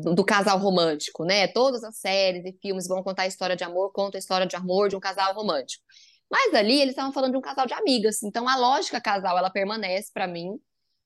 do, 0.00 0.24
casal 0.24 0.58
romântico, 0.58 1.24
né? 1.24 1.48
Todas 1.48 1.84
as 1.84 1.96
séries 1.96 2.44
e 2.44 2.52
filmes 2.60 2.86
vão 2.86 3.02
contar 3.02 3.22
a 3.22 3.26
história 3.26 3.56
de 3.56 3.64
amor, 3.64 3.92
contam 3.92 4.18
a 4.18 4.20
história 4.20 4.46
de 4.46 4.56
amor 4.56 4.88
de 4.88 4.96
um 4.96 5.00
casal 5.00 5.34
romântico. 5.34 5.84
Mas 6.30 6.54
ali 6.54 6.80
eles 6.80 6.92
estavam 6.92 7.12
falando 7.12 7.32
de 7.32 7.38
um 7.38 7.42
casal 7.42 7.66
de 7.66 7.74
amigas, 7.74 8.22
então 8.22 8.48
a 8.48 8.56
lógica 8.56 9.00
casal 9.00 9.36
ela 9.36 9.50
permanece 9.50 10.10
para 10.12 10.26
mim, 10.26 10.58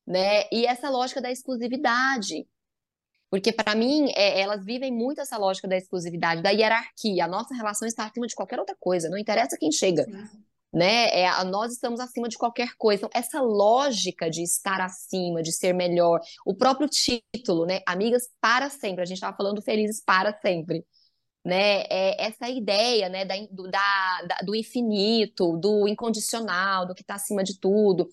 né? 0.07 0.45
E 0.53 0.67
essa 0.67 0.89
lógica 0.89 1.21
da 1.21 1.31
exclusividade. 1.31 2.47
Porque, 3.29 3.53
para 3.53 3.75
mim, 3.75 4.13
é, 4.15 4.41
elas 4.41 4.65
vivem 4.65 4.93
muito 4.93 5.21
essa 5.21 5.37
lógica 5.37 5.67
da 5.67 5.77
exclusividade, 5.77 6.43
da 6.43 6.51
hierarquia. 6.51 7.25
A 7.25 7.29
nossa 7.29 7.55
relação 7.55 7.87
está 7.89 8.07
acima 8.07 8.27
de 8.27 8.35
qualquer 8.37 8.59
outra 8.61 8.77
coisa, 8.79 9.09
não 9.09 9.19
interessa 9.19 9.59
quem 9.59 9.73
chega, 9.73 10.05
Sim. 10.05 10.25
Né? 10.73 11.09
É, 11.11 11.45
nós 11.45 11.73
estamos 11.73 12.01
acima 12.01 12.29
de 12.29 12.37
qualquer 12.39 12.75
coisa. 12.77 13.07
Então, 13.07 13.21
essa 13.21 13.41
lógica 13.41 14.31
de 14.31 14.43
estar 14.43 14.81
acima, 14.81 15.43
de 15.43 15.53
ser 15.53 15.73
melhor, 15.73 16.21
o 16.45 16.55
próprio 16.55 16.89
título, 16.89 17.67
né? 17.67 17.81
Amigas 17.87 18.29
para 18.41 18.69
sempre. 18.71 19.03
A 19.03 19.07
gente 19.07 19.17
estava 19.19 19.37
falando 19.37 19.63
felizes 19.63 20.03
para 20.05 20.33
sempre, 20.41 20.85
né? 21.45 21.83
É 21.91 22.27
essa 22.27 22.49
ideia, 22.49 23.09
né? 23.09 23.25
Da, 23.25 23.35
do, 23.51 23.71
da, 23.71 24.23
da- 24.29 24.39
do 24.45 24.55
infinito, 24.57 25.57
do 25.59 25.89
incondicional, 25.89 26.87
do 26.87 26.95
que 26.95 27.03
está 27.03 27.15
acima 27.17 27.45
de 27.45 27.59
tudo. 27.61 28.09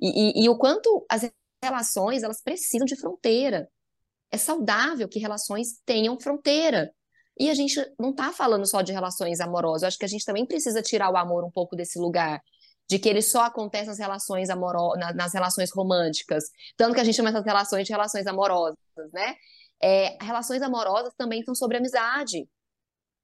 E, 0.00 0.42
e, 0.42 0.44
e 0.44 0.48
o 0.48 0.58
quanto 0.58 1.06
as 1.10 1.30
relações, 1.62 2.22
elas 2.22 2.42
precisam 2.42 2.86
de 2.86 2.96
fronteira 2.96 3.68
é 4.30 4.38
saudável 4.38 5.08
que 5.08 5.18
relações 5.18 5.80
tenham 5.84 6.18
fronteira. 6.20 6.92
E 7.38 7.50
a 7.50 7.54
gente 7.54 7.78
não 7.98 8.10
está 8.10 8.32
falando 8.32 8.66
só 8.66 8.80
de 8.80 8.92
relações 8.92 9.40
amorosas, 9.40 9.82
eu 9.82 9.88
acho 9.88 9.98
que 9.98 10.04
a 10.04 10.08
gente 10.08 10.24
também 10.24 10.46
precisa 10.46 10.80
tirar 10.80 11.10
o 11.10 11.16
amor 11.16 11.44
um 11.44 11.50
pouco 11.50 11.76
desse 11.76 11.98
lugar, 11.98 12.40
de 12.88 12.98
que 12.98 13.08
ele 13.08 13.20
só 13.20 13.42
acontece 13.42 13.86
nas 13.86 13.98
relações 13.98 14.48
amorosas, 14.48 15.14
nas 15.14 15.34
relações 15.34 15.70
românticas, 15.70 16.44
tanto 16.76 16.94
que 16.94 17.00
a 17.00 17.04
gente 17.04 17.16
chama 17.16 17.30
essas 17.30 17.44
relações 17.44 17.86
de 17.86 17.92
relações 17.92 18.26
amorosas, 18.26 18.78
né? 19.12 19.34
É, 19.82 20.16
relações 20.24 20.62
amorosas 20.62 21.12
também 21.16 21.42
são 21.44 21.54
sobre 21.54 21.76
amizade. 21.76 22.48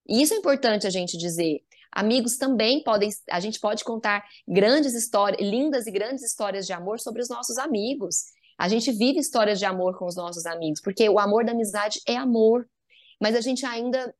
E 0.08 0.20
isso 0.20 0.34
é 0.34 0.36
importante 0.36 0.86
a 0.86 0.90
gente 0.90 1.16
dizer. 1.16 1.60
Amigos 1.90 2.36
também 2.36 2.82
podem, 2.82 3.10
a 3.30 3.38
gente 3.38 3.60
pode 3.60 3.84
contar 3.84 4.24
grandes 4.48 4.94
histórias, 4.94 5.40
lindas 5.40 5.86
e 5.86 5.90
grandes 5.90 6.24
histórias 6.24 6.66
de 6.66 6.72
amor 6.72 6.98
sobre 6.98 7.22
os 7.22 7.28
nossos 7.28 7.58
amigos. 7.58 8.32
A 8.58 8.68
gente 8.68 8.90
vive 8.90 9.18
histórias 9.18 9.58
de 9.58 9.64
amor 9.64 9.98
com 9.98 10.06
os 10.06 10.16
nossos 10.16 10.46
amigos, 10.46 10.80
porque 10.80 11.08
o 11.08 11.18
amor 11.18 11.44
da 11.44 11.52
amizade 11.52 12.00
é 12.06 12.16
amor. 12.16 12.66
Mas 13.22 13.36
a 13.36 13.40
gente 13.40 13.64
ainda, 13.64 14.12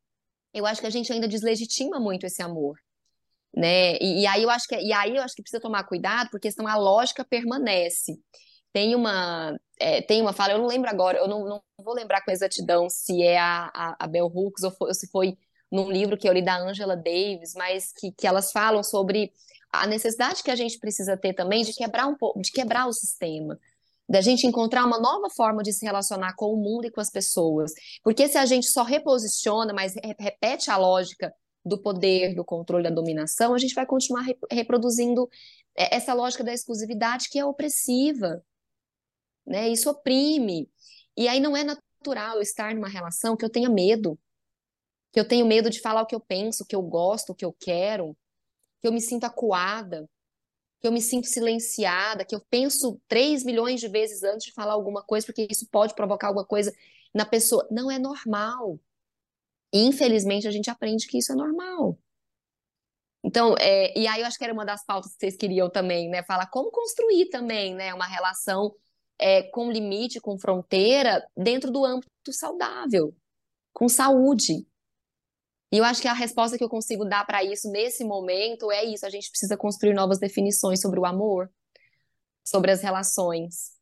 eu 0.55 0.65
acho 0.65 0.81
que 0.81 0.87
a 0.87 0.91
gente 0.91 1.13
ainda 1.13 1.27
deslegitima 1.27 1.99
muito 1.99 2.25
esse 2.25 2.41
amor, 2.41 2.79
né? 3.53 3.97
E, 3.97 4.23
e 4.23 4.27
aí 4.29 4.45
eu 4.45 4.49
acho 4.49 4.69
que, 4.69 4.77
e 4.77 4.93
aí 4.93 5.17
eu 5.17 5.23
acho 5.25 5.35
que 5.35 5.43
precisa 5.43 5.61
tomar 5.61 5.83
cuidado, 5.83 6.31
porque 6.31 6.53
senão 6.53 6.69
a 6.69 6.77
lógica 6.77 7.25
permanece. 7.25 8.21
Tem 8.73 8.95
uma, 8.95 9.59
é, 9.81 10.01
tem 10.03 10.23
uma 10.23 10.33
fala, 10.33 10.53
eu 10.53 10.59
não 10.59 10.67
lembro 10.67 10.89
agora, 10.89 11.19
eu 11.19 11.27
não, 11.27 11.45
não 11.45 11.63
vou 11.79 11.95
lembrar 11.95 12.25
com 12.25 12.31
exatidão 12.31 12.89
se 12.89 13.25
é 13.25 13.41
a, 13.41 13.73
a, 13.75 13.97
a 14.05 14.07
Bell 14.07 14.27
Hooks 14.33 14.63
ou, 14.63 14.71
foi, 14.71 14.89
ou 14.89 14.95
se 14.95 15.11
foi 15.11 15.37
num 15.71 15.91
livro 15.91 16.17
que 16.17 16.29
eu 16.29 16.33
li 16.33 16.41
da 16.41 16.57
Angela 16.57 16.97
Davis, 16.97 17.55
mas 17.57 17.93
que, 17.93 18.13
que 18.13 18.25
elas 18.25 18.53
falam 18.53 18.85
sobre 18.85 19.33
a 19.73 19.85
necessidade 19.85 20.45
que 20.45 20.51
a 20.51 20.57
gente 20.57 20.79
precisa 20.79 21.17
ter 21.17 21.35
também 21.35 21.65
de 21.65 21.75
quebrar 21.75 22.07
um 22.07 22.15
pouco, 22.15 22.41
de 22.41 22.53
quebrar 22.53 22.87
o 22.87 22.93
sistema, 22.93 23.59
da 24.09 24.21
gente 24.21 24.47
encontrar 24.47 24.85
uma 24.85 25.01
nova 25.01 25.31
forma 25.31 25.63
de 25.63 25.73
se 25.73 25.85
relacionar 25.85 26.35
com 26.37 26.53
o 26.53 26.57
mundo 26.57 26.87
e 26.87 26.91
com 26.91 27.01
as 27.01 27.11
pessoas. 27.11 27.73
Porque 28.03 28.29
se 28.29 28.37
a 28.37 28.45
gente 28.47 28.67
só 28.67 28.83
reposiciona, 28.83 29.73
mas 29.73 29.95
re- 29.95 30.15
repete 30.19 30.71
a 30.71 30.77
lógica 30.77 31.33
do 31.65 31.81
poder, 31.81 32.35
do 32.35 32.45
controle, 32.45 32.85
da 32.85 32.91
dominação, 32.91 33.55
a 33.55 33.59
gente 33.59 33.75
vai 33.75 33.87
continuar 33.87 34.23
re- 34.23 34.39
reproduzindo 34.51 35.29
é, 35.77 35.97
essa 35.97 36.13
lógica 36.13 36.43
da 36.45 36.53
exclusividade 36.53 37.29
que 37.31 37.39
é 37.39 37.45
opressiva, 37.45 38.45
né? 39.47 39.69
Isso 39.69 39.89
oprime. 39.91 40.69
E 41.17 41.29
aí 41.29 41.41
não 41.41 41.57
é 41.57 41.65
natural 41.65 42.37
eu 42.37 42.43
estar 42.43 42.75
numa 42.75 42.89
relação 42.89 43.37
que 43.37 43.45
eu 43.45 43.51
tenha 43.51 43.71
medo, 43.71 44.19
que 45.13 45.21
eu 45.21 45.27
tenho 45.29 45.47
medo 45.47 45.71
de 45.71 45.81
falar 45.81 46.03
o 46.03 46.07
que 46.07 46.15
eu 46.15 46.21
penso, 46.21 46.65
o 46.65 46.67
que 46.67 46.75
eu 46.75 46.83
gosto, 46.83 47.31
o 47.31 47.35
que 47.35 47.45
eu 47.45 47.53
quero, 47.53 48.17
que 48.81 48.89
eu 48.89 48.93
me 48.93 49.01
sinto 49.01 49.25
acuada, 49.25 50.09
que 50.83 50.89
eu 50.89 50.93
me 50.93 51.01
sinto 51.01 51.29
silenciada, 51.29 52.25
que 52.25 52.35
eu 52.35 52.41
penso 52.51 53.01
três 53.07 53.45
milhões 53.45 53.81
de 53.81 53.87
vezes 53.87 54.25
antes 54.25 54.47
de 54.47 54.53
falar 54.53 54.73
alguma 54.73 55.01
coisa, 55.01 55.25
porque 55.25 55.47
isso 55.49 55.69
pode 55.71 55.95
provocar 55.95 56.27
alguma 56.27 56.45
coisa 56.45 56.75
na 57.15 57.25
pessoa. 57.25 57.67
Não 57.71 57.89
é 57.89 58.01
normal. 58.01 58.81
Infelizmente, 59.73 60.49
a 60.49 60.51
gente 60.51 60.69
aprende 60.69 61.07
que 61.07 61.19
isso 61.19 61.33
é 61.33 61.37
normal. 61.37 61.97
Então, 63.23 63.55
é, 63.61 63.97
e 63.97 64.09
aí 64.09 64.21
eu 64.21 64.27
acho 64.27 64.37
que 64.37 64.43
era 64.43 64.53
uma 64.53 64.65
das 64.65 64.85
pautas 64.85 65.13
que 65.13 65.21
vocês 65.21 65.37
queriam 65.37 65.71
também, 65.71 66.11
né? 66.11 66.25
Falar 66.25 66.49
como 66.49 66.73
construir 66.73 67.31
também, 67.31 67.77
né? 67.77 67.95
Uma 67.95 68.07
relação 68.07 68.75
é, 69.21 69.45
com 69.45 69.71
limite, 69.71 70.21
com 70.21 70.37
fronteira, 70.37 71.25
dentro 71.37 71.71
do 71.71 71.85
âmbito 71.85 72.11
saudável, 72.33 73.15
com 73.73 73.89
saúde. 73.89 74.67
E 75.73 75.79
eu 75.79 75.85
acho 75.85 76.03
que 76.03 76.09
a 76.09 76.13
resposta 76.13 76.59
que 76.59 76.63
eu 76.63 76.69
consigo 76.69 77.03
dar 77.03 77.25
para 77.25 77.43
isso 77.43 77.71
nesse 77.71 78.05
momento 78.05 78.71
é 78.71 78.85
isso: 78.85 79.07
a 79.07 79.11
gente 79.11 79.31
precisa 79.31 79.57
construir 79.57 79.95
novas 79.95 80.19
definições 80.19 80.83
sobre 80.83 81.01
o 81.01 81.07
amor, 81.07 81.51
sobre 82.45 82.71
as 82.71 82.83
relações, 82.83 83.73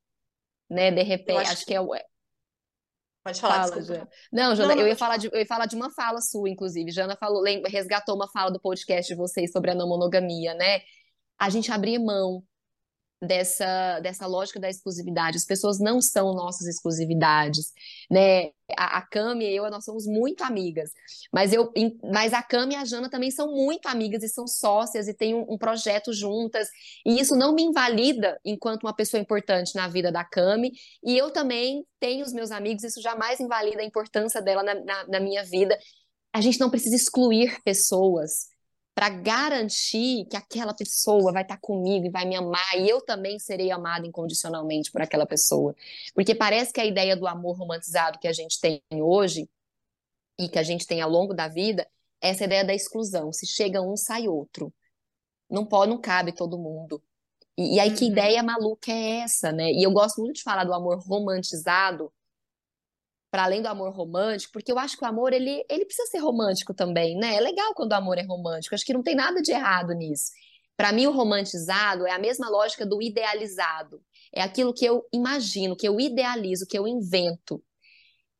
né? 0.70 0.92
De 0.92 1.02
repente, 1.02 1.40
acho 1.40 1.52
acho 1.52 1.66
que 1.66 1.74
é 1.74 1.80
o. 1.80 1.90
Pode 3.22 3.40
falar, 3.40 3.68
Fala. 3.68 3.82
Jana. 3.82 4.08
Não, 4.32 4.54
Jana, 4.54 4.68
Não, 4.68 4.76
não, 4.76 4.82
eu 4.82 4.88
ia 4.88 4.96
falar 4.96 5.16
de, 5.16 5.28
eu 5.30 5.38
ia 5.38 5.46
falar 5.46 5.66
de 5.66 5.76
uma 5.76 5.90
fala 5.90 6.22
sua, 6.22 6.48
inclusive. 6.48 6.90
Jana 6.90 7.16
falou, 7.16 7.42
resgatou 7.66 8.14
uma 8.14 8.30
fala 8.30 8.50
do 8.50 8.60
podcast 8.60 9.12
de 9.12 9.18
vocês 9.18 9.50
sobre 9.50 9.72
a 9.72 9.74
não 9.74 9.88
monogamia, 9.88 10.54
né? 10.54 10.80
A 11.38 11.50
gente 11.50 11.70
abrir 11.70 11.98
mão 11.98 12.42
dessa, 13.20 14.00
dessa 14.00 14.26
lógica 14.26 14.58
da 14.58 14.68
exclusividade. 14.68 15.36
As 15.36 15.44
pessoas 15.44 15.78
não 15.78 16.00
são 16.00 16.32
nossas 16.32 16.66
exclusividades, 16.66 17.72
né? 18.10 18.50
A, 18.76 18.98
a 18.98 19.02
Cami 19.02 19.44
e 19.44 19.56
eu, 19.56 19.68
nós 19.70 19.84
somos 19.84 20.06
muito 20.06 20.42
amigas, 20.42 20.90
mas 21.32 21.52
eu, 21.52 21.72
mas 22.04 22.32
a 22.32 22.42
Cami 22.42 22.74
e 22.74 22.76
a 22.76 22.84
Jana 22.84 23.10
também 23.10 23.30
são 23.30 23.52
muito 23.52 23.86
amigas 23.88 24.22
e 24.22 24.28
são 24.28 24.46
sócias 24.46 25.08
e 25.08 25.14
têm 25.14 25.34
um, 25.34 25.44
um 25.48 25.58
projeto 25.58 26.12
juntas, 26.12 26.68
e 27.04 27.20
isso 27.20 27.34
não 27.34 27.52
me 27.52 27.62
invalida 27.62 28.40
enquanto 28.44 28.84
uma 28.84 28.94
pessoa 28.94 29.20
importante 29.20 29.74
na 29.74 29.88
vida 29.88 30.12
da 30.12 30.24
Cami, 30.24 30.72
e 31.04 31.18
eu 31.18 31.32
também 31.32 31.84
tenho 31.98 32.24
os 32.24 32.32
meus 32.32 32.52
amigos, 32.52 32.84
isso 32.84 33.02
jamais 33.02 33.40
invalida 33.40 33.82
a 33.82 33.84
importância 33.84 34.40
dela 34.40 34.62
na, 34.62 34.74
na, 34.76 35.08
na 35.08 35.20
minha 35.20 35.42
vida. 35.42 35.76
A 36.32 36.40
gente 36.40 36.60
não 36.60 36.70
precisa 36.70 36.94
excluir 36.94 37.60
pessoas 37.64 38.50
para 39.00 39.08
garantir 39.08 40.26
que 40.26 40.36
aquela 40.36 40.74
pessoa 40.74 41.32
vai 41.32 41.40
estar 41.40 41.56
comigo 41.56 42.04
e 42.04 42.10
vai 42.10 42.26
me 42.26 42.36
amar, 42.36 42.78
e 42.78 42.86
eu 42.86 43.00
também 43.00 43.38
serei 43.38 43.70
amada 43.70 44.06
incondicionalmente 44.06 44.92
por 44.92 45.00
aquela 45.00 45.24
pessoa. 45.24 45.74
Porque 46.14 46.34
parece 46.34 46.70
que 46.70 46.82
a 46.82 46.84
ideia 46.84 47.16
do 47.16 47.26
amor 47.26 47.56
romantizado 47.56 48.18
que 48.18 48.28
a 48.28 48.32
gente 48.32 48.60
tem 48.60 48.82
hoje 48.92 49.48
e 50.38 50.50
que 50.50 50.58
a 50.58 50.62
gente 50.62 50.86
tem 50.86 51.00
ao 51.00 51.08
longo 51.08 51.32
da 51.32 51.48
vida, 51.48 51.88
é 52.20 52.28
essa 52.28 52.44
ideia 52.44 52.62
da 52.62 52.74
exclusão. 52.74 53.32
Se 53.32 53.46
chega 53.46 53.80
um, 53.80 53.96
sai 53.96 54.28
outro. 54.28 54.70
Não 55.48 55.64
pode, 55.64 55.90
não 55.90 55.98
cabe 55.98 56.32
todo 56.32 56.58
mundo. 56.58 57.02
E, 57.56 57.76
e 57.76 57.80
aí, 57.80 57.94
que 57.94 58.04
Uhum. 58.04 58.10
ideia 58.10 58.42
maluca 58.42 58.92
é 58.92 59.20
essa, 59.20 59.50
né? 59.50 59.72
E 59.72 59.82
eu 59.82 59.92
gosto 59.92 60.20
muito 60.20 60.36
de 60.36 60.42
falar 60.42 60.64
do 60.64 60.74
amor 60.74 60.98
romantizado, 60.98 62.12
para 63.30 63.44
além 63.44 63.62
do 63.62 63.68
amor 63.68 63.92
romântico, 63.92 64.52
porque 64.52 64.72
eu 64.72 64.78
acho 64.78 64.96
que 64.96 65.04
o 65.04 65.08
amor, 65.08 65.32
ele, 65.32 65.64
ele 65.68 65.84
precisa 65.84 66.08
ser 66.08 66.18
romântico 66.18 66.74
também, 66.74 67.16
né? 67.16 67.36
É 67.36 67.40
legal 67.40 67.72
quando 67.74 67.92
o 67.92 67.94
amor 67.94 68.18
é 68.18 68.22
romântico, 68.22 68.74
acho 68.74 68.84
que 68.84 68.92
não 68.92 69.02
tem 69.02 69.14
nada 69.14 69.40
de 69.40 69.52
errado 69.52 69.92
nisso. 69.92 70.32
Para 70.76 70.92
mim, 70.92 71.06
o 71.06 71.12
romantizado 71.12 72.06
é 72.06 72.10
a 72.10 72.18
mesma 72.18 72.48
lógica 72.48 72.86
do 72.86 73.02
idealizado. 73.02 74.02
É 74.34 74.42
aquilo 74.42 74.72
que 74.72 74.84
eu 74.84 75.04
imagino, 75.12 75.76
que 75.76 75.86
eu 75.86 76.00
idealizo, 76.00 76.66
que 76.66 76.78
eu 76.78 76.88
invento. 76.88 77.62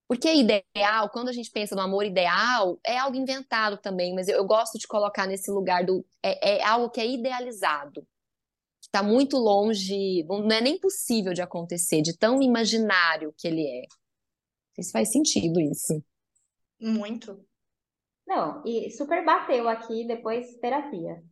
Porque 0.09 0.33
ideal, 0.33 1.09
quando 1.11 1.29
a 1.29 1.33
gente 1.33 1.51
pensa 1.53 1.77
no 1.77 1.83
amor 1.83 2.05
ideal, 2.05 2.81
é 2.85 2.99
algo 2.99 3.17
inventado 3.17 3.77
também, 3.77 4.13
mas 4.15 4.27
eu, 4.27 4.39
eu 4.39 4.45
gosto 4.45 4.79
de 4.79 4.89
colocar 4.89 5.27
nesse 5.27 5.51
lugar 5.51 5.85
do. 5.85 6.05
É, 6.23 6.57
é 6.57 6.65
algo 6.65 6.91
que 6.91 7.01
é 7.01 7.07
idealizado, 7.07 8.03
que 8.81 8.87
está 8.87 9.03
muito 9.03 9.37
longe, 9.37 10.25
não 10.25 10.51
é 10.51 10.61
nem 10.61 10.81
possível 10.81 11.33
de 11.33 11.43
acontecer, 11.43 12.03
de 12.03 12.17
tão 12.17 12.43
imaginário 12.43 13.33
que 13.39 13.47
ele 13.47 13.65
é. 13.65 13.83
Se 14.83 14.93
faz 14.93 15.11
sentido 15.11 15.61
isso. 15.61 16.03
Muito. 16.81 17.45
Não, 18.27 18.63
e 18.65 18.91
super 18.91 19.25
bateu 19.25 19.69
aqui 19.69 20.07
depois 20.07 20.55
terapia. 20.59 21.23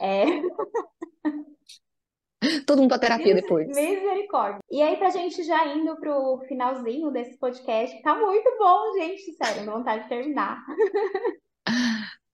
É, 0.00 0.24
Todo 2.66 2.80
mundo 2.80 2.90
pra 2.90 2.98
terapia 2.98 3.34
depois. 3.34 3.66
misericórdia. 3.66 4.60
E 4.70 4.80
aí, 4.80 4.96
pra 4.96 5.10
gente 5.10 5.42
já 5.42 5.66
indo 5.74 5.96
pro 5.96 6.44
finalzinho 6.46 7.10
desse 7.10 7.36
podcast, 7.36 8.00
tá 8.02 8.14
muito 8.14 8.48
bom, 8.58 8.92
gente, 8.94 9.32
sério, 9.32 9.66
dá 9.66 9.72
vontade 9.72 10.02
de 10.04 10.08
terminar. 10.08 10.64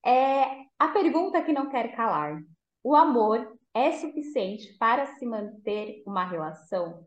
É, 0.07 0.45
a 0.79 0.89
pergunta 0.89 1.43
que 1.43 1.51
não 1.51 1.71
quer 1.71 1.97
calar: 1.97 2.39
o 2.83 2.95
amor 2.95 3.57
é 3.73 3.91
suficiente 3.93 4.77
para 4.79 5.07
se 5.07 5.25
manter 5.25 6.03
uma 6.07 6.29
relação? 6.29 7.07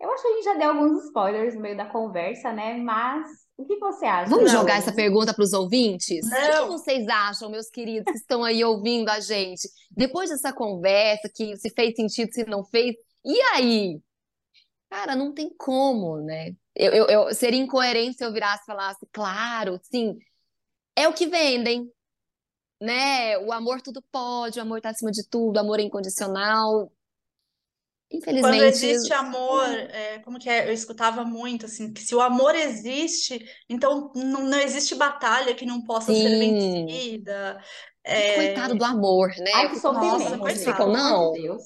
Eu 0.00 0.10
acho 0.10 0.22
que 0.22 0.28
a 0.28 0.32
gente 0.32 0.44
já 0.44 0.54
deu 0.54 0.70
alguns 0.70 1.04
spoilers 1.04 1.54
no 1.54 1.60
meio 1.60 1.76
da 1.76 1.86
conversa, 1.86 2.52
né? 2.52 2.76
Mas 2.76 3.28
o 3.56 3.64
que 3.64 3.78
você 3.78 4.04
acha, 4.04 4.30
Vamos 4.30 4.52
Não. 4.52 4.60
jogar 4.60 4.78
essa 4.78 4.92
pergunta 4.92 5.32
para 5.32 5.44
os 5.44 5.52
ouvintes? 5.52 6.26
O 6.26 6.30
que 6.30 6.48
Não. 6.48 6.62
que 6.62 6.72
vocês 6.72 7.06
acham, 7.08 7.50
meus 7.50 7.70
queridos, 7.70 8.10
que 8.10 8.18
estão 8.18 8.42
aí 8.44 8.64
ouvindo 8.64 9.08
a 9.08 9.20
gente? 9.20 9.68
Depois 9.90 10.30
dessa 10.30 10.52
conversa, 10.52 11.30
que 11.32 11.56
se 11.56 11.70
fez 11.70 11.94
sentido, 11.94 12.32
se 12.32 12.44
não 12.44 12.64
fez, 12.64 12.96
e 13.24 13.40
aí? 13.52 14.00
Cara, 14.90 15.14
não 15.16 15.32
tem 15.32 15.48
como, 15.56 16.20
né? 16.20 16.54
Eu, 16.74 16.92
eu, 16.92 17.06
eu 17.06 17.34
seria 17.34 17.60
incoerente 17.60 18.16
se 18.16 18.24
eu 18.24 18.32
virasse 18.32 18.62
e 18.64 18.66
falasse, 18.66 19.06
claro, 19.12 19.80
sim, 19.82 20.18
é 20.96 21.08
o 21.08 21.12
que 21.12 21.26
vendem, 21.26 21.90
né? 22.80 23.38
O 23.38 23.52
amor 23.52 23.80
tudo 23.80 24.02
pode, 24.10 24.58
o 24.58 24.62
amor 24.62 24.80
tá 24.80 24.90
acima 24.90 25.10
de 25.10 25.26
tudo, 25.28 25.56
o 25.56 25.60
amor 25.60 25.78
é 25.78 25.82
incondicional. 25.82 26.90
Quando 28.36 28.62
Infelizmente, 28.62 28.62
existe 28.62 29.12
amor, 29.12 29.68
é, 29.68 30.18
como 30.20 30.38
que 30.38 30.48
é? 30.50 30.68
Eu 30.68 30.72
escutava 30.72 31.24
muito, 31.24 31.66
assim, 31.66 31.92
que 31.92 32.02
se 32.02 32.14
o 32.14 32.20
amor 32.20 32.54
existe, 32.54 33.38
então 33.68 34.12
não, 34.14 34.44
não 34.44 34.58
existe 34.60 34.94
batalha 34.94 35.54
que 35.54 35.64
não 35.66 35.82
possa 35.84 36.14
ser 36.14 36.36
sim. 36.36 36.38
vencida. 36.38 37.60
Ai, 38.12 38.22
É, 38.22 38.24
Coitado 38.24 38.74
do 38.76 38.84
amor, 38.84 39.30
né? 39.38 39.50
Ai, 39.52 39.66
Eu 39.66 39.70
que 39.70 39.76
fico, 39.76 39.92
Nossa, 39.92 40.38
sofrimento, 40.38 40.38
coitado. 40.38 40.64
ficam, 40.64 40.88
pelo 40.90 41.12
amor 41.14 41.32
não? 41.32 41.32
de 41.32 41.42
Deus. 41.42 41.62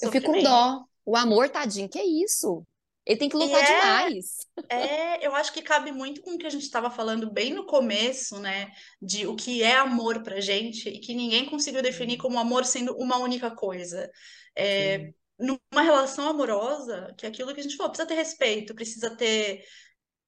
Eu 0.00 0.08
fico 0.08 0.32
com 0.34 0.40
Sofrimento. 0.40 0.42
dó. 0.42 0.84
O 1.04 1.16
amor, 1.16 1.50
tadinho, 1.50 1.88
que 1.88 1.98
é 1.98 2.04
isso? 2.06 2.64
Ele 3.06 3.18
tem 3.18 3.28
que 3.28 3.36
E 3.38 3.52
lutar 3.52 3.62
é, 3.62 3.64
demais. 3.64 4.46
é, 4.70 5.26
eu 5.26 5.34
acho 5.34 5.52
que 5.52 5.62
cabe 5.62 5.92
muito 5.92 6.22
com 6.22 6.32
o 6.34 6.38
que 6.38 6.46
a 6.46 6.50
gente 6.50 6.62
estava 6.64 6.90
falando 6.90 7.30
bem 7.32 7.54
no 7.54 7.66
começo, 7.66 8.40
né? 8.40 8.70
De 9.00 9.26
o 9.26 9.36
que 9.36 9.62
é 9.62 9.76
amor 9.76 10.22
pra 10.22 10.40
gente 10.40 10.88
e 10.88 11.00
que 11.00 11.14
ninguém 11.14 11.46
conseguiu 11.46 11.82
definir 11.82 12.18
como 12.18 12.38
amor 12.38 12.64
sendo 12.64 12.96
uma 12.96 13.18
única 13.18 13.50
coisa. 13.54 14.10
É, 14.56 14.98
Sim. 14.98 15.14
Numa 15.38 15.82
relação 15.82 16.28
amorosa, 16.28 17.14
que 17.16 17.26
é 17.26 17.28
aquilo 17.28 17.52
que 17.54 17.60
a 17.60 17.62
gente 17.62 17.76
falou, 17.76 17.90
precisa 17.90 18.08
ter 18.08 18.14
respeito, 18.14 18.74
precisa 18.74 19.16
ter 19.16 19.62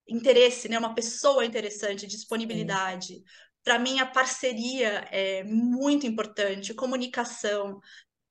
interesse, 0.09 0.69
né? 0.69 0.79
Uma 0.79 0.95
pessoa 0.95 1.45
interessante, 1.45 2.07
disponibilidade. 2.07 3.23
Para 3.63 3.79
mim, 3.79 4.01
a 4.01 4.07
parceria 4.07 5.07
é 5.11 5.45
muito 5.45 6.07
importante, 6.07 6.75
comunicação. 6.75 7.79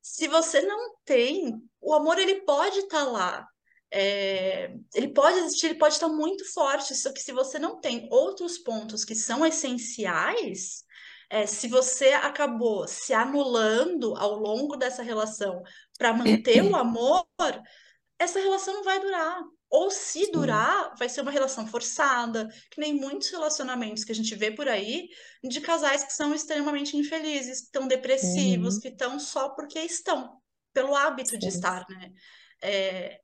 Se 0.01 0.27
você 0.27 0.61
não 0.61 0.95
tem, 1.05 1.53
o 1.79 1.93
amor 1.93 2.17
ele 2.17 2.41
pode 2.41 2.79
estar 2.79 3.03
lá. 3.03 3.47
É, 3.91 4.73
ele 4.93 5.09
pode 5.13 5.37
existir, 5.39 5.67
ele 5.67 5.79
pode 5.79 5.93
estar 5.93 6.09
muito 6.09 6.43
forte, 6.53 6.93
só 6.95 7.11
que 7.13 7.21
se 7.21 7.31
você 7.31 7.57
não 7.57 7.79
tem 7.79 8.07
outros 8.11 8.57
pontos 8.57 9.05
que 9.05 9.15
são 9.15 9.45
essenciais, 9.45 10.83
é, 11.29 11.45
se 11.45 11.67
você 11.67 12.09
acabou 12.09 12.87
se 12.87 13.13
anulando 13.13 14.15
ao 14.17 14.35
longo 14.35 14.75
dessa 14.77 15.03
relação 15.03 15.61
para 15.97 16.13
manter 16.13 16.63
o 16.63 16.75
amor, 16.75 17.25
essa 18.19 18.39
relação 18.39 18.73
não 18.75 18.83
vai 18.83 18.99
durar. 18.99 19.41
Ou 19.69 19.91
se 19.91 20.31
durar, 20.31 20.95
vai 20.97 21.09
ser 21.09 21.19
uma 21.21 21.31
relação 21.31 21.67
forçada, 21.67 22.47
que 22.71 22.79
nem 22.79 22.93
muitos 22.95 23.29
relacionamentos 23.29 24.05
que 24.05 24.13
a 24.13 24.15
gente 24.15 24.33
vê 24.33 24.49
por 24.49 24.67
aí, 24.69 25.09
de 25.43 25.59
casais 25.59 26.05
que 26.05 26.13
são 26.13 26.33
extremamente 26.33 26.95
infelizes, 26.95 27.59
que 27.59 27.65
estão 27.65 27.85
depressivos, 27.87 28.75
Uhum. 28.75 28.81
que 28.81 28.87
estão 28.87 29.19
só 29.19 29.49
porque 29.49 29.79
estão, 29.79 30.41
pelo 30.73 30.95
hábito 30.95 31.37
de 31.37 31.51
Sim. 31.51 31.57
estar, 31.57 31.85
né? 31.89 32.11
É, 32.61 33.19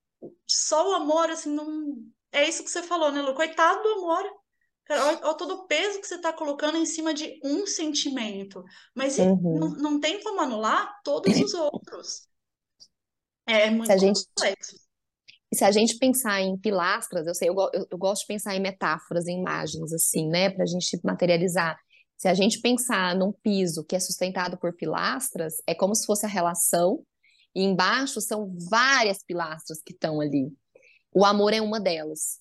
só 0.45 0.91
o 0.91 0.93
amor, 0.95 1.29
assim, 1.29 1.49
não. 1.53 1.95
É 2.31 2.47
isso 2.47 2.63
que 2.63 2.69
você 2.69 2.83
falou, 2.83 3.11
né, 3.11 3.21
Lu? 3.21 3.33
Coitado 3.33 3.81
do 3.81 3.89
amor. 3.89 4.42
Cara, 4.85 5.05
olha, 5.07 5.19
olha 5.23 5.37
todo 5.37 5.53
o 5.55 5.67
peso 5.67 5.99
que 6.01 6.07
você 6.07 6.15
está 6.15 6.33
colocando 6.33 6.77
em 6.77 6.85
cima 6.85 7.13
de 7.13 7.39
um 7.43 7.65
sentimento. 7.65 8.63
Mas 8.95 9.17
e- 9.17 9.37
não, 9.51 9.69
Uhum. 9.69 9.77
não 9.77 9.99
tem 9.99 10.21
como 10.23 10.41
anular 10.41 10.99
todos 11.03 11.39
os 11.39 11.53
outros. 11.53 12.27
É 13.45 13.69
Se 13.81 13.91
muito 13.91 13.93
a 13.93 13.97
gente, 13.97 14.25
complexo. 14.35 14.75
se 15.53 15.63
a 15.63 15.71
gente 15.71 15.97
pensar 15.99 16.41
em 16.41 16.57
pilastras, 16.57 17.27
eu 17.27 17.35
sei, 17.35 17.49
eu, 17.49 17.55
eu, 17.73 17.85
eu 17.91 17.97
gosto 17.97 18.21
de 18.21 18.27
pensar 18.27 18.55
em 18.55 18.59
metáforas, 18.59 19.27
em 19.27 19.39
imagens, 19.39 19.93
assim, 19.93 20.27
né, 20.27 20.49
para 20.49 20.63
a 20.63 20.67
gente 20.67 20.99
materializar. 21.03 21.77
Se 22.17 22.27
a 22.27 22.33
gente 22.33 22.59
pensar 22.61 23.15
num 23.15 23.31
piso 23.31 23.83
que 23.85 23.95
é 23.95 23.99
sustentado 23.99 24.57
por 24.57 24.73
pilastras, 24.75 25.55
é 25.67 25.75
como 25.75 25.93
se 25.95 26.05
fosse 26.05 26.25
a 26.25 26.29
relação, 26.29 27.03
e 27.55 27.63
embaixo 27.63 28.19
são 28.19 28.55
várias 28.69 29.23
pilastras 29.23 29.79
que 29.85 29.93
estão 29.93 30.19
ali. 30.19 30.51
O 31.13 31.25
amor 31.25 31.53
é 31.53 31.61
uma 31.61 31.79
delas. 31.81 32.39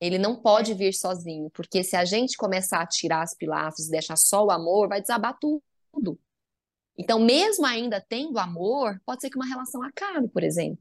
Ele 0.00 0.18
não 0.18 0.36
pode 0.40 0.74
vir 0.74 0.92
sozinho, 0.94 1.50
porque 1.50 1.82
se 1.82 1.96
a 1.96 2.04
gente 2.04 2.36
começar 2.36 2.80
a 2.80 2.86
tirar 2.86 3.22
as 3.22 3.34
pilastras 3.34 3.88
e 3.88 3.90
deixar 3.90 4.16
só 4.16 4.44
o 4.44 4.50
amor, 4.50 4.88
vai 4.88 5.00
desabar 5.00 5.36
tudo. 5.38 6.18
Então, 6.96 7.20
mesmo 7.20 7.64
ainda 7.64 8.00
tendo 8.00 8.38
amor, 8.38 9.00
pode 9.06 9.20
ser 9.20 9.30
que 9.30 9.36
uma 9.36 9.46
relação 9.46 9.82
acabe, 9.82 10.28
por 10.28 10.42
exemplo. 10.42 10.78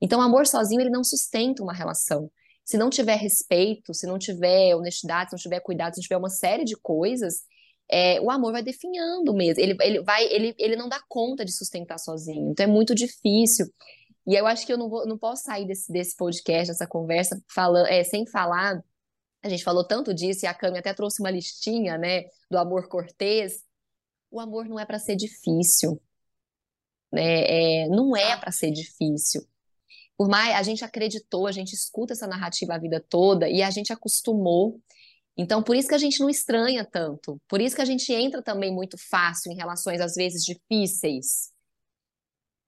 Então, 0.00 0.20
o 0.20 0.22
amor 0.22 0.46
sozinho, 0.46 0.80
ele 0.80 0.90
não 0.90 1.02
sustenta 1.02 1.62
uma 1.62 1.72
relação. 1.72 2.30
Se 2.64 2.76
não 2.76 2.90
tiver 2.90 3.16
respeito, 3.16 3.94
se 3.94 4.06
não 4.06 4.18
tiver 4.18 4.74
honestidade, 4.76 5.30
se 5.30 5.36
não 5.36 5.40
tiver 5.40 5.60
cuidado, 5.60 5.94
se 5.94 6.00
não 6.00 6.02
tiver 6.02 6.18
uma 6.18 6.28
série 6.28 6.64
de 6.64 6.76
coisas, 6.76 7.42
é, 7.90 8.20
o 8.20 8.30
amor 8.30 8.52
vai 8.52 8.62
definhando 8.62 9.32
mesmo. 9.34 9.62
Ele, 9.62 9.76
ele 9.80 10.02
vai, 10.02 10.24
ele, 10.26 10.54
ele 10.58 10.76
não 10.76 10.88
dá 10.88 11.00
conta 11.08 11.44
de 11.44 11.52
sustentar 11.52 11.98
sozinho. 11.98 12.50
Então, 12.50 12.64
é 12.64 12.66
muito 12.66 12.94
difícil. 12.94 13.66
E 14.28 14.34
eu 14.34 14.46
acho 14.46 14.66
que 14.66 14.72
eu 14.72 14.76
não 14.76 14.90
vou, 14.90 15.06
não 15.06 15.16
posso 15.16 15.44
sair 15.44 15.66
desse, 15.66 15.90
desse 15.90 16.14
podcast, 16.14 16.68
dessa 16.68 16.86
conversa, 16.86 17.42
falando, 17.48 17.86
é, 17.86 18.04
sem 18.04 18.26
falar. 18.26 18.84
A 19.42 19.48
gente 19.48 19.64
falou 19.64 19.86
tanto 19.86 20.12
disso, 20.12 20.44
e 20.44 20.46
a 20.46 20.52
Cami 20.52 20.76
até 20.78 20.92
trouxe 20.92 21.22
uma 21.22 21.30
listinha, 21.30 21.96
né, 21.96 22.24
do 22.50 22.58
amor 22.58 22.88
cortês. 22.88 23.64
O 24.30 24.38
amor 24.38 24.68
não 24.68 24.78
é 24.78 24.84
para 24.84 24.98
ser 24.98 25.16
difícil, 25.16 25.98
né? 27.10 27.84
É, 27.84 27.88
não 27.88 28.14
é 28.14 28.36
para 28.36 28.52
ser 28.52 28.70
difícil. 28.70 29.48
Por 30.14 30.28
mais 30.28 30.54
a 30.54 30.62
gente 30.62 30.84
acreditou, 30.84 31.46
a 31.46 31.52
gente 31.52 31.72
escuta 31.72 32.12
essa 32.12 32.26
narrativa 32.26 32.74
a 32.74 32.78
vida 32.78 33.02
toda 33.08 33.48
e 33.48 33.62
a 33.62 33.70
gente 33.70 33.94
acostumou. 33.94 34.78
Então, 35.38 35.62
por 35.62 35.74
isso 35.74 35.88
que 35.88 35.94
a 35.94 35.98
gente 35.98 36.20
não 36.20 36.28
estranha 36.28 36.84
tanto. 36.84 37.40
Por 37.48 37.62
isso 37.62 37.74
que 37.74 37.82
a 37.82 37.86
gente 37.86 38.12
entra 38.12 38.42
também 38.42 38.74
muito 38.74 38.98
fácil 38.98 39.50
em 39.50 39.56
relações 39.56 40.02
às 40.02 40.14
vezes 40.14 40.44
difíceis. 40.44 41.50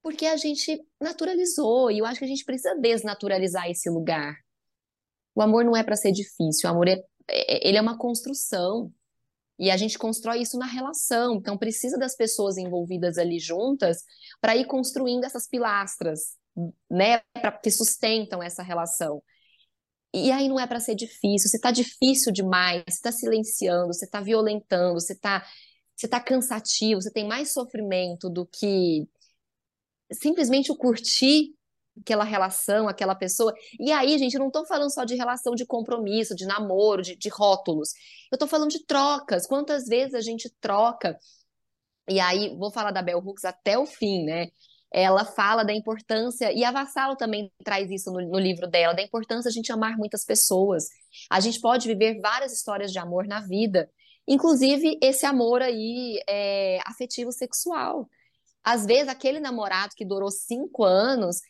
Porque 0.02 0.26
a 0.26 0.36
gente 0.36 0.80
naturalizou, 1.00 1.90
e 1.90 1.98
eu 1.98 2.06
acho 2.06 2.18
que 2.18 2.24
a 2.24 2.28
gente 2.28 2.44
precisa 2.44 2.74
desnaturalizar 2.76 3.68
esse 3.70 3.90
lugar. 3.90 4.34
O 5.34 5.42
amor 5.42 5.64
não 5.64 5.76
é 5.76 5.82
para 5.82 5.96
ser 5.96 6.12
difícil, 6.12 6.68
o 6.68 6.72
amor 6.72 6.88
é, 6.88 6.96
é- 7.28 7.68
ele 7.68 7.76
é 7.76 7.80
uma 7.80 7.98
construção. 7.98 8.92
E 9.58 9.70
a 9.70 9.76
gente 9.76 9.98
constrói 9.98 10.40
isso 10.40 10.58
na 10.58 10.64
relação. 10.64 11.34
Então, 11.34 11.58
precisa 11.58 11.98
das 11.98 12.16
pessoas 12.16 12.56
envolvidas 12.56 13.18
ali 13.18 13.38
juntas 13.38 13.98
para 14.40 14.56
ir 14.56 14.64
construindo 14.66 15.24
essas 15.24 15.46
pilastras, 15.46 16.34
né, 16.90 17.20
pra, 17.34 17.52
que 17.52 17.70
sustentam 17.70 18.42
essa 18.42 18.62
relação. 18.62 19.22
E 20.14 20.32
aí 20.32 20.48
não 20.48 20.58
é 20.58 20.66
para 20.66 20.80
ser 20.80 20.94
difícil. 20.94 21.50
Se 21.50 21.60
tá 21.60 21.70
difícil 21.70 22.32
demais, 22.32 22.82
você 22.88 23.00
tá 23.02 23.12
silenciando, 23.12 23.88
você 23.92 24.06
tá 24.08 24.20
violentando, 24.20 24.94
você 24.94 25.14
tá, 25.14 25.46
você 25.94 26.08
tá 26.08 26.18
cansativo, 26.20 27.00
você 27.02 27.10
tem 27.12 27.28
mais 27.28 27.52
sofrimento 27.52 28.30
do 28.30 28.46
que 28.46 29.06
simplesmente 30.12 30.70
o 30.72 30.76
curtir 30.76 31.54
aquela 32.00 32.24
relação, 32.24 32.88
aquela 32.88 33.14
pessoa. 33.14 33.52
E 33.78 33.92
aí, 33.92 34.16
gente, 34.18 34.34
eu 34.34 34.40
não 34.40 34.50
tô 34.50 34.64
falando 34.64 34.92
só 34.92 35.04
de 35.04 35.16
relação 35.16 35.54
de 35.54 35.66
compromisso, 35.66 36.34
de 36.34 36.46
namoro, 36.46 37.02
de, 37.02 37.16
de 37.16 37.28
rótulos. 37.28 37.90
Eu 38.32 38.38
tô 38.38 38.46
falando 38.46 38.70
de 38.70 38.84
trocas. 38.86 39.46
Quantas 39.46 39.86
vezes 39.86 40.14
a 40.14 40.20
gente 40.20 40.48
troca? 40.60 41.18
E 42.08 42.18
aí, 42.20 42.56
vou 42.56 42.70
falar 42.70 42.90
da 42.90 43.02
Bell 43.02 43.18
Hooks 43.18 43.44
até 43.44 43.78
o 43.78 43.86
fim, 43.86 44.24
né? 44.24 44.48
ela 44.92 45.24
fala 45.24 45.62
da 45.62 45.72
importância, 45.72 46.52
e 46.52 46.64
a 46.64 46.72
Vassalo 46.72 47.16
também 47.16 47.52
traz 47.64 47.90
isso 47.90 48.10
no, 48.10 48.20
no, 48.28 48.38
livro 48.38 48.66
dela, 48.66 48.92
da 48.92 49.02
importância 49.02 49.50
de 49.50 49.54
a 49.56 49.58
gente 49.58 49.72
amar 49.72 49.96
muitas 49.96 50.24
pessoas. 50.24 50.88
A 51.30 51.38
gente 51.38 51.60
pode 51.60 51.86
viver 51.86 52.20
várias 52.20 52.52
histórias 52.52 52.90
de 52.92 52.98
amor 52.98 53.26
na 53.26 53.40
vida, 53.40 53.88
inclusive 54.26 54.98
esse 55.00 55.24
amor 55.24 55.62
aí 55.62 56.20
é, 56.28 56.80
afetivo 56.84 57.30
sexual. 57.30 58.08
Às 58.62 58.84
vezes, 58.84 59.08
aquele 59.08 59.40
namorado 59.40 59.94
que 59.96 60.04
durou 60.04 60.30
cinco 60.30 60.84
anos 60.84 61.40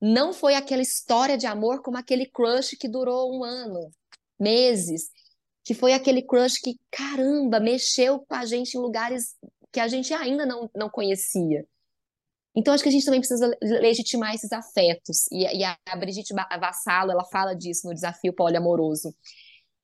não 0.00 0.32
foi 0.32 0.54
aquela 0.54 0.82
história 0.82 1.38
de 1.38 1.46
amor 1.46 1.82
como 1.82 1.96
aquele 1.96 2.26
crush 2.26 2.76
que 2.76 2.88
durou 2.88 3.36
um 3.36 3.44
ano, 3.44 3.90
meses, 4.38 5.10
que 5.64 5.74
foi 5.74 5.92
aquele 5.92 6.22
crush 6.22 6.58
que, 6.60 6.76
caramba, 6.90 7.60
mexeu 7.60 8.20
com 8.20 8.34
a 8.34 8.44
gente 8.44 8.76
em 8.76 8.80
lugares 8.80 9.36
que 9.70 9.80
a 9.80 9.88
gente 9.88 10.12
ainda 10.12 10.44
não, 10.44 10.68
não 10.74 10.90
conhecia. 10.90 11.64
Então, 12.54 12.74
acho 12.74 12.82
que 12.82 12.88
a 12.88 12.92
gente 12.92 13.04
também 13.04 13.20
precisa 13.20 13.50
legitimar 13.62 14.34
esses 14.34 14.52
afetos. 14.52 15.26
E, 15.32 15.60
e 15.60 15.64
a 15.64 15.96
Brigitte 15.96 16.34
Vassalo, 16.34 17.10
ela 17.10 17.24
fala 17.24 17.54
disso 17.54 17.86
no 17.86 17.94
desafio 17.94 18.34
poliamoroso. 18.34 19.14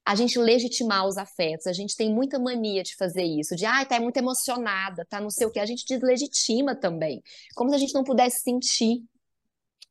A 0.09 0.15
gente 0.15 0.39
legitimar 0.39 1.07
os 1.07 1.19
afetos. 1.19 1.67
A 1.67 1.73
gente 1.73 1.95
tem 1.95 2.11
muita 2.13 2.39
mania 2.39 2.83
de 2.83 2.97
fazer 2.97 3.25
isso, 3.25 3.55
de, 3.55 3.67
ah, 3.67 3.85
tá 3.85 4.01
muito 4.01 4.17
emocionada, 4.17 5.05
tá 5.05 5.21
não 5.21 5.29
sei 5.29 5.47
o 5.47 5.51
quê. 5.51 5.61
A 5.61 5.67
gente 5.67 5.85
deslegitima 5.87 6.75
também, 6.75 7.23
como 7.55 7.69
se 7.69 7.77
a 7.77 7.79
gente 7.79 7.93
não 7.93 8.05
pudesse 8.05 8.43
sentir. 8.43 9.05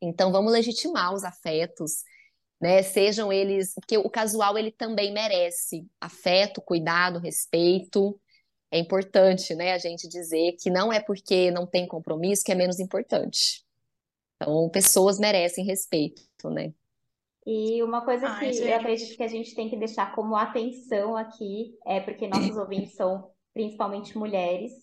Então, 0.02 0.32
vamos 0.32 0.52
legitimar 0.52 1.14
os 1.14 1.24
afetos, 1.24 2.04
né? 2.60 2.82
Sejam 2.82 3.32
eles, 3.32 3.74
porque 3.76 3.98
o 3.98 4.10
casual 4.10 4.58
ele 4.58 4.72
também 4.72 5.14
merece 5.14 5.86
afeto, 6.02 6.62
cuidado, 6.62 7.20
respeito 7.20 8.20
é 8.72 8.80
importante, 8.80 9.56
né, 9.56 9.74
a 9.74 9.78
gente 9.78 10.08
dizer 10.08 10.54
que 10.60 10.70
não 10.70 10.92
é 10.92 11.00
porque 11.00 11.52
não 11.52 11.66
tem 11.66 11.88
compromisso 11.88 12.44
que 12.44 12.52
é 12.52 12.56
menos 12.56 12.80
importante. 12.80 13.66
Então, 14.36 14.70
pessoas 14.70 15.20
merecem 15.20 15.66
respeito, 15.66 16.50
né? 16.50 16.74
E 17.50 17.82
uma 17.82 18.04
coisa 18.04 18.28
Ai, 18.28 18.40
que 18.40 18.54
gente. 18.54 18.68
eu 18.70 18.76
acredito 18.76 19.16
que 19.16 19.24
a 19.24 19.28
gente 19.30 19.56
tem 19.56 19.70
que 19.70 19.78
deixar 19.78 20.14
como 20.14 20.36
atenção 20.36 21.16
aqui, 21.16 21.74
é 21.86 22.02
porque 22.02 22.28
nossos 22.28 22.58
ouvintes 22.60 22.94
são 22.94 23.32
principalmente 23.54 24.18
mulheres, 24.18 24.74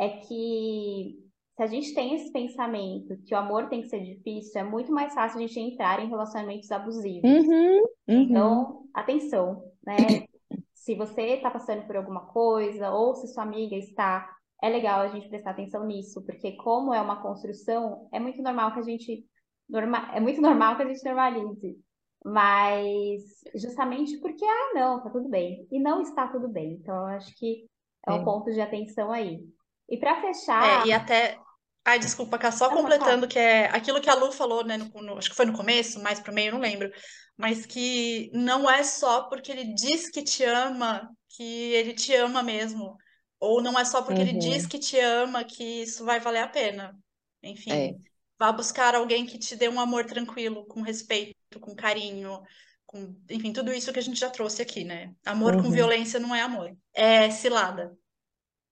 é 0.00 0.08
que 0.08 1.18
se 1.56 1.62
a 1.62 1.66
gente 1.66 1.94
tem 1.94 2.14
esse 2.14 2.32
pensamento 2.32 3.18
que 3.26 3.34
o 3.34 3.38
amor 3.38 3.68
tem 3.68 3.82
que 3.82 3.88
ser 3.88 4.00
difícil, 4.00 4.62
é 4.62 4.64
muito 4.64 4.90
mais 4.90 5.12
fácil 5.12 5.38
a 5.38 5.42
gente 5.42 5.60
entrar 5.60 6.02
em 6.02 6.08
relacionamentos 6.08 6.72
abusivos. 6.72 7.30
Uhum, 7.30 7.82
uhum. 8.08 8.22
Então, 8.22 8.82
atenção, 8.94 9.62
né? 9.84 10.26
se 10.72 10.94
você 10.94 11.34
está 11.34 11.50
passando 11.50 11.86
por 11.86 11.96
alguma 11.96 12.26
coisa 12.26 12.90
ou 12.90 13.14
se 13.14 13.28
sua 13.28 13.42
amiga 13.42 13.76
está, 13.76 14.26
é 14.62 14.70
legal 14.70 15.00
a 15.00 15.08
gente 15.08 15.28
prestar 15.28 15.50
atenção 15.50 15.84
nisso, 15.84 16.24
porque 16.24 16.52
como 16.52 16.94
é 16.94 17.00
uma 17.00 17.20
construção, 17.20 18.08
é 18.10 18.18
muito 18.18 18.40
normal 18.40 18.72
que 18.72 18.78
a 18.78 18.82
gente 18.82 19.26
norma, 19.68 20.10
é 20.14 20.20
muito 20.20 20.40
normal 20.42 20.76
que 20.76 20.82
a 20.82 20.86
gente 20.86 21.04
normalize. 21.04 21.85
Mas 22.26 23.22
justamente 23.54 24.18
porque, 24.18 24.44
ah, 24.44 24.72
não, 24.74 25.02
tá 25.02 25.10
tudo 25.10 25.28
bem. 25.28 25.66
E 25.70 25.78
não 25.78 26.02
está 26.02 26.26
tudo 26.26 26.48
bem. 26.48 26.72
Então, 26.72 26.94
eu 26.94 27.06
acho 27.16 27.32
que 27.36 27.66
é 28.06 28.12
um 28.12 28.24
ponto 28.24 28.52
de 28.52 28.60
atenção 28.60 29.12
aí. 29.12 29.40
E 29.88 29.96
para 29.96 30.20
fechar. 30.20 30.84
É, 30.84 30.88
e 30.88 30.92
até. 30.92 31.38
Ai, 31.84 32.00
desculpa, 32.00 32.36
Cá, 32.36 32.50
só 32.50 32.68
completando 32.68 33.28
que 33.28 33.38
é 33.38 33.66
aquilo 33.66 34.00
que 34.00 34.10
a 34.10 34.14
Lu 34.14 34.32
falou, 34.32 34.64
né? 34.64 34.76
No, 34.76 34.90
no, 35.02 35.18
acho 35.18 35.30
que 35.30 35.36
foi 35.36 35.46
no 35.46 35.56
começo, 35.56 36.02
mais 36.02 36.18
pro 36.18 36.34
meio, 36.34 36.52
não 36.52 36.58
lembro 36.58 36.90
mas 37.36 37.66
que 37.66 38.30
não 38.32 38.68
é 38.68 38.82
só 38.82 39.24
porque 39.24 39.52
ele 39.52 39.74
diz 39.74 40.08
que 40.08 40.22
te 40.22 40.42
ama 40.42 41.08
que 41.36 41.42
ele 41.74 41.92
te 41.92 42.14
ama 42.14 42.42
mesmo. 42.42 42.96
Ou 43.38 43.62
não 43.62 43.78
é 43.78 43.84
só 43.84 44.00
porque 44.00 44.22
uhum. 44.22 44.28
ele 44.28 44.38
diz 44.38 44.62
uhum. 44.62 44.68
que 44.70 44.78
te 44.78 44.98
ama 44.98 45.44
que 45.44 45.82
isso 45.82 46.04
vai 46.04 46.18
valer 46.18 46.42
a 46.42 46.48
pena. 46.48 46.98
Enfim, 47.42 47.70
é. 47.70 47.94
vá 48.38 48.50
buscar 48.50 48.94
alguém 48.94 49.26
que 49.26 49.38
te 49.38 49.54
dê 49.54 49.68
um 49.68 49.78
amor 49.78 50.06
tranquilo, 50.06 50.66
com 50.66 50.80
respeito, 50.80 51.35
com 51.58 51.74
carinho, 51.74 52.42
com, 52.86 53.14
enfim, 53.30 53.52
tudo 53.52 53.72
isso 53.72 53.92
que 53.92 53.98
a 53.98 54.02
gente 54.02 54.18
já 54.18 54.30
trouxe 54.30 54.62
aqui, 54.62 54.84
né? 54.84 55.14
Amor 55.24 55.54
uhum. 55.54 55.64
com 55.64 55.70
violência 55.70 56.20
não 56.20 56.34
é 56.34 56.40
amor, 56.40 56.76
é 56.94 57.30
cilada, 57.30 57.96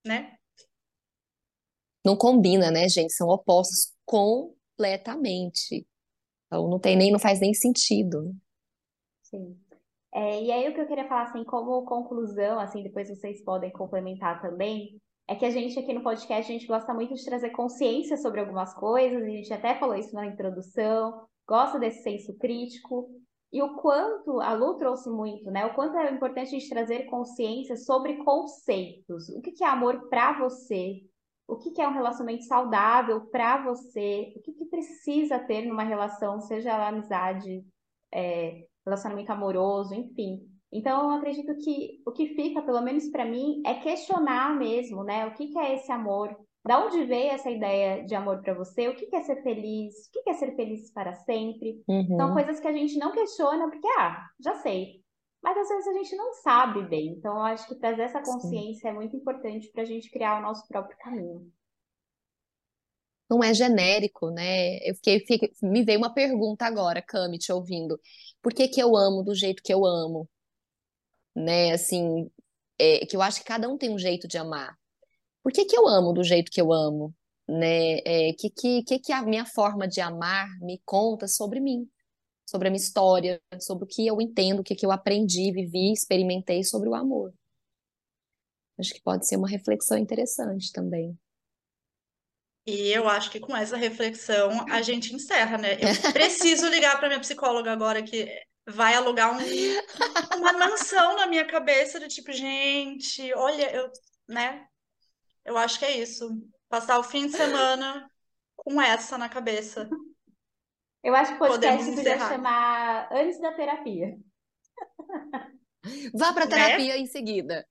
né? 0.07 0.37
Não 2.05 2.17
combina, 2.17 2.71
né, 2.71 2.89
gente? 2.89 3.13
São 3.15 3.29
opostos 3.29 3.93
completamente. 4.05 5.87
Então 6.47 6.69
não 6.69 6.79
tem 6.79 6.97
nem, 6.97 7.11
não 7.11 7.19
faz 7.19 7.41
nem 7.41 7.55
sentido. 7.55 8.35
Sim. 9.23 9.59
É, 10.15 10.43
e 10.43 10.53
aí 10.53 10.69
o 10.69 10.75
que 10.75 10.81
eu 10.81 10.87
queria 10.87 11.09
falar, 11.09 11.25
assim, 11.25 11.43
como 11.43 11.85
conclusão, 11.85 12.61
assim, 12.61 12.85
depois 12.85 13.09
vocês 13.09 13.43
podem 13.43 13.73
complementar 13.73 14.41
também, 14.41 15.01
é 15.27 15.35
que 15.35 15.45
a 15.45 15.51
gente 15.51 15.77
aqui 15.77 15.93
no 15.93 16.05
podcast, 16.05 16.51
a 16.51 16.55
gente 16.55 16.69
gosta 16.69 16.95
muito 16.95 17.15
de 17.15 17.25
trazer 17.25 17.51
consciência 17.51 18.17
sobre 18.17 18.41
algumas 18.41 18.73
coisas, 18.75 19.23
a 19.23 19.29
gente 19.29 19.53
até 19.53 19.77
falou 19.77 19.97
isso 19.97 20.15
na 20.15 20.27
introdução, 20.27 21.27
gosta 21.47 21.79
desse 21.79 22.03
senso 22.03 22.37
crítico, 22.39 23.11
e 23.55 23.63
o 23.63 23.77
quanto, 23.77 24.41
a 24.41 24.53
Lu 24.53 24.75
trouxe 24.77 25.09
muito, 25.09 25.49
né? 25.49 25.65
O 25.65 25.75
quanto 25.75 25.97
é 25.97 26.11
importante 26.11 26.49
a 26.49 26.59
gente 26.59 26.69
trazer 26.69 27.05
consciência 27.05 27.77
sobre 27.77 28.17
conceitos. 28.25 29.29
O 29.29 29.41
que, 29.41 29.63
é 29.63 29.67
amor 29.69 30.09
para 30.09 30.37
você? 30.41 31.03
O 31.47 31.57
que, 31.57 31.81
é 31.81 31.87
um 31.87 31.93
relacionamento 31.93 32.43
saudável 32.47 33.21
para 33.27 33.63
você? 33.63 34.33
O 34.37 34.41
que, 34.41 34.65
precisa 34.65 35.39
ter 35.39 35.67
numa 35.67 35.85
relação, 35.85 36.41
seja 36.41 36.71
ela 36.71 36.89
amizade, 36.89 37.65
é, 38.13 38.67
relacionamento 38.85 39.31
amoroso, 39.31 39.95
enfim. 39.95 40.41
Então, 40.73 41.05
eu 41.05 41.17
acredito 41.17 41.57
que 41.59 42.03
o 42.05 42.11
que 42.11 42.35
fica, 42.35 42.61
pelo 42.61 42.83
menos 42.83 43.09
para 43.09 43.25
mim, 43.25 43.63
é 43.65 43.75
questionar 43.75 44.59
mesmo, 44.59 45.05
né? 45.05 45.27
O 45.27 45.35
que 45.35 45.57
é 45.57 45.75
esse 45.75 45.93
amor? 45.93 46.37
Da 46.65 46.85
onde 46.85 47.05
veio 47.05 47.33
essa 47.33 47.51
ideia 47.51 48.05
de 48.05 48.15
amor 48.15 48.41
para 48.41 48.55
você? 48.55 48.89
O 48.89 48.95
que, 48.95 49.15
é 49.15 49.23
ser 49.23 49.43
feliz? 49.43 50.07
O 50.07 50.13
que, 50.13 50.23
que 50.23 50.31
é 50.31 50.35
ser 50.35 50.57
feliz 50.57 50.91
para 50.91 51.15
sempre? 51.15 51.83
Uhum. 51.87 52.17
São 52.17 52.33
coisas 52.33 52.59
que 52.59 52.67
a 52.67 52.73
gente 52.73 52.99
não 52.99 53.13
questiona 53.13 53.69
porque, 53.71 53.89
ah, 53.99 54.27
já 54.41 54.55
sei. 54.57 55.03
Mas 55.43 55.59
às 55.59 55.69
vezes 55.69 55.89
a 55.89 55.93
gente 55.93 56.17
não 56.17 56.33
sabe 56.33 56.83
bem. 56.89 57.09
Então, 57.09 57.37
eu 57.37 57.43
acho 57.43 57.69
que 57.69 57.75
trazer 57.75 58.03
essa 58.03 58.23
consciência 58.23 58.81
Sim. 58.81 58.89
é 58.89 58.93
muito 58.93 59.15
importante 59.15 59.71
para 59.71 59.83
a 59.83 59.87
gente 59.87 60.11
criar 60.11 60.39
o 60.39 60.43
nosso 60.43 60.67
próprio 60.67 60.97
caminho 60.99 61.53
não 63.29 63.43
é 63.43 63.53
genérico, 63.55 64.31
né? 64.31 64.77
Eu 64.89 64.95
fiquei, 64.95 65.21
fiquei, 65.21 65.53
me 65.63 65.83
veio 65.83 65.99
uma 65.99 66.13
pergunta 66.13 66.65
agora, 66.67 67.03
Cami, 67.03 67.39
te 67.39 67.53
ouvindo. 67.53 68.01
Por 68.43 68.53
que 68.53 68.69
que 68.69 68.81
eu 68.81 68.97
amo 68.97 69.23
do 69.23 69.35
jeito 69.35 69.63
que 69.63 69.73
eu 69.73 69.85
amo? 69.85 70.29
Né, 71.35 71.73
assim, 71.73 72.31
é, 72.79 73.05
que 73.07 73.17
eu 73.17 73.23
acho 73.23 73.41
que 73.41 73.47
cada 73.47 73.69
um 73.69 73.77
tem 73.77 73.91
um 73.91 73.99
jeito 73.99 74.29
de 74.29 74.39
amar. 74.39 74.79
Por 75.45 75.53
que 75.53 75.67
que 75.67 75.77
eu 75.77 75.87
amo 75.87 76.15
do 76.15 76.25
jeito 76.25 76.51
que 76.51 76.61
eu 76.61 76.73
amo? 76.73 77.15
Né? 77.47 77.99
É, 77.99 78.33
que, 78.33 78.49
que, 78.49 78.99
que 78.99 79.13
a 79.13 79.21
minha 79.21 79.45
forma 79.45 79.87
de 79.87 80.01
amar 80.01 80.49
me 80.61 80.81
conta 80.87 81.29
sobre 81.29 81.61
mim? 81.61 81.87
Sobre 82.49 82.69
a 82.69 82.71
minha 82.71 82.83
história, 82.83 83.39
sobre 83.61 83.85
o 83.85 83.87
que 83.87 84.07
eu 84.07 84.23
entendo, 84.23 84.61
o 84.61 84.65
que 84.65 84.75
que 84.75 84.87
eu 84.87 84.91
aprendi, 84.91 85.53
vivi, 85.53 85.93
experimentei 85.93 86.65
sobre 86.65 86.89
o 86.89 86.95
amor. 86.95 87.35
Acho 88.79 88.95
que 88.95 89.03
pode 89.03 89.29
ser 89.29 89.37
uma 89.37 89.49
reflexão 89.49 89.99
interessante 89.99 90.73
também. 90.73 91.17
E 92.67 92.89
eu 92.89 93.07
acho 93.07 93.31
que 93.31 93.39
com 93.39 93.55
essa 93.55 93.77
reflexão 93.77 94.67
a 94.71 94.81
gente 94.81 95.15
encerra, 95.15 95.59
né? 95.59 95.75
Eu 95.75 96.13
preciso 96.13 96.67
ligar 96.69 96.99
para 96.99 97.09
minha 97.09 97.21
psicóloga 97.21 97.71
agora 97.71 98.03
que 98.03 98.27
vai 98.67 98.95
alugar 98.95 99.31
um, 99.31 100.39
uma 100.39 100.53
mansão 100.55 101.17
na 101.17 101.27
minha 101.27 101.47
cabeça 101.47 102.01
do 102.01 102.09
tipo, 102.09 102.33
gente, 102.33 103.31
olha, 103.35 103.71
eu, 103.71 103.91
né? 104.27 104.67
Eu 105.45 105.57
acho 105.59 105.79
que 105.79 105.85
é 105.85 105.99
isso. 105.99 106.29
Passar 106.69 106.99
o 106.99 107.05
fim 107.05 107.27
de 107.27 107.33
semana 107.37 108.11
com 108.57 108.81
essa 108.81 109.19
na 109.19 109.29
cabeça. 109.29 109.89
Eu 111.03 111.15
acho 111.15 111.33
que 111.33 111.37
o 111.37 111.47
podcast 111.47 111.95
podia 111.95 112.19
chamar 112.19 113.09
Antes 113.13 113.41
da 113.41 113.53
Terapia. 113.53 114.17
Vá 116.15 116.33
para 116.33 116.47
né? 116.47 116.51
terapia 116.51 116.95
né? 116.95 116.99
em 116.99 117.07
seguida. 117.07 117.67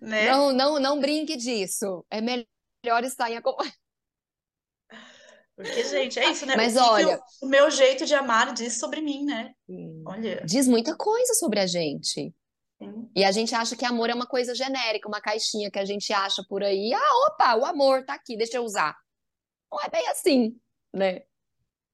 Né? 0.00 0.30
Não, 0.30 0.52
não, 0.52 0.78
não 0.78 1.00
brinque 1.00 1.36
disso. 1.36 2.06
É 2.08 2.20
melhor 2.20 3.02
estar 3.02 3.28
em 3.30 3.36
acompanhamento. 3.36 3.80
Porque, 5.56 5.84
gente, 5.84 6.18
é 6.18 6.30
isso, 6.30 6.46
né? 6.46 6.56
Mas 6.56 6.74
o 6.74 6.80
olha. 6.80 7.20
O, 7.42 7.46
o 7.46 7.48
meu 7.48 7.70
jeito 7.70 8.06
de 8.06 8.14
amar 8.14 8.54
diz 8.54 8.78
sobre 8.78 9.02
mim, 9.02 9.24
né? 9.24 9.52
Olha. 10.06 10.42
Diz 10.46 10.66
muita 10.66 10.96
coisa 10.96 11.34
sobre 11.34 11.60
a 11.60 11.66
gente. 11.66 12.32
E 13.14 13.24
a 13.24 13.32
gente 13.32 13.54
acha 13.54 13.76
que 13.76 13.84
amor 13.84 14.08
é 14.10 14.14
uma 14.14 14.26
coisa 14.26 14.54
genérica, 14.54 15.08
uma 15.08 15.20
caixinha 15.20 15.70
que 15.70 15.78
a 15.78 15.84
gente 15.84 16.12
acha 16.12 16.42
por 16.48 16.62
aí. 16.62 16.92
Ah, 16.94 17.28
opa, 17.28 17.56
o 17.56 17.64
amor 17.64 18.04
tá 18.04 18.14
aqui, 18.14 18.36
deixa 18.36 18.56
eu 18.56 18.64
usar. 18.64 18.96
Não 19.70 19.80
é 19.80 19.88
bem 19.88 20.08
assim, 20.08 20.58
né? 20.92 21.22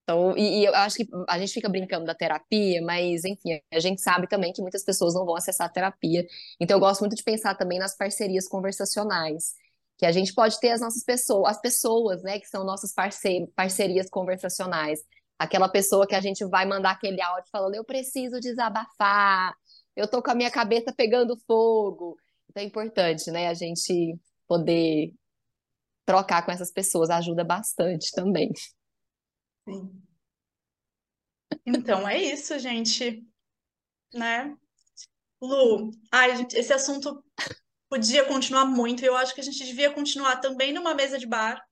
Então, 0.03 0.37
e, 0.37 0.61
e, 0.61 0.65
eu 0.65 0.75
acho 0.77 0.97
que 0.99 1.09
a 1.29 1.37
gente 1.39 1.53
fica 1.53 1.69
brincando 1.69 2.07
da 2.07 2.15
terapia, 2.15 2.81
mas 2.81 3.25
enfim, 3.25 3.61
a 3.73 3.81
gente 3.81 4.01
sabe 4.01 4.29
também 4.29 4.53
que 4.53 4.63
muitas 4.63 4.85
pessoas 4.85 5.15
não 5.15 5.27
vão 5.27 5.35
acessar 5.35 5.67
a 5.67 5.71
terapia. 5.71 6.25
Então, 6.61 6.77
eu 6.77 6.81
gosto 6.81 7.01
muito 7.01 7.17
de 7.17 7.25
pensar 7.25 7.57
também 7.57 7.79
nas 7.79 7.97
parcerias 7.97 8.47
conversacionais 8.47 9.55
que 9.99 10.07
a 10.07 10.13
gente 10.13 10.35
pode 10.35 10.61
ter 10.61 10.71
as 10.71 10.81
nossas 10.81 11.03
pessoas, 11.03 11.53
as 11.53 11.61
pessoas, 11.61 12.23
né, 12.23 12.39
que 12.39 12.47
são 12.47 12.65
nossas 12.65 12.93
parce 12.93 13.47
parcerias 13.57 14.09
conversacionais. 14.11 15.01
Aquela 15.39 15.69
pessoa 15.69 16.07
que 16.07 16.15
a 16.15 16.21
gente 16.21 16.45
vai 16.45 16.67
mandar 16.67 16.93
aquele 16.93 17.21
áudio 17.21 17.51
falando, 17.51 17.75
eu 17.75 17.85
preciso 17.85 18.39
desabafar, 18.41 19.55
eu 19.97 20.09
tô 20.09 20.23
com 20.23 20.31
a 20.31 20.35
minha 20.35 20.51
cabeça 20.51 20.93
pegando 20.95 21.39
fogo. 21.47 22.19
Então 22.49 22.63
é 22.63 22.67
importante, 22.67 23.31
né, 23.31 23.49
a 23.49 23.55
gente 23.55 24.19
poder 24.47 25.13
trocar 26.05 26.45
com 26.45 26.53
essas 26.53 26.71
pessoas, 26.71 27.11
ajuda 27.11 27.43
bastante 27.43 28.13
também. 28.13 28.53
Sim. 29.69 30.03
Então 31.65 32.09
é 32.09 32.23
isso, 32.23 32.57
gente. 32.59 33.27
Né? 34.15 34.57
Lu, 35.43 35.91
ai, 36.13 36.37
gente, 36.37 36.57
esse 36.57 36.73
assunto 36.73 37.25
podia 37.89 38.25
continuar 38.25 38.65
muito, 38.65 39.03
e 39.03 39.07
eu 39.07 39.17
acho 39.17 39.35
que 39.35 39.41
a 39.41 39.45
gente 39.45 39.65
devia 39.65 39.93
continuar 39.93 40.37
também 40.37 40.73
numa 40.73 40.95
mesa 40.95 41.19
de 41.19 41.27
bar. 41.27 41.63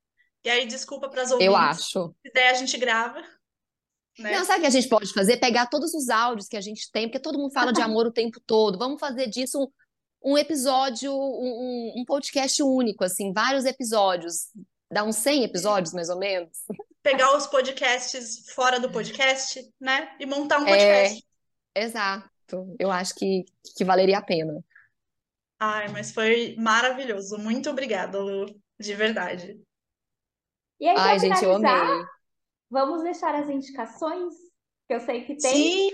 E 0.45 0.51
aí, 0.51 0.67
desculpa 0.67 1.09
para 1.09 1.23
as 1.23 1.31
Eu 1.31 1.39
ouvintes. 1.53 1.87
acho. 1.87 2.15
Se 2.27 2.33
der, 2.33 2.51
a 2.51 2.55
gente 2.55 2.77
grava, 2.77 3.23
né? 4.19 4.33
Não, 4.39 4.45
sabe 4.45 4.59
o 4.59 4.61
que 4.63 4.67
a 4.67 4.71
gente 4.71 4.89
pode 4.89 5.13
fazer? 5.13 5.37
Pegar 5.39 5.67
todos 5.67 5.93
os 5.95 6.09
áudios 6.09 6.49
que 6.49 6.57
a 6.57 6.61
gente 6.61 6.91
tem, 6.91 7.09
porque 7.09 7.21
todo 7.21 7.39
mundo 7.39 7.53
fala 7.53 7.73
de 7.73 7.81
amor 7.83 8.07
o 8.07 8.13
tempo 8.13 8.41
todo. 8.47 8.79
Vamos 8.79 9.01
fazer 9.01 9.29
disso 9.29 9.71
um, 10.23 10.33
um 10.33 10.39
episódio, 10.39 11.13
um, 11.13 11.93
um- 11.97 12.05
podcast 12.07 12.63
único, 12.63 13.05
assim, 13.05 13.33
vários 13.33 13.65
episódios. 13.65 14.49
Dá 14.91 15.03
uns 15.03 15.17
100 15.17 15.45
episódios, 15.45 15.93
mais 15.93 16.09
ou 16.09 16.19
menos. 16.19 16.51
Pegar 17.03 17.37
os 17.37 17.47
podcasts 17.47 18.51
fora 18.55 18.79
do 18.81 18.91
podcast, 18.91 19.69
né? 19.81 20.15
E 20.21 20.27
montar 20.27 20.61
um 20.61 20.67
É, 20.67 20.71
podcast. 21.05 21.27
exato. 21.75 22.77
Eu 22.79 22.91
acho 22.91 23.15
que, 23.15 23.45
que 23.77 23.85
valeria 23.85 24.19
a 24.19 24.23
pena. 24.23 24.63
Ai, 25.59 25.89
mas 25.89 26.13
foi 26.13 26.55
maravilhoso. 26.59 27.39
Muito 27.39 27.71
obrigada, 27.71 28.19
Lu. 28.19 28.47
De 28.79 28.95
verdade. 28.95 29.61
E 30.81 30.89
aí, 30.89 30.97
Ai, 30.97 31.19
gente, 31.19 31.43
eu 31.45 31.55
amei. 31.55 32.05
Vamos 32.75 33.05
deixar 33.05 33.35
as 33.37 33.49
indicações, 33.49 34.35
que 34.89 34.95
eu 34.95 35.01
sei 35.01 35.25
que 35.25 35.41
tem. 35.41 35.55
Sim, 35.55 35.91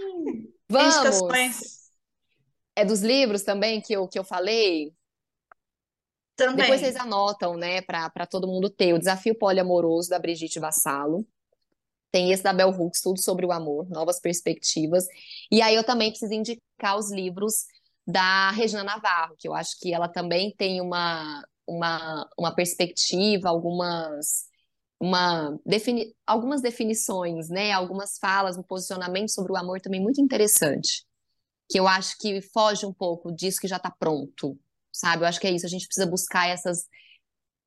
Vamos! 0.68 0.94
indicações 0.96 1.90
É 2.74 2.84
dos 2.84 3.02
livros 3.02 3.42
também 3.42 3.80
que 3.80 3.92
eu, 3.92 4.08
que 4.08 4.18
eu 4.18 4.24
falei? 4.24 4.94
Depois 6.54 6.80
também. 6.80 6.80
vocês 6.80 6.96
anotam, 6.96 7.56
né, 7.56 7.82
para 7.82 8.08
para 8.10 8.26
todo 8.26 8.48
mundo 8.48 8.70
ter. 8.70 8.94
O 8.94 8.98
Desafio 8.98 9.38
Poliamoroso, 9.38 10.08
da 10.08 10.18
Brigitte 10.18 10.58
Vassalo. 10.58 11.26
Tem 12.12 12.32
esse 12.32 12.42
da 12.42 12.52
Bell 12.52 12.70
Hooks, 12.70 13.02
tudo 13.02 13.20
sobre 13.20 13.46
o 13.46 13.52
amor, 13.52 13.88
novas 13.88 14.20
perspectivas. 14.20 15.06
E 15.50 15.62
aí 15.62 15.74
eu 15.76 15.84
também 15.84 16.10
preciso 16.10 16.32
indicar 16.34 16.98
os 16.98 17.10
livros 17.12 17.66
da 18.06 18.50
Regina 18.50 18.82
Navarro, 18.84 19.36
que 19.38 19.48
eu 19.48 19.54
acho 19.54 19.78
que 19.80 19.94
ela 19.94 20.08
também 20.08 20.54
tem 20.56 20.80
uma, 20.80 21.44
uma, 21.66 22.28
uma 22.38 22.54
perspectiva, 22.54 23.48
algumas, 23.48 24.46
uma, 25.00 25.58
defini 25.64 26.14
algumas 26.26 26.60
definições, 26.60 27.48
né, 27.48 27.72
algumas 27.72 28.18
falas, 28.18 28.58
um 28.58 28.62
posicionamento 28.62 29.30
sobre 29.30 29.50
o 29.50 29.56
amor 29.56 29.80
também 29.80 30.00
muito 30.00 30.20
interessante. 30.20 31.06
Que 31.70 31.80
eu 31.80 31.88
acho 31.88 32.18
que 32.18 32.42
foge 32.42 32.84
um 32.84 32.92
pouco 32.92 33.32
disso 33.32 33.60
que 33.60 33.68
já 33.68 33.78
está 33.78 33.90
pronto, 33.90 34.58
sabe? 34.92 35.22
Eu 35.22 35.28
acho 35.28 35.40
que 35.40 35.46
é 35.46 35.50
isso, 35.50 35.64
a 35.64 35.68
gente 35.70 35.86
precisa 35.86 36.06
buscar 36.06 36.48
essas, 36.48 36.86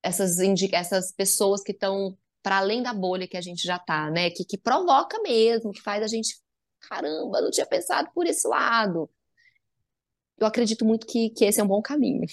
essas, 0.03 0.37
essas 0.71 1.11
pessoas 1.11 1.63
que 1.63 1.71
estão 1.71 2.15
para 2.43 2.57
além 2.57 2.83
da 2.83 2.93
bolha 2.93 3.27
que 3.27 3.37
a 3.37 3.41
gente 3.41 3.63
já 3.63 3.79
tá, 3.79 4.11
né? 4.11 4.29
Que, 4.29 4.45
que 4.45 4.57
provoca 4.57 5.19
mesmo, 5.21 5.71
que 5.71 5.81
faz 5.81 6.03
a 6.03 6.07
gente, 6.07 6.37
caramba, 6.81 7.41
não 7.41 7.49
tinha 7.49 7.65
pensado 7.65 8.11
por 8.13 8.27
esse 8.27 8.47
lado. 8.47 9.09
Eu 10.37 10.45
acredito 10.45 10.85
muito 10.85 11.07
que, 11.07 11.29
que 11.31 11.45
esse 11.45 11.59
é 11.59 11.63
um 11.63 11.67
bom 11.67 11.81
caminho. 11.81 12.27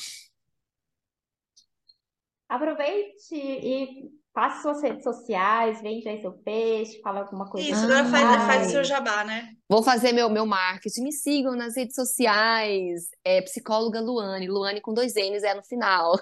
Aproveite 2.48 3.36
e 3.36 4.19
passe 4.40 4.62
suas 4.62 4.80
redes 4.80 5.04
sociais, 5.04 5.82
vende 5.82 6.08
aí 6.08 6.18
seu 6.22 6.32
peixe, 6.32 6.98
fala 7.02 7.20
alguma 7.20 7.44
coisa 7.50 7.68
Isso, 7.68 7.84
agora 7.84 8.06
faz, 8.06 8.24
faz 8.24 8.40
o 8.40 8.46
faz. 8.46 8.70
seu 8.70 8.84
jabá, 8.84 9.22
né? 9.22 9.54
Vou 9.68 9.82
fazer 9.82 10.12
meu, 10.12 10.30
meu 10.30 10.46
marketing. 10.46 11.02
Me 11.02 11.12
sigam 11.12 11.54
nas 11.54 11.76
redes 11.76 11.94
sociais. 11.94 13.10
É 13.22 13.42
psicóloga 13.42 14.00
Luane. 14.00 14.48
Luane 14.48 14.80
com 14.80 14.94
dois 14.94 15.12
N's 15.14 15.42
é 15.42 15.52
no 15.52 15.62
final. 15.62 16.18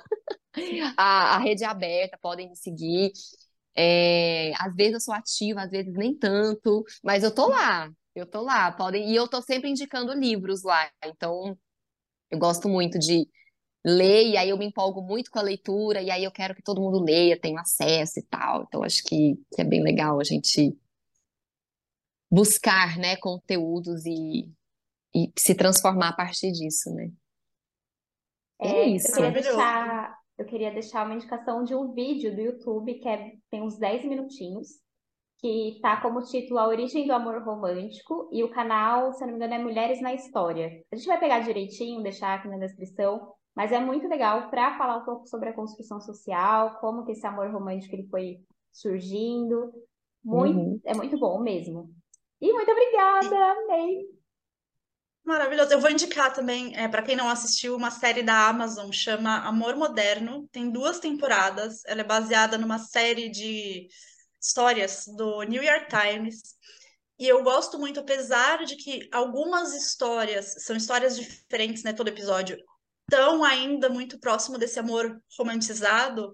A, 0.96 1.36
a 1.36 1.38
rede 1.38 1.62
é 1.62 1.68
aberta, 1.68 2.18
podem 2.20 2.48
me 2.48 2.56
seguir. 2.56 3.12
É, 3.76 4.50
às 4.58 4.74
vezes 4.74 4.94
eu 4.94 5.00
sou 5.00 5.14
ativa, 5.14 5.62
às 5.62 5.70
vezes 5.70 5.94
nem 5.94 6.12
tanto, 6.18 6.82
mas 7.04 7.22
eu 7.22 7.32
tô 7.32 7.46
lá. 7.46 7.88
Eu 8.16 8.26
tô 8.26 8.40
lá. 8.40 8.72
Podem, 8.72 9.08
e 9.08 9.14
eu 9.14 9.28
tô 9.28 9.40
sempre 9.40 9.70
indicando 9.70 10.12
livros 10.12 10.64
lá. 10.64 10.90
Então, 11.04 11.56
eu 12.32 12.38
gosto 12.40 12.68
muito 12.68 12.98
de 12.98 13.28
ler, 13.88 14.28
e 14.30 14.36
aí 14.36 14.50
eu 14.50 14.58
me 14.58 14.66
empolgo 14.66 15.02
muito 15.02 15.30
com 15.30 15.38
a 15.38 15.42
leitura, 15.42 16.02
e 16.02 16.10
aí 16.10 16.24
eu 16.24 16.32
quero 16.32 16.54
que 16.54 16.62
todo 16.62 16.80
mundo 16.80 17.02
leia, 17.02 17.40
tenha 17.40 17.60
acesso 17.60 18.18
e 18.20 18.22
tal. 18.24 18.64
Então, 18.64 18.84
acho 18.84 19.02
que, 19.04 19.36
que 19.54 19.62
é 19.62 19.64
bem 19.64 19.82
legal 19.82 20.20
a 20.20 20.24
gente 20.24 20.76
buscar, 22.30 22.96
né, 22.98 23.16
conteúdos 23.16 24.04
e, 24.06 24.50
e 25.14 25.32
se 25.38 25.54
transformar 25.56 26.10
a 26.10 26.14
partir 26.14 26.52
disso, 26.52 26.92
né? 26.94 27.10
É 28.60 28.86
É, 28.86 29.08
eu 29.08 29.12
isso. 29.12 29.12
queria 29.14 29.30
Maravilhoso. 29.30 29.58
deixar, 29.58 30.16
eu 30.36 30.44
queria 30.46 30.72
deixar 30.72 31.04
uma 31.06 31.14
indicação 31.14 31.62
de 31.64 31.74
um 31.74 31.92
vídeo 31.92 32.34
do 32.34 32.40
YouTube 32.40 32.94
que 32.94 33.08
é- 33.08 33.32
tem 33.50 33.62
uns 33.62 33.78
10 33.78 34.04
minutinhos, 34.04 34.68
que 35.40 35.78
tá 35.82 36.00
como 36.02 36.22
título 36.22 36.58
A 36.60 36.68
Origem 36.68 37.06
do 37.06 37.12
Amor 37.12 37.42
Romântico, 37.44 38.28
e 38.32 38.44
o 38.44 38.50
canal, 38.50 39.12
se 39.12 39.24
eu 39.24 39.28
não 39.28 39.34
me 39.38 39.46
engano, 39.46 39.54
é 39.54 39.64
Mulheres 39.64 40.00
na 40.02 40.14
História. 40.14 40.84
A 40.92 40.96
gente 40.96 41.06
vai 41.08 41.20
pegar 41.20 41.40
direitinho, 41.40 42.02
deixar 42.02 42.34
aqui 42.36 42.48
na 42.48 42.58
descrição, 42.58 43.32
mas 43.58 43.72
é 43.72 43.80
muito 43.80 44.06
legal 44.06 44.48
para 44.50 44.78
falar 44.78 44.98
um 44.98 45.04
pouco 45.04 45.26
sobre 45.26 45.48
a 45.48 45.52
construção 45.52 46.00
social, 46.00 46.78
como 46.78 47.04
que 47.04 47.10
esse 47.10 47.26
amor 47.26 47.50
romântico 47.50 47.92
ele 47.96 48.06
foi 48.08 48.38
surgindo. 48.70 49.72
Muito, 50.22 50.60
Uhum. 50.60 50.80
é 50.84 50.94
muito 50.94 51.18
bom 51.18 51.40
mesmo. 51.40 51.92
E 52.40 52.52
muito 52.52 52.70
obrigada, 52.70 53.36
amei. 53.36 54.06
Maravilhoso. 55.24 55.72
Eu 55.72 55.80
vou 55.80 55.90
indicar 55.90 56.32
também, 56.32 56.72
é, 56.76 56.86
para 56.86 57.02
quem 57.02 57.16
não 57.16 57.28
assistiu, 57.28 57.74
uma 57.74 57.90
série 57.90 58.22
da 58.22 58.46
Amazon, 58.48 58.92
chama 58.92 59.38
Amor 59.38 59.74
Moderno. 59.74 60.48
Tem 60.52 60.70
duas 60.70 61.00
temporadas. 61.00 61.84
Ela 61.84 62.02
é 62.02 62.04
baseada 62.04 62.56
numa 62.56 62.78
série 62.78 63.28
de 63.28 63.88
histórias 64.40 65.04
do 65.16 65.42
New 65.42 65.64
York 65.64 65.88
Times. 65.88 66.54
E 67.18 67.26
eu 67.26 67.42
gosto 67.42 67.76
muito, 67.76 67.98
apesar 67.98 68.64
de 68.64 68.76
que 68.76 69.08
algumas 69.12 69.74
histórias 69.74 70.54
são 70.64 70.76
histórias 70.76 71.16
diferentes, 71.16 71.82
né? 71.82 71.92
Todo 71.92 72.06
episódio 72.06 72.56
estão 73.10 73.42
ainda 73.42 73.88
muito 73.88 74.18
próximo 74.18 74.58
desse 74.58 74.78
amor 74.78 75.18
romantizado, 75.36 76.32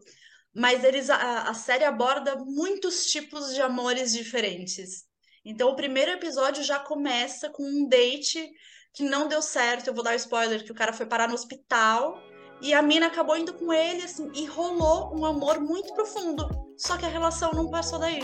mas 0.55 0.83
eles 0.85 1.09
a, 1.09 1.43
a 1.49 1.55
série 1.55 1.85
aborda 1.85 2.37
muitos 2.37 3.07
tipos 3.07 3.55
de 3.55 3.61
amores 3.63 4.13
diferentes. 4.13 5.05
Então, 5.45 5.71
o 5.71 5.77
primeiro 5.77 6.11
episódio 6.11 6.63
já 6.65 6.79
começa 6.79 7.49
com 7.51 7.63
um 7.63 7.89
date 7.89 8.51
que 8.93 9.03
não 9.05 9.29
deu 9.29 9.43
certo. 9.43 9.89
Eu 9.89 9.95
vou 9.95 10.03
dar 10.03 10.15
spoiler 10.17 10.65
que 10.65 10.73
o 10.73 10.75
cara 10.75 10.93
foi 10.93 11.07
parar 11.07 11.29
no 11.29 11.35
hospital 11.35 12.19
e 12.63 12.73
a 12.73 12.81
mina 12.83 13.07
acabou 13.07 13.37
indo 13.37 13.53
com 13.55 13.73
ele 13.73 14.03
assim 14.03 14.31
e 14.35 14.47
rolou 14.47 15.15
um 15.17 15.25
amor 15.25 15.61
muito 15.61 15.93
profundo. 15.95 16.49
Só 16.79 16.97
que 16.97 17.05
a 17.05 17.09
relação 17.09 17.53
não 17.53 17.71
passou 17.71 17.99
daí. 17.99 18.21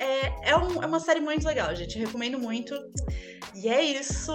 É, 0.00 0.50
é, 0.50 0.56
um- 0.56 0.82
é 0.82 0.86
uma 0.86 1.00
série 1.00 1.20
muito 1.20 1.46
legal, 1.46 1.74
gente. 1.74 1.98
Recomendo 1.98 2.38
muito. 2.38 2.74
E 3.54 3.68
é 3.68 3.82
isso. 3.82 4.32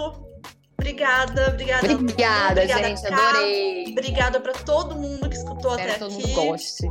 Obrigada, 0.82 1.48
obrigada. 1.48 1.94
Obrigada, 1.94 2.60
obrigada, 2.62 2.88
gente, 2.88 3.02
Ká. 3.02 3.28
adorei. 3.30 3.84
Obrigada 3.92 4.40
pra 4.40 4.52
todo 4.52 4.96
mundo 4.96 5.28
que 5.28 5.36
escutou 5.36 5.70
Espero 5.76 5.82
até 5.82 5.92
que 5.92 5.98
todo 6.00 6.14
aqui. 6.18 6.26
mundo 6.26 6.34
goste. 6.50 6.86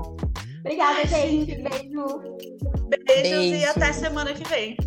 Obrigada, 0.61 1.05
gente. 1.07 1.55
Beijo. 1.57 2.22
Beijos 3.05 3.45
e 3.45 3.51
Beijo. 3.51 3.69
até 3.69 3.91
semana 3.93 4.34
que 4.34 4.47
vem. 4.47 4.77